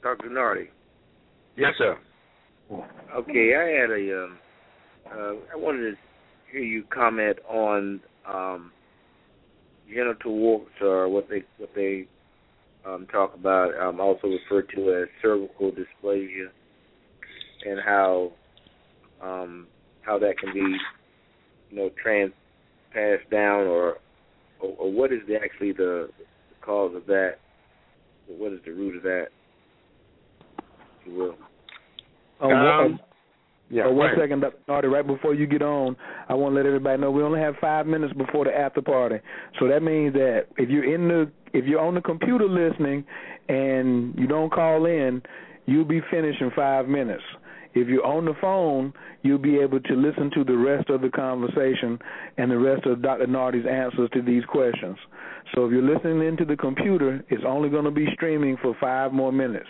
[0.05, 0.29] Dr.
[0.29, 0.67] Nartey.
[1.57, 1.97] Yes, sir.
[2.71, 4.23] Okay, I had a.
[4.23, 4.37] Um,
[5.07, 5.95] uh, I wanted to
[6.51, 7.99] hear you comment on
[8.31, 8.71] um,
[9.91, 12.05] genital warts, or what they what they
[12.85, 16.49] um, talk about, um, also referred to as cervical dysplasia,
[17.65, 18.31] and how
[19.23, 19.65] um,
[20.01, 20.77] how that can be,
[21.71, 22.31] you know, trans
[22.93, 23.97] passed down, or
[24.59, 27.37] or, or what is the, actually the, the cause of that?
[28.27, 29.29] What is the root of that?
[31.05, 31.35] You will.
[32.41, 32.99] Um, Um,
[33.69, 34.17] yeah, uh, one right.
[34.19, 34.57] second, Dr.
[34.67, 35.95] Nartey, right before you get on,
[36.29, 39.17] I want to let everybody know we only have five minutes before the after party.
[39.59, 43.03] So that means that if you're in the if you're on the computer listening
[43.49, 45.21] and you don't call in,
[45.65, 47.23] you'll be finished in five minutes.
[47.75, 51.09] If you're on the phone, you'll be able to listen to the rest of the
[51.09, 51.99] conversation
[52.37, 53.27] and the rest of Dr.
[53.27, 54.97] Nartey's answers to these questions.
[55.53, 59.11] So if you're listening into the computer, it's only going to be streaming for five
[59.11, 59.67] more minutes.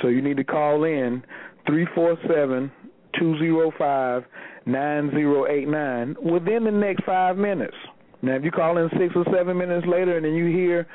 [0.00, 1.22] So you need to call in
[1.66, 2.72] three four seven
[3.18, 4.24] two zero five
[4.64, 7.76] nine zero eight nine within the next five minutes.
[8.22, 10.86] Now, if you call in six or seven minutes later and then you hear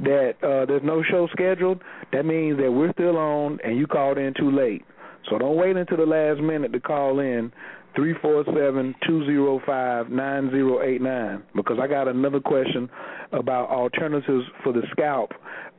[0.00, 1.80] that uh, there's no show scheduled,
[2.12, 4.84] that means that we're still on and you called in too late.
[5.30, 7.52] So don't wait until the last minute to call in
[7.94, 12.88] three four seven two zero five nine zero eight nine because I got another question
[13.32, 15.30] about alternatives for the scalp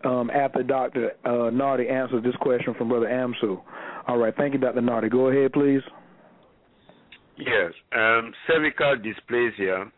[0.04, 1.12] um, after Dr.
[1.26, 3.62] Uh, Nartey answers this question from Brother Amsu.
[4.08, 4.82] All right, thank you, Dr.
[4.82, 5.12] Nartey.
[5.12, 5.82] Go ahead, please.
[7.38, 9.92] Yes, um, cervical dysplasia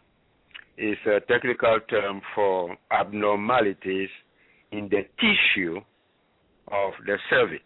[0.78, 4.10] is a technical term for abnormalities
[4.72, 5.78] in the tissue
[6.72, 7.64] of the cervix.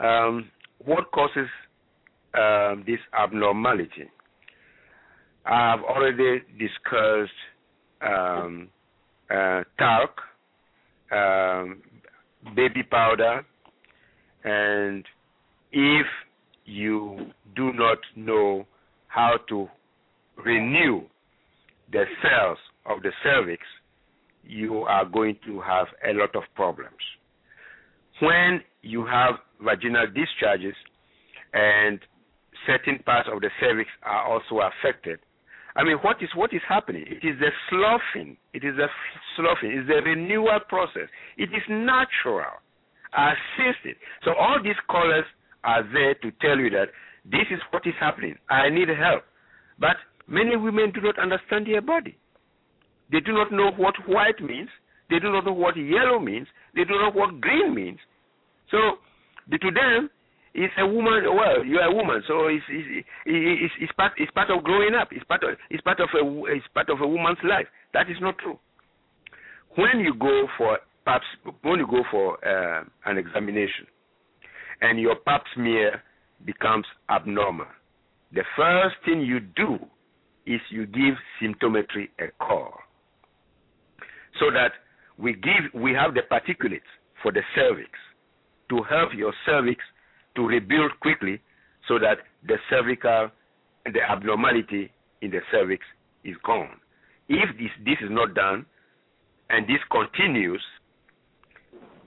[0.00, 0.50] Um,
[0.84, 1.48] what causes
[2.34, 4.08] um, this abnormality?
[5.44, 7.32] I've already discussed
[8.00, 8.68] um,
[9.30, 10.10] uh, talc,
[11.12, 11.82] um,
[12.56, 13.44] baby powder,
[14.44, 15.04] and
[15.72, 16.06] if
[16.64, 18.66] you do not know
[19.08, 19.68] how to
[20.44, 21.02] renew
[21.92, 23.62] the cells of the cervix,
[24.44, 26.94] you are going to have a lot of problems.
[28.20, 30.74] When you have vaginal discharges
[31.52, 32.00] and
[32.66, 35.18] certain parts of the cervix are also affected,
[35.76, 37.04] I mean, what is what is happening?
[37.06, 38.36] It is a sloughing.
[38.52, 38.88] It is a
[39.36, 39.78] sloughing.
[39.78, 41.08] It's a renewal process.
[41.38, 42.58] It is natural,
[43.14, 43.96] assisted.
[44.24, 45.24] So all these colors
[45.62, 46.88] are there to tell you that
[47.24, 48.34] this is what is happening.
[48.48, 49.22] I need help.
[49.78, 49.96] But
[50.26, 52.16] many women do not understand their body.
[53.12, 54.68] They do not know what white means.
[55.08, 56.46] They do not know what yellow means.
[56.74, 57.98] They do not know what green means.
[58.70, 58.98] So
[59.58, 60.10] to them,
[60.54, 61.24] it's a woman.
[61.24, 65.08] Well, you're a woman, so it's it's, it's it's part it's part of growing up.
[65.12, 67.66] It's part of it's part of a it's part of a woman's life.
[67.94, 68.58] That is not true.
[69.76, 71.22] When you go for pap
[71.62, 73.86] when you go for uh, an examination,
[74.80, 76.02] and your pap smear
[76.44, 77.66] becomes abnormal,
[78.32, 79.78] the first thing you do
[80.46, 82.74] is you give symptometry a call,
[84.40, 84.72] so that
[85.16, 86.90] we give we have the particulates
[87.22, 87.90] for the cervix
[88.70, 89.80] to help your cervix
[90.36, 91.40] to rebuild quickly
[91.86, 93.30] so that the cervical
[93.84, 94.90] the abnormality
[95.22, 95.84] in the cervix
[96.24, 96.70] is gone.
[97.28, 98.66] If this, this is not done
[99.48, 100.62] and this continues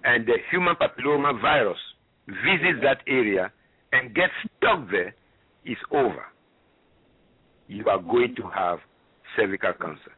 [0.04, 1.78] and the human papilloma virus
[2.28, 3.52] visits that area
[3.92, 5.14] and gets stuck there,
[5.66, 6.26] it's over.
[7.68, 8.80] You are going to have
[9.38, 10.12] cervical cancer.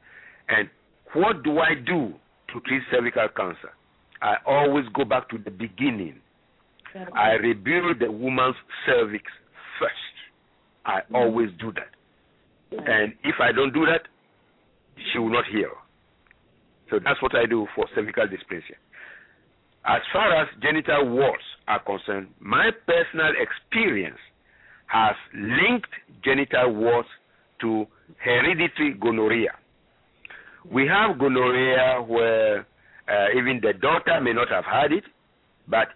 [0.49, 0.69] And
[1.13, 2.13] what do I do
[2.53, 3.71] to treat cervical cancer?
[4.21, 6.19] I always go back to the beginning.
[7.15, 8.55] I rebuild the woman's
[8.85, 9.23] cervix
[9.79, 9.93] first.
[10.85, 11.15] I mm-hmm.
[11.15, 11.91] always do that.
[12.71, 14.01] And if I don't do that,
[15.11, 15.71] she will not heal.
[16.89, 18.77] So that's what I do for cervical dysplasia.
[19.85, 24.17] As far as genital warts are concerned, my personal experience
[24.87, 25.89] has linked
[26.23, 27.09] genital warts
[27.61, 27.85] to
[28.17, 29.53] hereditary gonorrhea.
[30.71, 32.59] We have gonorrhea where
[33.07, 35.03] uh, even the daughter may not have had it,
[35.67, 35.87] but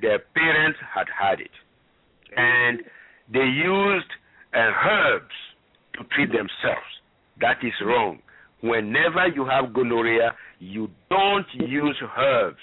[0.00, 1.50] their parents had had it.
[2.36, 2.80] And
[3.32, 4.10] they used
[4.54, 5.34] uh, herbs
[5.94, 6.88] to treat themselves.
[7.40, 8.20] That is wrong.
[8.62, 12.58] Whenever you have gonorrhea, you don't use herbs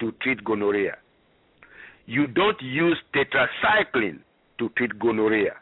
[0.00, 0.96] to treat gonorrhea.
[2.06, 4.20] You don't use tetracycline
[4.58, 5.54] to treat gonorrhea.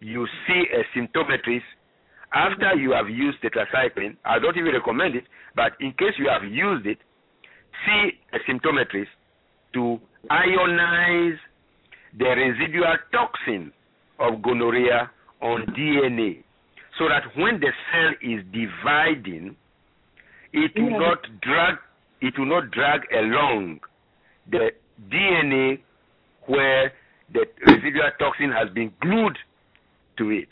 [0.00, 1.62] You see a symptometrist
[2.32, 4.16] after you have used tetracycline.
[4.24, 5.24] I don't even recommend it,
[5.54, 6.98] but in case you have used it,
[7.86, 9.08] see a symptometrist
[9.74, 11.38] to ionize
[12.18, 13.72] the residual toxin
[14.18, 15.10] of gonorrhea
[15.42, 16.42] on DNA
[16.98, 19.56] so that when the cell is dividing,
[20.52, 20.98] it will yeah.
[20.98, 21.74] not drag
[22.20, 23.80] it will not drag along
[24.50, 24.70] the
[25.10, 25.78] DNA
[26.46, 26.92] where
[27.32, 29.36] the residual toxin has been glued
[30.16, 30.48] to it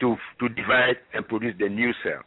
[0.00, 2.22] to to divide and produce the new cell.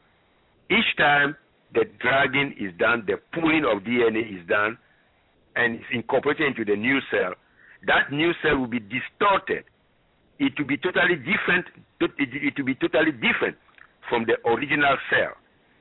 [0.70, 1.36] Each time
[1.74, 4.78] the dragging is done, the pulling of DNA is done,
[5.56, 7.34] and is incorporated into the new cell,
[7.88, 9.64] that new cell will be distorted.
[10.40, 11.66] It will be totally different.
[12.00, 13.58] It will be totally different
[14.10, 15.34] from the original cell.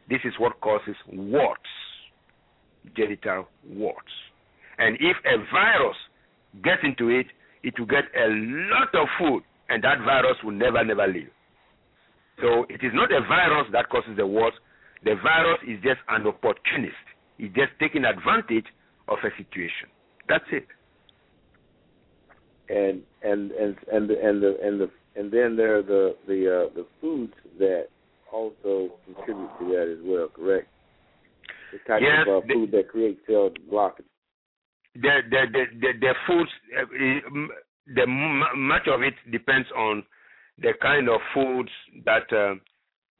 [0.08, 1.62] This is what causes warts,
[2.96, 4.12] genital warts.
[4.78, 5.96] And if a virus
[6.62, 7.26] gets into it,
[7.62, 11.30] it will get a lot of food, and that virus will never, never leave.
[12.40, 14.56] So it is not a virus that causes the warts.
[15.04, 16.94] The virus is just an opportunist.
[17.38, 18.66] It's just taking advantage
[19.08, 19.88] of a situation.
[20.28, 20.66] That's it.
[22.68, 26.68] And and and and the and the and the and then there are the the
[26.68, 27.88] uh, the foods that
[28.32, 30.28] also contribute to that as well.
[30.34, 30.68] Correct.
[31.72, 34.04] The type yes, of uh, food that creates cell blockage.
[34.94, 36.50] The the the the, the foods.
[36.78, 37.54] Uh,
[37.86, 40.04] the much of it depends on
[40.58, 41.70] the kind of foods
[42.04, 42.54] that uh,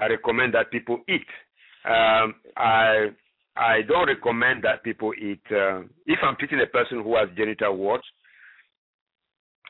[0.01, 1.27] I recommend that people eat.
[1.85, 3.09] Um, I
[3.57, 5.43] I don't recommend that people eat.
[5.51, 8.07] Uh, if I'm treating a person who has genital warts,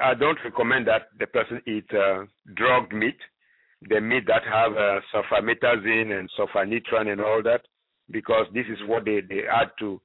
[0.01, 3.17] I don't recommend that the person eat uh, drugged meat,
[3.89, 7.63] the meat that have uh, and sulfanitran and all that,
[8.11, 10.01] because this is what they, they add to,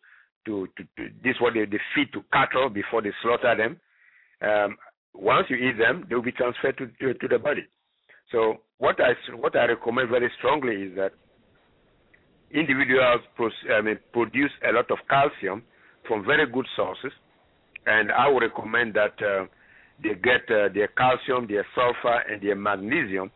[0.45, 3.79] to, to, to this is what they, they feed to cattle before they slaughter them.
[4.41, 4.77] Um,
[5.13, 7.65] once you eat them, they will be transferred to, to, to the body.
[8.31, 11.13] So what I what I recommend very strongly is that
[12.51, 13.21] individuals
[13.71, 15.63] I mean, produce a lot of calcium
[16.07, 17.11] from very good sources,
[17.85, 19.45] and I would recommend that uh,
[20.01, 23.31] they get uh, their calcium, their sulfur, and their magnesium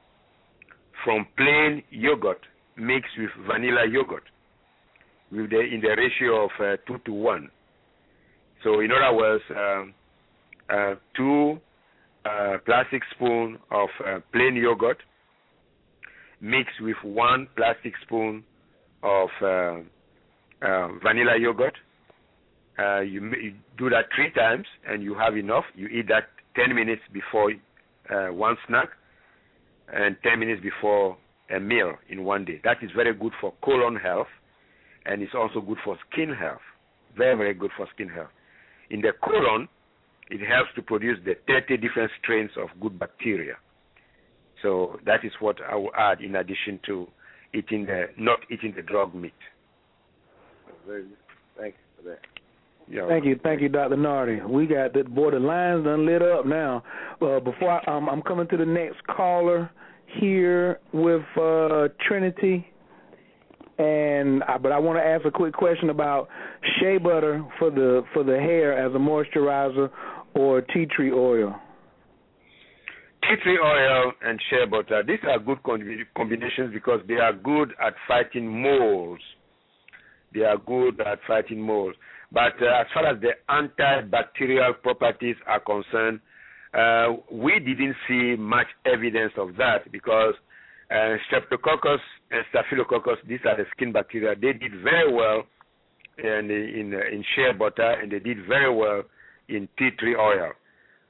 [1.03, 2.39] from plain yogurt
[2.77, 4.23] mixed with vanilla yogurt,
[5.31, 7.49] with the, in the ratio of uh, two to one.
[8.63, 9.93] So, in other words, um,
[10.69, 11.59] uh, two
[12.25, 14.97] uh, plastic spoon of uh, plain yogurt
[16.39, 18.43] mixed with one plastic spoon
[19.03, 19.45] of uh,
[20.65, 21.75] uh, vanilla yogurt.
[22.79, 25.65] Uh, you, you, do that three times, and you have enough.
[25.75, 27.51] You eat that 10 minutes before
[28.09, 28.89] uh, one snack,
[29.93, 31.17] and 10 minutes before
[31.55, 32.61] a meal in one day.
[32.63, 34.27] That is very good for colon health,
[35.05, 36.61] and it's also good for skin health.
[37.17, 38.29] Very, very good for skin health.
[38.89, 39.67] In the colon,
[40.29, 43.55] it helps to produce the 30 different strains of good bacteria.
[44.61, 47.07] So that is what I will add in addition to
[47.53, 49.33] eating the not eating the drug meat.
[50.87, 52.19] Thank you for that.
[52.89, 53.07] Yeah.
[53.07, 53.95] Thank you, thank you, Dr.
[53.95, 54.47] Nartey.
[54.47, 56.83] We got the boy, the lines done lit up now.
[57.21, 59.69] Uh, before I, um, I'm coming to the next caller
[60.19, 62.67] here with uh, Trinity,
[63.77, 66.27] and I, but I want to ask a quick question about
[66.79, 69.89] shea butter for the for the hair as a moisturizer
[70.33, 71.55] or tea tree oil.
[73.23, 75.03] Tea tree oil and shea butter.
[75.05, 75.59] These are good
[76.15, 79.19] combinations because they are good at fighting moles.
[80.33, 81.95] They are good at fighting moles.
[82.31, 86.21] But uh, as far as the antibacterial properties are concerned,
[86.73, 90.33] uh, we didn't see much evidence of that because
[90.89, 91.99] uh, Streptococcus
[92.31, 95.43] and Staphylococcus, these are the skin bacteria, they did very well
[96.17, 99.03] in in, in shea butter and they did very well
[99.49, 100.51] in tea tree oil.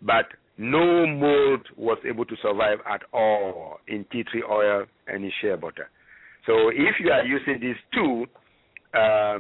[0.02, 0.26] But
[0.62, 5.56] no mold was able to survive at all in tea tree oil and in shea
[5.56, 5.90] butter.
[6.46, 8.28] So if you are using these two
[8.94, 9.40] uh,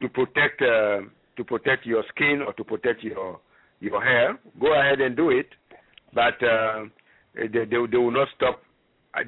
[0.00, 1.00] to protect uh,
[1.36, 3.40] to protect your skin or to protect your
[3.80, 5.48] your hair, go ahead and do it.
[6.14, 6.84] But uh,
[7.34, 8.62] they, they, they will not stop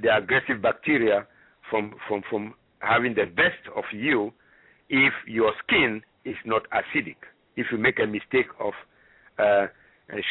[0.00, 1.26] the aggressive bacteria
[1.68, 4.32] from from from having the best of you
[4.88, 7.16] if your skin is not acidic.
[7.56, 8.74] If you make a mistake of
[9.40, 9.66] uh,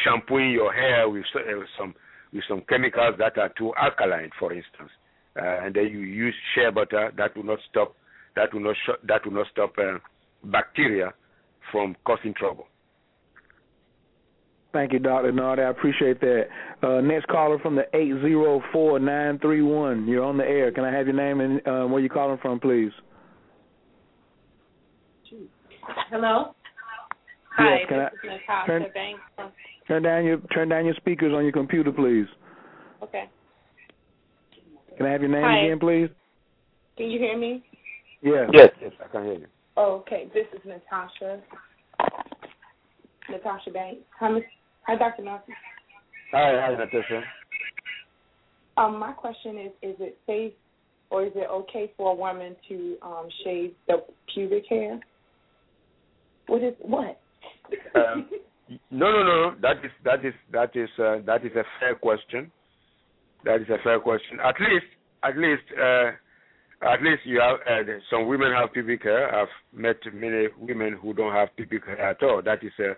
[0.03, 1.39] shampooing your hair with uh,
[1.77, 1.93] some
[2.33, 4.89] with some chemicals that are too alkaline, for instance,
[5.35, 7.93] uh, and then you use shea butter, that will not stop
[8.35, 9.97] that will not sh- that will not stop uh,
[10.45, 11.13] bacteria
[11.71, 12.67] from causing trouble.
[14.73, 15.33] Thank you, Dr.
[15.33, 15.65] Nartey.
[15.65, 16.45] I appreciate that.
[16.81, 20.07] Uh, next caller from the 804931.
[20.07, 20.71] You're on the air.
[20.71, 22.91] Can I have your name and uh, where you calling from, please?
[26.09, 26.55] Hello?
[27.57, 29.21] Yes, Hi, can this I, is Natasha turn, Banks.
[29.87, 32.27] Turn down your turn down your speakers on your computer, please.
[33.03, 33.29] Okay.
[34.97, 35.57] Can I have your name Hi.
[35.59, 36.09] again, please?
[36.97, 37.63] Can you hear me?
[38.21, 38.49] Yes.
[38.53, 39.47] Yes, yes, I can hear you.
[39.77, 40.29] Oh, okay.
[40.33, 41.41] This is Natasha.
[43.29, 44.01] Natasha Banks.
[44.19, 44.39] Hi,
[44.87, 45.23] Hi, Dr.
[45.23, 45.53] Nelson.
[46.31, 47.23] Hi, hi, Natasha.
[48.77, 50.53] Um, my question is: Is it safe
[51.09, 54.03] or is it okay for a woman to um, shave the
[54.33, 54.99] pubic hair?
[56.47, 57.19] What is what?
[57.95, 58.29] Um,
[58.89, 59.55] no, no, no.
[59.61, 62.51] That is that is that is uh, that is a fair question.
[63.43, 64.39] That is a fair question.
[64.43, 64.85] At least,
[65.23, 66.11] at least, uh,
[66.85, 69.33] at least you have uh, some women have pubic hair.
[69.33, 72.41] I've met many women who don't have pubic hair at all.
[72.43, 72.93] That is a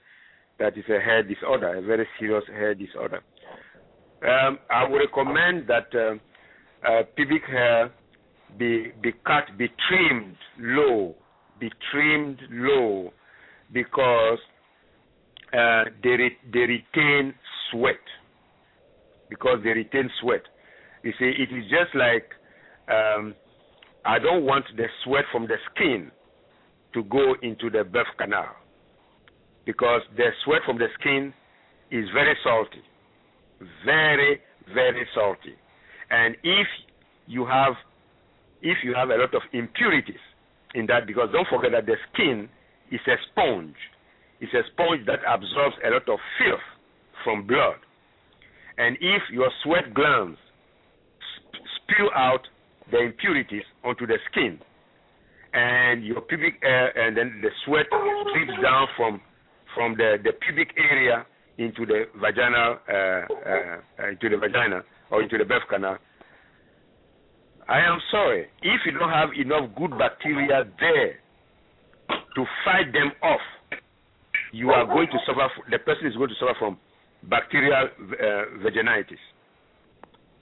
[0.60, 3.22] that is a hair disorder, a very serious hair disorder.
[4.22, 6.16] Um, I would recommend that uh,
[6.88, 7.92] uh, pubic hair
[8.58, 11.16] be be cut, be trimmed low,
[11.60, 13.12] be trimmed low,
[13.72, 14.40] because
[15.54, 17.34] uh, they re- they retain
[17.72, 17.96] sweat.
[19.30, 20.42] Because they retain sweat.
[21.04, 22.30] You see, it is just like
[22.88, 23.36] um,
[24.06, 26.12] I don't want the sweat from the skin
[26.94, 28.56] to go into the birth canal
[29.66, 31.34] because the sweat from the skin
[31.92, 32.84] is very salty,
[33.86, 34.42] very
[34.74, 35.56] very salty,
[36.10, 36.68] and if
[37.28, 37.74] you have
[38.62, 40.24] if you have a lot of impurities
[40.74, 42.50] in that, because don't forget that the skin
[42.92, 43.76] is a sponge,
[44.44, 46.68] it's a sponge that absorbs a lot of filth
[47.24, 47.80] from blood,
[48.78, 50.38] and if your sweat glands
[51.40, 52.44] sp- spew out
[52.92, 54.60] the impurities onto the skin,
[55.54, 59.22] and your pubic hair, and then the sweat drips down from
[59.74, 61.26] from the, the pubic area
[61.58, 63.26] into the vaginal uh,
[64.04, 65.98] uh, into the vagina or into the birth canal.
[67.70, 71.16] I am sorry if you don't have enough good bacteria there
[72.36, 73.40] to fight them off.
[74.54, 75.50] You are going to suffer.
[75.72, 76.78] The person is going to suffer from
[77.28, 79.18] bacterial uh, vaginitis,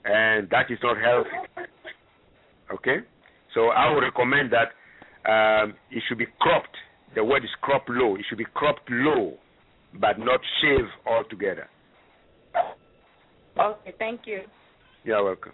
[0.04, 1.66] and that is not healthy.
[2.74, 2.98] Okay,
[3.54, 4.68] so I would recommend that
[5.28, 6.76] um, it should be cropped.
[7.14, 8.16] The word is crop low.
[8.16, 9.38] It should be cropped low,
[9.98, 11.68] but not shave altogether.
[13.58, 14.42] Okay, thank you.
[15.04, 15.52] You're welcome.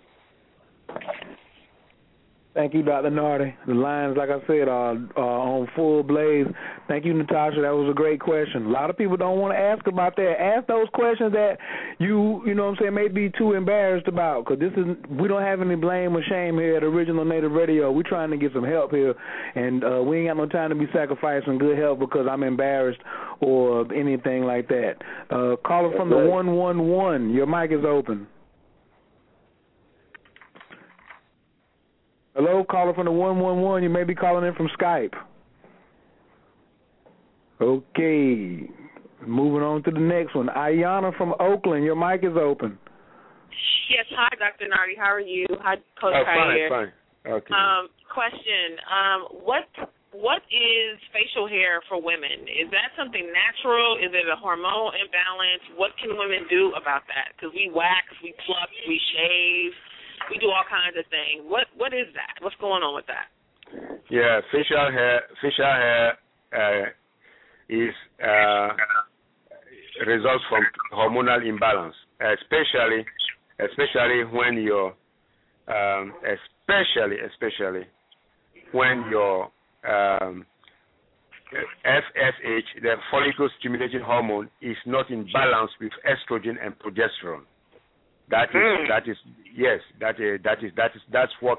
[2.54, 3.10] Thank you, Dr.
[3.10, 3.54] Nartey.
[3.66, 6.46] The lines, like I said, are, are on full blaze.
[6.88, 7.60] Thank you, Natasha.
[7.60, 8.66] That was a great question.
[8.66, 10.40] A lot of people don't want to ask about that.
[10.40, 11.58] Ask those questions that
[11.98, 15.28] you, you know what I'm saying, may be too embarrassed about because this is, we
[15.28, 17.92] don't have any blame or shame here at Original Native Radio.
[17.92, 19.14] We're trying to get some help here,
[19.54, 23.00] and uh, we ain't got no time to be sacrificing good help because I'm embarrassed
[23.40, 24.94] or anything like that.
[25.30, 28.26] Uh, caller from the 111, your mic is open.
[32.38, 33.82] Hello, caller from the 111.
[33.82, 35.10] You may be calling in from Skype.
[37.58, 38.70] Okay.
[39.26, 40.46] Moving on to the next one.
[40.46, 41.82] Ayana from Oakland.
[41.82, 42.78] Your mic is open.
[43.90, 44.06] Yes.
[44.14, 44.70] Hi, Dr.
[44.70, 44.94] Nartey.
[44.94, 45.50] How are you?
[45.66, 46.70] Hi, Coach oh, fine, here.
[46.70, 46.92] fine.
[47.26, 47.50] Okay.
[47.50, 48.78] Um, question.
[48.86, 49.66] Um, what
[50.14, 52.46] what is facial hair for women?
[52.46, 53.98] Is that something natural?
[53.98, 55.74] Is it a hormonal imbalance?
[55.74, 57.34] What can women do about that?
[57.34, 59.74] Because we wax, we pluck, we shave
[60.30, 61.44] we do all kinds of things.
[61.46, 62.42] What what is that?
[62.42, 63.28] What's going on with that?
[64.10, 66.18] Yeah, fish facial hair facial hair
[66.52, 66.86] uh,
[67.68, 68.68] is uh,
[70.06, 73.04] results from hormonal imbalance, especially
[73.60, 74.94] especially when your
[75.68, 77.86] um, especially especially
[78.72, 79.50] when your
[79.88, 80.46] um,
[81.84, 87.44] FSH, the follicle stimulating hormone, is not in balance with estrogen and progesterone.
[88.30, 88.88] That is mm.
[88.88, 89.16] that is
[89.56, 91.58] yes that is that is that is that's what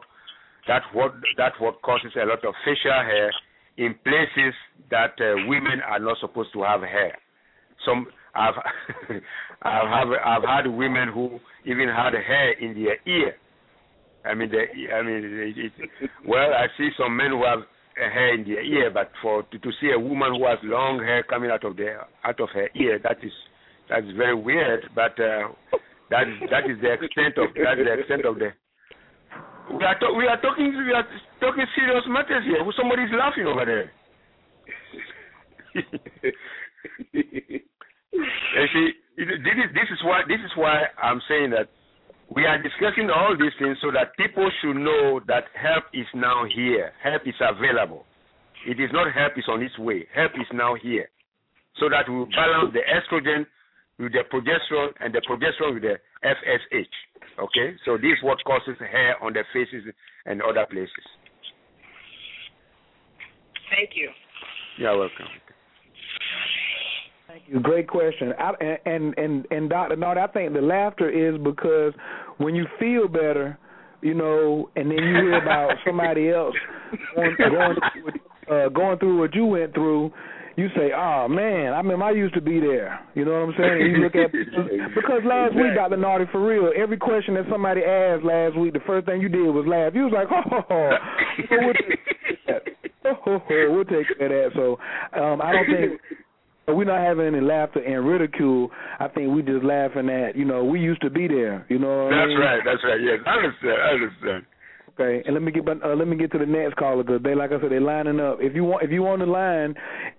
[0.67, 3.31] that what that what causes a lot of facial hair
[3.77, 4.53] in places
[4.91, 7.17] that uh, women are not supposed to have hair.
[7.85, 8.53] Some I've
[9.61, 13.35] I've have, I've had women who even had hair in their ear.
[14.25, 15.71] I mean, the, I mean, it,
[16.01, 17.59] it, well, I see some men who have
[17.95, 21.23] hair in their ear, but for to, to see a woman who has long hair
[21.23, 23.31] coming out of their out of her ear, that is
[23.89, 24.89] that's very weird.
[24.93, 25.49] But uh,
[26.09, 28.49] that is that is the extent of that is the extent of the.
[29.69, 31.05] We are to, we are talking we are
[31.39, 32.57] talking serious matters here.
[32.75, 33.91] Somebody's laughing over there.
[35.73, 35.83] you
[38.73, 38.87] see,
[39.17, 41.69] this is this is why this is why I'm saying that
[42.33, 46.45] we are discussing all these things so that people should know that help is now
[46.49, 46.91] here.
[47.03, 48.05] Help is available.
[48.65, 50.07] It is not help is on its way.
[50.13, 51.09] Help is now here,
[51.77, 53.45] so that we balance the estrogen
[53.99, 57.39] with the progesterone and the progesterone with the FSH.
[57.39, 59.83] Okay, so this is what causes hair on the faces
[60.25, 60.89] and other places.
[63.69, 64.09] Thank you.
[64.77, 65.27] You're welcome.
[67.27, 67.59] Thank you.
[67.59, 68.33] Great question.
[68.39, 68.53] I,
[68.85, 69.95] and and and Dr.
[69.95, 71.93] Nard, I think the laughter is because
[72.37, 73.59] when you feel better,
[74.01, 76.55] you know, and then you hear about somebody else
[77.15, 77.77] going, going,
[78.51, 80.11] uh, going through what you went through,
[80.59, 83.55] you say, "Oh man, I mean, I used to be there." You know what I'm
[83.57, 83.81] saying?
[83.81, 84.31] And you look at
[84.95, 85.97] because last week, Dr.
[85.97, 89.47] Nartey, for real, every question that somebody asked last week, the first thing you did
[89.47, 89.93] was laugh.
[89.95, 90.91] You was like, "Oh, oh,
[91.49, 92.63] we'll take that.
[93.25, 94.77] Oh, we'll take care of that." So
[95.19, 96.01] um, I don't think
[96.75, 98.69] we're not having any laughter and ridicule.
[98.99, 101.65] I think we just laughing at, you know, we used to be there.
[101.69, 102.09] You know.
[102.09, 102.37] that's I mean?
[102.37, 102.61] right.
[102.65, 103.01] That's right.
[103.01, 103.77] Yes, I understand.
[103.81, 104.45] I understand.
[104.99, 107.33] Okay, and let me get uh, let me get to the next caller because they,
[107.33, 108.39] like I said, they're lining up.
[108.41, 109.73] If you want, if you on the line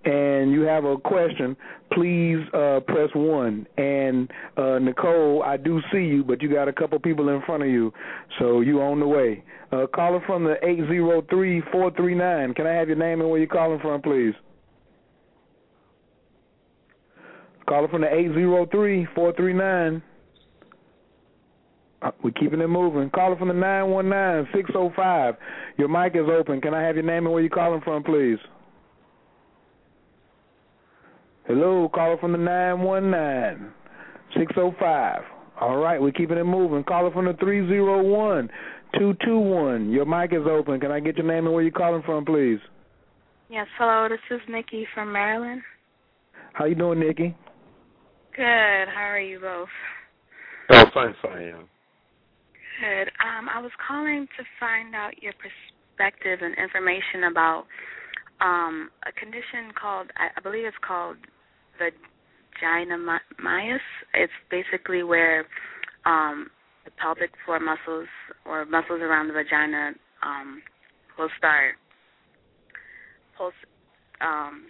[0.05, 1.55] and you have a question,
[1.93, 3.67] please uh, press one.
[3.77, 7.61] And uh, Nicole, I do see you, but you got a couple people in front
[7.61, 7.93] of you,
[8.39, 9.43] so you on the way.
[9.71, 12.55] Uh, caller from the eight zero three four three nine.
[12.55, 14.33] Can I have your name and where you're calling from, please?
[17.69, 20.01] Caller from the eight zero three four three nine.
[22.01, 23.09] Uh, we're keeping it moving.
[23.11, 25.35] Caller from the nine one nine six zero oh five.
[25.77, 26.59] Your mic is open.
[26.59, 28.39] Can I have your name and where you're calling from, please?
[31.45, 33.71] Hello, caller from the nine one nine
[34.35, 35.21] six zero oh five.
[35.59, 36.83] All right, we're keeping it moving.
[36.83, 38.49] Caller from the three zero one
[38.97, 39.91] two two one.
[39.91, 40.79] Your mic is open.
[40.79, 42.59] Can I get your name and where you're calling from, please?
[43.49, 44.07] Yes, hello.
[44.09, 45.61] This is Nikki from Maryland.
[46.53, 47.35] How you doing, Nikki?
[48.35, 48.87] Good.
[48.87, 49.67] How are you both?
[50.71, 51.41] Oh, fine, fine.
[51.41, 51.61] Yeah.
[52.81, 53.13] Good.
[53.21, 57.65] Um, I was calling to find out your perspective and information about
[58.41, 61.17] um, a condition called, I, believe it's called
[61.77, 63.85] vaginomyas.
[64.15, 65.45] It's basically where
[66.07, 66.49] um,
[66.83, 68.09] the pelvic floor muscles
[68.47, 69.91] or muscles around the vagina
[70.25, 70.63] um,
[71.19, 71.75] will start
[73.37, 73.53] pulse.
[74.21, 74.65] Um,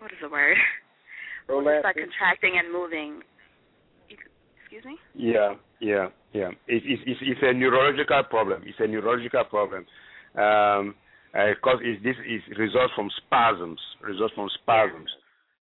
[0.00, 0.58] what is the word?
[1.48, 3.22] will start contracting and moving.
[4.10, 4.98] Excuse me.
[5.14, 6.08] Yeah, yeah.
[6.34, 8.64] Yeah, it's, it's, a neurological problem.
[8.66, 9.86] It's a neurological problem.
[10.34, 10.94] Um,
[11.32, 15.10] because uh, this is results from spasms, results from spasms.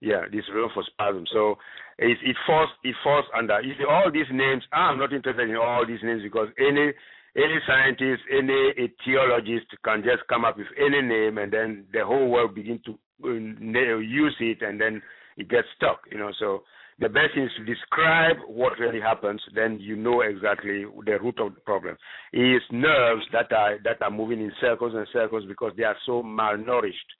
[0.00, 1.28] Yeah, this results for spasms.
[1.32, 1.56] So
[1.98, 3.60] it it falls it falls under.
[3.88, 4.64] All these names.
[4.72, 6.92] I'm not interested in all these names because any
[7.36, 12.28] any scientist, any etiologist can just come up with any name, and then the whole
[12.28, 12.92] world begin to
[13.24, 15.00] uh, use it, and then
[15.36, 16.00] it gets stuck.
[16.10, 16.64] You know, so
[17.02, 19.42] the best is to describe what really happens.
[19.54, 21.96] Then you know exactly the root of the problem.
[22.32, 25.96] It is nerves that are that are moving in circles and circles because they are
[26.06, 27.10] so malnourished.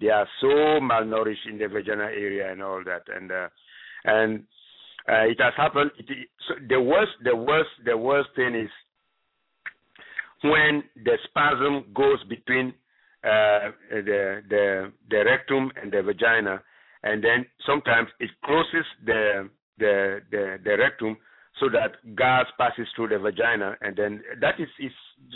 [0.00, 0.46] They are so
[0.80, 3.48] malnourished in the vaginal area and all that, and uh,
[4.04, 4.44] and
[5.08, 5.90] uh, it has happened.
[5.98, 8.70] It, so the worst, the worst, the worst thing is
[10.42, 12.74] when the spasm goes between
[13.24, 16.62] uh, the the the rectum and the vagina,
[17.02, 19.48] and then sometimes it closes the
[19.78, 21.16] the the, the rectum
[21.60, 24.92] so that gas passes through the vagina, and then that is is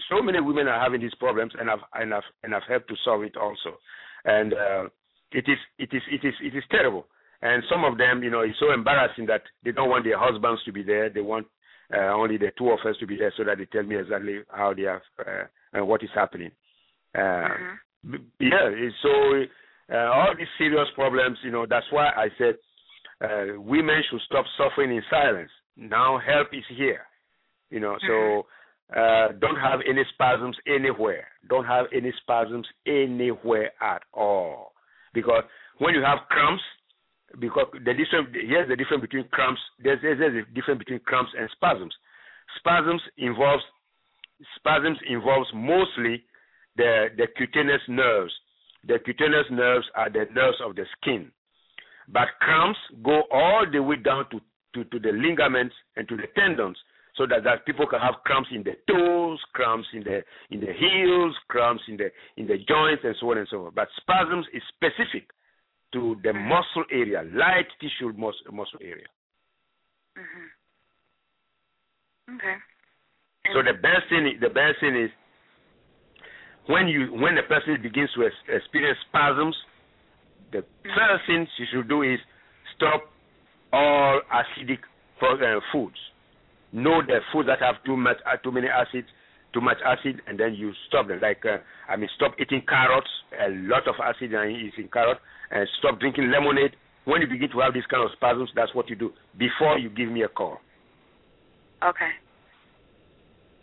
[0.08, 2.96] so many women are having these problems, and I've and I've and I've helped to
[3.04, 3.78] solve it also,
[4.24, 4.84] and uh,
[5.32, 7.06] it is it is it is it is terrible.
[7.42, 10.62] And some of them, you know, it's so embarrassing that they don't want their husbands
[10.64, 11.10] to be there.
[11.10, 11.46] They want
[11.94, 14.40] uh, only the two of us to be there so that they tell me exactly
[14.48, 15.44] how they are uh,
[15.74, 16.50] and what is happening.
[17.14, 18.14] Uh, mm-hmm.
[18.40, 18.70] Yeah,
[19.02, 19.44] so
[19.92, 22.54] uh, all these serious problems, you know, that's why I said
[23.20, 25.50] uh, women should stop suffering in silence.
[25.76, 27.02] Now help is here,
[27.70, 27.96] you know.
[28.02, 28.06] Mm-hmm.
[28.94, 31.26] So uh, don't have any spasms anywhere.
[31.48, 34.72] Don't have any spasms anywhere at all,
[35.14, 35.42] because
[35.78, 36.62] when you have cramps,
[37.40, 39.60] because the difference here's the difference between cramps.
[39.82, 41.94] There's, there's a difference between cramps and spasms.
[42.58, 43.62] Spasms involves
[44.56, 46.24] spasms involves mostly
[46.76, 48.32] the the cutaneous nerves.
[48.86, 51.30] The cutaneous nerves are the nerves of the skin,
[52.08, 54.40] but cramps go all the way down to
[54.74, 56.76] to, to the ligaments and to the tendons,
[57.16, 60.72] so that, that people can have cramps in the toes, cramps in the in the
[60.72, 63.74] heels, cramps in the in the joints, and so on and so forth.
[63.74, 65.30] But spasms is specific
[65.92, 66.48] to the mm-hmm.
[66.48, 69.06] muscle area, light tissue muscle, muscle area.
[70.18, 70.46] Mm-hmm.
[72.36, 72.56] Okay.
[73.54, 75.10] so the best thing, the best thing is
[76.66, 79.56] when you when the person begins to experience spasms,
[80.52, 80.90] the mm-hmm.
[80.94, 82.18] first thing you should do is
[82.76, 83.10] stop
[83.72, 84.82] all acidic
[85.22, 85.96] uh, foods.
[86.72, 89.06] Know the foods that have too much uh, too many acids,
[89.52, 91.20] too much acid, and then you stop them.
[91.22, 93.10] Like uh, I mean, stop eating carrots.
[93.32, 95.18] A lot of acid is in carrot
[95.50, 96.74] and stop drinking lemonade.
[97.04, 99.88] When you begin to have these kind of spasms, that's what you do before you
[99.88, 100.58] give me a call.
[101.84, 102.10] Okay.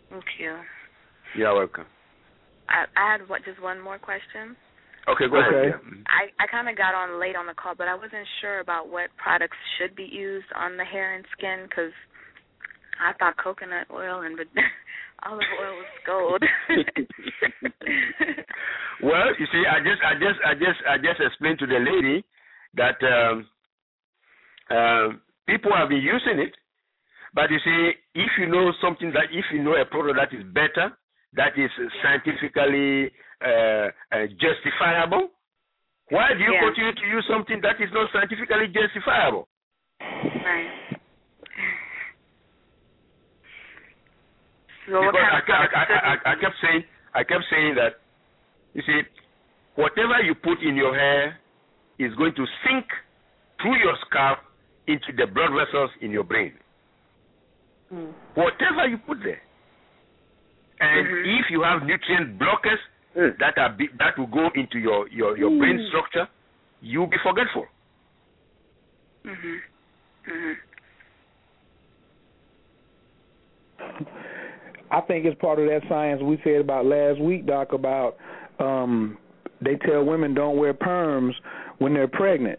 [0.08, 0.56] Thank you.
[1.36, 1.84] You're welcome.
[2.68, 4.56] I, I had what, just one more question.
[5.06, 5.68] Okay, go okay.
[5.68, 5.80] ahead.
[6.08, 8.88] I I kind of got on late on the call, but I wasn't sure about
[8.88, 11.92] what products should be used on the hair and skin because
[13.00, 14.38] I thought coconut oil and
[15.26, 16.42] olive oil was gold.
[19.02, 22.24] well, you see, I just, I just, I just, I just explained to the lady
[22.76, 23.46] that um,
[24.70, 25.08] uh,
[25.46, 26.56] people have been using it,
[27.34, 30.44] but you see, if you know something that, if you know a product that is
[30.54, 30.96] better,
[31.36, 31.70] that is
[32.02, 33.10] scientifically
[33.44, 35.30] uh, uh, justifiable,
[36.10, 36.68] why do you yeah.
[36.68, 39.48] continue to use something that is not scientifically justifiable?
[40.00, 40.70] Right.
[44.86, 46.84] So because I, I, I, I, kept saying,
[47.14, 48.04] I kept saying that,
[48.74, 49.00] you see,
[49.76, 51.38] whatever you put in your hair
[51.98, 52.84] is going to sink
[53.62, 54.38] through your scalp
[54.86, 56.52] into the blood vessels in your brain.
[57.92, 58.12] Mm.
[58.34, 59.40] Whatever you put there.
[60.80, 61.30] And mm-hmm.
[61.40, 62.80] if you have nutrient blockers
[63.16, 63.38] mm.
[63.38, 65.58] that are that will go into your your, your mm.
[65.58, 66.28] brain structure,
[66.80, 67.66] you'll be forgetful.
[69.24, 69.58] Mhm.
[70.28, 70.54] Mhm.
[74.90, 78.16] I think it's part of that science we said about last week, Doc, about
[78.58, 79.18] um
[79.60, 81.32] they tell women don't wear perms
[81.78, 82.58] when they're pregnant.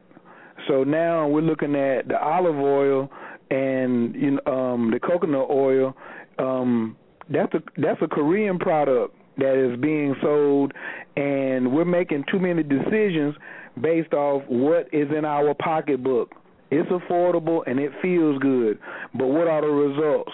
[0.68, 3.10] So now we're looking at the olive oil
[3.52, 5.96] and you know, um the coconut oil.
[6.40, 6.98] Um
[7.30, 10.74] that's a that's a Korean product that is being sold
[11.18, 13.36] and we're making too many decisions
[13.82, 16.32] based off what is in our pocketbook.
[16.72, 18.80] It's affordable and it feels good,
[19.14, 20.32] but what are the results?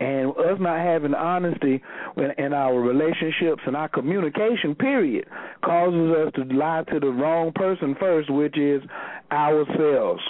[0.00, 1.80] and us not having honesty
[2.16, 5.28] in our relationships and our communication period
[5.64, 8.82] causes us to lie to the wrong person first which is
[9.30, 10.20] ourselves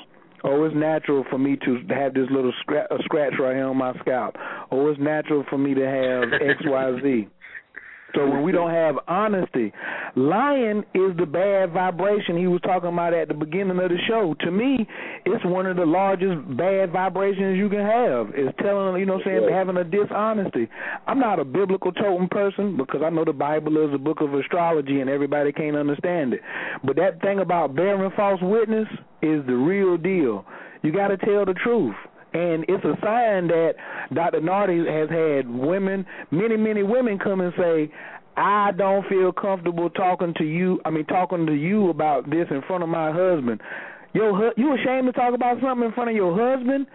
[0.45, 3.93] oh it's natural for me to have this little scratch, scratch right here on my
[4.01, 4.37] scalp.
[4.71, 7.29] Oh it's natural for me to have xyz
[8.15, 9.73] so when we don't have honesty,
[10.17, 14.35] lying is the bad vibration he was talking about at the beginning of the show.
[14.41, 14.87] To me,
[15.25, 18.29] it's one of the largest bad vibrations you can have.
[18.35, 20.69] Is telling, you know, what I'm saying having a dishonesty.
[21.07, 24.35] I'm not a biblical totem person because I know the Bible is a book of
[24.35, 26.41] astrology and everybody can't understand it.
[26.85, 28.89] But that thing about bearing false witness
[29.23, 30.45] is the real deal.
[30.83, 31.95] You got to tell the truth.
[32.35, 33.75] And it's a sign that
[34.15, 34.41] Dr.
[34.41, 37.93] Nartey has had women, many, many women come and say,
[38.37, 40.81] I don't feel comfortable talking to you.
[40.85, 43.61] I mean, talking to you about this in front of my husband.
[44.15, 46.87] Yo, you ashamed to talk about something in front of your husband?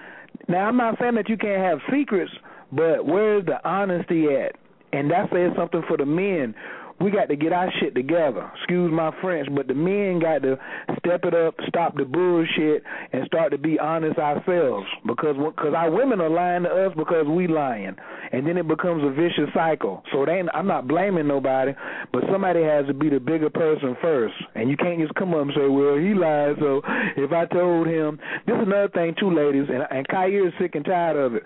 [0.47, 2.31] Now, I'm not saying that you can't have secrets,
[2.72, 4.55] but where's the honesty at?
[4.93, 6.55] And that says something for the men
[6.99, 8.49] we got to get our shit together.
[8.57, 10.57] Excuse my French, but the men got to
[10.99, 12.84] step it up, stop the bullshit,
[13.14, 14.88] and start to be honest ourselves.
[15.06, 17.95] Because cause our women are lying to us because we lying,
[18.32, 20.03] and then it becomes a vicious cycle.
[20.11, 21.74] So ain't, I'm not blaming nobody,
[22.11, 25.41] but somebody has to be the bigger person first, and you can't just come up
[25.41, 26.82] and say, "Well, he lied." So
[27.15, 30.76] if I told him, this is another thing too, ladies, and and Khayr is sick
[30.76, 31.44] and tired of it.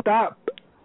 [0.00, 0.38] Stop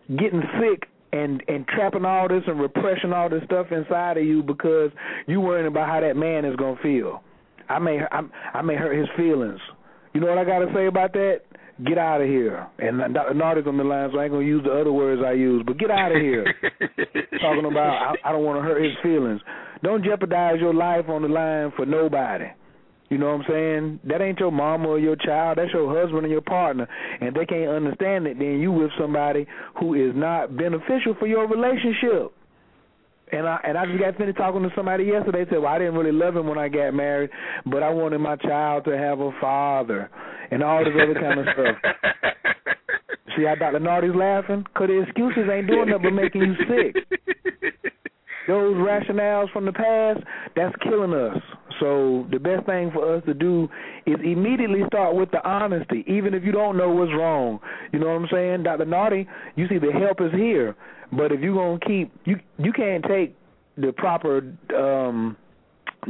[0.10, 4.44] getting sick and and trapping all this and repressing all this stuff inside of you
[4.44, 4.92] because
[5.28, 7.22] you worrying about how that man is gonna feel.
[7.70, 8.22] I may I,
[8.54, 9.60] I may hurt his feelings.
[10.14, 11.42] You know what I got to say about that?
[11.86, 12.66] Get out of here.
[12.80, 13.36] And Dr.
[13.36, 15.64] Nartey's on the line, so I ain't gonna use the other words I use.
[15.66, 16.46] But get out of here.
[17.42, 19.42] Talking about I, I don't want to hurt his feelings.
[19.84, 22.46] Don't jeopardize your life on the line for nobody.
[23.10, 24.00] You know what I'm saying?
[24.04, 25.58] That ain't your mama or your child.
[25.58, 26.88] That's your husband and your partner.
[27.22, 29.48] And they can't understand it, then you with somebody
[29.80, 32.34] who is not beneficial for your relationship.
[33.32, 35.46] And I and I just got finished talking to somebody yesterday.
[35.50, 37.30] Said, "Well, I didn't really love him when I got married,
[37.66, 40.10] but I wanted my child to have a father
[40.50, 41.76] and all this other kind of stuff."
[43.36, 43.80] See how Dr.
[43.80, 44.66] Nartey's laughing?
[44.76, 46.96] Cause the excuses ain't doing nothing but making you sick.
[48.48, 50.22] Those rationales from the past,
[50.56, 51.38] that's killing us.
[51.80, 53.68] So the best thing for us to do
[54.06, 57.60] is immediately start with the honesty, even if you don't know what's wrong.
[57.92, 58.86] You know what I'm saying, Dr.
[58.86, 59.28] Nartey?
[59.56, 60.76] You see, the help is here,
[61.12, 63.36] but if you're gonna keep, you you can't take
[63.78, 64.42] the proper
[64.76, 65.38] um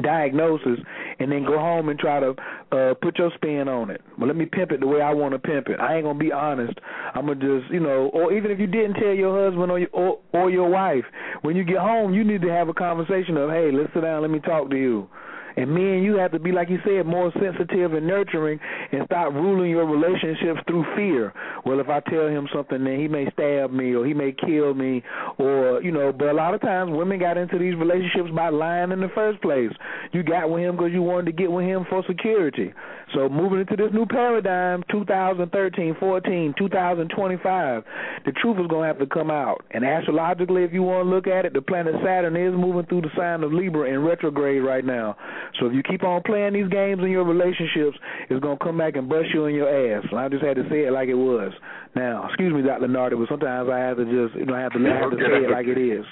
[0.01, 0.79] diagnosis
[1.19, 2.35] and then go home and try to
[2.71, 4.01] uh put your spin on it.
[4.17, 5.79] Well, let me pimp it the way I want to pimp it.
[5.79, 6.77] I ain't gonna be honest.
[7.15, 9.89] I'm gonna just, you know, or even if you didn't tell your husband or your,
[9.93, 11.05] or, or your wife,
[11.41, 14.21] when you get home, you need to have a conversation of, hey, let's sit down,
[14.21, 15.09] let me talk to you.
[15.57, 18.59] And me and you have to be, like you said, more sensitive and nurturing
[18.91, 21.33] and stop ruling your relationships through fear.
[21.65, 24.73] Well, if I tell him something, then he may stab me or he may kill
[24.75, 25.03] me
[25.37, 28.91] or, you know, but a lot of times women got into these relationships by lying
[28.91, 29.71] in the first place.
[30.11, 32.71] You got with him because you wanted to get with him for security.
[33.15, 37.83] So moving into this new paradigm, 2013, 14, 2025,
[38.25, 39.63] the truth is going to have to come out.
[39.71, 43.01] And astrologically, if you want to look at it, the planet Saturn is moving through
[43.01, 45.15] the sign of Libra in retrograde right now.
[45.59, 47.97] So if you keep on playing these games in your relationships,
[48.29, 50.05] it's going to come back and bust you in your ass.
[50.09, 51.51] And I just had to say it like it was.
[51.95, 52.87] Now, excuse me, Dr.
[52.87, 55.17] Nartey, but sometimes I have to just, you know, I have to, I have to
[55.17, 56.05] say it like it is.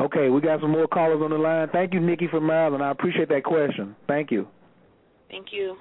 [0.00, 1.68] Okay, we got some more callers on the line.
[1.72, 2.82] Thank you, Nikki from Maryland.
[2.82, 3.94] I appreciate that question.
[4.08, 4.48] Thank you.
[5.30, 5.76] Thank you.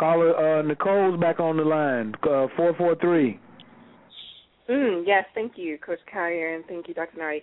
[0.00, 2.14] Caller uh, Nicole's back on the line.
[2.22, 3.38] Uh, four four three.
[4.70, 7.18] Mm, yes, thank you, Coach Khayr, and thank you, Dr.
[7.18, 7.42] Nartey.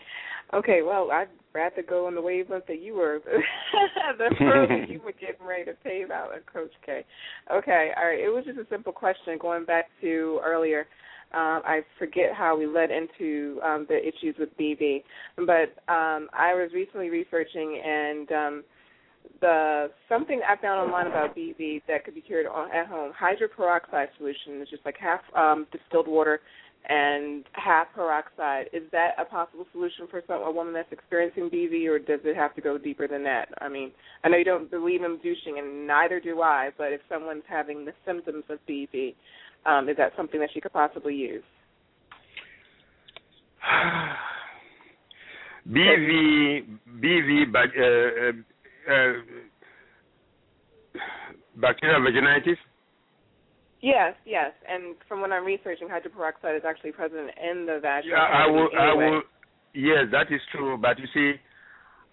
[0.54, 3.20] Okay, well, I'd rather go on the wavelength that you were
[4.18, 7.06] the early you were getting ready to pave out a Coach K.
[7.52, 8.20] Okay, all right.
[8.20, 10.88] It was just a simple question going back to earlier.
[11.34, 15.04] Um, I forget how we led into um, the issues with BV,
[15.38, 18.64] but um, I was recently researching and um,
[19.42, 23.12] the something I found online about BV that could be cured at home.
[23.20, 26.40] Hydroperoxide solution is just like half um, distilled water
[26.90, 28.68] and half peroxide.
[28.74, 32.36] Is that a possible solution for some a woman that's experiencing BV, or does it
[32.36, 33.48] have to go deeper than that?
[33.62, 33.92] I mean,
[34.24, 36.72] I know you don't believe in douching, and neither do I.
[36.78, 39.16] But if someone's having the symptoms of BV,
[39.66, 41.44] um, is that something that she could possibly use?
[45.70, 46.68] BV,
[47.00, 48.34] BV, but uh,
[48.94, 49.14] uh,
[51.56, 52.58] bacterial vaginitis.
[53.84, 58.16] Yes, yes, and from what I'm researching, hydroperoxide is actually present in the vaginal.
[58.16, 58.70] Yeah, I will.
[58.72, 58.80] Anyway.
[58.80, 59.22] I will.
[59.74, 60.78] Yes, that is true.
[60.78, 61.34] But you see,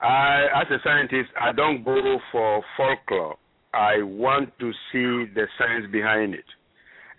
[0.00, 3.36] I, as a scientist, I don't go for folklore.
[3.72, 6.44] I want to see the science behind it,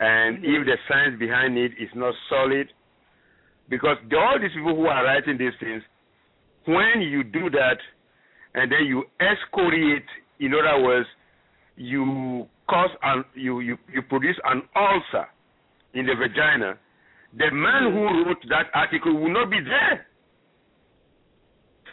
[0.01, 0.61] and Mm-hmm.
[0.61, 2.67] if the science behind it is not solid,
[3.69, 5.81] because all these people who are writing these things,
[6.65, 7.77] when you do that,
[8.53, 10.03] and then you excoriate,
[10.41, 11.07] in other words,
[11.77, 15.27] you cause an you, you you produce an ulcer
[15.93, 16.79] in the vagina,
[17.37, 18.25] the man who mm.
[18.25, 20.07] wrote that article will not be there.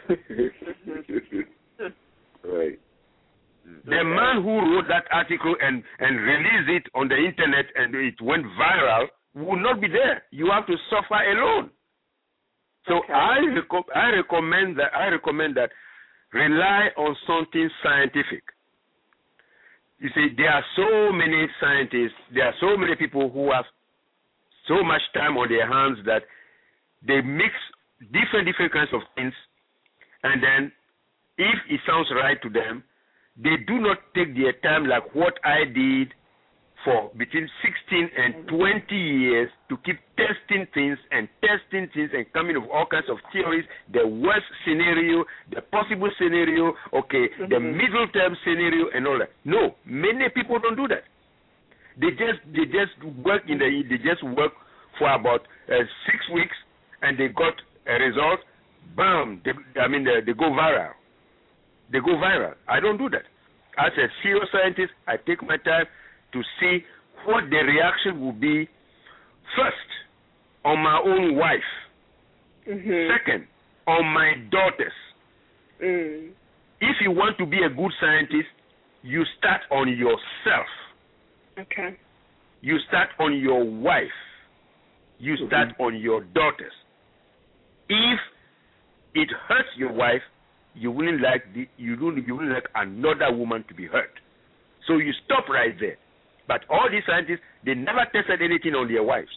[2.45, 2.79] right.
[3.85, 8.15] The man who wrote that article and and released it on the internet and it
[8.21, 10.23] went viral will not be there.
[10.31, 11.69] You have to suffer alone.
[12.87, 13.13] So Okay.
[13.13, 15.71] I reco- I recommend that I recommend that
[16.33, 18.43] rely on something scientific.
[19.99, 23.65] You see, there are so many scientists, there are so many people who have
[24.67, 26.23] so much time on their hands that
[27.05, 27.53] they mix
[28.13, 29.33] different different kinds of things,
[30.23, 30.71] and then
[31.37, 32.83] if it sounds right to them,
[33.35, 36.13] they do not take their time like what I did
[36.85, 42.55] for between 16 and 20 years to keep testing things and testing things and coming
[42.55, 47.51] up with all kinds of theories, the worst scenario, the possible scenario, okay, mm-hmm.
[47.51, 49.29] the middle term scenario and all that.
[49.43, 51.03] No, many people don't do that.
[51.99, 54.53] They just they just work in the they just work
[54.97, 56.55] for about uh, six weeks
[57.01, 57.53] and they got
[57.87, 58.39] a result.
[58.95, 59.41] Bam!
[59.43, 60.95] They, I mean they, they go viral.
[61.91, 62.55] They go viral.
[62.67, 63.27] I don't do that.
[63.77, 65.85] As a serious scientist, I take my time
[66.33, 66.79] to see
[67.25, 68.67] what the reaction will be
[69.55, 69.89] first
[70.65, 71.59] on my own wife,
[72.67, 73.11] mm-hmm.
[73.17, 73.47] second
[73.87, 74.93] on my daughters.
[75.81, 76.31] Mm.
[76.81, 78.49] If you want to be a good scientist,
[79.01, 80.67] you start on yourself.
[81.57, 81.97] Okay.
[82.61, 84.07] You start on your wife.
[85.17, 85.47] You Mm-hmm.
[85.47, 86.71] start on your daughters.
[87.89, 88.19] If
[89.15, 90.21] it hurts your wife,
[90.75, 94.11] you wouldn't like the, you wouldn't you wouldn't like another woman to be hurt.
[94.87, 95.97] So you stop right there.
[96.49, 99.29] But all these scientists, they never tested anything on their wives.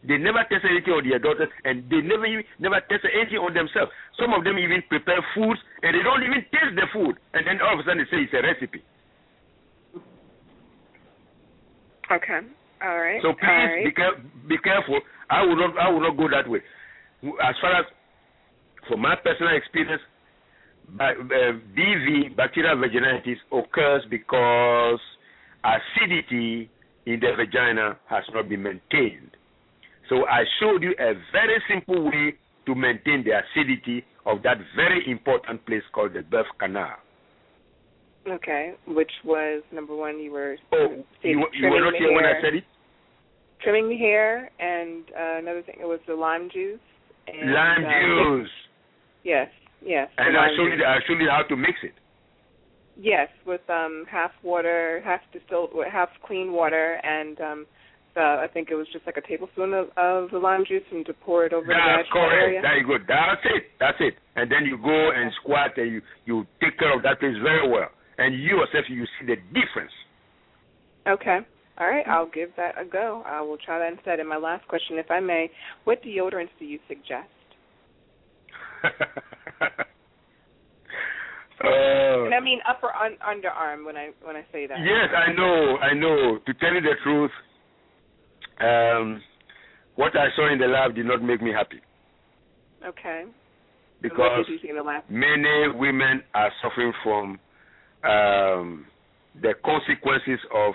[0.00, 3.52] They never tested anything on their daughters, and they never even, never tested anything on
[3.52, 3.92] themselves.
[4.16, 7.60] Some of them even prepare foods, and they don't even taste the food, and then
[7.60, 8.80] all of a sudden they say it's a recipe.
[12.08, 12.40] Okay.
[12.80, 13.20] All right.
[13.20, 13.84] So please right.
[13.84, 15.00] be, care- be careful.
[15.28, 16.60] I will not I will not go that way.
[17.44, 17.86] As far as
[18.88, 20.02] from my personal experience,
[20.96, 25.00] bi- uh, BV bacterial vaginitis occurs because
[25.64, 26.70] acidity
[27.06, 29.36] in the vagina has not been maintained.
[30.08, 32.34] So I showed you a very simple way
[32.66, 36.96] to maintain the acidity of that very important place called the birth canal.
[38.28, 38.74] Okay.
[38.86, 40.18] Which was number one.
[40.18, 42.64] You were Oh, you, you were not here when I said it?
[43.62, 46.80] Trimming the hair, and uh, another thing it was the lime juice.
[47.26, 48.50] And, Lime uh, juice.
[49.24, 49.48] Yes.
[49.84, 50.08] Yes.
[50.18, 51.92] And I showed you I showed you how to mix it.
[52.96, 57.66] Yes, with um half water, half distilled, half clean water, and um
[58.16, 61.04] uh, I think it was just like a tablespoon of, of the lime juice, and
[61.06, 62.60] to pour it over the That's area.
[62.60, 62.62] correct.
[62.62, 63.08] Very good.
[63.08, 63.64] That's it.
[63.80, 64.14] That's it.
[64.36, 67.68] And then you go and squat and you, you take care of that place very
[67.68, 67.88] well.
[68.18, 69.90] And you yourself, you see the difference.
[71.08, 71.40] Okay.
[71.76, 73.24] All right, I'll give that a go.
[73.26, 74.20] I will try that instead.
[74.20, 75.50] And my last question, if I may,
[75.82, 77.26] what deodorants do you suggest?
[81.64, 84.78] Uh, and I mean upper un- underarm when I when I say that.
[84.80, 85.76] yes, I know.
[85.78, 86.38] I know.
[86.46, 87.30] To tell you the truth,
[88.60, 89.20] um,
[89.96, 91.80] what I saw in the lab did not make me happy
[92.86, 93.24] Okay.
[94.02, 95.04] Because what did you see in the lab?
[95.08, 97.38] many women are suffering from
[98.04, 98.86] um,
[99.40, 100.74] the consequences of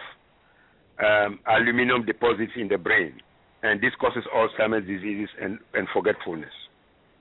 [1.05, 3.13] um, aluminum deposits in the brain,
[3.61, 6.49] and this causes Alzheimer's diseases and, and forgetfulness.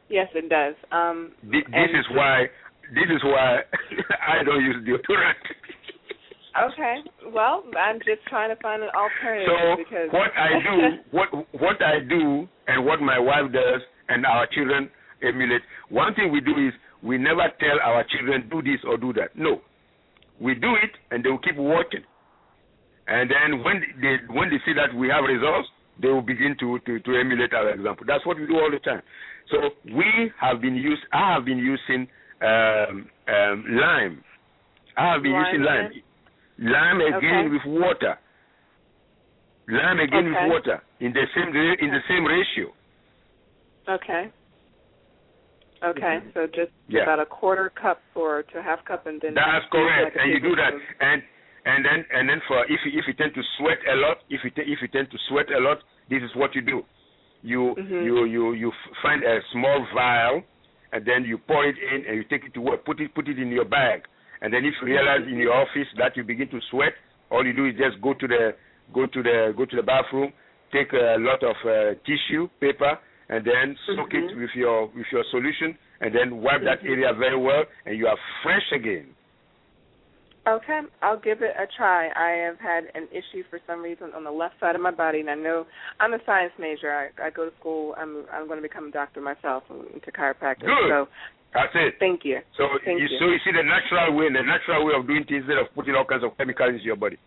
[0.09, 0.75] Yes, it does.
[0.91, 2.47] Um, Thi- This is why.
[2.95, 3.61] This is why
[4.29, 5.43] I don't use deodorant.
[6.59, 6.97] Okay.
[7.33, 10.77] Well, I'm just trying to find an alternative So because what I do,
[11.17, 11.29] what
[11.61, 14.91] what I do, and what my wife does, and our children
[15.23, 15.63] emulate.
[15.89, 19.37] One thing we do is we never tell our children do this or do that.
[19.37, 19.61] No,
[20.41, 22.03] we do it, and they will keep watching.
[23.07, 25.69] And then when they when they see that we have results,
[26.01, 28.05] they will begin to to, to emulate our example.
[28.07, 29.03] That's what we do all the time.
[29.51, 31.03] So we have been used.
[31.13, 32.09] I have been using
[32.41, 34.25] um, um, lime.
[34.97, 35.91] I have been Lime, using lime.
[36.59, 37.49] Lime again Okay.
[37.51, 38.19] with water.
[39.69, 40.43] Lime again Okay.
[40.43, 42.73] with water in the same in the same ratio.
[43.89, 44.33] Okay.
[45.85, 46.19] Okay.
[46.35, 47.03] So just Yeah.
[47.03, 50.41] about a quarter cup or to half cup, and then That's correct, like and you
[50.41, 50.97] do that, tablespoon.
[51.01, 51.23] and
[51.65, 54.41] and then and then for if you, if you tend to sweat a lot, if
[54.43, 56.83] you if you tend to sweat a lot, this is what you do.
[57.43, 58.05] You Mhm.
[58.05, 60.43] you you you find a small vial,
[60.93, 62.85] and then you pour it in, and you take it to work.
[62.85, 64.03] Put it put it in your bag,
[64.41, 66.93] and then if you realize in your office that you begin to sweat,
[67.31, 68.55] all you do is just go to the
[68.95, 70.33] go to the go to the bathroom,
[70.73, 74.41] take a lot of uh, tissue paper, and then soak it Mhm.
[74.41, 76.91] with your with your solution, and then wipe that Mhm.
[76.91, 79.15] area very well, and you are fresh again.
[80.49, 82.09] Okay, I'll give it a try.
[82.09, 85.21] I have had an issue for some reason on the left side of my body,
[85.21, 85.67] and I know
[86.01, 86.89] I'm a science major.
[86.91, 87.95] I, I go to school.
[87.99, 90.65] I'm I'm going to become a doctor myself into chiropractic.
[90.65, 90.89] Good.
[90.89, 91.09] So
[91.53, 91.95] That's it.
[92.01, 92.39] thank you.
[92.57, 93.19] So Thank you, you.
[93.21, 95.95] so you see the natural way, the natural way of doing things instead of putting
[95.95, 97.19] all kinds of chemicals into your body.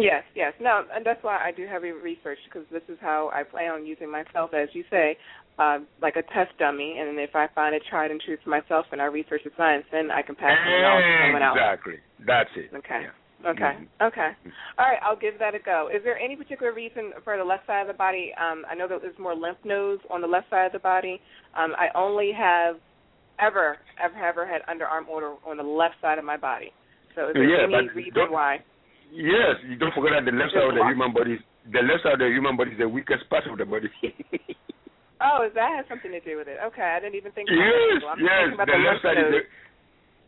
[0.00, 0.52] Yes, yes.
[0.60, 3.86] No, and that's why I do heavy research because this is how I plan on
[3.86, 5.16] using myself, as you say,
[5.58, 6.96] uh, like a test dummy.
[6.98, 9.84] And if I find it tried and true for myself, and I research the science,
[9.92, 11.56] then I can pass it on to someone else.
[11.56, 11.94] Exactly.
[12.26, 12.76] That's it.
[12.76, 13.02] Okay.
[13.04, 13.50] Yeah.
[13.50, 13.60] Okay.
[13.60, 14.06] Mm-hmm.
[14.06, 14.30] Okay.
[14.78, 14.98] All right.
[15.02, 15.88] I'll give that a go.
[15.94, 18.32] Is there any particular reason for the left side of the body?
[18.40, 21.20] Um, I know that there's more lymph nodes on the left side of the body.
[21.56, 22.76] Um, I only have
[23.38, 26.72] ever, ever, ever had underarm odor on the left side of my body.
[27.14, 28.58] So is there yeah, any reason why?
[29.12, 31.38] Yes, you don't forget that the left side of the human body,
[31.70, 33.88] the left side of the human body is the weakest part of the body.
[35.22, 36.58] oh, that has something to do with it.
[36.72, 38.18] Okay, I didn't even think about yes, that.
[38.20, 39.42] Yes, the, the left side is the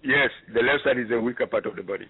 [0.07, 2.07] yes, the left side is the weaker part of the body.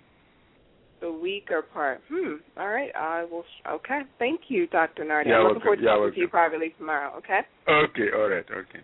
[1.01, 2.01] The weaker part.
[2.11, 2.43] Hmm.
[2.59, 2.91] All right.
[2.95, 3.45] I will.
[3.67, 4.01] Okay.
[4.19, 5.05] Thank you, Dr.
[5.05, 5.29] Nartey.
[5.29, 7.15] Yeah, I'm looking forward to yeah, talking to you privately tomorrow.
[7.19, 7.41] Okay.
[7.69, 8.09] Okay.
[8.15, 8.45] All right.
[8.51, 8.83] Okay.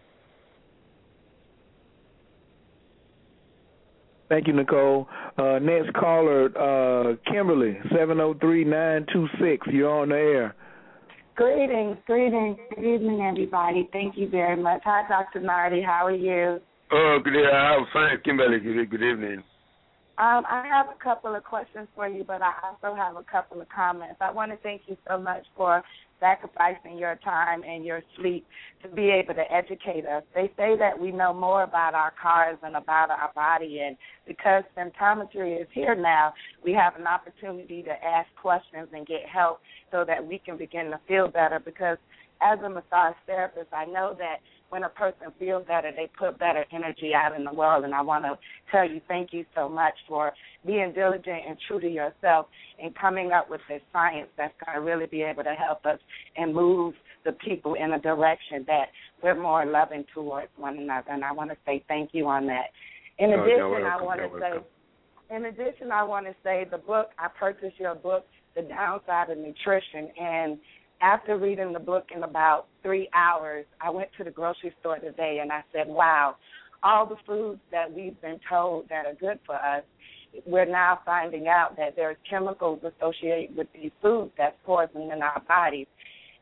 [4.29, 5.07] Thank you, Nicole.
[5.37, 9.67] Uh, next caller, uh, Kimberly, seven zero three nine two six.
[9.71, 10.55] You're on the air.
[11.37, 13.89] Greetings, greetings, good evening, everybody.
[13.93, 14.83] Thank you very much.
[14.85, 15.41] Hi, Dr.
[15.41, 15.85] Nartey.
[15.85, 16.61] How are you?
[16.93, 17.31] Oh, good.
[17.31, 17.51] evening.
[17.53, 18.61] I'm fine, Kimberly.
[18.61, 19.43] Good, good evening.
[20.17, 23.61] Um, I have a couple of questions for you, but I also have a couple
[23.61, 24.17] of comments.
[24.21, 25.83] I want to thank you so much for
[26.21, 28.47] sacrificing your time and your sleep
[28.83, 30.23] to be able to educate us.
[30.33, 34.63] They say that we know more about our cars than about our body, and because
[34.79, 39.61] symptometry is here now, we have an opportunity to ask questions and get help
[39.91, 41.59] so that we can begin to feel better.
[41.59, 41.99] Because
[42.41, 44.37] as a massage therapist, I know that
[44.75, 47.85] when a person feels better, they put better energy out in the world.
[47.85, 48.37] And I want to
[48.73, 50.33] tell you thank you so much for
[50.67, 52.47] being diligent and true to yourself
[52.83, 56.01] and coming up with this science that's going to really be able to help us
[56.37, 56.93] and move
[57.25, 58.87] the people in a direction that
[59.23, 61.13] we're more loving towards one another.
[61.13, 62.67] And I want to say thank you on that.
[63.21, 65.37] In Oh, addition, I want to say.
[65.37, 69.39] In addition, I want to say the book, I purchased your book, The Downside of
[69.39, 70.59] Nutrition, and
[71.05, 75.41] after reading the book in about three hours, I went to the grocery store today
[75.43, 76.37] and I said, wow,
[76.83, 79.83] all the foods that we've been told that are good for us,
[80.47, 85.87] we're now finding out that there's chemicals associated with these foods that's poisoning our bodies.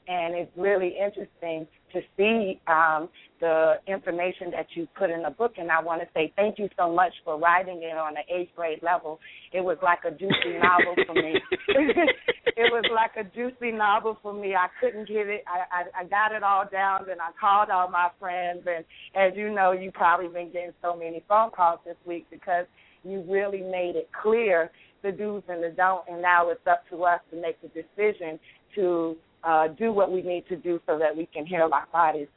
[0.09, 3.09] And it's really interesting to see um,
[3.41, 5.55] the information that you put in the book.
[5.59, 8.51] And I want to say thank you so much for writing it on an eighth
[8.57, 9.21] grade level.
[9.53, 11.35] It was like a juicy novel for me.
[11.69, 14.55] it was like a juicy novel for me.
[14.55, 15.45] I couldn't get it.
[15.47, 18.67] I, I I got it all down, and I called all my friends.
[18.67, 22.67] And as you know, you probably been getting so many phone calls this week because
[23.05, 24.71] you really made it clear
[25.03, 26.05] the do's and the don't.
[26.09, 28.39] And now it's up to us to make the decision
[28.77, 32.29] to uh, do what we need to do so that we can heal our bodies.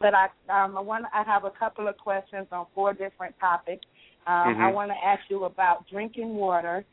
[0.00, 3.86] But I, um, I want I have a couple of questions on four different topics.
[4.26, 4.60] Um, Mhm.
[4.60, 6.84] I want to ask you about drinking water,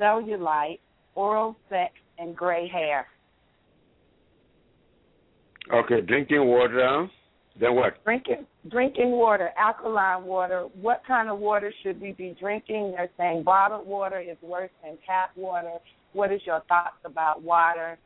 [0.00, 0.80] cellulite,
[1.14, 3.06] oral sex, and gray hair.
[5.70, 7.08] Okay, drinking water.
[7.56, 8.02] Then what?
[8.04, 10.68] Drinking drinking water, alkaline water.
[10.80, 12.92] What kind of water should we be drinking?
[12.92, 15.78] They're saying bottled water is worse than tap water.
[16.12, 17.98] What is your thoughts about water,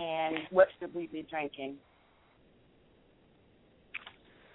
[0.00, 1.76] and what should we be drinking?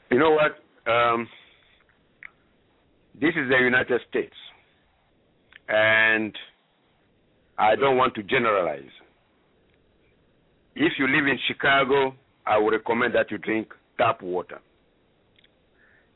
[0.10, 0.92] You know what?
[0.92, 1.28] Um,
[3.20, 4.36] this is the United States,
[5.70, 6.36] and
[7.58, 8.84] I don't want to generalize.
[10.76, 12.16] If you live in Chicago,
[12.46, 14.60] I would recommend that you drink tap water.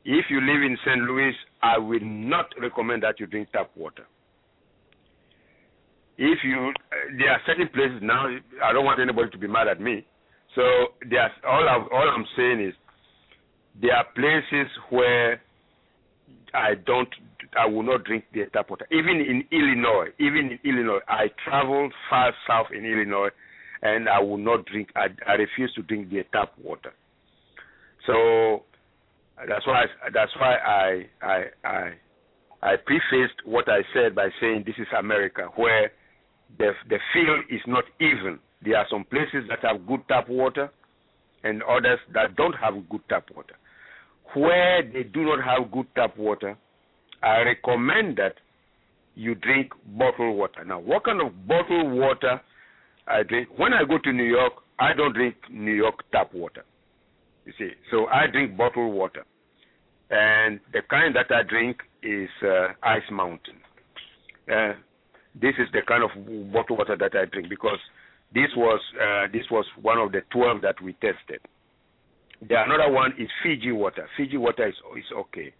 [0.05, 1.01] If you live in St.
[1.01, 4.05] Louis, I will not recommend that you drink tap water.
[6.21, 6.73] If you,
[7.17, 8.27] there are certain places now.
[8.61, 10.05] I don't want anybody to be mad at me.
[10.53, 10.61] So
[11.09, 11.63] there's all.
[11.63, 12.73] i all I'm saying is,
[13.81, 15.41] there are places where
[16.53, 17.07] I don't.
[17.57, 18.85] I will not drink the tap water.
[18.91, 23.29] Even in Illinois, even in Illinois, I traveled far south in Illinois,
[23.81, 24.89] and I will not drink.
[24.97, 26.91] I, I refuse to drink the tap water.
[28.05, 28.63] So
[29.47, 29.85] that's why.
[30.13, 31.91] That's why I I I
[32.61, 35.91] I prefaced what I said by saying this is America, where
[36.57, 38.39] the the field is not even.
[38.61, 40.69] There are some places that have good tap water,
[41.43, 43.55] and others that don't have good tap water.
[44.33, 46.57] Where they do not have good tap water,
[47.23, 48.35] I recommend that
[49.15, 50.63] you drink bottled water.
[50.65, 52.41] Now, what kind of bottled water
[53.07, 53.49] I drink?
[53.57, 56.63] When I go to New York, I don't drink New York tap water.
[57.45, 59.25] You see, so I drink bottled water,
[60.11, 63.55] and the kind that I drink is uh, Ice Mountain.
[64.51, 64.73] Uh,
[65.35, 66.09] this is the kind of
[66.51, 67.79] bottled water that I drink because
[68.33, 71.41] this was uh, this was one of the twelve that we tested.
[72.41, 74.07] The another one is Fiji water.
[74.17, 75.53] Fiji water is is okay.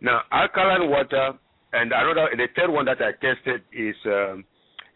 [0.00, 1.32] Now alkaline water
[1.72, 4.44] and another the third one that I tested is um,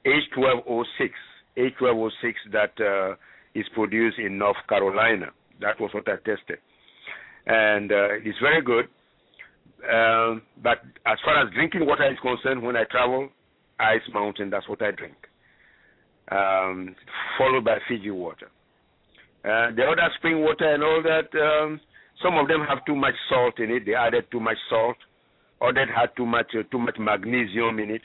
[0.06, 1.10] H1206.
[1.56, 3.14] H1206 that uh,
[3.54, 5.26] is produced in North Carolina.
[5.60, 6.58] That was what I tested,
[7.46, 8.86] and uh, it's very good.
[9.82, 13.28] Um, but as far as drinking water is concerned, when I travel,
[13.82, 14.50] Ice Mountain.
[14.50, 15.16] That's what I drink.
[16.30, 16.94] Um,
[17.38, 18.48] followed by Fiji water.
[19.44, 21.80] Uh, the other spring water and all that, um,
[22.22, 23.84] some of them have too much salt in it.
[23.84, 24.96] They added too much salt.
[25.60, 28.02] or Others had too much uh, too much magnesium in it.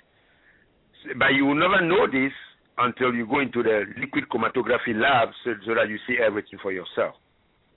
[1.17, 2.33] But you will never know this
[2.77, 6.71] until you go into the liquid chromatography lab so, so that you see everything for
[6.71, 7.15] yourself.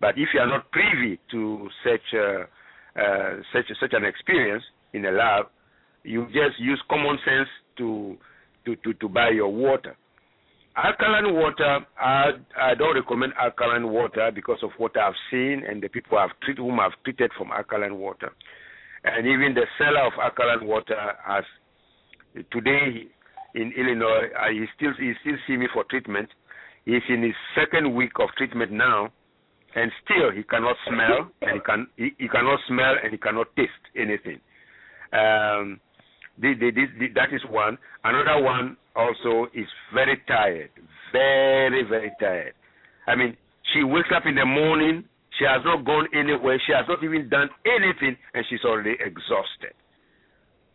[0.00, 2.44] But if you are not privy to such uh,
[2.98, 4.64] uh, such such an experience
[4.94, 5.46] in a lab,
[6.02, 7.48] you just use common sense
[7.81, 8.17] to
[8.65, 9.97] to to, to buy your water.
[10.76, 15.89] Alkaline water, I, I don't recommend alkaline water because of what I've seen and the
[15.89, 18.31] people I've treated, whom I've treated from alkaline water.
[19.02, 20.94] And even the seller of alkaline water
[21.26, 21.44] has,
[22.52, 23.09] today
[23.55, 26.28] in Illinois, uh, he still he still see me for treatment.
[26.84, 29.10] He's in his second week of treatment now,
[29.75, 33.49] and still he cannot smell and he can he, he cannot smell and he cannot
[33.57, 34.39] taste anything.
[35.12, 35.81] Um,
[36.41, 37.78] that is one.
[38.05, 40.70] Another one also is very tired,
[41.12, 42.55] very very tired.
[43.07, 43.36] I mean,
[43.73, 45.05] she wakes up in the morning.
[45.39, 46.60] She has not gone anywhere.
[46.67, 49.75] She has not even done anything, and she's already exhausted.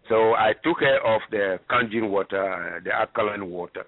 [0.10, 3.86] So I took her off the Kangen water, uh, the alkaline water,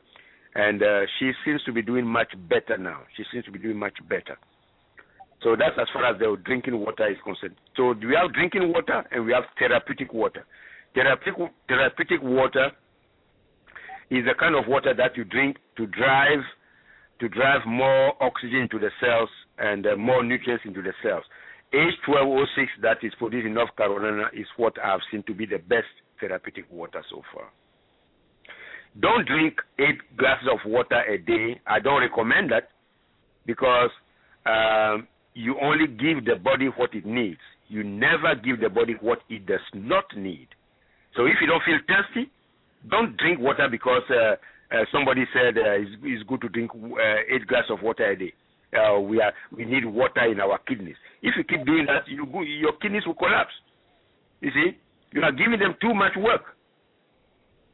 [0.55, 3.01] and uh, she seems to be doing much better now.
[3.15, 4.37] She seems to be doing much better.
[5.43, 7.55] So that's as far as the drinking water is concerned.
[7.75, 10.45] So we have drinking water and we have therapeutic water.
[10.93, 12.71] Therapeutic, therapeutic water
[14.09, 16.43] is the kind of water that you drink to drive
[17.19, 21.23] to drive more oxygen to the cells and uh, more nutrients into the cells.
[21.73, 25.87] H12O6 that is produced in North Carolina is what I've seen to be the best
[26.19, 27.49] therapeutic water so far.
[28.99, 31.59] Don't drink eight glasses of water a day.
[31.67, 32.69] I don't recommend that
[33.45, 33.89] because
[34.45, 37.39] um, you only give the body what it needs.
[37.67, 40.47] You never give the body what it does not need.
[41.17, 42.29] So if you don't feel thirsty,
[42.89, 44.37] don't drink water because uh,
[44.69, 48.15] uh, somebody said uh, it's, it's, good to drink uh, eight glasses of water a
[48.15, 48.31] day.
[48.71, 50.95] Uh, we are we need water in our kidneys.
[51.23, 53.53] If you keep doing that, you go, your kidneys will collapse.
[54.41, 54.77] You see,
[55.11, 56.43] you are giving them too much work.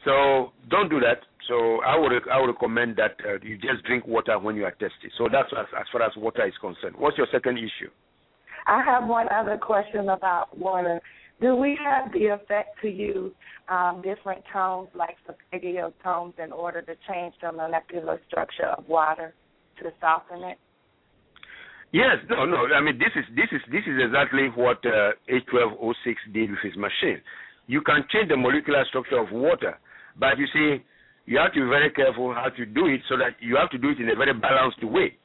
[0.05, 1.19] So don't do that.
[1.49, 4.75] So I would I would recommend that uh, you just drink water when you are
[4.79, 5.11] thirsty.
[5.17, 6.95] So that's as, as far as water is concerned.
[6.97, 7.91] What's your second issue?
[8.67, 11.01] I have one other question about water.
[11.43, 13.33] Do we have the effect to use
[13.67, 19.33] um, different tones, like arpeggio tones, in order to change the molecular structure of water
[19.79, 20.57] to soften it?
[21.91, 22.63] Yes, no, no.
[22.73, 26.77] I mean, this is this is this is exactly what uh, H12O6 did with his
[26.77, 27.19] machine.
[27.67, 29.77] You can change the molecular structure of water,
[30.17, 30.81] but you see,
[31.25, 33.77] you have to be very careful how to do it so that you have to
[33.77, 35.17] do it in a very balanced way.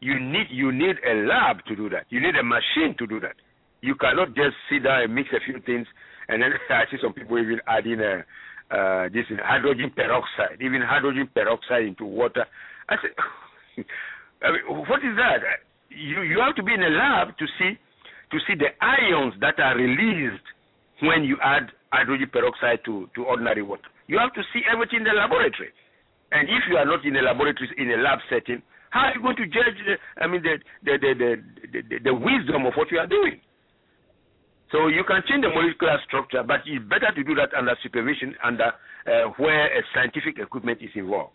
[0.00, 2.06] You need you need a lab to do that.
[2.10, 3.36] You need a machine to do that.
[3.80, 5.86] You cannot just sit down and mix a few things,
[6.28, 8.24] and then I see some people even adding a,
[8.70, 12.46] uh, this hydrogen peroxide, even hydrogen peroxide into water.
[12.88, 13.14] I said,
[14.42, 15.42] I mean, what is that?
[15.90, 17.74] You you have to be in a lab to see
[18.30, 20.46] to see the ions that are released
[21.02, 23.90] when you add hydrogen peroxide to, to ordinary water.
[24.06, 25.74] You have to see everything in the laboratory.
[26.30, 29.22] And if you are not in a laboratory, in a lab setting, how are you
[29.22, 31.30] going to judge the, I mean, the, the, the, the,
[31.82, 33.40] the, the wisdom of what you are doing?
[34.72, 38.34] So you can change the molecular structure, but it's better to do that under supervision,
[38.44, 38.70] under
[39.06, 41.32] uh, where a scientific equipment is involved.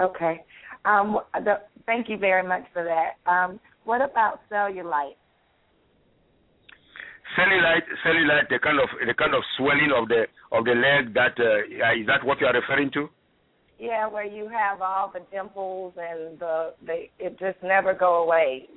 [0.00, 0.42] Okay.
[0.84, 3.30] Um, the, thank you very much for that.
[3.30, 5.16] Um, what about cellulite?
[7.36, 11.12] Cellulite, cellulite, the kind of the kind of swelling of the of the leg.
[11.14, 13.08] That uh, is that what you are referring to?
[13.78, 18.68] Yeah, where you have all the dimples and the they it just never go away.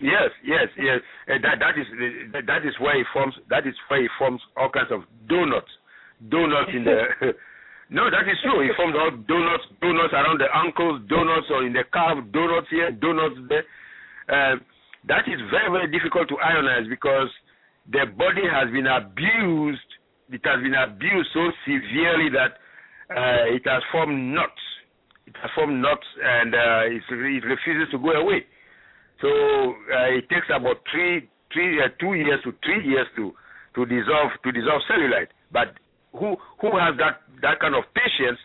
[0.00, 1.00] Yes, yes, yes.
[1.28, 1.86] Uh, that that is
[2.32, 3.34] that is where it forms.
[3.50, 5.68] That is where it forms all kinds of donuts,
[6.32, 6.96] donuts in the.
[7.90, 8.64] no, that is true.
[8.64, 12.90] It forms all donuts, donuts around the ankles, donuts or in the calf, donuts here,
[12.90, 13.68] donuts there.
[14.32, 14.56] Uh,
[15.12, 17.28] that is very very difficult to ionize because
[17.92, 19.90] the body has been abused.
[20.32, 22.58] It has been abused so severely that
[23.12, 24.64] uh, it has formed knots.
[25.26, 28.42] It has formed knots and uh, it, it refuses to go away.
[29.20, 33.32] So uh, it takes about three, three, uh, two years to three years to
[33.74, 35.32] to dissolve to dissolve cellulite.
[35.52, 35.76] But
[36.12, 38.38] who who has that that kind of patience?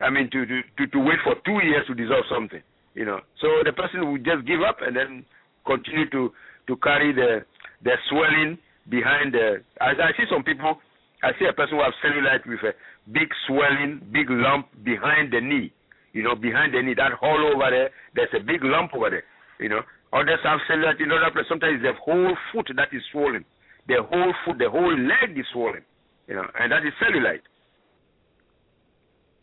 [0.00, 2.62] I mean, to to to wait for two years to dissolve something,
[2.94, 3.20] you know.
[3.40, 5.24] So the person will just give up and then
[5.64, 6.32] continue to
[6.68, 7.44] to carry the
[7.82, 9.62] the swelling behind the.
[9.80, 10.78] I, I see some people.
[11.22, 12.74] I see a person who has cellulite with a
[13.10, 15.72] big swelling, big lump behind the knee.
[16.12, 19.24] You know, behind the knee, that hole over there, there's a big lump over there.
[19.58, 19.80] You know,
[20.12, 21.48] Others have cellulite in other places.
[21.48, 23.44] Sometimes the whole foot that is swollen.
[23.88, 25.82] The whole foot, the whole leg is swollen.
[26.28, 27.46] You know, and that is cellulite.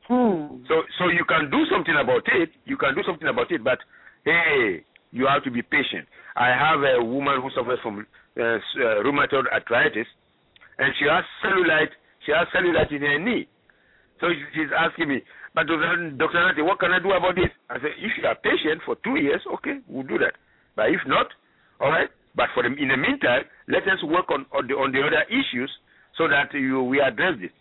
[0.07, 0.63] Hmm.
[0.67, 2.49] So so you can do something about it.
[2.65, 3.79] You can do something about it, but
[4.25, 6.07] hey, you have to be patient.
[6.35, 8.59] I have a woman who suffers from uh, uh,
[9.05, 10.07] rheumatoid arthritis,
[10.77, 11.93] and she has cellulite.
[12.25, 13.47] She has cellulite in her knee.
[14.19, 15.21] So she's asking me,
[15.53, 16.15] but Dr.
[16.17, 17.51] Nartey, what can I do about this?
[17.69, 20.33] I said, if you are patient for two years, okay, we'll do that.
[20.75, 21.27] But if not,
[21.79, 22.09] all right.
[22.35, 25.23] But for the, in the meantime, let us work on, on the on the other
[25.29, 25.69] issues
[26.17, 27.53] so that you, we address this.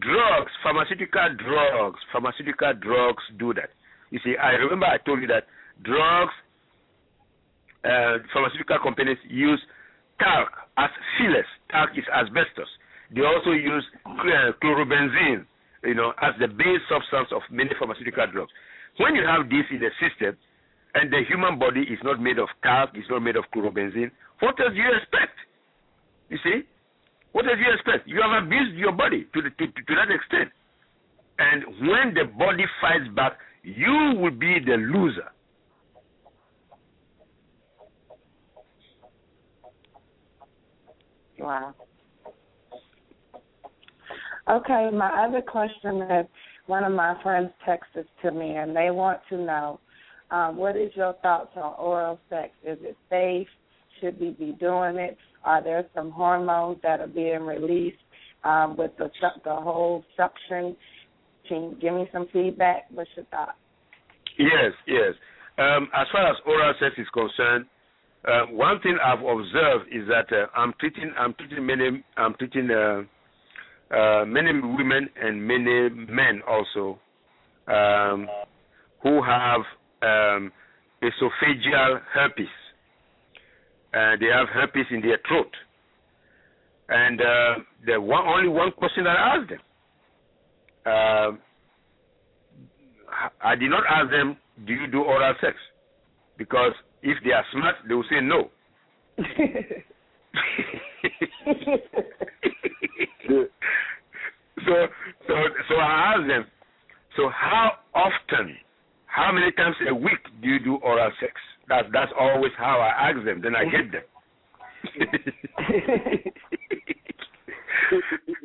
[0.00, 3.72] Drugs, pharmaceutical drugs, pharmaceutical drugs do that.
[4.10, 5.48] You see, I remember I told you that
[5.82, 6.32] drugs,
[7.84, 9.60] uh, pharmaceutical companies use
[10.20, 11.48] talc as fillers.
[11.72, 12.68] Talc is asbestos.
[13.14, 13.84] They also use
[14.60, 15.46] chlorobenzene,
[15.84, 18.52] you know, as the base substance of many pharmaceutical drugs.
[18.98, 20.36] When you have this in the system,
[20.96, 24.10] and the human body is not made of talc, it's not made of chlorobenzene,
[24.40, 25.36] what do you expect?
[26.30, 26.62] You see?
[27.32, 28.08] What do you expect?
[28.08, 30.50] You have abused your body to, the, to, to that extent.
[31.38, 35.30] And when the body fights back, you will be the loser.
[41.38, 41.74] Wow.
[44.48, 46.26] Okay, my other question is
[46.66, 49.78] one of my friends texted to me and they want to know
[50.30, 52.50] um, what is your thoughts on oral sex?
[52.64, 53.48] Is it safe?
[54.00, 55.16] Should we be doing it?
[55.44, 57.96] Are there some hormones that are being released
[58.44, 59.10] um, with the
[59.44, 60.76] the whole suction?
[61.48, 62.86] Can you give me some feedback?
[62.90, 63.52] What's your thoughts?
[64.38, 65.14] Yes, yes.
[65.58, 67.66] Um, as far as oral sex is concerned,
[68.26, 72.68] uh, one thing I've observed is that uh, I'm treating I'm treating many I'm treating
[72.70, 73.02] uh,
[73.94, 76.98] uh, many women and many men also
[77.68, 78.26] um,
[79.02, 79.60] who have
[80.02, 80.52] um,
[81.02, 82.46] esophageal herpes.
[83.94, 85.50] Uh, they have herpes in their throat.
[86.88, 87.54] And uh,
[87.86, 89.60] the one, only one question that I asked them.
[90.86, 91.32] Uh,
[93.42, 95.56] I did not ask them, do you do oral sex?
[96.38, 98.50] Because if they are smart, they will say no.
[104.66, 104.86] so,
[105.26, 105.34] so,
[105.68, 106.46] so I asked them,
[107.16, 108.56] so how often
[109.16, 111.32] how many times a week do you do oral sex?
[111.68, 113.40] That's that's always how I ask them.
[113.40, 113.76] Then I mm-hmm.
[113.76, 114.02] get them.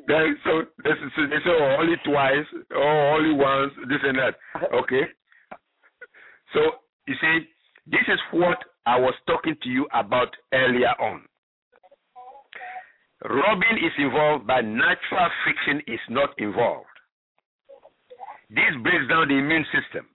[0.07, 4.35] then so they say oh, only twice, oh only once, this and that.
[4.73, 5.03] Okay.
[6.53, 6.59] So
[7.05, 7.39] you see,
[7.87, 11.23] this is what I was talking to you about earlier on.
[13.25, 16.87] Rubbing is involved, but natural friction is not involved.
[18.49, 20.07] This breaks down the immune system.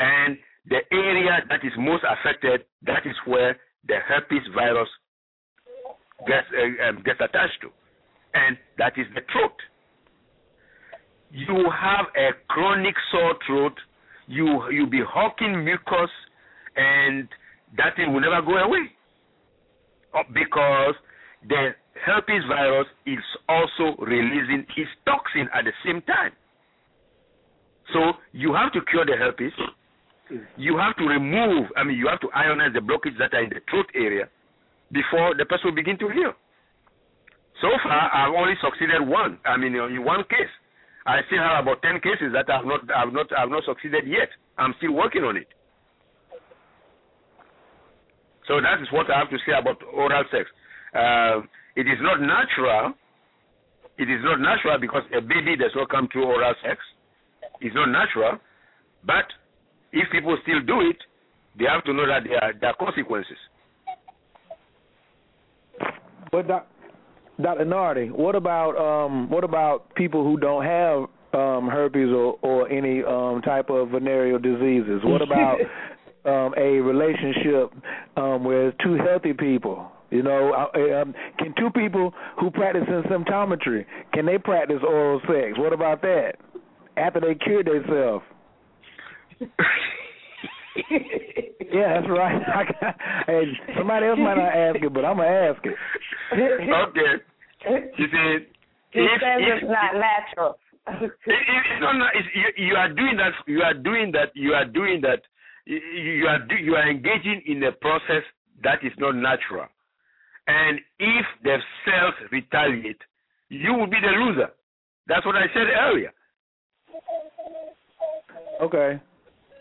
[0.00, 3.56] And the area that is most affected, that is where
[3.86, 4.88] the herpes virus
[6.26, 7.68] gets, uh, um, gets attached to.
[8.34, 9.56] And that is the throat.
[11.30, 13.74] You have a chronic sore throat,
[14.26, 16.10] you you be hawking mucus,
[16.76, 17.28] and
[17.76, 18.90] that thing will never go away.
[20.14, 20.94] Uh, because
[21.48, 21.70] the
[22.04, 26.32] herpes virus is also releasing its toxin at the same time.
[27.92, 29.52] So you have to cure the herpes,
[30.56, 33.50] you have to remove, I mean, you have to ionize the blockages that are in
[33.50, 34.28] the throat area
[34.92, 36.32] before the person will begin to heal.
[37.60, 39.38] So far, I've only succeeded one.
[39.44, 40.50] I mean, in one case.
[41.06, 44.28] I still have about ten cases that I've not, I've not, I've not succeeded yet.
[44.58, 45.48] I'm still working on it.
[48.46, 50.44] So that is what I have to say about oral sex.
[50.94, 51.40] Uh,
[51.76, 52.92] it is not natural.
[53.96, 56.78] It is not natural because a baby does not come through oral sex.
[57.60, 58.38] It's not natural,
[59.04, 59.24] but
[59.92, 60.96] if people still do it,
[61.58, 63.36] they have to know that there are, there are consequences.
[66.30, 66.66] But doc,
[67.42, 67.64] Dr.
[67.64, 71.02] Nartey, what about um, what about people who don't have
[71.32, 75.00] um, herpes or, or any um, type of venereal diseases?
[75.02, 75.58] What about
[76.24, 77.72] um, a relationship
[78.16, 79.90] um, with two healthy people?
[80.10, 85.56] You know, um, can two people who practice symptometry can they practice oral sex?
[85.56, 86.32] What about that
[86.96, 88.24] after they cure themselves?
[91.72, 92.42] yeah, that's right.
[93.26, 93.44] hey,
[93.76, 95.76] somebody else might not ask it, but I'm gonna ask it.
[96.32, 97.24] okay.
[97.98, 98.46] You see,
[98.90, 100.58] he if, says if, it's not natural.
[100.88, 102.14] it, it's not.
[102.14, 103.32] It's, you, you are doing that.
[103.46, 104.30] You are doing that.
[104.34, 105.22] You are doing that.
[105.66, 108.22] You, you are do, you are engaging in a process
[108.62, 109.66] that is not natural.
[110.46, 113.00] And if the cells retaliate,
[113.48, 114.50] you will be the loser.
[115.06, 116.12] That's what I said earlier.
[118.62, 119.00] Okay.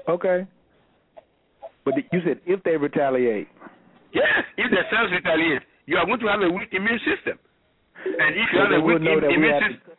[0.10, 0.48] Okay.
[1.86, 3.48] But you said if they retaliate.
[4.14, 7.38] Yes, if the cells retaliate, you are going to have a weak immune system.
[8.06, 9.94] And if you so have a weak that immune we system,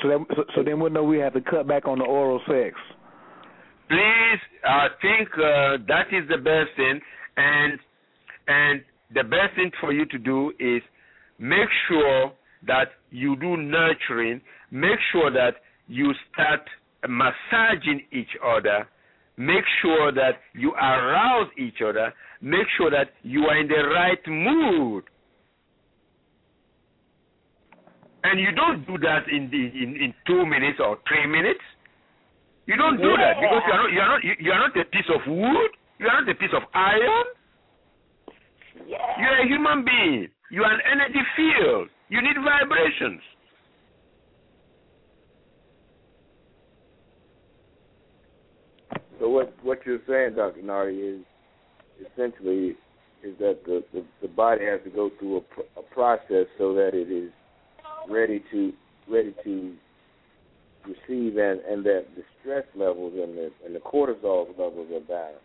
[0.00, 2.40] So then, so, so then we'll know we have to cut back on the oral
[2.46, 2.76] sex.
[3.88, 7.00] Please, I think uh, that is the best thing,
[7.36, 7.78] and
[8.48, 10.82] and the best thing for you to do is
[11.38, 12.32] make sure
[12.66, 14.40] that you do nurturing.
[14.70, 15.56] Make sure that
[15.88, 16.60] you start
[17.08, 18.88] massaging each other.
[19.36, 22.12] Make sure that you arouse each other.
[22.40, 25.04] Make sure that you are in the right mood.
[28.24, 31.60] And you don't do that in the, in, in two minutes or three minutes.
[32.66, 33.34] You don't do yeah.
[33.34, 35.70] that because you are not you are not you are not a piece of wood.
[35.98, 37.26] You are not a piece of iron.
[38.86, 39.02] Yeah.
[39.18, 40.28] You are a human being.
[40.50, 41.88] You are an energy field.
[42.08, 43.20] You need vibrations.
[49.22, 50.62] So what what you're saying, Dr.
[50.62, 51.24] Nartey, is
[52.00, 52.74] essentially
[53.22, 56.74] is that the, the, the body has to go through a, pr- a process so
[56.74, 57.30] that it is
[58.10, 58.72] ready to
[59.08, 59.76] ready to
[60.84, 65.40] receive and, and that the stress levels and the and the cortisol levels are balanced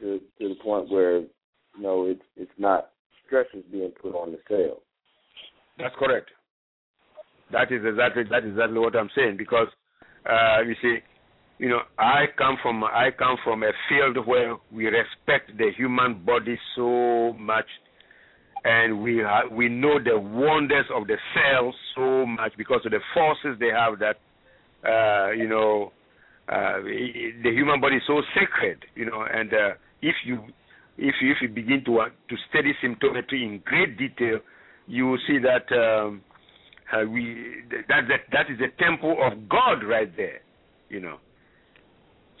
[0.00, 1.28] to to the point where you
[1.78, 2.88] know it's it's not
[3.24, 4.82] stress is being put on the cell.
[5.78, 6.30] That's correct.
[7.52, 9.68] That is exactly that is exactly what I'm saying because
[10.28, 10.98] uh, you see,
[11.58, 16.24] you know, I come from I come from a field where we respect the human
[16.24, 17.66] body so much,
[18.64, 23.00] and we ha- we know the wonders of the cells so much because of the
[23.14, 24.16] forces they have that,
[24.88, 25.92] uh, you know,
[26.48, 30.42] uh, the human body is so sacred, you know, and uh, if you
[30.98, 34.38] if you, if you begin to uh, to study symptometry in great detail,
[34.86, 36.22] you will see that um,
[36.92, 40.40] uh, we that that that is the temple of God right there,
[40.88, 41.18] you know.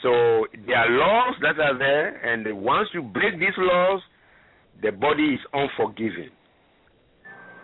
[0.02, 4.00] So there are laws that are there, and once you break these laws,
[4.82, 6.30] the body is unforgiving,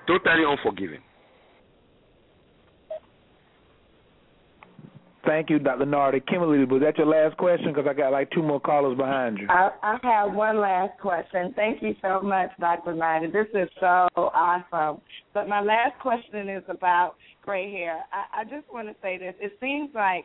[0.06, 1.00] totally unforgiving.
[5.26, 5.84] Thank you, Dr.
[5.84, 6.26] Nartey.
[6.26, 7.66] Kimberly, was that your last question?
[7.66, 9.46] Because I got like two more callers behind you.
[9.50, 11.52] I, I have one last question.
[11.54, 12.94] Thank you so much, Dr.
[12.94, 13.30] Nartey.
[13.30, 15.02] This is so awesome.
[15.34, 18.04] But my last question is about gray hair.
[18.10, 19.34] I, I just want to say this.
[19.38, 20.24] It seems like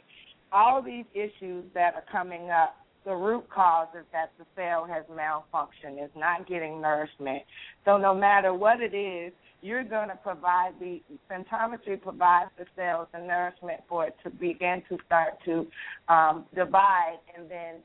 [0.54, 2.76] all these issues that are coming up,
[3.06, 7.44] the root cause is that the cell has malfunctioned, is not getting nourishment.
[7.84, 11.02] So no matter what it is, you're going to provide the
[11.32, 15.66] symptometry provides the cells the nourishment for it to begin to start to
[16.08, 17.76] um, divide, and then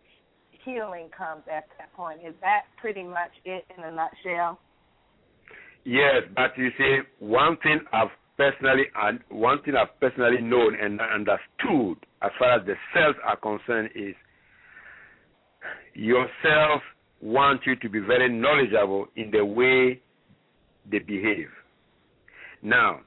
[0.65, 2.21] healing comes at that point.
[2.27, 4.61] Is that pretty much it in a nutshell?
[5.85, 11.01] Yes, but you see, one thing I've personally and one thing I've personally known and
[11.01, 14.15] understood as far as the cells are concerned is
[15.95, 16.83] your cells
[17.21, 20.01] want you to be very knowledgeable in the way
[20.91, 21.49] they behave.
[22.63, 23.01] Now,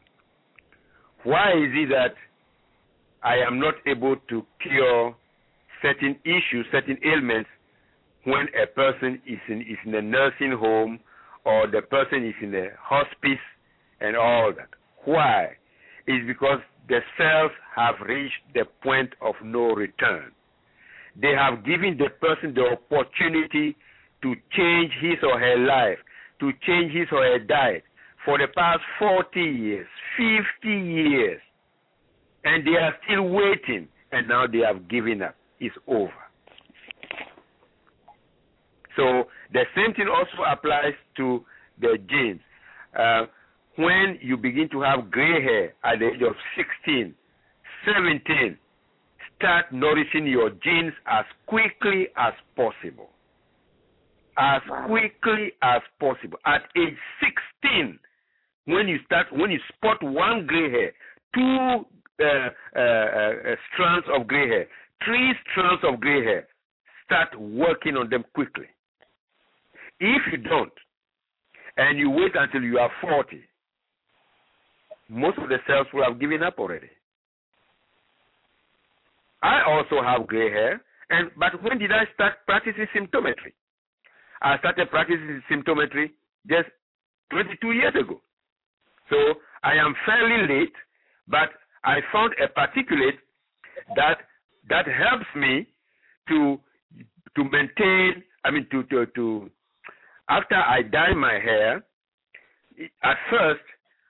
[1.23, 2.15] why is it that
[3.23, 5.15] I am not able to cure
[5.81, 7.49] certain issues, certain ailments
[8.23, 10.99] when a person is in is in a nursing home
[11.45, 13.41] or the person is in a hospice
[13.99, 14.69] and all that?
[15.05, 15.51] Why?
[16.07, 16.59] It's because
[16.91, 20.29] the cells have reached the point of no return.
[21.15, 23.77] They have given the person the opportunity
[24.21, 25.97] to change his or her life,
[26.41, 27.83] to change his or her diet
[28.25, 29.87] for the past 40 years,
[30.61, 31.39] 50 years.
[32.43, 35.35] And they are still waiting, and now they have given up.
[35.61, 36.11] It's over.
[38.97, 41.45] So the same thing also applies to
[41.79, 42.41] the genes.
[42.99, 43.27] Uh,
[43.75, 47.13] when you begin to have gray hair at the age of 16,
[47.85, 48.57] 17,
[49.37, 53.09] start nourishing your genes as quickly as possible.
[54.37, 56.37] As quickly as possible.
[56.45, 56.97] At age
[57.61, 57.99] 16,
[58.65, 60.91] when you start, when you spot one gray hair,
[61.33, 61.85] two
[62.21, 64.67] uh, uh, uh, strands of gray hair,
[65.05, 66.47] three strands of gray hair,
[67.05, 68.67] start working on them quickly.
[69.99, 70.71] If you don't,
[71.77, 73.41] and you wait until you are 40,
[75.11, 76.89] most of the cells will have given up already.
[79.43, 83.51] I also have gray hair, and but when did I start practicing symptometry?
[84.41, 86.11] I started practicing symptometry
[86.47, 86.69] just
[87.31, 88.21] 22 years ago.
[89.09, 89.17] So
[89.63, 90.73] I am fairly late,
[91.27, 91.49] but
[91.83, 93.19] I found a particulate
[93.95, 94.19] that
[94.69, 95.67] that helps me
[96.29, 96.57] to
[97.35, 98.23] to maintain.
[98.45, 99.49] I mean, to to to
[100.29, 101.83] after I dye my hair.
[103.03, 103.61] At first,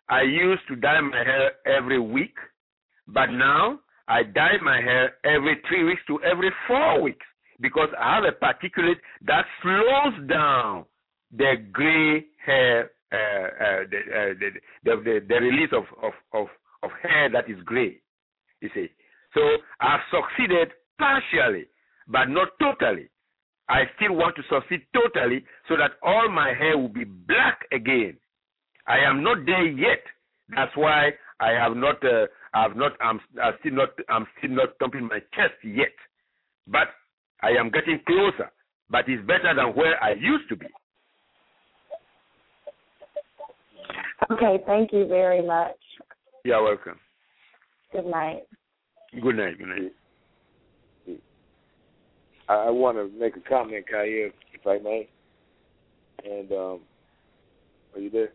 [0.09, 2.35] I used to dye my hair every week,
[3.07, 7.25] but now I dye my hair every three weeks to every four weeks
[7.61, 10.85] because I have a particulate that slows down
[11.31, 14.49] the gray hair, uh, uh, the, uh, the,
[14.83, 16.47] the, the, the, release of, of, of,
[16.83, 18.01] of hair that is gray.
[18.59, 18.88] You see.
[19.33, 19.41] So
[19.80, 21.65] I've succeeded partially,
[22.07, 23.09] but not totally.
[23.69, 28.17] I still want to succeed totally so that all my hair will be black again.
[28.91, 30.03] I am not there yet.
[30.53, 32.03] That's why I have not.
[32.03, 32.91] Uh, I have not.
[33.01, 33.89] I'm, I'm still not.
[34.09, 35.95] I'm still not thumping my chest yet.
[36.67, 36.89] But
[37.41, 38.51] I am getting closer.
[38.89, 40.67] But it's better than where I used to be.
[44.29, 44.59] Okay.
[44.65, 45.77] Thank you very much.
[46.43, 46.99] You're welcome.
[47.93, 48.41] Good night.
[49.21, 49.57] Good night.
[49.57, 51.21] Good night.
[52.49, 55.07] I, I want to make a comment, Khayr, if I may.
[56.25, 56.79] And um,
[57.95, 58.31] are you there?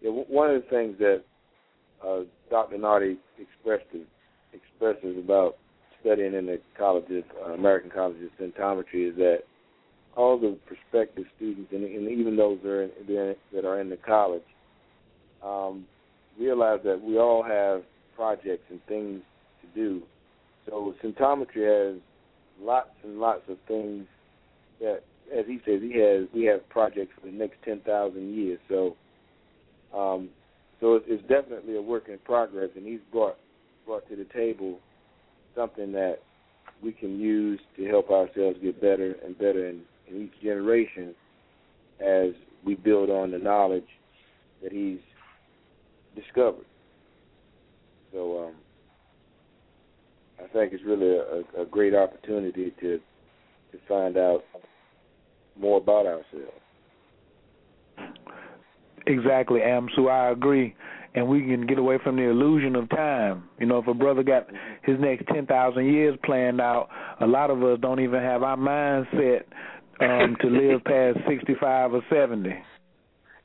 [0.00, 1.22] Yeah, one of the things that
[2.06, 2.20] uh,
[2.50, 2.76] Dr.
[2.76, 3.86] Nartey expressed
[4.52, 5.56] expresses about
[6.00, 9.38] studying in the colleges, uh, American colleges, symptometry, is that
[10.16, 13.96] all the prospective students, and, and even those that are, in, that are in the
[13.96, 14.42] college,
[15.44, 15.84] um,
[16.38, 17.82] realize that we all have
[18.16, 19.20] projects and things
[19.62, 20.02] to do.
[20.66, 22.00] So symptometry has
[22.60, 24.06] lots and lots of things
[24.80, 25.02] that,
[25.36, 26.26] as he says, he has.
[26.34, 28.58] We have projects for the next ten thousand years.
[28.68, 28.96] So,
[29.94, 30.28] um,
[30.80, 33.36] so it's, definitely a work in progress, and he's brought
[33.84, 34.78] brought to the table
[35.56, 36.18] something that
[36.82, 41.14] we can use to help ourselves get better and better in, in each generation
[42.00, 42.30] as
[42.64, 43.86] we build on the knowledge
[44.62, 45.00] that he's
[46.14, 46.66] discovered.
[48.12, 48.54] So um,
[50.38, 53.00] I think it's really a, a great opportunity to
[53.72, 54.44] to find out
[55.60, 56.52] more about ourselves.
[59.08, 60.10] Exactly, Amsu.
[60.10, 60.74] I agree.
[61.14, 63.44] And we can get away from the illusion of time.
[63.58, 64.46] You know, if a brother got
[64.82, 66.88] his next 10,000 years planned out,
[67.20, 69.44] a lot of us don't even have our mindset
[70.00, 72.54] um, to live past 65 or 70.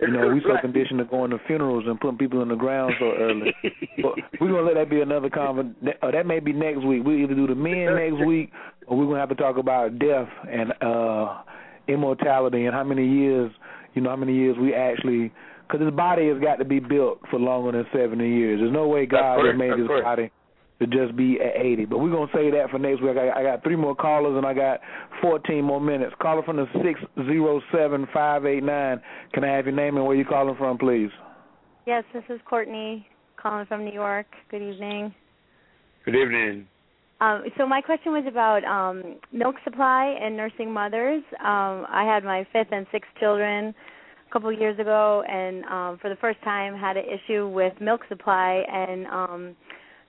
[0.01, 2.93] You know, we're so conditioned to going to funerals and putting people in the ground
[3.00, 3.53] so early.
[4.01, 5.75] but we're gonna let that be another conversation.
[6.01, 7.03] Uh, that may be next week.
[7.06, 8.51] We either do the men next week,
[8.88, 11.42] or we're gonna have to talk about death and uh
[11.88, 13.51] immortality and how many years,
[13.93, 15.32] you know, how many years we actually.
[15.67, 18.59] Because his body has got to be built for longer than seventy years.
[18.59, 20.30] There's no way God has made his body
[20.80, 21.85] to just be at 80.
[21.85, 23.11] But we're going to say that for next week.
[23.11, 24.80] I got, I got three more callers and I got
[25.22, 26.14] 14 more minutes.
[26.22, 29.01] Caller from the 607589.
[29.33, 31.09] Can I have your name and where you calling from, please?
[31.85, 33.06] Yes, this is Courtney
[33.42, 34.27] calling from New York.
[34.50, 35.14] Good evening.
[36.06, 36.67] Good evening.
[37.22, 41.24] Um, so my question was about um, milk supply and nursing mothers.
[41.40, 43.74] Um, I had my fifth and sixth children a
[44.34, 48.02] couple of years ago, and um, for the first time had an issue with milk
[48.10, 49.56] supply and um,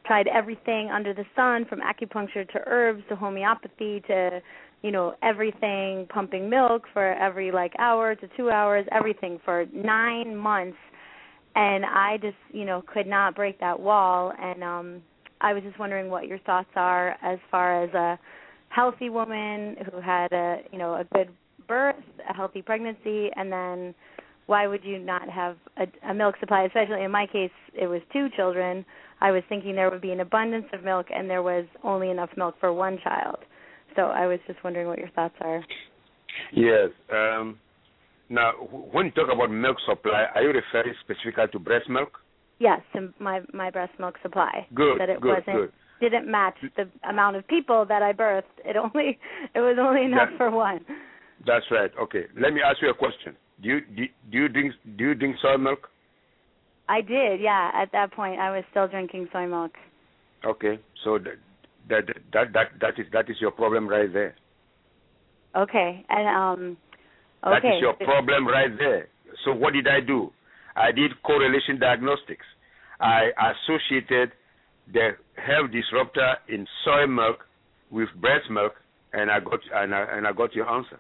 [0.07, 4.41] tried everything under the sun from acupuncture to herbs to homeopathy to
[4.83, 10.37] you know everything pumping milk for every like hour to 2 hours everything for 9
[10.37, 10.79] months.
[11.55, 14.33] And I just you know could not break that wall.
[14.41, 15.03] And um
[15.43, 18.19] I was just wondering what your thoughts are as far as a
[18.71, 21.29] healthy woman who had a you know a good
[21.67, 21.97] birth,
[22.29, 23.95] a healthy pregnancy and then
[24.47, 28.01] why would you not have a, a milk supply especially in my case it was
[28.13, 28.85] two children
[29.21, 32.29] I was thinking there would be an abundance of milk and there was only enough
[32.37, 33.39] milk for one child.
[33.97, 35.65] So I was just wondering what your thoughts are.
[36.53, 36.91] Yes.
[37.11, 37.59] Um,
[38.29, 38.53] now,
[38.93, 42.19] when you talk about milk supply, are you referring specifically to breast milk?
[42.59, 42.81] Yes,
[43.19, 44.67] my my breast milk supply.
[44.75, 45.01] Good.
[45.01, 45.73] That it good, wasn't good.
[46.01, 48.43] didn't match the amount of people that I birthed.
[48.65, 49.19] It only
[49.55, 50.85] it was only enough That- for one.
[51.47, 51.91] That's right.
[52.01, 52.25] Okay.
[52.41, 53.37] Let me ask you a question.
[53.63, 55.89] Do you do, do you drink do you drink soy milk?
[56.89, 57.71] I did, yeah.
[57.75, 59.73] At that point, I was still drinking soy milk.
[60.45, 60.79] Okay.
[61.03, 61.37] So that
[61.89, 64.35] that that that that is that is your problem right there.
[65.57, 66.77] Okay, and um,
[67.47, 67.61] okay.
[67.63, 69.09] That is your problem right there.
[69.45, 70.31] So what did I do?
[70.77, 72.47] I did correlation diagnostics.
[73.01, 74.33] I associated
[74.93, 77.39] the health disruptor in soy milk
[77.91, 78.73] with breast milk,
[79.13, 80.99] and I got and I, and I got your answer.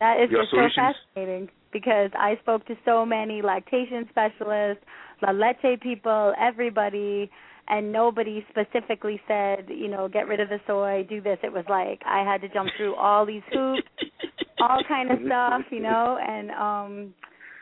[0.00, 4.84] That is just so fascinating because I spoke to so many lactation specialists,
[5.22, 7.30] La Leche people, everybody,
[7.68, 11.38] and nobody specifically said, you know, get rid of the soy, do this.
[11.42, 13.82] It was like I had to jump through all these hoops,
[14.60, 17.14] all kind of stuff, you know, and um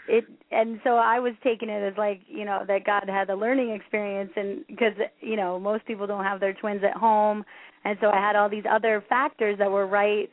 [0.08, 3.36] it and so I was taking it as like, you know, that God had a
[3.36, 7.44] learning experience and because you know, most people don't have their twins at home
[7.84, 10.28] and so I had all these other factors that were right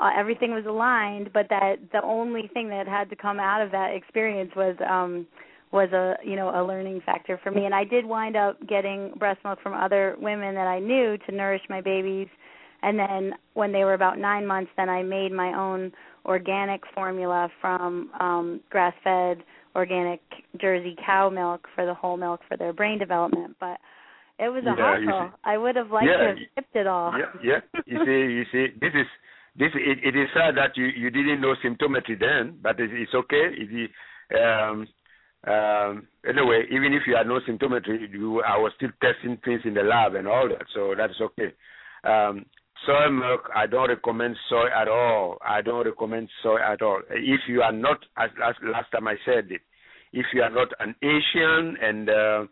[0.00, 3.70] uh, everything was aligned, but that the only thing that had to come out of
[3.72, 5.26] that experience was um
[5.72, 9.12] was a you know a learning factor for me and I did wind up getting
[9.18, 12.28] breast milk from other women that I knew to nourish my babies
[12.82, 15.92] and then when they were about 9 months then I made my own
[16.24, 19.44] organic formula from um grass-fed
[19.76, 20.20] organic
[20.60, 23.78] Jersey cow milk for the whole milk for their brain development but
[24.40, 25.30] It was a Yeah, hustle.
[25.44, 27.12] I would have liked Yeah, to have skipped it all.
[27.16, 27.60] Yeah, yeah.
[27.84, 29.06] You see, you see, this is
[29.60, 29.70] this.
[29.74, 33.52] It, it is sad that you you didn't know symptometry then, but it, it's okay.
[33.52, 33.90] It,
[34.34, 34.88] um,
[35.46, 39.74] um, anyway, even if you had no symptometry, you I was still testing things in
[39.74, 41.52] the lab and all that, so that's okay.
[42.04, 42.46] Um,
[42.86, 45.38] soy milk, I don't recommend soy at all.
[45.46, 47.00] I don't recommend soy at all.
[47.10, 49.60] If you are not, as last, last time I said it,
[50.12, 52.44] if you are not an Asian and uh,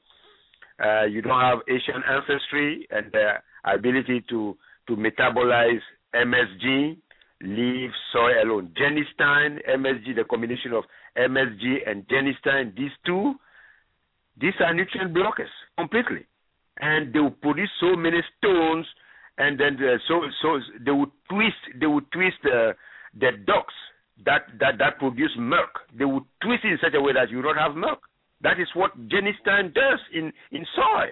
[0.85, 4.57] uh, you don't have Asian ancestry and uh, ability to
[4.87, 6.97] to metabolize MSG,
[7.43, 8.73] leave soy alone.
[8.79, 10.85] Genistein, MSG, the combination of
[11.17, 13.35] MSG and genistein, these two,
[14.41, 16.27] these are nutrient blockers completely,
[16.81, 18.87] and they will produce so many stones,
[19.37, 22.73] and then the, so so they will twist they will twist uh,
[23.19, 23.75] the ducts
[24.25, 25.71] that that that produce milk.
[25.97, 28.01] They will twist it in such a way that you don't have milk.
[28.41, 31.11] That is what genistein does in in soy.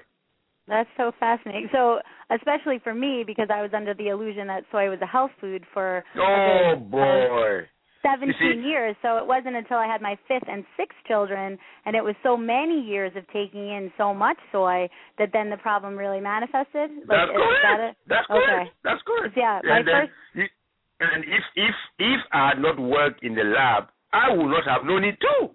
[0.69, 1.69] That's so fascinating.
[1.73, 5.31] So, especially for me, because I was under the illusion that soy was a health
[5.41, 7.69] food for Oh good, uh, boy.
[8.03, 8.95] 17 see- years.
[9.03, 12.36] So it wasn't until I had my fifth and sixth children, and it was so
[12.36, 14.89] many years of taking in so much soy
[15.19, 16.91] that then the problem really manifested.
[16.91, 17.62] Like, That's correct.
[17.62, 17.97] that it?
[18.07, 18.47] That's okay.
[18.47, 18.70] correct.
[18.85, 19.35] That's correct.
[19.36, 20.12] Yeah, my and then first.
[20.35, 20.55] you-
[21.01, 24.85] and if if if I had not worked in the lab, I would not have
[24.85, 25.51] known it too.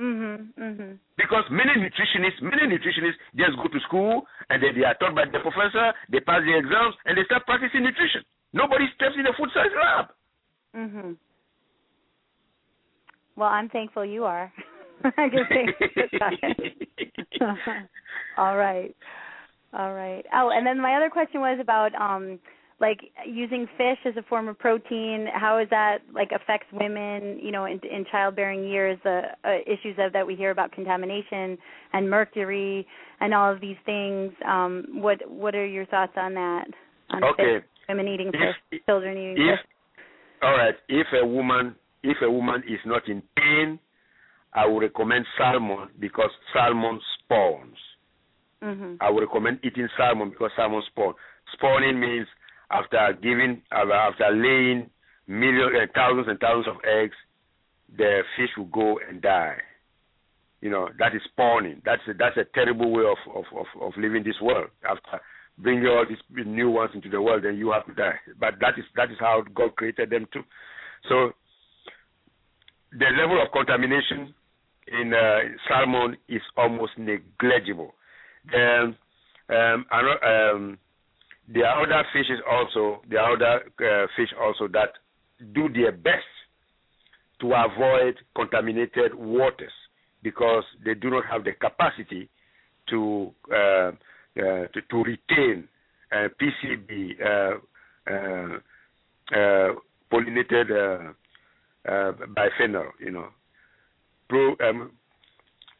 [0.00, 0.54] Mhm.
[0.58, 0.98] Mhm.
[1.16, 5.24] Because many nutritionists, many nutritionists just go to school and then they are taught by
[5.26, 8.24] the professor, they pass the exams, and they start practicing nutrition.
[8.52, 10.12] Nobody steps in a food science lab.
[10.74, 11.16] Mhm.
[13.36, 14.52] Well, I'm thankful you are.
[15.16, 15.70] I just think.
[18.36, 18.94] All right.
[19.72, 20.24] All right.
[20.34, 22.38] Oh, and then my other question was about um
[22.82, 25.26] like using fish as a form of protein.
[25.32, 29.96] How is that like affects women, you know, in, in childbearing years, the uh, issues
[29.98, 31.56] of, that we hear about contamination
[31.94, 32.84] and mercury
[33.20, 34.32] and all of these things.
[34.44, 34.72] Um
[35.04, 36.66] what what are your thoughts on that?
[37.10, 37.60] On Okay.
[37.60, 39.68] fish, women eating If- fish, children eating If fish.
[40.42, 43.78] all right, if a woman if a woman is not in pain,
[44.54, 47.78] I would recommend salmon because salmon spawns.
[48.60, 48.96] Mhm.
[49.00, 51.16] I would recommend eating salmon because salmon spawns
[51.52, 52.26] Spawning means
[52.72, 54.90] after giving, uh, after laying
[55.26, 57.16] millions, uh, thousands and thousands of eggs,
[57.96, 59.56] the fish will go and die.
[60.60, 61.82] You know that is spawning.
[61.84, 64.70] That's a, that's a terrible way of, of of of living this world.
[64.88, 65.20] After
[65.58, 68.14] bringing all these new ones into the world, then you have to die.
[68.38, 70.42] But that is that is how God created them too.
[71.08, 71.32] So
[72.92, 74.34] the level of contamination
[74.86, 77.94] in uh, salmon is almost negligible.
[78.54, 78.96] Um,
[79.90, 80.78] ano- um,
[81.48, 83.02] there are other fishes also.
[83.08, 84.90] There are other uh, fish also that
[85.54, 86.24] do their best
[87.40, 89.72] to avoid contaminated waters
[90.22, 92.28] because they do not have the capacity
[92.88, 93.90] to uh,
[94.38, 95.68] uh, to, to retain
[96.12, 97.58] uh, PCB uh,
[98.10, 99.68] uh,
[100.10, 101.14] pollinated
[101.86, 102.90] biphenyl.
[103.00, 103.28] You know,
[104.28, 104.56] pro.
[104.66, 104.92] Um,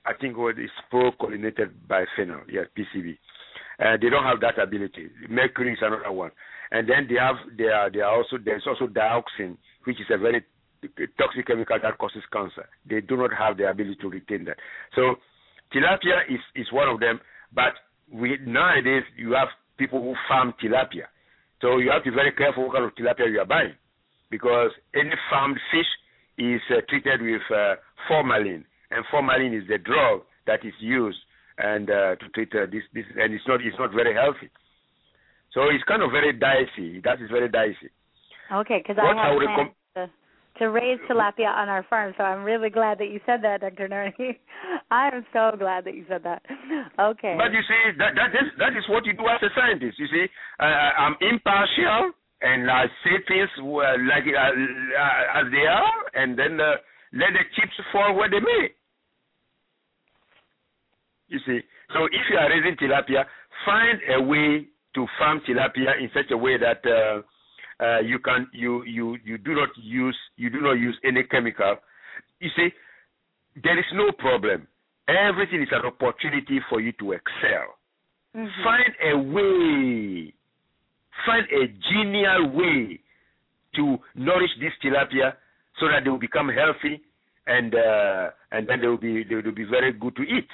[0.05, 2.43] I think what is pro-chlorinated biphenyl.
[2.51, 3.17] Yes, PCB.
[3.81, 5.09] Uh, they don't have that ability.
[5.29, 6.31] Mercury is another one,
[6.71, 10.19] and then they have they are they are also there's also dioxin, which is a
[10.19, 10.45] very
[11.19, 12.69] toxic chemical that causes cancer.
[12.89, 14.57] They do not have the ability to retain that.
[14.95, 15.17] So
[15.75, 17.21] tilapia is is one of them,
[17.55, 17.73] but
[18.13, 21.07] we nowadays you have people who farm tilapia,
[21.61, 23.75] so you have to be very careful what kind of tilapia you are buying,
[24.31, 25.89] because any farmed fish
[26.39, 27.75] is uh, treated with uh,
[28.09, 31.19] formalin, and formalin is the drug that is used
[31.59, 34.51] and uh, to treat uh, this this and it's not it's not very healthy.
[35.55, 37.01] So it's kind of very dicey.
[37.05, 37.93] That is very dicey.
[38.53, 40.11] Okay, because I have to,
[40.59, 43.89] to raise tilapia on our farm, so I'm really glad that you said that, Dr.
[43.89, 44.37] Nartey.
[44.91, 46.43] I am so glad that you said that.
[46.99, 47.35] Okay.
[47.37, 49.99] But you see, that that is that is what you do as a scientist.
[49.99, 50.27] You see,
[50.61, 56.39] uh, I'm impartial and I say things uh, like uh, uh, as they are, and
[56.39, 56.75] then uh,
[57.15, 58.75] let the chips fall where they may.
[61.33, 61.61] You see,
[61.95, 63.25] so if you are raising tilapia,
[63.65, 67.23] find a way to farm tilapia in such a way that uh,
[67.83, 71.77] uh, you can you you you do not use you do not use any chemical.
[72.39, 72.69] You see,
[73.65, 74.69] there is no problem.
[75.09, 77.81] Everything is an opportunity for you to excel.
[78.37, 78.63] Mm-hmm.
[78.63, 80.35] Find a way,
[81.25, 83.01] find a genial way
[83.77, 85.33] to nourish this tilapia
[85.81, 87.01] so that they will become healthy
[87.47, 90.49] and uh, and then they will be they will be very good to eat.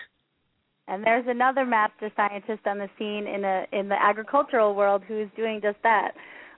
[0.88, 5.28] And there's another master scientist on the scene in a in the agricultural world who's
[5.36, 6.12] doing just that.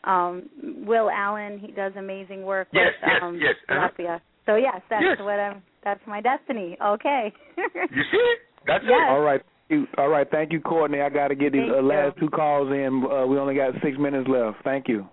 [0.05, 0.49] Um,
[0.87, 4.19] Will Allen, he does amazing work Yes, with yes, um, yes, uh-huh.
[4.47, 5.19] So yes, that's Yes.
[5.21, 5.63] what I'm.
[5.85, 6.77] That's my destiny.
[6.83, 7.33] Okay.
[7.57, 8.35] You see,
[8.67, 8.93] that's Yes.
[8.95, 9.11] it.
[9.11, 9.43] All right.
[9.69, 9.87] you.
[9.99, 11.01] All right, thank you, Courtney.
[11.01, 13.05] I got to get these uh, last two calls in.
[13.11, 14.63] Uh, we only got six minutes left.
[14.65, 15.07] Thank you.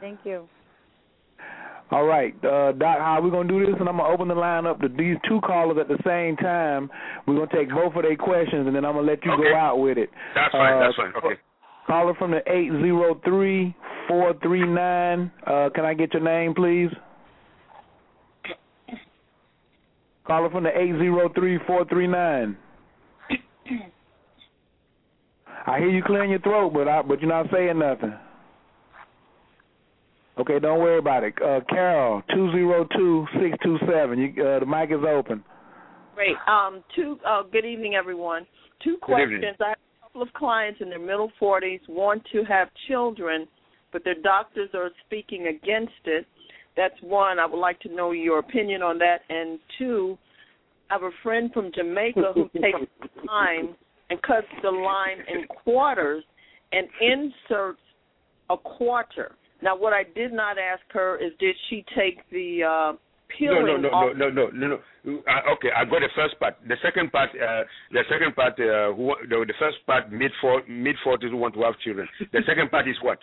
[0.00, 0.48] Thank you.
[1.94, 3.76] All right, uh, Doc, how we gonna do this?
[3.78, 6.90] And I'm gonna open the line up to these two callers at the same time.
[7.24, 9.44] We're gonna take both of their questions, and then I'm gonna let you okay.
[9.44, 10.10] go out with it.
[10.34, 10.80] That's fine.
[10.80, 11.12] that's fine.
[11.16, 11.40] Okay.
[11.86, 13.76] Caller from the eight zero three
[14.08, 15.30] four three nine.
[15.46, 16.90] Uh, can I get your name, please?
[20.26, 22.56] Caller from the eight zero three four three nine.
[25.68, 28.14] I hear you clearing your throat, but I, but you're not saying nothing.
[30.36, 31.34] Okay, don't worry about it.
[31.40, 34.18] Uh, Carol, two zero two six two seven.
[34.18, 35.44] You, uh, the mic is open.
[36.14, 36.36] Great.
[36.48, 37.18] Um, two.
[37.26, 38.46] Uh, good evening, everyone.
[38.82, 39.56] Two questions.
[39.60, 43.46] I have a couple of clients in their middle forties want to have children,
[43.92, 46.26] but their doctors are speaking against it.
[46.76, 47.38] That's one.
[47.38, 49.18] I would like to know your opinion on that.
[49.28, 50.18] And two,
[50.90, 52.78] I have a friend from Jamaica who takes
[53.24, 53.76] lime
[54.10, 56.24] and cuts the lime in quarters
[56.72, 57.78] and inserts
[58.50, 62.92] a quarter now, what I did not ask her is, did she take the uh,
[63.36, 64.16] peeling no, no, no, off?
[64.16, 65.18] No, no, no, no, no.
[65.24, 66.56] Uh, okay, I got the first part.
[66.68, 70.62] The second part, uh, the second part, uh, who, the, the first part, mid for,
[70.68, 72.06] mid forties who want to have children.
[72.30, 73.18] The second part is what?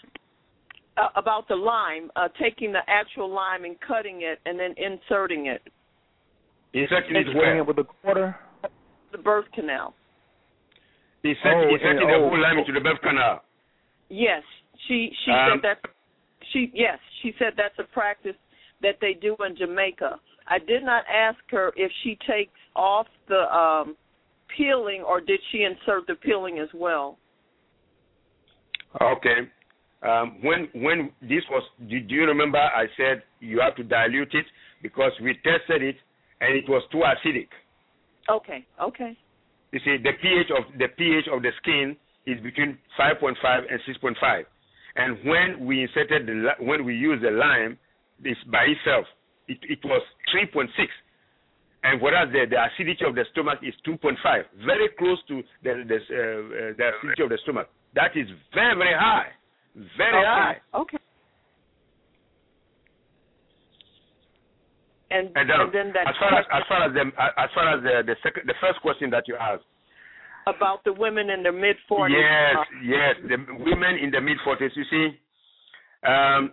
[0.97, 5.45] Uh, about the lime, uh, taking the actual lime and cutting it, and then inserting
[5.45, 5.61] it.
[6.73, 7.63] Inserting it where?
[7.63, 8.35] with the quarter.
[9.11, 9.93] The birth canal.
[11.23, 13.43] Inserting, oh, inserting and, the oh, whole lime into the birth canal.
[14.09, 14.41] Yes,
[14.87, 15.91] she she Um, said that
[16.53, 18.35] she yes, she said that's a practice
[18.81, 20.19] that they do in Jamaica.
[20.47, 23.95] I did not ask her if she takes off the um
[24.57, 27.17] peeling or did she insert the peeling as well.
[29.01, 29.47] Okay.
[30.03, 32.57] Um, when when this was, do, do you remember?
[32.57, 34.45] I said you have to dilute it
[34.81, 35.95] because we tested it
[36.41, 37.47] and it was too acidic.
[38.29, 38.65] Okay.
[38.81, 39.17] Okay.
[39.71, 43.33] You see, the pH of the pH of the skin is between 5.5
[43.69, 44.43] and 6.5.
[44.95, 47.77] And when we inserted the when we used the lime,
[48.21, 49.05] this by itself,
[49.47, 50.01] it, it was
[50.35, 50.67] 3.6.
[51.83, 54.15] And whereas the, the acidity of the stomach is 2.5,
[54.65, 57.69] very close to the the, uh, uh, the acidity of the stomach.
[57.95, 59.31] That is very very high,
[59.97, 60.27] very okay.
[60.27, 60.57] high.
[60.73, 60.97] Okay.
[65.11, 67.67] And, And, um, and then that as far as as far as the as far
[67.75, 69.67] as the the second the first question that you asked,
[70.47, 72.17] about the women in their mid forties.
[72.17, 74.71] Yes, yes, the women in the mid forties.
[74.75, 75.07] You see,
[76.07, 76.51] um,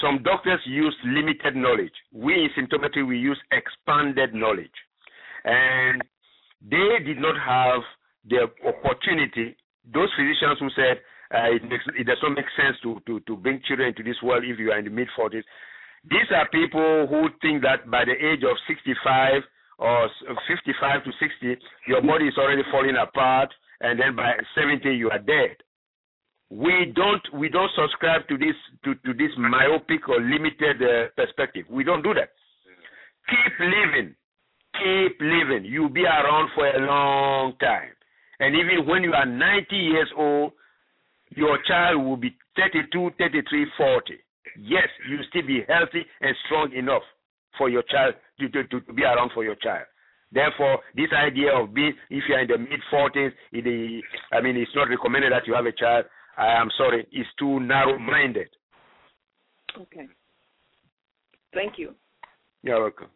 [0.00, 1.94] some doctors use limited knowledge.
[2.12, 4.74] We in symptometry we use expanded knowledge,
[5.44, 6.02] and
[6.62, 7.82] they did not have
[8.28, 9.56] the opportunity.
[9.92, 11.00] Those physicians who said
[11.34, 14.20] uh, it makes it does not make sense to, to to bring children into this
[14.22, 15.44] world if you are in the mid forties.
[16.04, 19.42] These are people who think that by the age of 65
[19.78, 20.10] or
[20.48, 23.48] 55 to 60, your body is already falling apart,
[23.80, 25.56] and then by 70 you are dead.
[26.50, 31.66] We don't we don't subscribe to this to, to this myopic or limited uh, perspective.
[31.70, 32.30] We don't do that.
[33.28, 34.14] Keep living,
[34.72, 35.64] keep living.
[35.66, 37.92] You'll be around for a long time,
[38.40, 40.52] and even when you are 90 years old,
[41.36, 44.14] your child will be 32, 33, 40.
[44.58, 47.02] Yes, you'll still be healthy and strong enough
[47.58, 49.84] for your child to, to, to, be around for your child.
[50.32, 54.70] Therefore, this idea of being, if you're in the mid 40s, it, I mean, it's
[54.74, 56.04] not recommended that you have a child.
[56.36, 58.48] I am sorry, it's too narrow minded.
[59.76, 60.06] Okay.
[61.52, 61.94] Thank you.
[62.62, 63.08] You're welcome.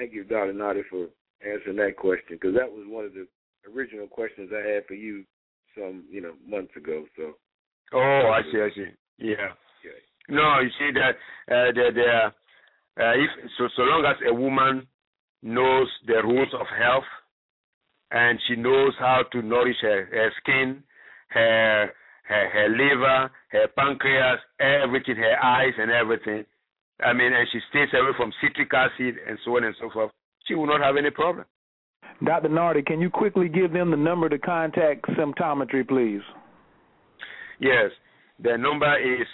[0.00, 0.54] Thank you, Dr.
[0.54, 1.08] Nartey, for
[1.46, 3.28] answering that question because that was one of the
[3.70, 5.24] original questions I had for you
[5.76, 7.04] some, you know, months ago.
[7.18, 7.34] So.
[7.92, 8.62] Oh, I see.
[8.62, 8.86] I see.
[9.18, 9.52] Yeah.
[9.84, 10.00] Okay.
[10.30, 11.10] No, you see that
[11.52, 14.86] uh, the the uh, if so so long as a woman
[15.42, 17.04] knows the rules of health
[18.10, 20.82] and she knows how to nourish her, her skin,
[21.28, 21.90] her
[22.22, 26.46] her her liver, her pancreas, everything, her eyes and everything,
[27.04, 30.10] I mean, and she stays away from citric acid and so on and so forth,
[30.46, 31.44] she will not have any problem.
[32.24, 32.48] Dr.
[32.48, 36.20] Nartey, can you quickly give them the number to contact symptometry, please?
[37.58, 37.90] Yes.
[38.42, 39.26] The number is